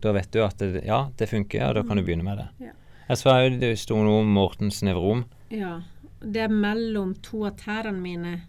da 0.00 0.12
vet 0.12 0.30
du 0.30 0.40
at 0.44 0.56
det, 0.58 0.84
ja, 0.86 1.08
det 1.16 1.28
funker, 1.28 1.66
og 1.68 1.74
da 1.74 1.82
kan 1.82 1.96
du 1.98 2.02
begynne 2.02 2.24
med 2.24 2.38
det. 2.38 2.48
Ja. 2.68 2.72
Jeg 3.08 3.18
så 3.18 3.58
det 3.60 3.78
sto 3.78 3.96
noe 3.96 4.22
om 4.22 4.32
Mortens 4.32 4.82
nevrom. 4.86 5.24
Ja. 5.50 5.80
Det 6.22 6.44
er 6.44 6.48
mellom 6.54 7.16
to 7.20 7.44
av 7.48 7.56
tærne 7.58 7.98
mine. 7.98 8.42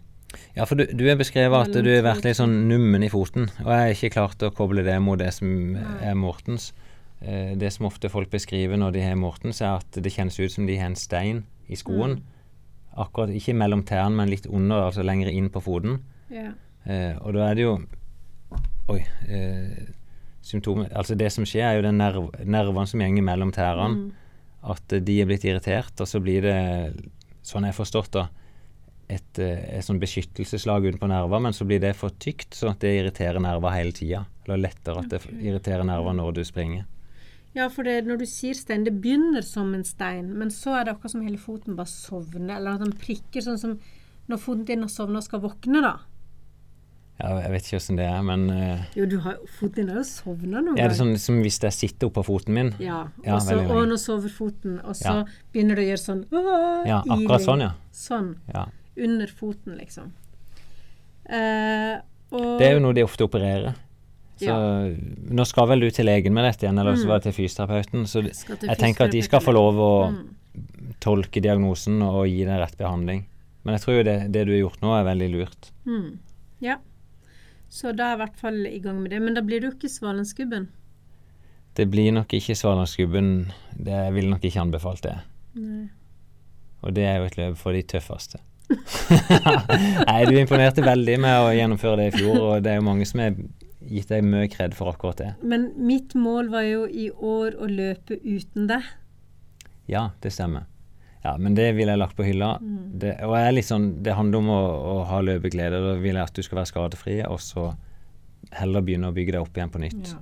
Ja, 0.56 0.66
for 0.68 0.78
du, 0.80 0.86
du 0.90 1.04
er 1.08 1.18
beskrevet 1.20 1.68
at 1.68 1.76
du 1.84 1.90
har 1.90 2.04
vært 2.06 2.26
litt 2.26 2.38
sånn 2.38 2.64
nummen 2.70 3.04
i 3.04 3.10
foten, 3.12 3.48
og 3.64 3.70
jeg 3.70 3.82
har 3.82 3.94
ikke 3.94 4.14
klart 4.16 4.44
å 4.46 4.52
koble 4.54 4.84
det 4.86 4.96
mot 5.02 5.20
det 5.20 5.30
som 5.36 5.76
er 5.76 6.16
Mortens. 6.18 6.72
Eh, 7.24 7.54
det 7.56 7.72
som 7.72 7.88
ofte 7.88 8.10
folk 8.12 8.30
beskriver 8.32 8.78
når 8.80 8.96
de 8.96 9.04
har 9.06 9.18
Mortens, 9.18 9.62
er 9.62 9.80
at 9.80 10.00
det 10.02 10.12
kjennes 10.12 10.36
ut 10.40 10.52
som 10.52 10.68
de 10.68 10.76
har 10.80 10.90
en 10.90 10.98
stein 10.98 11.44
i 11.72 11.78
skoen. 11.78 12.18
Mm. 12.18 12.30
Akkurat 13.04 13.32
ikke 13.34 13.56
mellom 13.56 13.84
tærne, 13.86 14.14
men 14.18 14.30
litt 14.30 14.46
under, 14.46 14.88
altså 14.88 15.04
lenger 15.06 15.32
inn 15.32 15.50
på 15.52 15.62
foten. 15.64 16.02
Eh, 16.30 17.14
og 17.22 17.34
da 17.36 17.48
er 17.48 17.56
det 17.56 17.64
jo 17.64 17.76
Oi. 18.92 18.98
Eh, 19.32 19.86
symptomer 20.44 20.90
Altså, 20.92 21.16
det 21.16 21.30
som 21.32 21.46
skjer, 21.48 21.64
er 21.64 21.78
jo 21.78 21.86
den 21.86 21.96
nerv, 21.96 22.28
nervene 22.44 22.90
som 22.90 23.00
gjenger 23.00 23.24
mellom 23.24 23.52
tærne. 23.54 23.88
Mm. 23.88 24.10
At 24.74 24.96
de 25.06 25.20
er 25.20 25.28
blitt 25.28 25.46
irritert, 25.48 25.96
og 26.00 26.08
så 26.08 26.20
blir 26.24 26.44
det, 26.44 26.58
sånn 27.44 27.64
jeg 27.64 27.72
har 27.72 27.78
forstått 27.78 28.12
da, 28.16 28.28
et, 29.08 29.38
eh, 29.38 29.78
et 29.78 29.84
sånn 29.84 30.00
beskyttelseslag 30.00 30.84
utenpå 30.88 31.08
nerver, 31.08 31.40
men 31.40 31.52
så 31.52 31.66
blir 31.66 31.80
det 31.80 31.94
for 31.96 32.10
tykt, 32.10 32.50
sånn 32.56 32.70
at 32.70 32.80
det 32.80 32.94
irriterer 32.98 33.40
nerver 33.40 33.70
hele 33.74 33.92
tida. 33.92 34.24
Eller 34.46 34.56
lettere 34.68 34.98
at 35.04 35.08
det 35.08 35.20
irriterer 35.40 35.84
nerver 35.84 36.14
når 36.16 36.34
du 36.34 36.44
springer. 36.44 36.84
Ja, 37.54 37.68
for 37.68 37.84
det, 37.86 38.04
når 38.06 38.18
du 38.18 38.26
sier 38.26 38.54
stein, 38.58 38.82
det 38.84 38.96
begynner 39.00 39.44
som 39.46 39.74
en 39.74 39.84
stein, 39.84 40.32
men 40.36 40.48
så 40.50 40.80
er 40.80 40.84
det 40.88 40.94
akkurat 40.96 41.12
som 41.12 41.22
hele 41.22 41.38
foten 41.38 41.76
bare 41.76 41.86
sovner, 41.86 42.56
eller 42.56 42.74
at 42.74 42.80
den 42.82 42.92
prikker, 42.98 43.44
sånn 43.46 43.58
som 43.60 43.76
når 44.26 44.40
foten 44.42 44.64
din 44.66 44.80
har 44.82 44.88
sovnet 44.90 45.20
og 45.22 45.22
skal 45.28 45.40
våkne, 45.44 45.82
da. 45.84 45.94
Ja, 47.20 47.28
jeg 47.44 47.50
vet 47.52 47.66
ikke 47.68 47.78
åssen 47.78 47.98
det 48.00 48.06
er, 48.10 48.22
men 48.26 48.48
uh, 48.50 48.80
Jo, 48.98 49.04
du 49.06 49.20
har, 49.22 49.36
foten 49.54 49.84
din 49.84 49.90
har 49.92 50.00
jo 50.00 50.06
sovna 50.08 50.58
noen 50.58 50.72
ganger. 50.74 50.80
Ja, 50.82 50.88
det 50.90 50.96
sånn 50.98 51.12
som 51.22 51.36
hvis 51.44 51.60
jeg 51.62 51.76
sitter 51.76 52.08
oppå 52.10 52.24
foten 52.26 52.56
min? 52.56 52.72
Ja, 52.82 53.04
Ja, 53.22 53.36
og 53.36 53.44
så, 53.44 53.54
og 53.70 53.84
nå 53.86 53.98
sover 54.02 54.32
foten, 54.34 54.80
og 54.82 54.96
så 54.98 55.20
Ja. 55.20 55.24
begynner 55.54 55.78
det 55.78 55.84
å 55.84 55.90
gjøre 55.92 56.02
sånn 56.02 56.24
«Åh», 56.32 56.88
Ja, 56.88 56.98
akkurat 57.06 57.38
iling. 57.38 57.46
sånn, 57.46 57.60
ja. 57.62 57.70
Sånn. 57.92 58.32
Ja. 58.50 58.64
Under 58.96 59.26
foten, 59.26 59.76
liksom. 59.78 60.12
Eh, 61.26 62.00
Det 62.34 62.66
er 62.66 62.74
jo 62.76 62.80
noe 62.82 62.94
de 62.96 63.04
ofte 63.06 63.24
opererer. 63.26 63.74
Så 64.36 64.46
Ja. 64.50 64.56
nå 65.30 65.46
skal 65.46 65.68
vel 65.68 65.80
du 65.80 65.90
til 65.90 66.06
legen 66.06 66.32
med 66.34 66.44
dette 66.44 66.66
igjen, 66.66 66.78
eller 66.80 66.94
så 66.96 67.04
Mm. 67.04 67.08
var 67.08 67.18
det 67.20 67.22
til 67.34 67.44
fysioterapeuten. 67.44 68.06
Så 68.06 68.22
jeg, 68.24 68.32
til 68.58 68.68
jeg 68.68 68.78
tenker 68.78 69.04
at 69.04 69.10
de 69.12 69.22
skal 69.22 69.40
få 69.40 69.52
lov 69.54 69.74
å 69.74 70.10
Mm. 70.10 70.28
tolke 71.00 71.40
diagnosen 71.40 72.02
og 72.02 72.26
gi 72.26 72.44
deg 72.44 72.58
rett 72.60 72.76
behandling. 72.76 73.24
Men 73.64 73.74
jeg 73.78 73.80
tror 73.82 73.96
jo 73.96 74.02
det, 74.02 74.32
det 74.32 74.46
du 74.46 74.52
har 74.52 74.70
gjort 74.70 74.80
nå, 74.80 75.00
er 75.00 75.04
veldig 75.04 75.30
lurt. 75.32 75.70
Mm. 75.86 76.18
Ja. 76.60 76.76
Så 77.70 77.94
da 77.96 78.12
er 78.12 78.16
jeg 78.16 78.20
i 78.20 78.24
hvert 78.26 78.36
fall 78.36 78.66
i 78.66 78.78
gang 78.80 79.02
med 79.02 79.10
det. 79.10 79.22
Men 79.22 79.34
da 79.34 79.40
blir 79.40 79.60
det 79.60 79.72
jo 79.72 79.78
ikke 79.78 79.90
Svalandsgubben. 79.90 80.68
Det 81.74 81.90
blir 81.90 82.12
nok 82.12 82.28
ikke 82.28 82.54
Svalandsgubben. 82.56 83.52
Det 83.76 83.86
jeg 83.92 84.12
ville 84.14 84.30
nok 84.30 84.42
ikke 84.42 84.60
anbefalt 84.60 85.00
det. 85.02 85.16
Nei. 85.54 85.88
Og 86.82 86.92
det 86.94 87.04
er 87.04 87.18
jo 87.18 87.24
et 87.24 87.36
løp 87.36 87.56
for 87.56 87.72
de 87.72 87.82
tøffeste. 87.82 88.36
Nei, 90.08 90.20
du 90.28 90.36
imponerte 90.38 90.84
veldig 90.84 91.16
med 91.20 91.46
å 91.46 91.52
gjennomføre 91.54 92.00
det 92.00 92.06
i 92.10 92.14
fjor, 92.18 92.36
og 92.40 92.64
det 92.64 92.72
er 92.72 92.80
jo 92.80 92.86
mange 92.86 93.06
som 93.08 93.22
har 93.22 93.36
gitt 93.84 94.10
deg 94.10 94.24
mye 94.26 94.48
kred 94.52 94.76
for 94.76 94.92
akkurat 94.92 95.20
det. 95.20 95.30
Men 95.44 95.70
mitt 95.76 96.14
mål 96.16 96.48
var 96.52 96.64
jo 96.66 96.84
i 96.88 97.10
år 97.12 97.58
å 97.60 97.68
løpe 97.70 98.18
uten 98.22 98.68
deg. 98.70 98.86
Ja, 99.90 100.08
det 100.24 100.32
stemmer. 100.32 100.68
Ja, 101.24 101.36
men 101.40 101.56
det 101.56 101.70
ville 101.76 101.92
jeg 101.92 102.00
lagt 102.00 102.16
på 102.16 102.24
hylla. 102.26 102.54
Mm. 102.60 103.00
Det, 103.00 103.14
og 103.24 103.32
jeg 103.38 103.48
er 103.48 103.56
litt 103.56 103.68
sånn, 103.68 103.88
det 104.04 104.16
handler 104.16 104.42
om 104.44 104.52
å, 104.52 104.60
å 104.92 104.96
ha 105.08 105.22
løpeglede. 105.24 105.80
Da 105.80 105.96
vil 106.00 106.18
jeg 106.18 106.24
at 106.24 106.36
du 106.36 106.44
skal 106.44 106.60
være 106.60 106.72
skadefri, 106.72 107.18
og 107.24 107.40
så 107.40 107.70
heller 108.52 108.84
begynne 108.84 109.08
å 109.08 109.16
bygge 109.16 109.36
deg 109.36 109.44
opp 109.44 109.56
igjen 109.56 109.72
på 109.72 109.80
nytt. 109.80 110.12
Ja. 110.12 110.20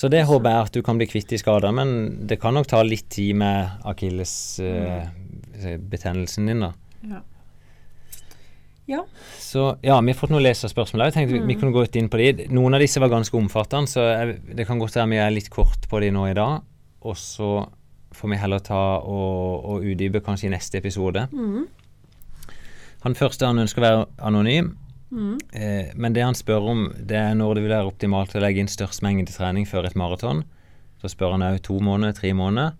Så 0.00 0.08
det 0.08 0.22
håper 0.24 0.48
jeg 0.48 0.66
at 0.66 0.74
du 0.74 0.82
kan 0.82 0.98
bli 0.98 1.06
kvitt 1.10 1.32
i 1.36 1.38
skader, 1.38 1.74
men 1.76 1.90
det 2.26 2.40
kan 2.40 2.54
nok 2.56 2.70
ta 2.70 2.80
litt 2.86 3.10
tid 3.12 3.36
med 3.36 3.84
akillesbetennelsen 5.60 6.46
din, 6.50 6.60
da. 6.60 6.72
Ja. 7.10 7.20
ja. 8.86 9.04
Så 9.38 9.76
ja, 9.82 10.00
vi 10.00 10.12
har 10.12 10.18
fått 10.18 10.32
noen 10.34 10.42
leserspørsmål. 10.44 11.04
Jeg 11.08 11.14
tenkte 11.14 11.32
vi, 11.36 11.40
vi 11.46 11.54
Mm. 11.54 11.60
kunne 11.60 11.72
gått 11.76 11.96
inn 11.96 12.08
på 12.08 12.18
de. 12.18 12.48
Noen 12.50 12.74
av 12.74 12.80
disse 12.80 13.00
var 13.00 13.08
ganske 13.12 13.36
omfattende, 13.38 13.88
så 13.88 14.00
jeg, 14.08 14.40
det 14.56 14.66
kan 14.66 14.78
godt 14.78 14.96
være 14.96 15.08
vi 15.12 15.16
er 15.22 15.30
litt 15.30 15.50
kort 15.50 15.88
på 15.88 16.00
de 16.00 16.10
nå 16.10 16.26
i 16.30 16.34
dag. 16.34 16.62
Og 17.02 17.16
så 17.16 17.68
får 18.12 18.28
vi 18.30 18.36
heller 18.36 18.58
ta 18.58 18.98
og, 18.98 19.64
og 19.64 19.84
utdype 19.86 20.20
kanskje 20.26 20.48
i 20.48 20.50
neste 20.56 20.78
episode. 20.78 21.28
Mm. 21.32 21.66
Han 23.04 23.14
første 23.16 23.46
han 23.46 23.58
ønsker 23.62 23.80
å 23.82 23.86
være 23.88 24.06
anonym, 24.18 24.76
Mm. 25.10 25.38
eh, 25.58 25.88
men 25.96 26.12
det 26.12 26.22
han 26.22 26.34
spør 26.38 26.68
om, 26.70 26.92
det 26.94 27.16
er 27.18 27.32
når 27.34 27.54
det 27.56 27.62
vil 27.64 27.72
være 27.72 27.86
optimalt 27.90 28.34
å 28.36 28.40
legge 28.40 28.60
inn 28.62 28.68
størst 28.70 29.02
mengde 29.02 29.32
trening 29.34 29.66
før 29.66 29.86
et 29.88 29.96
maraton. 29.96 30.44
Så 31.02 31.08
spør 31.10 31.32
han 31.32 31.42
òg 31.42 31.56
to 31.66 31.80
måneder, 31.82 32.12
tre 32.14 32.30
måneder. 32.32 32.76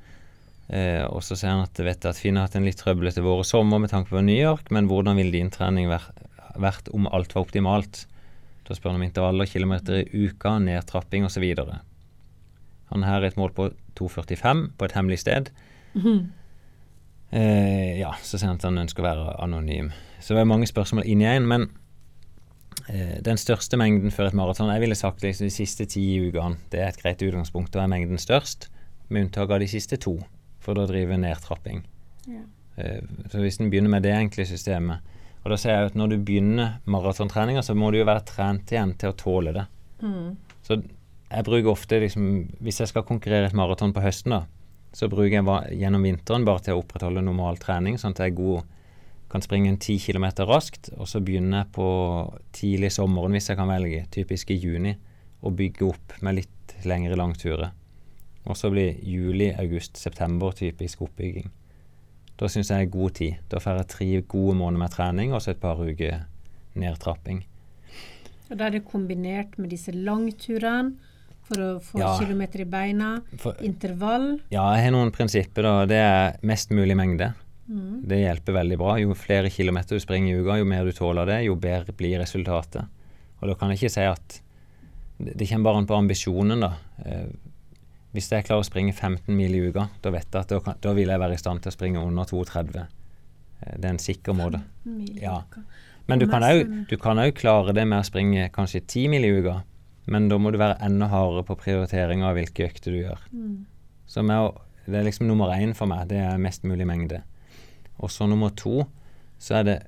Eh, 0.71 1.03
og 1.03 1.25
så 1.27 1.35
sier 1.35 1.51
han 1.51 1.65
at 1.65 1.81
vet 1.83 2.05
at 2.07 2.19
Finn 2.19 2.39
har 2.39 2.47
hatt 2.47 2.55
en 2.59 2.67
litt 2.67 2.79
trøblete 2.79 3.25
vår 3.25 3.43
og 3.43 3.49
sommer 3.49 3.81
med 3.83 3.91
tanke 3.91 4.13
på 4.13 4.23
New 4.23 4.39
York, 4.39 4.71
men 4.71 4.87
hvordan 4.91 5.19
ville 5.19 5.35
din 5.35 5.51
trening 5.51 5.91
vært, 5.91 6.91
om 6.95 7.09
alt 7.11 7.35
var 7.35 7.43
optimalt? 7.43 8.05
Da 8.69 8.77
spør 8.77 8.93
han 8.93 9.01
om 9.01 9.07
intervaller, 9.09 9.51
kilometer 9.51 10.05
i 10.05 10.27
uka, 10.29 10.61
nedtrapping 10.63 11.27
osv. 11.27 11.47
Han 12.93 13.07
her 13.07 13.19
er 13.19 13.33
et 13.33 13.41
mål 13.41 13.51
på 13.57 13.71
2,45 13.99 14.69
på 14.79 14.87
et 14.87 14.95
hemmelig 14.95 15.25
sted. 15.25 15.51
Mhm. 15.99 16.21
Eh, 17.31 17.99
ja, 18.01 18.15
så 18.23 18.39
sier 18.39 18.51
han 18.51 18.59
at 18.59 18.67
han 18.67 18.79
ønsker 18.83 19.03
å 19.03 19.07
være 19.07 19.37
anonym. 19.43 19.93
Så 20.23 20.35
det 20.35 20.43
er 20.43 20.51
mange 20.51 20.67
spørsmål 20.67 21.07
inni 21.07 21.29
en, 21.31 21.47
men 21.47 21.69
eh, 22.91 23.19
den 23.23 23.39
største 23.39 23.79
mengden 23.79 24.11
før 24.11 24.31
et 24.31 24.39
maraton 24.39 24.71
Jeg 24.71 24.83
ville 24.83 24.99
sagt 24.99 25.23
liksom 25.23 25.47
de 25.47 25.55
siste 25.55 25.87
ti 25.87 26.05
ukene. 26.27 26.59
Det 26.71 26.83
er 26.83 26.91
et 26.91 26.99
greit 26.99 27.23
utgangspunkt. 27.23 27.73
Da 27.75 27.85
er 27.85 27.91
mengden 27.91 28.19
størst, 28.19 28.69
med 29.09 29.27
unntak 29.27 29.51
av 29.51 29.63
de 29.63 29.71
siste 29.71 29.99
to, 29.99 30.19
for 30.61 30.79
da 30.79 30.87
driver 30.89 31.21
nedtrapping. 31.21 31.83
Ja. 32.31 32.45
Eh, 32.77 33.03
så 33.33 33.43
hvis 33.43 33.61
en 33.61 33.71
begynner 33.73 33.93
med 33.93 34.05
det 34.07 34.13
enkle 34.15 34.45
systemet 34.47 35.07
Og 35.41 35.51
da 35.51 35.57
ser 35.57 35.73
jeg 35.73 35.89
at 35.89 35.95
når 35.97 36.13
du 36.13 36.17
begynner 36.21 36.75
maratontreninga, 36.85 37.63
så 37.65 37.75
må 37.75 37.89
du 37.91 37.97
jo 37.99 38.09
være 38.09 38.27
trent 38.29 38.73
igjen 38.73 38.93
til 39.01 39.11
å 39.11 39.17
tåle 39.17 39.55
det. 39.57 39.65
Mm. 40.05 40.37
Så 40.67 40.77
jeg 40.77 41.47
bruker 41.47 41.73
ofte 41.73 42.01
liksom 42.03 42.27
Hvis 42.61 42.83
jeg 42.83 42.93
skal 42.93 43.07
konkurrere 43.09 43.49
et 43.49 43.57
maraton 43.57 43.95
på 43.97 44.05
høsten, 44.05 44.37
da, 44.37 44.43
så 44.93 45.09
bruker 45.09 45.39
jeg 45.39 45.81
gjennom 45.81 46.05
vinteren 46.05 46.45
bare 46.45 46.67
til 46.67 46.77
å 46.77 46.83
opprettholde 46.83 47.25
normal 47.25 47.59
trening, 47.63 47.97
sånn 47.99 48.13
at 48.17 48.25
jeg 48.25 48.35
er 48.35 48.39
god 48.43 48.77
kan 49.31 49.43
springe 49.45 49.71
en 49.71 49.79
ti 49.79 49.95
kilometer 50.03 50.49
raskt, 50.49 50.91
og 50.99 51.07
så 51.09 51.21
begynner 51.23 51.63
jeg 51.63 51.73
på 51.77 51.89
tidlig 52.57 52.91
sommeren, 52.97 53.37
hvis 53.37 53.53
jeg 53.53 53.59
kan 53.61 53.71
velge, 53.71 54.03
typisk 54.11 54.51
i 54.51 54.59
juni, 54.59 54.97
og 55.47 55.55
bygge 55.57 55.87
opp 55.87 56.17
med 56.27 56.41
litt 56.41 56.75
lengre 56.89 57.19
langturer. 57.19 57.71
Og 58.51 58.59
så 58.59 58.71
blir 58.73 58.97
juli, 59.07 59.53
august, 59.63 59.97
september 60.01 60.51
typisk 60.59 61.05
oppbygging. 61.07 61.51
Da 62.41 62.49
syns 62.51 62.71
jeg 62.73 62.87
er 62.87 62.91
god 62.91 63.15
tid. 63.19 63.37
Da 63.53 63.61
får 63.63 63.77
jeg 63.83 63.91
tre 63.93 64.09
gode 64.33 64.57
måneder 64.59 64.83
med 64.83 64.95
trening, 64.95 65.35
og 65.37 65.43
så 65.45 65.53
et 65.55 65.61
par 65.63 65.79
uker 65.79 66.25
nedtrapping. 66.81 67.45
Og 68.51 68.57
da 68.59 68.67
er 68.67 68.79
det 68.79 68.87
kombinert 68.89 69.55
med 69.61 69.71
disse 69.71 69.93
langturene 69.95 70.97
for 71.47 71.63
å 71.63 71.69
få 71.83 71.99
Ja. 72.01 72.17
kilometer 72.19 72.63
i 72.63 72.65
beina. 72.65 73.23
For- 73.37 73.55
intervall. 73.63 74.41
Ja, 74.51 74.65
jeg 74.75 74.85
har 74.85 74.91
noen 74.97 75.13
prinsipper, 75.13 75.63
da. 75.63 75.87
Det 75.87 75.97
er 76.01 76.39
mest 76.43 76.71
mulig 76.71 76.97
mengde. 76.97 77.35
Mm. 77.69 78.03
Det 78.09 78.19
hjelper 78.19 78.53
veldig 78.55 78.79
bra. 78.79 78.97
Jo 78.99 79.15
flere 79.15 79.51
kilometer 79.51 79.95
du 79.95 80.01
springer 80.01 80.35
i 80.35 80.41
uka, 80.43 80.59
jo 80.59 80.65
mer 80.65 80.85
du 80.85 80.93
tåler 80.93 81.27
det, 81.27 81.45
jo 81.47 81.55
bedre 81.55 81.93
blir 81.93 82.19
resultatet. 82.19 82.89
Og 83.43 83.49
da 83.49 83.55
kan 83.55 83.71
jeg 83.71 83.79
ikke 83.79 83.91
si 83.91 84.01
at 84.01 84.41
Det, 85.21 85.47
kommer 85.51 85.65
bare 85.65 85.77
an 85.77 85.87
på 85.87 85.99
ambisjonen, 85.99 86.61
da. 86.61 86.73
Hvis 88.15 88.31
jeg 88.33 88.47
klarer 88.47 88.65
å 88.65 88.67
springe 88.67 88.93
15 88.93 89.31
mil 89.37 89.55
i 89.55 89.61
uka, 89.69 89.87
da 90.03 90.11
vet 90.15 90.27
jeg 90.27 90.43
at 90.43 90.51
da, 90.51 90.75
da 90.83 90.95
vil 90.97 91.13
jeg 91.13 91.23
være 91.23 91.37
i 91.37 91.41
stand 91.41 91.63
til 91.63 91.71
å 91.71 91.77
springe 91.77 92.03
under 92.03 92.27
2,30. 92.27 92.81
Eh, 92.81 93.75
det 93.77 93.87
er 93.87 93.93
en 93.93 94.03
sikker 94.03 94.37
måte. 94.37 94.63
Ja. 95.21 95.41
Men 96.11 96.19
du 96.19 96.27
kan 96.31 96.43
òg 96.43 96.65
du 96.91 96.97
kan 96.99 97.21
òg 97.23 97.37
klare 97.39 97.75
det 97.77 97.85
med 97.87 98.03
å 98.03 98.09
springe 98.09 98.49
kanskje 98.55 98.83
10 98.83 99.13
mil 99.13 99.27
i 99.29 99.35
uka. 99.39 99.61
Men 100.11 100.27
da 100.31 100.41
må 100.43 100.51
du 100.51 100.59
være 100.59 100.81
enda 100.83 101.07
hardere 101.13 101.47
på 101.47 101.59
prioritering 101.61 102.25
av 102.27 102.35
hvilke 102.35 102.67
økter 102.67 102.97
du 102.97 103.03
gjør. 103.05 103.21
Mm. 103.31 103.55
Så 104.11 104.25
med 104.27 104.59
det 104.91 104.99
er 104.99 105.07
liksom 105.07 105.29
nummer 105.29 105.53
én 105.55 105.75
for 105.77 105.87
meg, 105.87 106.09
det 106.11 106.19
er 106.19 106.41
mest 106.41 106.65
mulig 106.67 106.87
mengde. 106.89 107.21
Og 108.01 108.11
så 108.11 108.27
nummer 108.27 108.51
to, 108.57 108.89
så 109.39 109.61
er 109.61 109.67
det 109.69 109.79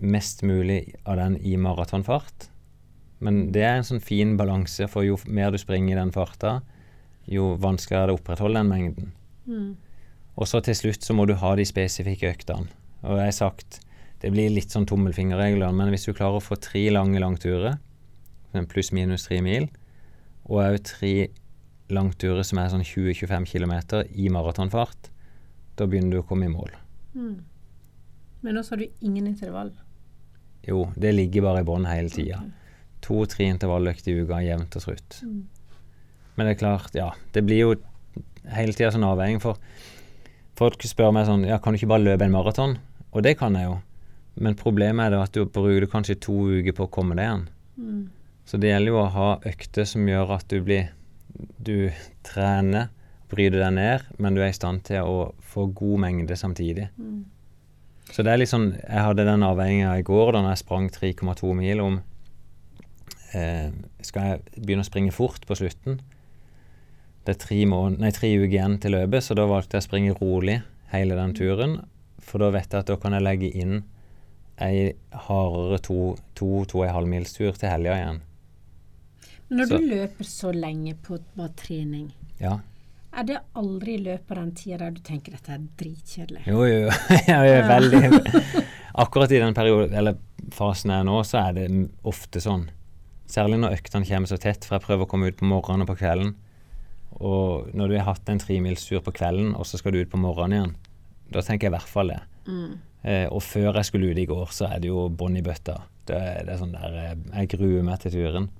mest 0.00 0.42
mulig 0.44 0.82
av 1.06 1.16
den 1.20 1.38
i 1.40 1.56
maratonfart. 1.56 2.50
Men 3.24 3.50
det 3.54 3.62
er 3.64 3.78
en 3.78 3.86
sånn 3.86 4.02
fin 4.04 4.34
balanse, 4.40 4.88
for 4.90 5.06
jo 5.06 5.16
mer 5.28 5.52
du 5.52 5.58
springer 5.60 5.94
i 5.94 6.00
den 6.00 6.12
farta, 6.12 6.60
jo 7.30 7.54
vanskeligere 7.62 8.02
er 8.02 8.10
det 8.10 8.16
å 8.16 8.20
opprettholde 8.20 8.60
den 8.60 8.70
mengden. 8.70 9.12
Mm. 9.46 9.70
Og 10.40 10.48
så 10.48 10.60
til 10.64 10.76
slutt 10.78 11.06
så 11.06 11.14
må 11.16 11.26
du 11.28 11.36
ha 11.38 11.54
de 11.58 11.66
spesifikke 11.68 12.30
øktene. 12.32 12.70
Og 13.04 13.20
jeg 13.20 13.30
har 13.30 13.36
sagt, 13.36 13.80
det 14.20 14.32
blir 14.34 14.52
litt 14.52 14.72
sånn 14.74 14.88
tommelfingerregler, 14.88 15.72
men 15.72 15.92
hvis 15.92 16.08
du 16.08 16.12
klarer 16.12 16.40
å 16.40 16.44
få 16.44 16.58
tre 16.60 16.82
lange 16.92 17.20
langturer, 17.22 17.78
pluss-minus 18.52 19.28
tre 19.28 19.38
mil, 19.44 19.68
og 20.50 20.58
òg 20.64 20.80
tre 20.88 21.14
langturer 21.90 22.44
som 22.46 22.60
er 22.60 22.72
sånn 22.72 22.84
20-25 22.86 23.46
km 23.48 23.74
i 24.10 24.28
maratonfart, 24.32 25.10
da 25.78 25.86
begynner 25.88 26.18
du 26.18 26.20
å 26.20 26.26
komme 26.26 26.48
i 26.48 26.52
mål. 26.52 26.74
Mm. 27.14 27.38
Men 28.44 28.60
også 28.60 28.74
har 28.74 28.82
du 28.82 29.06
ingen 29.06 29.28
intervall. 29.30 29.72
Jo, 30.66 30.90
det 30.96 31.14
ligger 31.14 31.46
bare 31.46 31.62
i 31.62 31.66
bånn 31.68 31.88
hele 31.88 32.12
tida. 32.12 32.42
To-tre 33.04 33.48
intervalløkter 33.48 34.12
i 34.12 34.24
uka 34.24 34.42
jevnt 34.44 34.76
og 34.76 34.84
trutt. 34.84 35.20
Mm. 35.24 35.40
Men 36.36 36.46
det 36.46 36.56
er 36.56 36.60
klart, 36.62 36.94
ja. 36.96 37.10
Det 37.34 37.42
blir 37.46 37.62
jo 37.64 37.74
hele 38.54 38.74
tida 38.76 38.92
sånn 38.94 39.06
avveining. 39.06 39.40
For 39.42 39.58
folk 40.58 40.84
spør 40.86 41.12
meg 41.16 41.28
sånn 41.28 41.46
Ja, 41.48 41.60
kan 41.62 41.74
du 41.74 41.80
ikke 41.80 41.92
bare 41.92 42.06
løpe 42.06 42.26
en 42.26 42.34
maraton? 42.34 42.78
Og 43.10 43.24
det 43.26 43.36
kan 43.40 43.56
jeg 43.58 43.68
jo. 43.68 43.78
Men 44.40 44.56
problemet 44.58 45.08
er 45.08 45.16
det 45.16 45.24
at 45.24 45.36
du 45.36 45.44
bruker 45.44 45.90
kanskje 45.90 46.20
to 46.22 46.36
uker 46.60 46.76
på 46.76 46.86
å 46.86 46.92
komme 46.92 47.16
deg 47.18 47.26
igjen. 47.26 47.44
Mm. 47.80 48.00
Så 48.48 48.58
det 48.60 48.72
gjelder 48.72 48.94
jo 48.94 49.02
å 49.02 49.10
ha 49.14 49.28
økter 49.46 49.86
som 49.88 50.08
gjør 50.08 50.36
at 50.38 50.48
du 50.50 50.60
blir 50.64 50.90
Du 51.62 51.92
trener, 52.26 52.88
bryter 53.30 53.62
deg 53.62 53.74
ned, 53.76 54.06
men 54.18 54.34
du 54.34 54.40
er 54.42 54.50
i 54.50 54.56
stand 54.56 54.82
til 54.88 55.06
å 55.06 55.30
få 55.52 55.68
god 55.72 56.02
mengde 56.02 56.36
samtidig. 56.36 56.88
Mm. 56.98 57.20
Så 58.10 58.24
det 58.26 58.32
er 58.32 58.40
litt 58.40 58.50
sånn 58.50 58.72
Jeg 58.74 59.04
hadde 59.06 59.26
den 59.28 59.46
avveininga 59.46 59.94
i 60.00 60.06
går 60.06 60.34
da 60.34 60.42
jeg 60.48 60.62
sprang 60.64 60.88
3,2 60.90 61.52
mil 61.54 61.82
om 61.84 62.00
eh, 63.38 63.70
Skal 64.02 64.26
jeg 64.26 64.42
begynne 64.58 64.82
å 64.82 64.88
springe 64.88 65.14
fort 65.14 65.46
på 65.46 65.58
slutten? 65.60 66.00
Det 67.30 67.36
er 67.36 67.42
tre, 67.46 67.56
måned, 67.70 68.00
nei, 68.02 68.10
tre 68.10 68.26
uker 68.34 68.50
igjen 68.56 68.72
til 68.82 68.90
løpet, 68.96 69.22
så 69.22 69.36
da 69.38 69.44
valgte 69.46 69.76
jeg 69.78 69.84
å 69.84 69.86
springe 69.86 70.14
rolig 70.18 70.56
hele 70.90 71.14
den 71.14 71.34
turen. 71.38 71.76
For 72.26 72.42
da 72.42 72.48
vet 72.50 72.72
jeg 72.74 72.82
at 72.82 72.88
da 72.90 72.96
kan 72.98 73.14
jeg 73.14 73.22
legge 73.22 73.50
inn 73.54 73.84
ei 74.60 74.90
hardere 75.28 75.78
to, 75.86 76.16
to, 76.34 76.48
to 76.68 76.80
og 76.82 76.88
en 76.88 76.96
halv 76.96 77.08
mils 77.12 77.36
tur 77.36 77.52
til 77.54 77.70
helga 77.70 77.94
igjen. 78.00 78.18
Men 79.48 79.58
når 79.62 79.70
Så- 79.70 79.78
du 79.78 79.86
løper 79.92 80.24
så 80.26 80.50
lenge 80.54 80.96
på 81.06 81.20
bare 81.38 81.54
trening, 81.56 82.10
Ja. 82.40 82.58
er 83.14 83.24
det 83.24 83.38
aldri 83.54 83.94
i 83.94 84.02
løpet 84.04 84.30
av 84.30 84.36
den 84.42 84.52
tida 84.54 84.78
der 84.78 84.90
du 84.90 85.00
tenker 85.06 85.32
dette 85.32 85.54
er 85.54 85.62
dritkjedelig? 85.78 86.42
Jo, 86.46 86.64
jo. 86.66 86.90
Jeg 87.30 87.54
er 87.54 87.68
veldig 87.70 88.02
Akkurat 89.04 89.30
i 89.30 89.38
den 89.38 89.54
perioden, 89.54 89.94
eller 89.94 90.16
fasen 90.50 90.90
jeg 90.90 90.98
er 91.00 91.04
nå, 91.06 91.20
så 91.24 91.38
er 91.48 91.52
det 91.54 91.90
ofte 92.04 92.40
sånn. 92.42 92.66
Særlig 93.30 93.60
når 93.62 93.78
øktene 93.78 94.04
kommer 94.04 94.26
så 94.26 94.36
tett, 94.42 94.64
for 94.66 94.76
jeg 94.80 94.82
prøver 94.88 95.06
å 95.06 95.08
komme 95.08 95.28
ut 95.30 95.36
på 95.38 95.46
morgenen 95.46 95.82
og 95.86 95.92
på 95.94 96.00
kvelden. 96.02 96.34
Og 97.18 97.72
når 97.76 97.90
du 97.90 97.96
har 97.98 98.08
hatt 98.12 98.28
en 98.30 98.40
tremilstur 98.40 99.02
på 99.04 99.14
kvelden, 99.16 99.54
og 99.58 99.66
så 99.66 99.80
skal 99.80 99.94
du 99.94 100.00
ut 100.00 100.12
på 100.12 100.20
morgenen 100.20 100.56
igjen, 100.56 100.76
da 101.30 101.42
tenker 101.46 101.68
jeg 101.68 101.72
i 101.72 101.76
hvert 101.76 101.90
fall 101.90 102.12
det. 102.14 102.20
Mm. 102.46 102.78
Eh, 103.02 103.26
og 103.32 103.42
før 103.44 103.78
jeg 103.78 103.88
skulle 103.88 104.10
ut 104.12 104.20
i 104.20 104.28
går, 104.28 104.52
så 104.54 104.68
er 104.70 104.82
det 104.82 104.90
jo 104.90 105.08
bånn 105.08 105.38
i 105.40 105.44
bøtta. 105.44 105.78
Det, 106.08 106.20
det 106.46 106.54
er 106.54 106.60
sånn 106.60 106.74
der, 106.74 106.96
eh, 107.00 107.16
Jeg 107.42 107.52
gruer 107.56 107.84
meg 107.86 108.00
til 108.02 108.14
turen. 108.14 108.50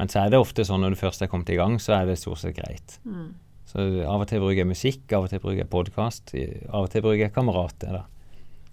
Men 0.00 0.08
så 0.08 0.22
er 0.22 0.32
det 0.32 0.40
ofte 0.40 0.64
sånn 0.64 0.80
når 0.84 0.94
du 0.94 1.00
først 1.02 1.22
er 1.22 1.28
kommet 1.28 1.50
i 1.52 1.58
gang, 1.58 1.76
så 1.82 1.98
er 1.98 2.08
det 2.08 2.18
stort 2.20 2.40
sett 2.40 2.56
greit. 2.56 2.96
Mm. 3.04 3.34
Så 3.68 3.84
av 4.08 4.22
og 4.24 4.28
til 4.30 4.40
bruker 4.42 4.62
jeg 4.62 4.70
musikk, 4.70 5.02
av 5.14 5.26
og 5.26 5.30
til 5.30 5.42
bruker 5.42 5.62
jeg 5.62 5.70
podkast, 5.70 6.32
av 6.72 6.86
og 6.86 6.90
til 6.90 7.04
bruker 7.04 7.26
jeg 7.26 7.34
kamerater. 7.34 8.00
da. 8.00 8.06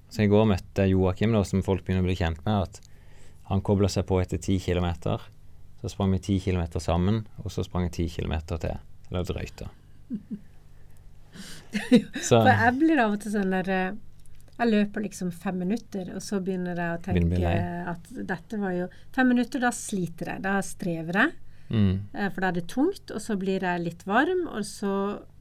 Så 0.10 0.24
i 0.24 0.30
går 0.32 0.48
møtte 0.48 0.86
jeg 0.86 0.96
Joakim, 0.96 1.36
da, 1.36 1.44
som 1.46 1.66
folk 1.66 1.84
begynner 1.86 2.06
å 2.06 2.08
bli 2.08 2.16
kjent 2.18 2.40
med. 2.48 2.64
at 2.64 2.80
Han 3.52 3.62
kobla 3.62 3.90
seg 3.92 4.08
på 4.08 4.22
etter 4.22 4.40
ti 4.42 4.58
kilometer. 4.64 5.22
Så 5.82 5.92
sprang 5.92 6.16
vi 6.16 6.24
ti 6.24 6.40
kilometer 6.42 6.82
sammen, 6.82 7.28
og 7.44 7.52
så 7.54 7.64
sprang 7.68 7.86
jeg 7.86 7.98
ti 8.00 8.08
kilometer 8.16 8.58
til. 8.58 8.80
Eller 9.10 9.24
drøyta. 9.28 9.70
Så 12.28 12.40
For 12.42 12.50
jeg 12.50 12.76
blir 12.80 13.00
av 13.04 13.16
og 13.16 13.22
til 13.22 13.34
sånn 13.34 13.52
der 13.54 13.68
eh, 13.74 13.98
Jeg 14.58 14.72
løper 14.72 15.04
liksom 15.04 15.30
fem 15.36 15.60
minutter, 15.62 16.08
og 16.16 16.24
så 16.26 16.40
begynner 16.42 16.80
jeg 16.80 16.96
å 16.96 17.02
tenke 17.06 17.52
at 17.92 18.08
dette 18.32 18.58
var 18.62 18.74
jo 18.74 18.88
Fem 19.14 19.30
minutter, 19.34 19.62
da 19.62 19.70
sliter 19.76 20.32
jeg. 20.34 20.44
Da 20.48 20.56
strever 20.66 21.20
jeg. 21.22 21.36
mm, 21.70 21.94
eh, 22.16 22.30
For 22.32 22.42
da 22.42 22.50
er 22.50 22.58
det 22.58 22.68
tungt, 22.72 23.14
og 23.14 23.22
så 23.22 23.38
blir 23.38 23.66
jeg 23.68 23.84
litt 23.84 24.06
varm, 24.10 24.46
og 24.48 24.66
så 24.66 24.94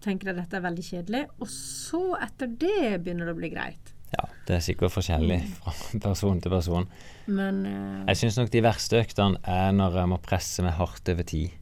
tenker 0.04 0.28
jeg 0.28 0.36
at 0.36 0.42
dette 0.44 0.58
er 0.60 0.66
veldig 0.66 0.86
kjedelig. 0.90 1.22
Og 1.40 1.48
så, 1.52 2.02
etter 2.26 2.50
det, 2.60 2.80
begynner 3.04 3.30
det 3.30 3.36
å 3.36 3.40
bli 3.40 3.52
greit. 3.54 3.92
ja, 4.16 4.26
det 4.46 4.54
er 4.58 4.60
sikkert 4.62 4.92
forskjellig 4.94 5.40
fra 5.58 5.72
person 6.04 6.38
til 6.40 6.52
person. 6.52 6.84
Men 7.26 7.64
uh, 7.66 8.04
Jeg 8.12 8.20
syns 8.20 8.36
nok 8.38 8.52
de 8.52 8.62
verste 8.62 9.00
øktene 9.00 9.40
er 9.42 9.72
når 9.74 9.96
jeg 10.02 10.10
må 10.12 10.18
presse 10.22 10.62
meg 10.66 10.76
hardt 10.78 11.08
over 11.10 11.26
tid. 11.26 11.56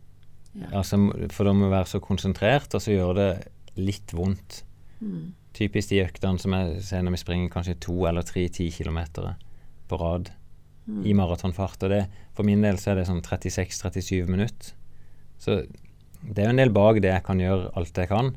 Ja. 0.55 0.71
Altså, 0.81 0.99
for 1.35 1.49
da 1.49 1.55
må 1.57 1.71
være 1.73 1.91
så 1.91 2.01
konsentrert, 2.03 2.75
og 2.75 2.83
så 2.83 2.95
gjør 2.95 3.17
det 3.19 3.31
litt 3.81 4.15
vondt. 4.15 4.63
mm, 5.01 5.33
Typisk 5.55 5.91
de 5.91 6.03
øktene 6.03 6.39
som 6.43 6.55
jeg 6.57 6.81
ser 6.83 7.03
når 7.03 7.15
vi 7.15 7.23
springer 7.23 7.51
kanskje 7.53 7.77
to 7.83 8.07
eller 8.09 8.27
tre 8.27 8.49
ti 8.51 8.71
kilometer 8.75 9.35
på 9.89 9.99
rad 10.01 10.31
mm. 10.87 11.05
i 11.07 11.15
maratonfart. 11.15 11.83
Og 11.87 11.91
det, 11.91 12.05
for 12.35 12.47
min 12.47 12.63
del 12.65 12.79
så 12.83 12.93
er 12.93 13.01
det 13.01 13.09
sånn 13.11 13.23
36-37 13.23 14.31
minutter. 14.31 14.75
Så 15.39 15.63
det 16.25 16.43
er 16.43 16.49
jo 16.49 16.55
en 16.55 16.63
del 16.63 16.75
bak 16.75 16.99
det 17.03 17.13
jeg 17.13 17.27
kan 17.27 17.43
gjøre 17.43 17.71
alt 17.79 18.03
jeg 18.03 18.11
kan. 18.11 18.33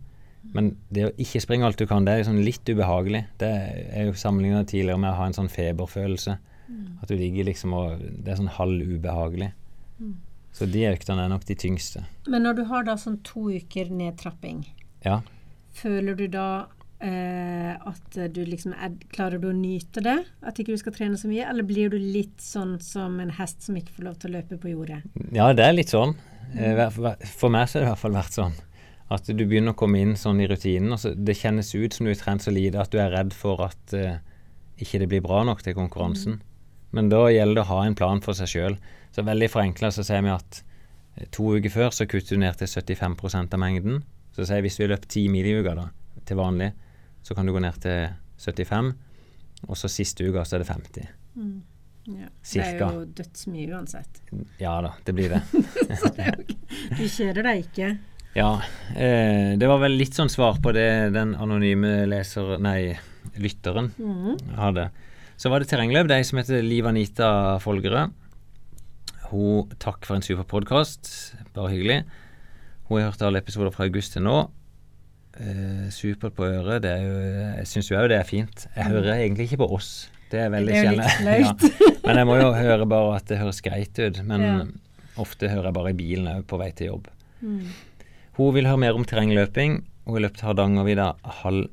Men 0.56 0.76
det 0.94 1.08
å 1.08 1.16
ikke 1.20 1.42
springe 1.44 1.68
alt 1.68 1.80
du 1.80 1.88
kan, 1.90 2.06
det 2.08 2.14
er 2.14 2.28
sånn 2.28 2.44
litt 2.46 2.68
ubehagelig. 2.70 3.24
Det 3.42 3.50
er 3.50 4.08
jo 4.08 4.18
sammenligna 4.18 4.64
tidligere 4.68 5.02
med 5.02 5.12
å 5.12 5.18
ha 5.20 5.28
en 5.28 5.36
sånn 5.36 5.52
feberfølelse. 5.52 6.38
Mm. 6.68 6.86
At 7.02 7.12
du 7.12 7.16
ligger 7.18 7.48
liksom 7.48 7.74
og 7.76 8.02
Det 8.02 8.32
er 8.32 8.40
sånn 8.40 8.56
halv 8.58 8.96
ubehagelig. 8.98 9.52
Mm. 10.00 10.16
Så 10.54 10.66
de 10.72 10.86
øktene 10.90 11.26
er 11.26 11.30
nok 11.30 11.44
de 11.46 11.56
tyngste. 11.56 12.04
Men 12.28 12.44
når 12.44 12.56
du 12.56 12.64
har 12.66 12.84
da 12.88 12.96
sånn 12.98 13.20
to 13.24 13.50
uker 13.54 13.90
nedtrapping, 13.94 14.66
Ja. 15.06 15.22
føler 15.74 16.16
du 16.18 16.28
da 16.28 16.68
eh, 17.00 17.76
at 17.78 18.18
du 18.34 18.40
liksom 18.46 18.74
er, 18.74 18.96
Klarer 19.14 19.38
du 19.40 19.50
å 19.52 19.54
nyte 19.54 20.02
det? 20.02 20.26
At 20.42 20.58
ikke 20.58 20.74
du 20.74 20.78
skal 20.82 20.94
trene 20.94 21.18
så 21.18 21.28
mye? 21.30 21.46
Eller 21.48 21.64
blir 21.64 21.90
du 21.94 21.98
litt 22.00 22.40
sånn 22.42 22.80
som 22.82 23.20
en 23.20 23.30
hest 23.38 23.62
som 23.62 23.76
ikke 23.78 23.94
får 24.00 24.04
lov 24.08 24.18
til 24.18 24.32
å 24.32 24.38
løpe 24.40 24.58
på 24.58 24.72
jordet? 24.74 25.04
Ja, 25.32 25.52
det 25.54 25.64
er 25.68 25.74
litt 25.78 25.94
sånn. 25.94 26.16
Eh, 26.58 26.90
For 26.90 27.50
meg 27.54 27.68
så 27.70 27.78
har 27.80 27.84
det 27.84 27.88
i 27.88 27.92
hvert 27.92 28.00
fall 28.02 28.18
vært 28.18 28.34
sånn. 28.40 28.54
At 29.14 29.24
du 29.30 29.46
begynner 29.46 29.72
å 29.76 29.78
komme 29.80 30.02
inn 30.02 30.16
sånn 30.20 30.42
i 30.42 30.48
rutinen. 30.50 30.92
og 30.92 31.00
så 31.00 31.14
Det 31.16 31.38
kjennes 31.38 31.70
ut 31.76 31.94
som 31.94 32.06
du 32.06 32.12
har 32.12 32.16
trent 32.20 32.42
så 32.42 32.52
lite 32.52 32.82
at 32.82 32.90
du 32.92 32.98
er 32.98 33.12
redd 33.14 33.32
for 33.34 33.62
at 33.64 33.94
eh, 33.94 34.18
ikke 34.82 35.00
det 35.00 35.08
blir 35.10 35.22
bra 35.22 35.44
nok 35.44 35.62
til 35.64 35.76
konkurransen. 35.78 36.42
Men 36.92 37.10
da 37.10 37.28
gjelder 37.30 37.56
det 37.62 37.64
å 37.64 37.72
ha 37.76 37.86
en 37.86 37.96
plan 37.96 38.20
for 38.22 38.34
seg 38.34 38.48
sjøl. 38.48 38.78
Så 39.18 39.24
veldig 39.26 39.48
forenkla 39.50 39.90
så 39.90 40.04
sier 40.06 40.22
vi 40.22 40.30
at 40.30 40.60
eh, 41.18 41.26
to 41.34 41.56
uker 41.58 41.72
før 41.74 41.96
så 41.96 42.06
kutter 42.06 42.38
du 42.38 42.44
ned 42.44 42.60
til 42.60 42.70
75% 42.70 43.56
av 43.58 43.62
mengden. 43.64 44.04
Så 44.30 44.44
sier 44.46 44.60
jeg 44.60 44.68
hvis 44.68 44.78
vi 44.78 44.90
løpt 44.92 45.08
ti 45.10 45.24
mil 45.34 45.48
i 45.50 45.56
uka 45.58 45.74
da, 45.74 45.88
til 46.30 46.38
vanlig, 46.38 46.68
så 47.26 47.34
kan 47.34 47.50
du 47.50 47.56
gå 47.56 47.64
ned 47.64 47.80
til 47.82 48.12
75. 48.38 48.92
Og 49.66 49.80
så 49.82 49.90
siste 49.90 50.28
uka 50.28 50.44
så 50.46 50.60
er 50.60 50.62
det 50.62 50.70
50. 50.70 51.08
Mm. 51.34 51.56
Ja. 52.08 52.30
Det 52.30 52.62
er 52.62 52.78
jo 52.84 53.08
dødsmye 53.18 53.72
uansett. 53.74 54.22
Ja 54.62 54.76
da, 54.86 54.94
det 55.10 55.18
blir 55.18 55.34
det. 55.34 55.42
Det 56.20 56.30
du 56.94 57.02
kjeder 57.10 57.42
deg 57.50 57.66
ikke. 57.66 57.90
Ja, 58.38 58.52
eh, 58.94 59.58
det 59.58 59.66
var 59.66 59.82
vel 59.82 59.98
litt 59.98 60.14
sånn 60.14 60.30
svar 60.30 60.62
på 60.62 60.76
det 60.78 61.10
den 61.18 61.34
anonyme 61.42 62.06
leser... 62.06 62.60
Nei, 62.62 62.94
lytteren 63.42 63.90
mm. 63.98 64.54
hadde. 64.62 64.88
Så 65.42 65.50
var 65.50 65.66
det 65.66 65.72
terrengløp. 65.74 66.14
Er 66.14 66.22
som 66.26 66.38
heter 66.38 66.62
Liv 66.62 66.86
Anita 66.86 67.58
Folgerød. 67.66 68.14
Hun 69.32 69.68
takk 69.82 70.06
for 70.08 70.16
en 70.18 70.24
super 70.26 70.46
podkast. 70.48 71.10
Bare 71.56 71.72
hyggelig. 71.74 72.04
Hun 72.88 73.02
har 73.02 73.10
hørt 73.12 73.24
alle 73.28 73.42
episoder 73.44 73.74
fra 73.76 73.88
august 73.88 74.14
til 74.16 74.24
nå. 74.24 74.38
Eh, 75.38 75.88
supert 75.94 76.36
på 76.38 76.48
øret. 76.48 76.82
Det 76.86 76.92
er 76.94 77.04
jo, 77.04 77.18
jeg 77.60 77.68
syns 77.70 77.92
jo 77.92 77.98
òg 78.00 78.08
det 78.14 78.20
er 78.22 78.28
fint. 78.30 78.68
Jeg 78.76 78.88
hører 78.94 79.18
egentlig 79.18 79.50
ikke 79.50 79.60
på 79.66 79.70
oss. 79.78 79.92
Det 80.32 80.40
er 80.46 80.52
veldig 80.52 80.76
sjelden. 80.76 81.28
ja. 81.44 81.52
Men 82.08 82.22
jeg 82.22 82.28
må 82.30 82.38
jo 82.40 82.48
høre 82.56 82.88
bare 82.90 83.18
at 83.20 83.28
det 83.30 83.42
høres 83.42 83.62
greit 83.66 84.00
ut. 84.00 84.22
Men 84.28 84.42
Ja. 84.48 84.56
ofte 85.24 85.50
hører 85.52 85.70
jeg 85.70 85.78
bare 85.80 85.92
i 85.94 86.00
bilen 86.00 86.32
òg 86.32 86.48
på 86.48 86.60
vei 86.62 86.72
til 86.76 86.92
jobb. 86.94 87.12
Mm. 87.42 87.68
Hun 88.40 88.54
vil 88.56 88.68
høre 88.70 88.82
mer 88.86 88.96
om 88.98 89.06
terrengløping. 89.08 89.82
Hun 90.08 90.16
har 90.18 90.24
løpt 90.30 90.42
Hardangervidda 90.46 91.12
halv, 91.44 91.68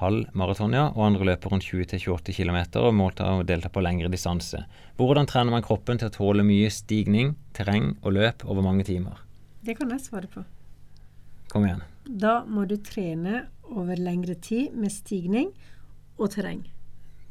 halv 0.00 0.28
maraton, 0.36 0.74
ja, 0.76 0.86
og 0.92 1.06
andre 1.06 1.26
løper 1.30 1.52
rundt 1.52 1.66
20-28 1.66 2.34
km 2.36 2.58
og 2.82 2.94
målt 2.96 3.20
av 3.24 3.40
å 3.40 3.46
delta 3.48 3.70
på 3.72 3.82
lengre 3.84 4.10
distanse. 4.12 4.62
Hvordan 4.98 5.28
trener 5.30 5.54
man 5.54 5.64
kroppen 5.66 6.00
til 6.00 6.10
å 6.10 6.14
tåle 6.14 6.44
mye 6.46 6.70
stigning, 6.72 7.34
terreng 7.56 7.94
og 8.02 8.16
løp 8.16 8.44
over 8.46 8.64
mange 8.66 8.84
timer? 8.88 9.22
Det 9.66 9.76
kan 9.78 9.90
jeg 9.90 10.04
svare 10.04 10.28
på. 10.30 10.44
Kom 11.52 11.66
igjen. 11.66 11.82
Da 12.06 12.40
må 12.46 12.66
du 12.70 12.76
trene 12.86 13.46
over 13.66 13.98
lengre 13.98 14.36
tid 14.38 14.74
med 14.78 14.92
stigning 14.94 15.50
og 16.20 16.30
terreng. 16.36 16.62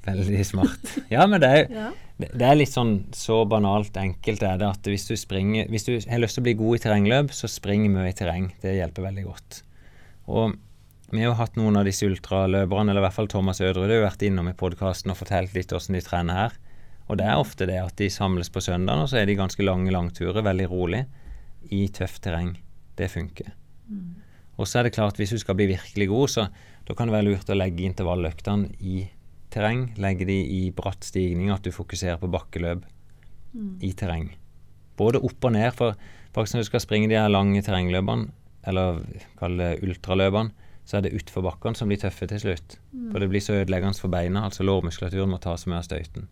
Veldig 0.05 0.43
smart. 0.45 0.91
Ja, 1.09 1.23
men 1.29 1.41
det 1.41 1.49
er, 1.49 1.63
Ja. 1.79 1.87
det, 2.21 2.29
det 2.37 2.45
er 2.45 2.57
litt 2.59 2.73
sånn 2.73 3.07
så 3.15 3.39
banalt 3.49 3.95
enkelt 3.97 4.43
er 4.45 4.59
det 4.61 4.67
at 4.67 4.89
hvis 4.91 5.07
du 5.09 5.15
springer 5.17 5.65
Hvis 5.71 5.87
du 5.87 5.95
har 5.97 6.21
lyst 6.21 6.37
til 6.37 6.43
å 6.43 6.47
bli 6.49 6.53
god 6.59 6.77
i 6.77 6.83
terrengløp, 6.83 7.33
så 7.33 7.49
spring 7.49 7.87
mye 7.93 8.11
i 8.11 8.17
terreng. 8.17 8.51
Det 8.61 8.75
hjelper 8.77 9.07
veldig 9.07 9.25
godt. 9.25 9.61
Og 10.29 10.53
vi 11.11 11.21
har 11.21 11.29
jo 11.29 11.39
hatt 11.39 11.57
noen 11.59 11.77
av 11.77 11.85
disse 11.85 12.07
ultraløperne, 12.07 12.91
eller 12.91 13.03
i 13.03 13.05
hvert 13.05 13.17
fall 13.17 13.29
Thomas 13.31 13.61
Ødre, 13.61 13.85
har 13.89 14.05
vært 14.07 14.25
innom 14.25 14.49
i 14.49 14.55
podkasten 14.57 15.13
og 15.13 15.19
fortalt 15.19 15.53
litt 15.53 15.73
hvordan 15.73 15.97
de 15.97 16.01
trener 16.05 16.39
her. 16.39 16.55
Og 17.05 17.19
det 17.19 17.27
er 17.29 17.37
ofte 17.37 17.67
det 17.69 17.77
at 17.77 17.93
de 17.99 18.09
samles 18.09 18.49
på 18.49 18.63
søndagen, 18.65 19.03
og 19.03 19.11
så 19.11 19.19
er 19.21 19.29
de 19.29 19.37
ganske 19.37 19.61
lange 19.65 19.93
langturer, 19.93 20.41
veldig 20.45 20.65
rolig, 20.71 21.03
i 21.69 21.85
tøft 21.93 22.23
terreng. 22.25 22.55
Det 22.97 23.11
funker. 23.11 23.51
Og 24.57 24.69
så 24.69 24.79
er 24.79 24.87
det 24.87 24.95
klart, 24.95 25.19
hvis 25.19 25.35
du 25.35 25.37
skal 25.41 25.57
bli 25.59 25.67
virkelig 25.75 26.07
god, 26.09 26.31
så 26.31 26.47
da 26.87 26.95
kan 26.97 27.09
det 27.09 27.15
være 27.17 27.27
lurt 27.29 27.49
å 27.51 27.57
legge 27.57 27.85
intervalløktene 27.85 28.71
i 28.79 29.05
terreng. 29.53 29.91
Legge 30.01 30.25
de 30.25 30.39
i 30.41 30.61
bratt 30.75 31.05
stigning, 31.05 31.51
at 31.53 31.65
du 31.65 31.73
fokuserer 31.75 32.17
på 32.21 32.31
bakkeløp 32.31 32.85
i 33.83 33.93
terreng. 33.93 34.31
Både 34.97 35.21
opp 35.23 35.43
og 35.43 35.53
ned, 35.53 35.71
for 35.75 35.95
faktisk 36.33 36.55
når 36.55 36.65
du 36.65 36.69
skal 36.71 36.83
springe 36.83 37.11
de 37.11 37.19
her 37.19 37.29
lange 37.29 37.61
terrengløpene, 37.61 38.31
eller 38.65 39.03
kall 39.37 39.59
det 39.59 39.75
ultraløpene, 39.85 40.64
så 40.85 40.97
er 40.97 41.05
det 41.05 41.15
utforbakkene 41.17 41.77
som 41.77 41.89
blir 41.89 41.99
tøffe 42.01 42.27
til 42.29 42.41
slutt. 42.41 42.77
For 43.11 43.21
det 43.21 43.29
blir 43.31 43.43
så 43.43 43.57
ødeleggende 43.57 43.97
for 43.97 44.13
beina, 44.13 44.45
altså 44.45 44.65
lårmuskulaturen 44.67 45.31
må 45.31 45.41
ta 45.41 45.55
så 45.57 45.71
mye 45.71 45.81
av 45.81 45.87
støyten. 45.87 46.29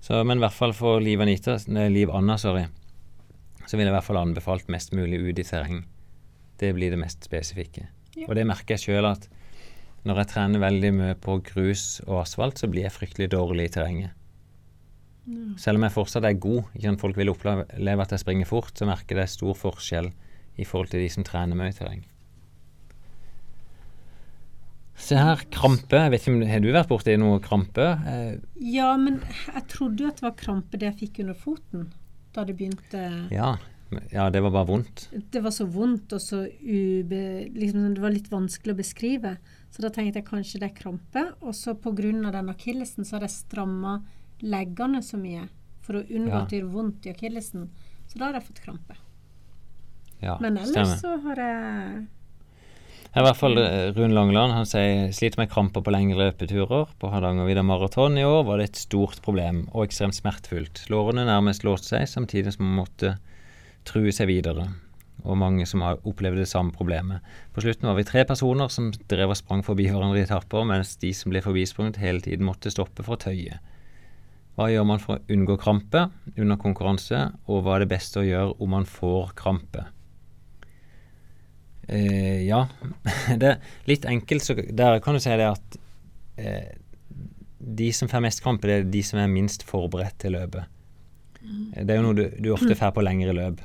Så, 0.00 0.22
men 0.24 0.38
i 0.38 0.44
hvert 0.44 0.56
fall 0.56 0.72
for 0.76 1.02
Liv 1.02 1.20
Anita, 1.20 1.58
nei, 1.68 1.88
Liv 1.92 2.12
Anna, 2.14 2.38
sorry, 2.40 2.64
så 3.66 3.76
ville 3.76 3.88
jeg 3.88 3.92
i 3.92 3.96
hvert 3.98 4.06
fall 4.06 4.20
anbefalt 4.20 4.70
mest 4.72 4.94
mulig 4.96 5.20
ut 5.20 5.38
i 5.38 5.44
terreng. 5.44 5.82
Det 6.58 6.72
blir 6.74 6.94
det 6.94 7.00
mest 7.00 7.26
spesifikke. 7.26 7.88
Ja. 8.16 8.28
Og 8.28 8.36
det 8.38 8.46
merker 8.48 8.76
jeg 8.76 8.86
sjøl 8.86 9.10
at 9.10 9.28
når 10.08 10.22
jeg 10.22 10.30
trener 10.30 10.62
veldig 10.62 10.92
mye 10.94 11.16
på 11.20 11.36
grus 11.44 11.98
og 12.06 12.22
asfalt, 12.22 12.62
så 12.62 12.70
blir 12.70 12.86
jeg 12.86 12.94
fryktelig 12.94 13.28
dårlig 13.34 13.68
i 13.68 13.74
terrenget. 13.74 14.14
Selv 15.60 15.76
om 15.76 15.84
jeg 15.84 15.92
fortsatt 15.92 16.24
er 16.24 16.38
god, 16.40 16.70
ikke 16.72 16.86
sant, 16.86 17.02
folk 17.02 17.18
vil 17.18 17.28
oppleve 17.28 18.04
at 18.04 18.14
jeg 18.14 18.22
springer 18.22 18.48
fort, 18.48 18.72
så 18.72 18.88
merker 18.88 19.12
jeg 19.12 19.18
det 19.18 19.26
er 19.26 19.34
stor 19.34 19.58
forskjell 19.58 20.08
i 20.56 20.64
forhold 20.64 20.88
til 20.94 21.02
de 21.04 21.10
som 21.12 21.26
trener 21.26 21.58
mye 21.58 21.74
i 21.74 21.76
terreng. 21.76 22.06
Se 24.98 25.16
her, 25.16 25.40
krampe. 25.54 25.96
Jeg 25.96 26.10
vet 26.12 26.20
ikke 26.24 26.34
om, 26.34 26.42
Har 26.50 26.60
du 26.64 26.68
vært 26.74 26.88
borti 26.90 27.14
noe 27.20 27.38
krampe? 27.44 27.84
Eh, 28.06 28.36
Ja, 28.60 28.96
men 28.98 29.20
jeg 29.54 29.64
trodde 29.70 30.02
jo 30.04 30.08
at 30.10 30.16
det 30.20 30.26
var 30.26 30.34
krampe 30.36 30.78
det 30.78 30.88
jeg 30.90 30.98
fikk 31.08 31.20
under 31.24 31.34
foten 31.38 31.92
da 32.34 32.44
det 32.44 32.56
begynte. 32.58 33.28
ja. 33.32 33.56
ja, 34.12 34.28
det 34.30 34.42
var 34.44 34.50
bare 34.52 34.66
vondt. 34.68 35.06
Det 35.32 35.40
var 35.42 35.50
så 35.54 35.64
vondt 35.66 36.12
og 36.12 36.20
så 36.20 36.42
ube... 36.60 37.48
Liksom, 37.54 37.94
det 37.94 38.02
var 38.02 38.12
litt 38.12 38.28
vanskelig 38.30 38.74
å 38.74 38.80
beskrive. 38.82 39.36
Så 39.72 39.80
da 39.82 39.88
tenkte 39.90 40.20
jeg 40.20 40.26
kanskje 40.28 40.60
det 40.60 40.68
er 40.72 40.76
krampe. 40.76 41.22
Og 41.40 41.54
så 41.56 41.72
pga. 41.74 41.94
den 42.30 42.48
akillesen 42.52 43.04
så 43.08 43.16
hadde 43.16 43.30
jeg 43.30 43.38
stramma 43.38 44.02
leggene 44.42 45.00
så 45.02 45.16
mye 45.18 45.48
for 45.80 45.94
å 46.02 46.04
unngå 46.04 46.28
Ja. 46.28 46.42
at 46.42 46.50
det 46.50 46.60
gjør 46.60 46.70
vondt 46.74 47.06
i 47.06 47.14
akillesen. 47.14 47.70
Så 48.06 48.18
da 48.18 48.26
har 48.26 48.34
jeg 48.34 48.44
fått 48.50 48.60
krampe. 48.66 48.94
Ja, 50.20 50.36
Men 50.40 50.56
ellers 50.58 50.70
stemmer. 50.70 50.98
så 51.00 51.16
har 51.22 51.36
jeg 51.36 52.06
I 53.16 53.22
hvert 53.24 53.38
fall 53.38 53.56
eh, 53.56 53.88
Rune 53.96 54.12
Langeland 54.12 54.52
han 54.52 54.66
sier 54.68 55.12
sliter 55.16 55.40
med 55.40 55.48
kramper 55.50 55.80
på 55.84 55.92
lengre 55.94 56.28
løpeturer. 56.28 56.90
På 57.00 57.08
Hardangervidda 57.12 57.64
maraton 57.64 58.18
i 58.20 58.26
år 58.26 58.42
var 58.44 58.60
det 58.60 58.68
et 58.68 58.82
stort 58.82 59.22
problem 59.24 59.62
og 59.72 59.86
ekstremt 59.86 60.18
smertefullt. 60.18 60.84
Lårene 60.92 61.24
nærmest 61.28 61.64
låste 61.64 61.94
seg, 61.94 62.04
samtidig 62.10 62.52
som 62.54 62.66
man 62.68 62.82
måtte 62.82 63.14
true 63.88 64.12
seg 64.12 64.28
videre. 64.28 64.68
Og 65.24 65.40
mange 65.40 65.64
som 65.66 65.82
har 65.82 65.98
opplevd 66.06 66.42
det 66.44 66.50
samme 66.52 66.74
problemet. 66.76 67.24
På 67.56 67.64
slutten 67.64 67.88
var 67.88 67.96
vi 67.98 68.06
tre 68.06 68.22
personer 68.28 68.70
som 68.70 68.92
drev 69.10 69.32
og 69.32 69.40
sprang 69.40 69.64
forbi 69.66 69.88
hverandre 69.88 70.20
i 70.20 70.26
etapper, 70.28 70.68
mens 70.68 70.94
de 71.00 71.10
som 71.16 71.32
ble 71.32 71.42
forbisprunget 71.42 71.98
hele 72.04 72.22
tiden 72.22 72.46
måtte 72.46 72.70
stoppe 72.70 73.02
for 73.02 73.16
å 73.16 73.22
tøye. 73.24 73.58
Hva 74.58 74.68
gjør 74.70 74.86
man 74.86 75.02
for 75.02 75.16
å 75.16 75.32
unngå 75.32 75.56
krampe 75.62 76.08
under 76.36 76.60
konkurranse, 76.60 77.30
og 77.48 77.64
hva 77.64 77.78
er 77.78 77.86
det 77.86 77.94
beste 77.96 78.20
å 78.20 78.26
gjøre 78.26 78.58
om 78.58 78.76
man 78.76 78.86
får 78.90 79.32
krampe? 79.38 79.88
Eh, 81.88 82.44
ja, 82.46 82.66
det 83.40 83.54
er 83.54 83.72
litt 83.88 84.04
enkelt. 84.08 84.44
Så 84.44 84.56
der 84.58 85.00
kan 85.04 85.16
du 85.16 85.22
si 85.24 85.36
det 85.40 85.48
at 85.48 85.78
uh, 86.38 86.72
de 87.58 87.92
som 87.92 88.08
får 88.10 88.24
mest 88.24 88.42
krampe, 88.44 88.68
det 88.68 88.76
er 88.76 88.90
de 88.92 89.02
som 89.04 89.20
er 89.20 89.30
minst 89.32 89.64
forberedt 89.66 90.18
til 90.22 90.36
løpet. 90.36 90.68
Eh, 91.42 91.84
Det 91.84 91.94
er 91.94 92.00
jo 92.00 92.06
noe 92.08 92.16
du, 92.16 92.24
du 92.38 92.52
ofte 92.54 92.76
får 92.78 92.94
på 92.96 93.04
lengre 93.04 93.34
løp. 93.36 93.62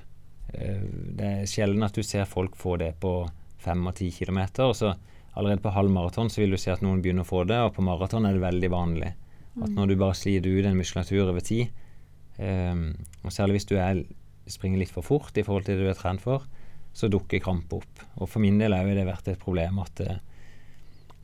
Eh, 0.54 0.84
det 1.20 1.30
er 1.30 1.50
sjelden 1.50 1.86
at 1.86 1.96
du 1.96 2.04
ser 2.06 2.30
folk 2.30 2.58
få 2.60 2.78
det 2.82 2.94
på 3.04 3.16
fem 3.64 3.86
og 3.88 3.96
ti. 3.96 4.10
Og 4.10 4.76
så 4.76 4.94
allerede 5.34 5.64
på 5.64 5.74
halv 5.74 5.92
maraton 5.92 6.30
så 6.30 6.44
vil 6.44 6.56
du 6.56 6.58
se 6.62 6.74
at 6.74 6.84
noen 6.86 7.02
begynner 7.02 7.26
å 7.26 7.30
få 7.30 7.44
det, 7.50 7.60
og 7.60 7.76
på 7.78 7.86
maraton 7.86 8.26
er 8.26 8.34
det 8.36 8.44
veldig 8.44 8.72
vanlig. 8.74 9.14
At 9.62 9.70
når 9.70 9.88
du 9.88 9.96
bare 10.02 10.18
sliter 10.18 10.50
ut 10.50 10.66
en 10.66 10.78
muskulatur 10.78 11.30
over 11.30 11.44
tid, 11.46 11.70
um, 12.40 12.96
og 13.22 13.34
særlig 13.34 13.60
hvis 13.60 13.68
du 13.70 13.76
er, 13.78 14.02
springer 14.50 14.82
litt 14.82 14.92
for 14.94 15.06
fort 15.06 15.38
i 15.38 15.44
forhold 15.46 15.68
til 15.68 15.78
det 15.78 15.86
du 15.86 15.92
er 15.92 15.98
trent 15.98 16.22
for, 16.22 16.48
så 16.94 17.10
dukker 17.12 17.42
krampe 17.44 17.80
opp. 17.82 18.04
Og 18.22 18.30
for 18.30 18.44
min 18.44 18.60
del 18.62 18.76
har 18.76 18.88
det 18.88 19.08
vært 19.08 19.32
et 19.32 19.42
problem 19.42 19.82
at 19.84 20.02
eh, 20.04 20.22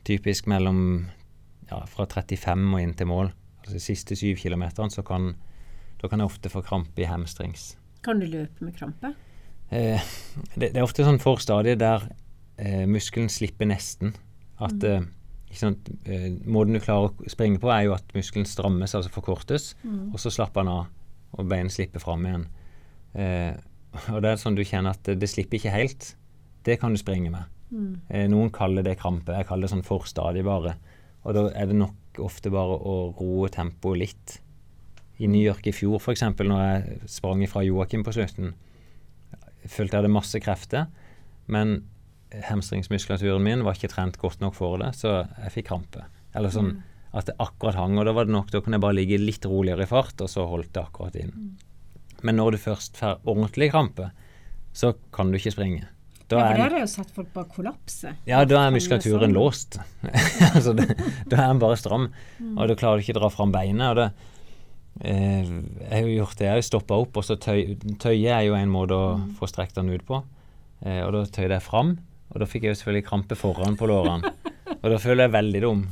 typisk 0.06 0.48
mellom 0.50 0.80
ja, 1.70 1.84
fra 1.90 2.06
35 2.10 2.66
og 2.74 2.80
inn 2.82 2.96
til 2.98 3.10
mål, 3.10 3.30
altså 3.60 3.76
de 3.76 3.84
siste 3.84 4.18
syv 4.18 4.40
kilometerne, 4.42 4.90
så 4.90 5.04
kan, 5.06 5.32
da 6.00 6.10
kan 6.10 6.22
jeg 6.22 6.32
ofte 6.32 6.52
få 6.52 6.64
krampe 6.66 7.04
i 7.04 7.08
hamstrings. 7.08 7.74
Kan 8.04 8.22
du 8.22 8.26
løpe 8.26 8.64
med 8.64 8.74
krampe? 8.76 9.14
Eh, 9.70 10.02
det, 10.56 10.72
det 10.72 10.76
er 10.80 10.86
ofte 10.86 11.06
sånn 11.06 11.22
forstadie 11.22 11.78
der 11.78 12.08
eh, 12.58 12.86
muskelen 12.90 13.30
slipper 13.30 13.70
nesten. 13.70 14.16
At 14.60 14.82
eh, 14.84 15.06
ikke 15.50 15.60
sant, 15.62 15.90
eh, 16.04 16.30
Måten 16.46 16.76
du 16.76 16.82
klarer 16.82 17.10
å 17.10 17.30
springe 17.30 17.60
på, 17.62 17.70
er 17.74 17.86
jo 17.88 17.94
at 17.96 18.16
muskelen 18.16 18.48
strammes, 18.48 18.94
altså 18.96 19.12
forkortes, 19.14 19.72
og 20.14 20.18
så 20.22 20.32
slapper 20.34 20.64
han 20.64 20.72
av, 20.72 20.90
og 21.36 21.48
beinet 21.50 21.74
slipper 21.74 22.02
fram 22.02 22.26
igjen. 22.26 22.46
Eh, 23.18 23.54
og 24.12 24.20
det 24.22 24.32
er 24.32 24.40
sånn 24.40 24.58
du 24.58 24.64
kjenner 24.66 24.96
at 24.96 25.10
det, 25.18 25.30
slipper 25.30 25.58
ikke 25.58 25.74
helt. 25.74 26.12
Det 26.66 26.78
kan 26.80 26.94
du 26.94 27.00
springe 27.00 27.32
med. 27.32 27.48
Eh, 28.10 28.26
noen 28.30 28.50
kaller 28.54 28.86
det 28.86 28.98
krampe, 29.00 29.34
jeg 29.36 29.48
kaller 29.48 29.68
det 29.68 29.74
sånn 29.74 29.86
forstadig 29.86 30.44
bare. 30.46 30.76
Og 31.24 31.36
da 31.36 31.48
er 31.54 31.70
det 31.70 31.78
nok 31.78 32.20
ofte 32.24 32.52
bare 32.52 32.76
å 32.76 32.96
roe 33.18 33.50
tempoet 33.52 34.00
litt. 34.02 34.36
I 35.20 35.28
New 35.28 35.42
York 35.42 35.66
i 35.68 35.74
fjor, 35.76 36.00
f.eks., 36.00 36.24
når 36.40 36.60
jeg 36.64 37.00
sprang 37.12 37.44
fra 37.50 37.62
Joakim 37.66 38.04
på 38.06 38.14
slutten, 38.16 38.54
følte 39.68 39.92
jeg 39.92 40.00
hadde 40.00 40.12
masse 40.12 40.40
krefter, 40.40 40.86
men 41.50 41.82
hemstringsmuskulaturen 42.46 43.42
min 43.44 43.64
var 43.66 43.76
ikke 43.76 43.90
trent 43.92 44.16
godt 44.20 44.40
nok 44.40 44.54
for 44.56 44.80
det, 44.80 44.94
så 44.96 45.20
jeg 45.24 45.54
fikk 45.58 45.68
krampe. 45.72 46.06
Eller 46.36 46.54
sånn 46.54 46.78
at 47.16 47.26
det 47.26 47.34
akkurat 47.42 47.74
hang, 47.74 47.98
og 47.98 48.06
da 48.06 48.14
var 48.14 48.28
det 48.28 48.34
nok, 48.36 48.52
da 48.52 48.60
kunne 48.62 48.78
jeg 48.78 48.84
bare 48.84 48.96
ligge 48.96 49.18
litt 49.18 49.46
roligere 49.50 49.84
i 49.84 49.90
fart, 49.90 50.14
og 50.22 50.30
så 50.30 50.46
holdt 50.46 50.72
det 50.76 50.82
akkurat 50.84 51.16
inn. 51.18 51.32
Men 52.22 52.36
når 52.40 52.56
du 52.56 52.58
først 52.62 53.00
får 53.00 53.20
ordentlig 53.24 53.70
krampe, 53.72 54.10
så 54.76 54.92
kan 55.14 55.30
du 55.32 55.38
ikke 55.38 55.52
springe. 55.54 55.86
Da 56.30 56.38
Ja, 56.38 56.42
for 56.46 56.54
er- 56.54 56.58
der 56.68 56.74
har 56.76 56.80
jo 56.84 56.86
sett 56.92 57.10
folk 57.10 57.32
bare 57.34 57.48
kollapse. 57.50 58.12
ja, 58.26 58.44
da 58.44 58.60
er 58.66 58.70
muskulaturen 58.70 59.32
låst. 59.34 59.78
altså, 60.54 60.74
det, 60.78 60.86
da 61.26 61.36
er 61.40 61.48
den 61.50 61.58
bare 61.62 61.76
stram, 61.80 62.04
og 62.56 62.68
da 62.70 62.76
klarer 62.78 63.00
du 63.00 63.02
ikke 63.02 63.16
å 63.16 63.20
dra 63.24 63.30
fram 63.34 63.50
beinet. 63.50 63.88
og 63.90 63.96
det 63.98 64.10
eh, 65.02 65.42
Jeg 65.42 65.90
har 65.90 66.04
jo 66.06 66.14
gjort 66.20 66.36
det, 66.38 66.44
jeg 66.46 66.52
har 66.54 66.60
jo 66.62 66.68
stoppa 66.68 67.00
opp, 67.02 67.16
og 67.18 67.24
så 67.26 67.36
tøy, 67.40 67.74
tøye 67.98 68.30
er 68.30 68.44
jo 68.46 68.54
en 68.54 68.70
måte 68.70 68.94
å 68.94 69.08
få 69.40 69.48
strekt 69.50 69.74
den 69.80 69.90
ut 69.90 70.04
på. 70.06 70.22
Eh, 70.84 71.02
og 71.06 71.12
da 71.16 71.24
tøyde 71.26 71.56
jeg 71.58 71.66
fram, 71.66 71.96
og 72.30 72.38
da 72.40 72.46
fikk 72.46 72.62
jeg 72.68 72.76
jo 72.76 72.80
selvfølgelig 72.82 73.08
krampe 73.10 73.34
foran 73.38 73.76
på 73.80 73.88
lårene. 73.90 74.30
og 74.82 74.86
da 74.86 74.98
føler 75.02 75.26
jeg 75.26 75.34
veldig 75.34 75.62
dum. 75.66 75.82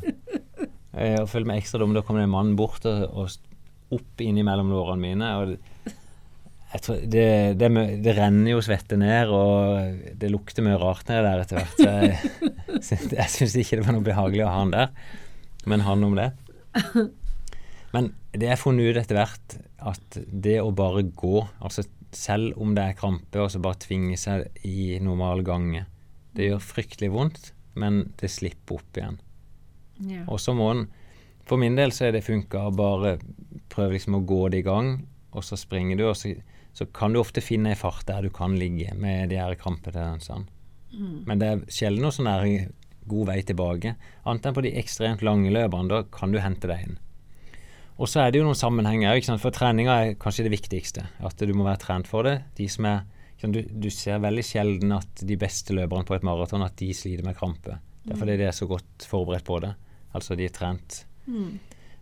Eh, 0.95 1.19
og 1.19 1.29
føler 1.31 1.51
meg 1.51 1.65
ekstra 1.65 1.83
dum. 1.83 1.93
Da 1.99 2.03
kommer 2.07 2.23
det 2.23 2.29
en 2.31 2.37
mann 2.37 2.55
bort 2.59 2.87
og, 2.87 3.05
og 3.11 3.97
opp 3.99 4.23
innimellom 4.23 4.71
lårene 4.71 5.03
mine. 5.03 5.29
og 5.35 5.57
det, 6.73 6.97
det, 7.09 7.27
det, 7.57 7.69
det 8.05 8.15
renner 8.19 8.53
jo 8.53 8.65
svette 8.65 8.99
ned, 9.01 9.31
og 9.33 10.03
det 10.21 10.29
lukter 10.33 10.65
mye 10.67 10.77
rart 10.81 11.09
nedi 11.09 11.25
der 11.25 11.45
etter 11.45 11.63
hvert. 11.63 11.79
Jeg, 12.79 12.85
synes, 12.85 13.13
jeg 13.17 13.33
syns 13.33 13.55
ikke 13.59 13.79
det 13.81 13.85
var 13.87 13.95
noe 13.97 14.05
behagelig 14.07 14.45
å 14.45 14.51
ha 14.53 14.59
han 14.61 14.71
der, 14.71 14.91
men 15.67 15.81
han 15.83 16.05
om 16.07 16.13
det. 16.15 16.29
Men 17.97 18.11
det 18.31 18.45
jeg 18.45 18.53
har 18.53 18.61
funnet 18.61 18.93
ut 18.93 19.01
etter 19.01 19.17
hvert, 19.19 19.55
at 19.81 20.19
det 20.29 20.59
å 20.63 20.69
bare 20.77 21.03
gå, 21.09 21.41
altså 21.65 21.83
selv 22.15 22.61
om 22.61 22.75
det 22.77 22.85
er 22.85 22.99
krampe, 22.99 23.41
og 23.41 23.51
så 23.53 23.61
bare 23.65 23.81
tvinge 23.83 24.19
seg 24.21 24.47
i 24.69 25.01
normal 25.03 25.43
gange, 25.47 25.87
det 26.37 26.51
gjør 26.51 26.63
fryktelig 26.63 27.11
vondt, 27.15 27.51
men 27.79 28.05
det 28.21 28.31
slipper 28.33 28.79
opp 28.79 29.01
igjen. 29.01 29.19
Ja. 30.07 30.23
Og 30.29 30.41
så 30.43 30.55
må 30.55 30.71
en 30.75 30.87
For 31.49 31.57
min 31.57 31.79
del 31.79 31.95
så 31.97 32.05
er 32.05 32.13
det 32.13 32.27
funka 32.27 32.67
å 32.69 32.73
bare 32.77 33.15
prøve 33.73 33.95
liksom 33.95 34.19
å 34.19 34.27
gå 34.29 34.43
det 34.53 34.59
i 34.61 34.67
gang, 34.67 34.91
og 35.33 35.45
så 35.47 35.57
springer 35.57 35.97
du, 35.97 36.03
og 36.11 36.17
så, 36.21 36.35
så 36.77 36.87
kan 36.95 37.15
du 37.15 37.21
ofte 37.21 37.43
finne 37.43 37.73
ei 37.73 37.79
fart 37.79 38.07
der 38.07 38.27
du 38.27 38.31
kan 38.35 38.55
ligge 38.59 38.95
med 38.95 39.33
de 39.33 39.41
her 39.41 39.57
krampetendensene. 39.59 40.47
Men 41.29 41.41
det 41.41 41.49
er 41.49 41.65
sjelden 41.73 42.07
noe 42.07 42.15
sånn 42.15 42.31
god 43.09 43.29
vei 43.31 43.43
tilbake. 43.47 43.95
Annet 44.29 44.49
enn 44.49 44.57
på 44.57 44.65
de 44.65 44.75
ekstremt 44.81 45.25
lange 45.25 45.53
løpene. 45.53 45.91
Da 45.91 46.03
kan 46.13 46.33
du 46.33 46.41
hente 46.43 46.71
deg 46.71 46.87
inn. 46.87 46.99
Og 47.99 48.07
så 48.11 48.23
er 48.23 48.31
det 48.31 48.41
jo 48.41 48.47
noen 48.47 48.59
sammenhenger, 48.59 49.19
for 49.43 49.55
treninga 49.55 49.95
er 50.05 50.19
kanskje 50.23 50.47
det 50.47 50.55
viktigste. 50.55 51.07
At 51.25 51.41
du 51.41 51.55
må 51.57 51.67
være 51.67 51.83
trent 51.83 52.11
for 52.11 52.29
det. 52.29 52.37
De 52.59 52.69
som 52.71 52.87
er, 52.87 53.03
du, 53.43 53.63
du 53.67 53.89
ser 53.91 54.23
veldig 54.23 54.45
sjelden 54.47 54.95
at 54.95 55.25
de 55.27 55.39
beste 55.41 55.75
løperne 55.75 56.07
på 56.07 56.15
et 56.15 56.27
maraton 56.27 56.67
at 56.67 56.77
de 56.79 56.93
sliter 56.95 57.27
med 57.27 57.37
krampe. 57.39 57.81
Det 58.05 58.15
er 58.15 58.21
fordi 58.21 58.39
de 58.41 58.47
er 58.49 58.55
så 58.57 58.69
godt 58.71 59.09
forberedt 59.09 59.47
på 59.49 59.59
det. 59.65 59.75
Altså 60.17 60.39
de 60.39 60.47
er 60.47 60.55
trent. 60.55 61.03
Mm. 61.27 61.59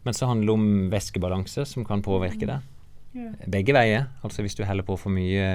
Men 0.06 0.14
så 0.14 0.28
handler 0.30 0.52
det 0.52 0.58
om 0.58 0.90
væskebalanse, 0.92 1.64
som 1.66 1.86
kan 1.88 2.04
påvirke 2.04 2.46
det. 2.46 2.60
Ja. 3.16 3.30
Begge 3.48 3.72
veier. 3.76 4.10
Altså 4.26 4.44
hvis 4.44 4.56
du 4.58 4.64
heller 4.68 4.84
på 4.86 4.98
for 5.00 5.14
mye 5.14 5.46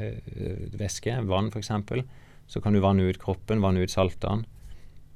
øh, 0.00 0.64
væske, 0.80 1.18
vann 1.28 1.50
f.eks., 1.52 1.72
så 2.50 2.60
kan 2.62 2.74
du 2.74 2.80
vanne 2.82 3.06
ut 3.06 3.20
kroppen, 3.22 3.62
vanne 3.62 3.84
ut 3.84 3.92
saltene. 3.92 4.48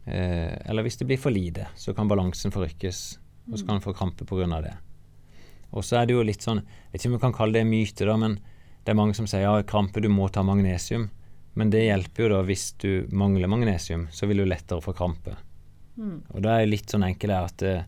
Eh, 0.05 0.53
eller 0.69 0.85
hvis 0.85 1.01
det 1.01 1.09
blir 1.09 1.19
for 1.19 1.35
lite, 1.35 1.67
så 1.81 1.95
kan 1.97 2.11
balansen 2.11 2.53
forrykkes, 2.55 3.01
og 3.51 3.59
så 3.59 3.67
kan 3.67 3.81
du 3.81 3.87
få 3.87 3.95
krampe 3.97 4.27
pga. 4.29 4.61
det. 4.61 4.75
Og 5.73 5.85
så 5.85 5.99
er 5.99 6.07
det 6.07 6.15
jo 6.15 6.23
litt 6.23 6.45
sånn 6.45 6.61
Jeg 6.61 6.93
vet 6.93 7.01
ikke 7.01 7.09
om 7.09 7.17
vi 7.17 7.25
kan 7.25 7.35
kalle 7.35 7.59
det 7.59 7.67
myte, 7.67 8.07
da, 8.07 8.17
men 8.21 8.39
det 8.85 8.93
er 8.93 9.01
mange 9.01 9.17
som 9.17 9.27
sier 9.27 9.43
ja, 9.43 9.63
krampe, 9.65 10.01
du 10.01 10.11
må 10.13 10.29
ta 10.29 10.45
magnesium. 10.45 11.09
Men 11.55 11.71
det 11.71 11.87
hjelper 11.87 12.25
jo 12.25 12.31
da 12.35 12.43
hvis 12.45 12.73
du 12.83 13.07
mangler 13.15 13.49
magnesium, 13.49 14.09
så 14.13 14.29
vil 14.29 14.43
du 14.43 14.47
lettere 14.47 14.85
få 14.85 14.93
krampe. 14.93 15.37
Mm. 15.97 16.19
Og 16.35 16.43
da 16.45 16.59
er 16.59 16.69
litt 16.69 16.91
sånn 16.91 17.07
enkelt 17.07 17.35
at 17.39 17.65
eh, 17.65 17.87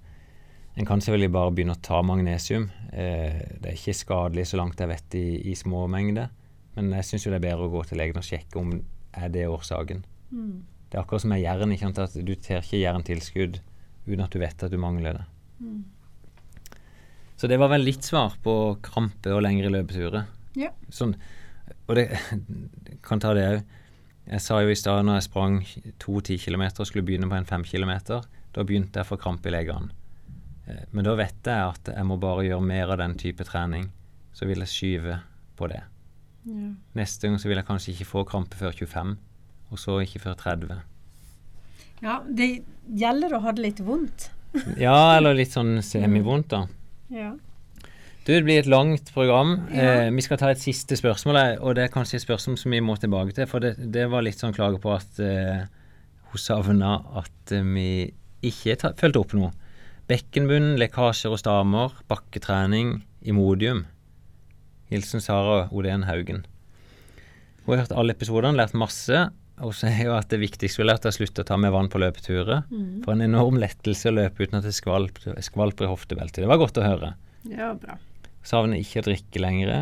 en 0.76 0.84
kan 0.88 1.00
selvfølgelig 1.00 1.32
bare 1.32 1.52
begynne 1.56 1.76
å 1.76 1.82
ta 1.84 2.02
magnesium. 2.04 2.68
Eh, 2.92 3.38
det 3.62 3.70
er 3.70 3.78
ikke 3.78 3.96
skadelig 3.96 4.50
så 4.50 4.60
langt 4.60 4.80
jeg 4.80 4.90
vet 4.90 5.16
i, 5.16 5.26
i 5.50 5.54
små 5.56 5.86
mengder. 5.88 6.28
Men 6.76 6.92
jeg 6.98 7.08
syns 7.08 7.24
det 7.30 7.38
er 7.38 7.46
bedre 7.46 7.68
å 7.68 7.72
gå 7.72 7.80
til 7.88 8.00
legen 8.00 8.20
og 8.20 8.26
sjekke 8.26 8.60
om 8.60 8.74
er 9.16 9.32
det 9.32 9.46
årsaken. 9.48 10.04
Mm. 10.30 10.58
Det 10.90 10.98
er 10.98 11.02
akkurat 11.02 11.24
som 11.24 11.32
med 11.32 11.40
jern. 11.40 11.72
ikke 11.72 11.88
sant? 11.88 12.02
At 12.04 12.18
du 12.28 12.34
tar 12.36 12.60
ikke 12.60 12.82
jerntilskudd 12.82 13.60
uten 14.06 14.22
at 14.22 14.36
du 14.36 14.42
vet 14.42 14.66
at 14.66 14.72
du 14.72 14.78
mangler 14.80 15.16
det. 15.16 15.24
Mm. 15.64 15.80
Så 17.36 17.48
det 17.48 17.58
var 17.60 17.72
vel 17.72 17.84
litt 17.84 18.04
svar 18.04 18.36
på 18.44 18.76
krampe 18.84 19.32
og 19.32 19.42
lengre 19.44 19.72
løpeturer. 19.72 20.28
Ja. 20.56 20.70
Sånn, 20.92 21.16
og 21.88 21.98
det 21.98 22.06
kan 23.06 23.20
ta 23.20 23.32
det 23.36 23.48
òg. 23.48 23.74
Jeg 24.26 24.42
sa 24.42 24.58
jo 24.58 24.72
i 24.72 24.78
stad 24.78 25.04
når 25.06 25.20
jeg 25.20 25.26
sprang 25.28 25.60
to 26.02 26.20
ti 26.26 26.34
kilometer 26.42 26.82
og 26.82 26.88
skulle 26.88 27.06
begynne 27.06 27.28
på 27.30 27.36
en 27.38 27.46
fem 27.46 27.64
kilometer, 27.64 28.24
da 28.56 28.64
begynte 28.66 28.98
jeg 28.98 29.06
å 29.06 29.10
få 29.12 29.18
krampe 29.22 29.48
i 29.48 29.54
legene. 29.54 29.92
Eh, 30.68 30.84
Men 30.92 31.04
da 31.04 31.14
vet 31.18 31.34
jeg 31.46 31.72
at 31.72 31.92
jeg 31.94 32.06
må 32.08 32.18
bare 32.20 32.46
gjøre 32.46 32.62
mer 32.66 32.92
av 32.94 32.98
den 33.02 33.14
type 33.20 33.44
trening. 33.44 33.90
Så 34.36 34.46
vil 34.48 34.58
jeg 34.64 34.68
skyve 34.72 35.20
på 35.56 35.68
det. 35.72 35.82
Ja. 36.46 36.72
Neste 36.94 37.26
gang 37.28 37.38
så 37.42 37.48
vil 37.48 37.56
jeg 37.58 37.66
kanskje 37.66 37.92
ikke 37.94 38.06
få 38.10 38.24
krampe 38.28 38.58
før 38.58 38.72
25, 38.76 39.16
og 39.72 39.78
så 39.82 39.96
ikke 40.04 40.20
før 40.22 40.36
30. 40.38 40.76
ja, 42.04 42.20
det 42.28 42.62
gjelder 42.86 43.34
å 43.34 43.40
ha 43.46 43.52
det 43.56 43.62
litt 43.64 43.80
vondt. 43.82 44.30
Ja, 44.80 45.16
eller 45.18 45.34
litt 45.36 45.52
sånn 45.52 45.80
semivondt, 45.84 46.48
da. 46.52 46.62
Ja. 47.12 47.32
Du, 48.26 48.30
det 48.32 48.42
blir 48.46 48.58
et 48.62 48.66
langt 48.70 49.10
program. 49.14 49.66
Ja. 49.70 50.06
Eh, 50.06 50.10
vi 50.14 50.22
skal 50.24 50.38
ta 50.40 50.48
et 50.50 50.62
siste 50.62 50.96
spørsmål, 50.98 51.36
eh, 51.40 51.50
og 51.60 51.74
det 51.76 51.84
er 51.86 51.92
kanskje 51.94 52.16
et 52.20 52.24
spørsmål 52.24 52.56
som 52.58 52.72
vi 52.74 52.80
må 52.82 52.96
tilbake 52.98 53.34
til. 53.36 53.46
For 53.50 53.62
det, 53.62 53.74
det 53.92 54.06
var 54.10 54.24
litt 54.24 54.40
sånn 54.40 54.54
klage 54.56 54.80
på 54.82 54.94
at 54.94 55.20
eh, 55.22 55.66
hun 56.32 56.40
savna 56.42 56.94
at 57.20 57.52
vi 57.74 57.88
ikke 58.46 58.78
fulgte 58.98 59.22
opp 59.22 59.34
noe. 59.38 59.52
Bekkenbunn, 60.06 60.76
lekkasjer 60.78 61.32
og 61.34 61.40
stammer, 61.42 61.94
bakketrening, 62.10 63.00
Imodium. 63.26 63.84
Hilsen 64.92 65.22
Sara 65.24 65.64
Odén 65.74 66.04
Haugen. 66.06 66.44
Hun 67.66 67.74
har 67.74 67.82
hørt 67.82 67.96
alle 67.98 68.14
episodene, 68.14 68.54
lært 68.54 68.76
masse. 68.78 69.24
Og 69.64 69.72
så 69.74 69.88
er 69.88 70.02
jo 70.04 70.12
at 70.14 70.28
det 70.30 70.38
viktigste 70.42 70.78
hun 70.78 70.84
har 70.86 70.92
lært, 70.94 71.08
er 71.08 71.14
å 71.14 71.16
slutte 71.16 71.42
å 71.42 71.48
ta 71.48 71.56
med 71.58 71.72
vann 71.74 71.88
på 71.90 71.98
løpeturer. 71.98 72.66
Mm. 72.70 73.02
For 73.02 73.16
en 73.16 73.24
enorm 73.24 73.58
lettelse 73.58 74.12
å 74.12 74.14
løpe 74.14 74.44
uten 74.46 74.60
at 74.60 74.68
det 74.68 74.76
skvalp, 74.76 75.18
skvalper 75.42 75.88
i 75.88 75.90
hoftebeltet. 75.90 76.44
Det 76.44 76.50
var 76.50 76.60
godt 76.62 76.78
å 76.78 76.86
høre. 76.86 77.14
ja, 77.50 77.72
bra. 77.74 77.98
Savner 78.46 78.78
ikke 78.78 79.00
å 79.02 79.06
drikke 79.08 79.40
lenger. 79.42 79.72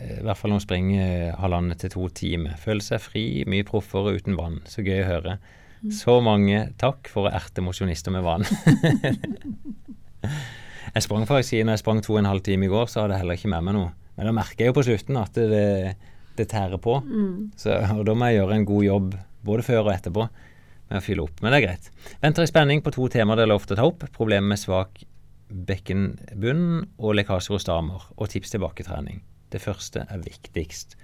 eh, 0.00 0.20
I 0.20 0.22
hvert 0.24 0.38
fall 0.38 0.48
når 0.54 0.62
man 0.62 0.64
springer 0.64 1.34
halvannen 1.42 1.76
til 1.76 1.92
to 1.92 2.06
timer. 2.08 2.54
Føler 2.56 2.80
seg 2.86 3.02
fri, 3.04 3.24
mye 3.44 3.66
proffere 3.68 4.14
uten 4.16 4.38
vann. 4.38 4.62
Så 4.64 4.80
gøy 4.80 5.02
å 5.02 5.10
høre. 5.10 5.36
Så 5.90 6.20
mange 6.22 6.68
takk 6.78 7.10
for 7.10 7.26
å 7.26 7.32
erte 7.34 7.64
mosjonister 7.64 8.14
med 8.14 8.22
vann. 8.22 8.46
jeg 10.94 11.02
sprang 11.02 11.26
faktisk 11.26 11.58
når 11.58 11.74
jeg 11.74 11.82
sprang 11.82 12.02
to 12.04 12.14
og 12.14 12.22
en 12.22 12.30
halv 12.30 12.44
time 12.46 12.68
i 12.68 12.70
går, 12.70 12.86
så 12.86 13.02
hadde 13.02 13.16
jeg 13.16 13.24
heller 13.24 13.40
ikke 13.40 13.50
med 13.50 13.66
meg 13.66 13.78
noe. 13.78 13.90
Men 14.14 14.28
da 14.28 14.36
merker 14.36 14.62
jeg 14.62 14.70
jo 14.70 14.76
på 14.78 14.86
slutten 14.86 15.18
at 15.18 15.34
det, 15.34 15.66
det 16.38 16.48
tærer 16.52 16.78
på. 16.82 17.00
Mm. 17.02 17.52
Så, 17.58 17.74
og 17.96 18.04
da 18.06 18.14
må 18.14 18.30
jeg 18.30 18.42
gjøre 18.42 18.58
en 18.58 18.68
god 18.68 18.86
jobb 18.86 19.14
både 19.42 19.66
før 19.66 19.86
og 19.88 19.94
etterpå 19.96 20.26
med 20.92 21.00
å 21.00 21.04
fylle 21.04 21.24
opp. 21.24 21.40
Men 21.42 21.54
det 21.54 21.62
er 21.62 21.66
greit. 21.66 21.88
Venter 22.22 22.46
i 22.46 22.50
spenning 22.50 22.84
på 22.84 22.92
to 22.94 23.08
temaer 23.10 23.40
det 23.40 23.48
er 23.48 23.54
lov 23.54 23.66
til 23.66 23.76
å 23.76 23.80
ta 23.80 23.88
opp. 23.88 24.04
Problemet 24.14 24.52
med 24.52 24.60
svak 24.60 25.02
bekkenbunn 25.52 26.66
og 27.00 27.16
lekkasjer 27.18 27.56
hos 27.56 27.66
damer, 27.68 28.04
og 28.16 28.30
tips 28.32 28.54
til 28.54 28.62
bakketrening. 28.62 29.20
Det 29.52 29.60
første 29.60 30.06
er 30.08 30.22
viktigst. 30.24 30.96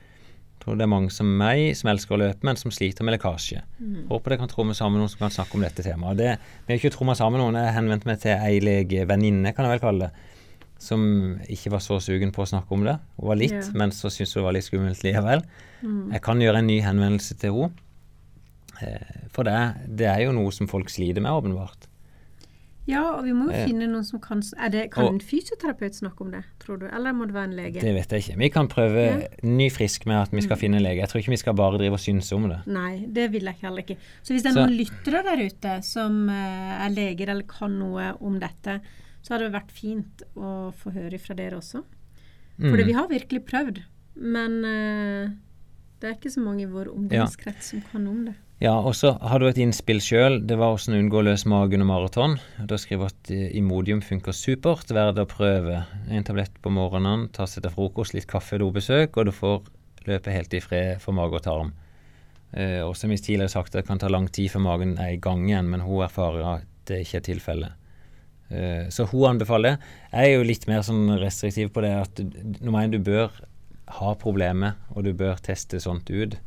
Tror 0.59 0.75
det 0.77 0.85
er 0.85 0.91
mange 0.91 1.11
som 1.15 1.29
meg 1.39 1.77
som 1.79 1.89
elsker 1.93 2.17
å 2.17 2.19
løpe, 2.19 2.43
men 2.45 2.57
som 2.59 2.73
sliter 2.75 3.07
med 3.07 3.15
lekkasje. 3.15 3.61
Mm. 3.79 4.09
Håper 4.11 4.35
det 4.35 4.39
kan 4.41 4.51
tromme 4.51 4.75
sammen 4.75 4.99
noen 5.01 5.09
som 5.13 5.21
kan 5.23 5.31
snakke 5.35 5.55
om 5.55 5.63
dette 5.63 5.85
temaet. 5.87 6.19
Det, 6.19 6.33
vi 6.67 6.73
har 6.75 6.81
ikke 6.81 6.95
tromma 6.97 7.15
sammen 7.19 7.41
noen. 7.41 7.55
Jeg 7.63 7.77
henvendte 7.77 8.11
meg 8.11 8.19
til 8.25 8.35
ei 8.35 8.59
legevenninne, 8.65 9.53
kan 9.55 9.69
jeg 9.69 9.77
vel 9.77 9.85
kalle 9.85 10.09
det, 10.09 10.27
som 10.83 11.05
ikke 11.51 11.73
var 11.75 11.83
så 11.83 12.01
sugen 12.03 12.31
på 12.35 12.43
å 12.43 12.51
snakke 12.51 12.75
om 12.75 12.85
det. 12.87 12.97
Hun 13.19 13.29
var 13.31 13.39
litt, 13.41 13.55
yeah. 13.55 13.71
men 13.79 13.91
så 13.95 14.11
syntes 14.11 14.35
hun 14.35 14.43
det 14.43 14.47
var 14.49 14.57
litt 14.59 14.67
skummelt 14.67 15.05
likevel. 15.07 15.45
Mm. 15.83 16.01
Jeg 16.17 16.23
kan 16.27 16.43
gjøre 16.43 16.61
en 16.63 16.69
ny 16.71 16.81
henvendelse 16.85 17.39
til 17.39 17.55
henne. 17.57 17.85
Eh, 18.83 19.15
For 19.35 19.43
det, 19.47 19.53
er- 19.55 19.87
det 19.99 20.07
er 20.07 20.21
jo 20.27 20.33
noe 20.37 20.51
som 20.55 20.69
folk 20.71 20.91
sliter 20.91 21.23
med, 21.23 21.33
åpenbart. 21.35 21.87
Ja, 22.89 23.03
og 23.19 23.25
vi 23.27 23.33
må 23.37 23.51
jo 23.51 23.59
finne 23.69 23.85
noen 23.91 24.05
som 24.09 24.19
kan 24.25 24.41
er 24.57 24.71
det, 24.73 24.91
Kan 24.95 25.05
Og- 25.05 25.13
en 25.13 25.21
fysioterapeut 25.21 25.93
snakke 25.99 26.23
om 26.25 26.31
det, 26.33 26.43
tror 26.59 26.79
du? 26.81 26.87
Eller 26.87 27.13
må 27.13 27.27
det 27.29 27.35
være 27.35 27.45
en 27.51 27.57
lege? 27.57 27.81
Det 27.83 27.93
vet 27.95 28.09
jeg 28.15 28.23
ikke. 28.25 28.39
Vi 28.39 28.49
kan 28.55 28.69
prøve 28.69 29.29
ny 29.43 29.69
frisk 29.71 30.07
med 30.07 30.17
at 30.23 30.31
vi 30.33 30.41
skal 30.41 30.57
finne 30.57 30.77
en 30.79 30.83
lege. 30.83 30.97
Jeg 31.03 31.09
tror 31.11 31.21
ikke 31.21 31.35
vi 31.37 31.37
skal 31.43 31.55
bare 31.55 31.77
drive 31.79 31.93
og 31.93 32.01
synse 32.01 32.33
om 32.35 32.49
det. 32.49 32.61
Nei, 32.67 33.05
det 33.07 33.31
vil 33.33 33.45
jeg 33.45 33.57
heller 33.61 33.83
ikke. 33.85 33.97
Så 34.23 34.33
hvis 34.33 34.43
det 34.43 34.51
er 34.51 34.55
Så- 34.55 34.65
noen 34.67 34.79
lyttere 34.79 35.23
der 35.23 35.45
ute 35.45 35.83
som 35.85 36.29
eh, 36.31 36.87
er 36.87 36.89
leger 36.91 37.29
eller 37.29 37.43
kan 37.45 37.79
noe 37.79 38.17
om 38.23 38.39
dette, 38.41 38.81
så 39.23 39.35
hadde 39.37 39.51
det 39.51 39.61
vært 39.61 39.71
fint 39.71 40.23
å 40.37 40.73
få 40.73 40.93
høre 40.95 41.19
fra 41.21 41.35
dere 41.35 41.59
også. 41.59 41.85
For 42.59 42.77
Mm. 42.77 42.87
vi 42.87 42.93
har 42.93 43.07
virkelig 43.09 43.45
prøvd, 43.45 43.83
men 44.17 44.65
eh, 44.65 45.29
det 46.01 46.09
er 46.11 46.15
ikke 46.15 46.33
så 46.33 46.41
mange 46.43 46.63
i 46.63 46.67
vår 46.67 46.87
omgangskrets 46.97 47.63
som 47.71 47.83
kan 47.93 48.07
om 48.09 48.25
det. 48.25 48.35
Ja, 48.59 48.73
og 48.75 48.97
så 48.99 49.13
har 49.23 49.39
du 49.39 49.47
et 49.47 49.59
innspill 49.63 50.01
sjøl. 50.03 50.41
Det 50.51 50.57
var 50.59 50.75
åssen 50.75 50.97
unngå 50.97 51.21
løs 51.23 51.45
mage 51.47 51.77
under 51.79 51.87
maraton. 51.87 52.33
Da 52.59 52.75
skriver 52.81 53.13
at 53.13 53.31
eh, 53.31 53.53
Imodium 53.61 54.01
funker 54.03 54.35
supert. 54.35 54.91
Verdt 54.91 55.21
å 55.23 55.29
prøve. 55.31 55.85
En 56.11 56.27
tablett 56.27 56.57
på 56.65 56.73
morgenen, 56.75 57.29
ta 57.31 57.47
seg 57.47 57.63
til 57.63 57.75
frokost, 57.77 58.17
litt 58.19 58.27
kaffe 58.31 58.59
dobesøk, 58.59 59.15
og 59.15 59.29
du 59.29 59.35
får 59.37 59.61
løpe 60.09 60.35
helt 60.35 60.57
i 60.59 60.63
fred 60.65 60.99
for 61.05 61.15
mage 61.15 61.39
og 61.39 61.45
tarm. 61.47 61.71
Eh, 62.51 62.83
og 62.83 62.97
som 62.99 63.15
jeg 63.15 63.23
tidligere 63.29 63.53
sagt, 63.53 63.79
det 63.79 63.85
kan 63.87 64.03
ta 64.03 64.11
lang 64.11 64.27
tid 64.27 64.51
før 64.51 64.67
magen 64.67 64.97
er 64.99 65.15
i 65.15 65.23
gang 65.23 65.47
igjen, 65.47 65.71
men 65.71 65.87
hun 65.87 66.03
erfarer 66.09 66.51
at 66.57 66.67
det 66.91 67.05
ikke 67.05 67.21
er 67.21 67.27
tilfellet. 67.29 67.79
Eh, 68.51 68.85
så 68.91 69.07
hun 69.13 69.37
anbefaler. 69.37 69.79
Jeg 70.11 70.33
er 70.33 70.35
jo 70.35 70.51
litt 70.51 70.67
mer 70.67 70.83
sånn 70.83 71.15
restriktiv 71.23 71.71
på 71.71 71.87
det 71.87 71.95
at 71.95 72.27
nummer 72.59 72.83
én, 72.83 72.91
du 72.91 72.99
bør 72.99 73.31
ha 74.01 74.19
problemet, 74.19 74.83
og 74.97 75.07
du 75.07 75.15
bør 75.15 75.39
teste 75.47 75.79
sånt 75.79 76.11
ut. 76.11 76.41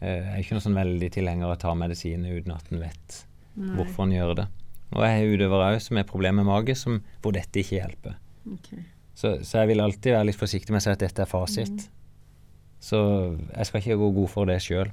Eh, 0.00 0.20
Jeg 0.22 0.32
er 0.34 0.42
ikke 0.44 0.56
noe 0.58 0.64
sånn 0.66 0.78
veldig 0.78 1.10
tilhenger 1.14 1.48
av 1.48 1.56
å 1.56 1.60
ta 1.60 1.74
medisiner 1.74 2.36
uten 2.38 2.54
at 2.54 2.70
en 2.72 2.80
vet 2.84 3.16
Nei. 3.56 3.74
hvorfor 3.76 4.06
en 4.06 4.14
gjør 4.14 4.34
det. 4.42 4.46
Og 4.94 5.02
jeg 5.04 5.16
har 5.18 5.34
utøvere 5.36 5.72
òg 5.74 5.80
som 5.84 5.96
har 6.00 6.04
problemer 6.08 6.40
med 6.44 6.48
mage, 6.48 6.74
som, 6.78 7.00
hvor 7.22 7.34
dette 7.36 7.60
ikke 7.60 7.76
hjelper. 7.80 8.14
Okay. 8.54 8.84
Så, 9.18 9.34
så 9.44 9.58
jeg 9.62 9.72
vil 9.72 9.82
alltid 9.84 10.14
være 10.14 10.28
litt 10.30 10.38
forsiktig 10.38 10.72
med 10.72 10.80
å 10.80 10.86
si 10.86 10.92
at 10.94 11.02
dette 11.02 11.24
er 11.24 11.28
fasit. 11.28 11.68
Mm. 11.68 11.96
Så 12.80 13.00
jeg 13.56 13.66
skal 13.66 13.82
ikke 13.82 13.98
gå 13.98 14.10
god 14.20 14.30
for 14.30 14.48
det 14.48 14.60
sjøl. 14.62 14.92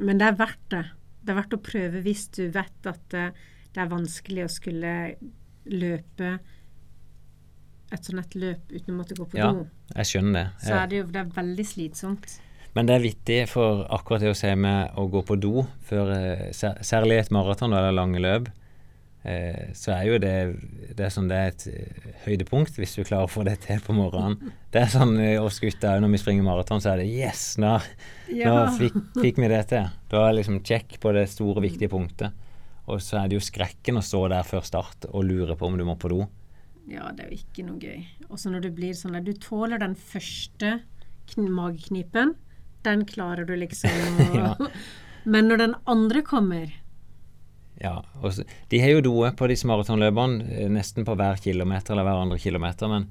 Men 0.00 0.18
det 0.18 0.30
er 0.30 0.38
verdt 0.40 0.64
det. 0.72 0.84
Det 1.20 1.34
er 1.34 1.38
verdt 1.42 1.54
å 1.58 1.60
prøve 1.62 2.00
hvis 2.02 2.24
du 2.32 2.46
vet 2.54 2.88
at 2.88 3.04
det 3.12 3.78
er 3.84 3.90
vanskelig 3.92 4.46
å 4.46 4.50
skulle 4.50 4.94
løpe 5.70 6.30
et 7.90 8.08
et 8.10 8.34
løp 8.38 8.70
uten 8.70 8.94
å 8.94 8.96
måtte 8.96 9.16
gå 9.18 9.26
på 9.26 9.38
Ja, 9.38 9.50
do. 9.52 9.66
jeg 9.96 10.06
skjønner 10.06 10.32
det. 10.32 10.46
Så 10.62 10.74
er 10.78 10.86
det 10.86 10.96
jo 11.00 11.06
det 11.10 11.20
er 11.20 11.32
veldig 11.34 11.66
slitsomt. 11.66 12.40
Men 12.76 12.86
det 12.86 12.94
er 12.96 13.02
vittig, 13.02 13.38
for 13.50 13.84
akkurat 13.90 14.22
det 14.22 14.30
å 14.30 14.38
se 14.38 14.52
med 14.54 14.92
å 15.00 15.08
gå 15.10 15.24
på 15.26 15.36
do, 15.42 15.64
før, 15.88 16.12
eh, 16.14 16.50
sær- 16.54 16.78
særlig 16.86 17.18
et 17.24 17.30
maraton 17.34 17.72
eller 17.74 17.90
lange 17.96 18.20
løp, 18.22 18.46
eh, 19.24 19.72
så 19.74 19.90
er 19.96 20.04
jo 20.06 20.18
det 20.22 20.34
det 20.96 21.00
er, 21.06 21.10
sånn, 21.10 21.26
det 21.28 21.36
er 21.40 21.48
et 21.50 21.64
eh, 21.66 22.12
høydepunkt 22.26 22.76
hvis 22.78 22.94
du 22.94 23.02
klarer 23.02 23.26
å 23.26 23.30
få 23.32 23.42
det 23.44 23.56
til 23.66 23.80
på 23.82 23.92
morgenen. 23.96 24.52
Det 24.70 24.82
er 24.84 24.92
sånn 24.92 25.16
oss 25.42 25.58
gutter 25.58 25.98
når 26.00 26.12
vi 26.14 26.18
springer 26.22 26.46
maraton, 26.46 26.78
så 26.80 26.92
er 26.92 27.00
det 27.02 27.08
yes, 27.10 27.56
nå, 27.58 27.72
nå 28.30 28.54
fikk, 28.78 28.98
fikk 29.18 29.40
vi 29.42 29.48
det 29.50 29.64
til. 29.72 29.88
Da 30.12 30.28
er 30.28 30.36
liksom 30.38 30.60
check 30.62 30.94
på 31.02 31.10
det 31.16 31.24
store, 31.28 31.60
viktige 31.64 31.90
punktet. 31.90 32.30
Og 32.86 33.00
så 33.02 33.18
er 33.24 33.28
det 33.28 33.34
jo 33.40 33.42
skrekken 33.42 33.98
å 33.98 34.02
stå 34.06 34.28
der 34.30 34.46
før 34.46 34.62
start 34.66 35.08
og 35.10 35.24
lure 35.26 35.56
på 35.58 35.66
om 35.66 35.76
du 35.78 35.82
må 35.84 35.96
på 35.98 36.08
do. 36.12 36.20
Ja, 36.90 37.10
det 37.14 37.26
er 37.26 37.32
jo 37.34 37.40
ikke 37.42 37.66
noe 37.66 37.82
gøy. 37.82 38.06
Og 38.30 38.38
så 38.38 38.50
når 38.54 38.62
du 38.62 38.70
blir 38.78 38.94
sånn 38.94 39.18
Du 39.26 39.32
tåler 39.42 39.78
den 39.82 39.94
første 39.98 40.80
kn 41.34 41.50
mageknipen. 41.54 42.36
Den 42.86 43.04
klarer 43.08 43.44
du 43.46 43.54
liksom 43.56 43.90
Ja. 44.34 44.54
Men 45.24 45.48
når 45.50 45.58
den 45.60 45.74
andre 45.86 46.22
kommer, 46.24 46.70
Ja, 47.80 48.02
og 48.20 48.32
så, 48.36 48.44
De 48.68 48.80
har 48.80 48.90
jo 48.94 49.00
doer 49.04 49.32
på 49.36 49.48
disse 49.48 49.68
maratonløperne, 49.68 50.44
eh, 50.52 50.68
nesten 50.72 51.04
på 51.08 51.14
hver 51.16 51.40
kilometer 51.40 51.92
eller 51.94 52.04
hver 52.08 52.22
andre 52.26 52.38
kilometer, 52.40 52.88
men 52.92 53.06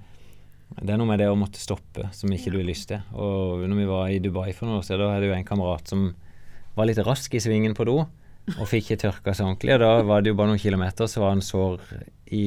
det 0.81 0.93
er 0.93 0.99
noe 1.01 1.09
med 1.09 1.17
det 1.21 1.25
å 1.31 1.37
måtte 1.37 1.57
stoppe 1.61 2.11
som 2.13 2.29
ikke 2.29 2.51
du 2.53 2.59
har 2.59 2.67
lyst 2.67 2.87
til. 2.91 2.99
Og 3.17 3.63
når 3.65 3.79
vi 3.79 3.85
var 3.89 4.09
i 4.13 4.19
Dubai 4.21 4.51
for 4.53 4.67
noen 4.69 4.77
år 4.77 4.85
siden, 4.85 5.01
da 5.01 5.15
hadde 5.15 5.29
jo 5.31 5.33
en 5.33 5.47
kamerat 5.47 5.89
som 5.89 6.03
var 6.77 6.85
litt 6.85 7.01
rask 7.05 7.33
i 7.33 7.41
svingen 7.41 7.73
på 7.77 7.87
do, 7.89 7.95
og 8.05 8.67
fikk 8.69 8.91
ikke 8.91 8.99
tørka 9.07 9.33
seg 9.33 9.47
ordentlig. 9.49 9.73
Og 9.73 9.81
da 9.81 9.89
var 10.05 10.21
det 10.21 10.29
jo 10.29 10.37
bare 10.37 10.51
noen 10.53 10.61
kilometer, 10.61 11.09
så 11.09 11.23
var 11.23 11.33
han 11.33 11.41
sår 11.45 11.81
i 12.37 12.43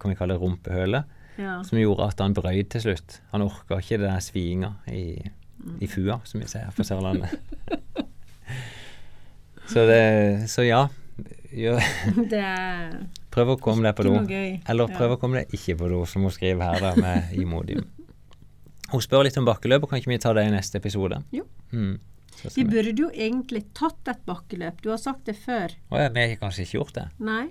kan 0.00 0.08
vi 0.12 0.16
kalle 0.16 0.36
det 0.38 0.40
rumpehølet, 0.40 1.16
Ja. 1.40 1.58
som 1.64 1.78
gjorde 1.78 2.08
at 2.08 2.18
han 2.24 2.34
brøyd 2.36 2.68
til 2.72 2.80
slutt. 2.88 3.20
Han 3.32 3.44
orka 3.44 3.78
ikke 3.80 4.00
den 4.00 4.08
der 4.10 4.24
svinga 4.24 4.72
i, 4.88 5.20
i 5.80 5.88
fua, 5.90 6.20
som 6.24 6.40
vi 6.42 6.48
sier 6.50 6.66
her 6.68 6.74
på 6.76 6.84
Sørlandet. 6.86 7.30
så 9.72 9.86
det 9.88 10.02
Så 10.50 10.66
ja. 10.66 10.88
Prøv 13.30 13.54
å 13.54 13.56
komme 13.62 13.86
deg 13.86 13.96
på 13.98 14.06
do. 14.06 14.14
Eller 14.26 14.90
prøv. 14.90 15.08
Ja. 15.08 15.16
å 15.16 15.20
komme 15.20 15.42
deg 15.42 15.54
ikke 15.56 15.76
på 15.80 15.90
do, 15.90 16.04
som 16.08 16.26
hun 16.26 16.34
skriver 16.34 16.62
her, 16.66 16.78
da, 16.82 16.92
med 16.98 17.34
Imodium. 17.38 17.86
Hun 18.90 19.02
spør 19.04 19.26
litt 19.26 19.38
om 19.38 19.46
bakkeløp, 19.46 19.84
og 19.84 19.90
kan 19.90 20.00
ikke 20.00 20.10
vi 20.10 20.18
ta 20.22 20.32
det 20.34 20.46
i 20.48 20.54
neste 20.54 20.80
episode? 20.80 21.20
Jo. 21.34 21.44
Mm. 21.70 21.98
Vi 22.56 22.64
burde 22.64 22.94
jo 22.96 23.10
egentlig 23.12 23.66
tatt 23.76 24.08
et 24.10 24.22
bakkeløp. 24.26 24.80
Du 24.82 24.90
har 24.90 25.00
sagt 25.02 25.28
det 25.28 25.36
før. 25.38 25.74
Å 25.92 26.00
ja, 26.00 26.10
vi 26.14 26.24
har 26.24 26.38
kanskje 26.40 26.64
ikke 26.64 26.78
gjort 26.78 26.96
det. 26.96 27.06
Nei. 27.22 27.44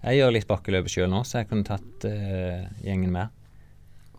Jeg 0.00 0.20
gjør 0.20 0.34
litt 0.36 0.48
bakkeløp 0.48 0.88
sjøl 0.88 1.10
nå, 1.12 1.20
så 1.28 1.42
jeg 1.42 1.50
kunne 1.50 1.66
tatt 1.68 2.06
uh, 2.08 2.68
gjengen 2.84 3.12
med. 3.12 3.39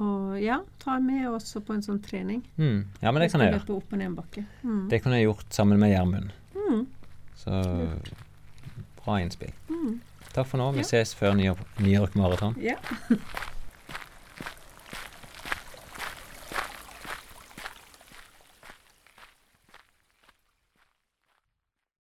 Og 0.01 0.37
ja, 0.41 0.55
ta 0.81 0.95
med 1.03 1.27
også 1.29 1.61
på 1.65 1.75
en 1.75 1.83
sånn 1.85 1.99
trening. 2.01 2.41
Mm. 2.57 2.85
Ja, 3.03 3.11
men 3.11 3.21
det 3.21 3.27
kan 3.31 3.41
jeg 3.43 3.51
gjøre. 3.51 3.59
Løpe 3.61 3.75
opp 3.77 3.91
og 3.93 3.99
ned 4.01 4.07
en 4.09 4.15
bakke. 4.17 4.45
Mm. 4.63 4.79
Det 4.89 5.01
kunne 5.03 5.19
jeg 5.19 5.27
gjort 5.29 5.53
sammen 5.53 5.79
med 5.83 5.91
Gjermund. 5.93 6.31
Mm. 6.57 6.85
Så 7.37 7.61
bra 9.03 9.19
innspill. 9.21 9.53
Mm. 9.69 9.99
Takk 10.33 10.47
for 10.47 10.57
nå. 10.61 10.71
Vi 10.73 10.79
Ja. 10.81 10.89
ses 10.89 11.13
før 11.15 11.35
New 11.35 11.45
York, 11.45 11.59
New 11.79 11.91
York 11.91 12.15
Marathon. 12.15 12.55
Ja. 12.59 12.75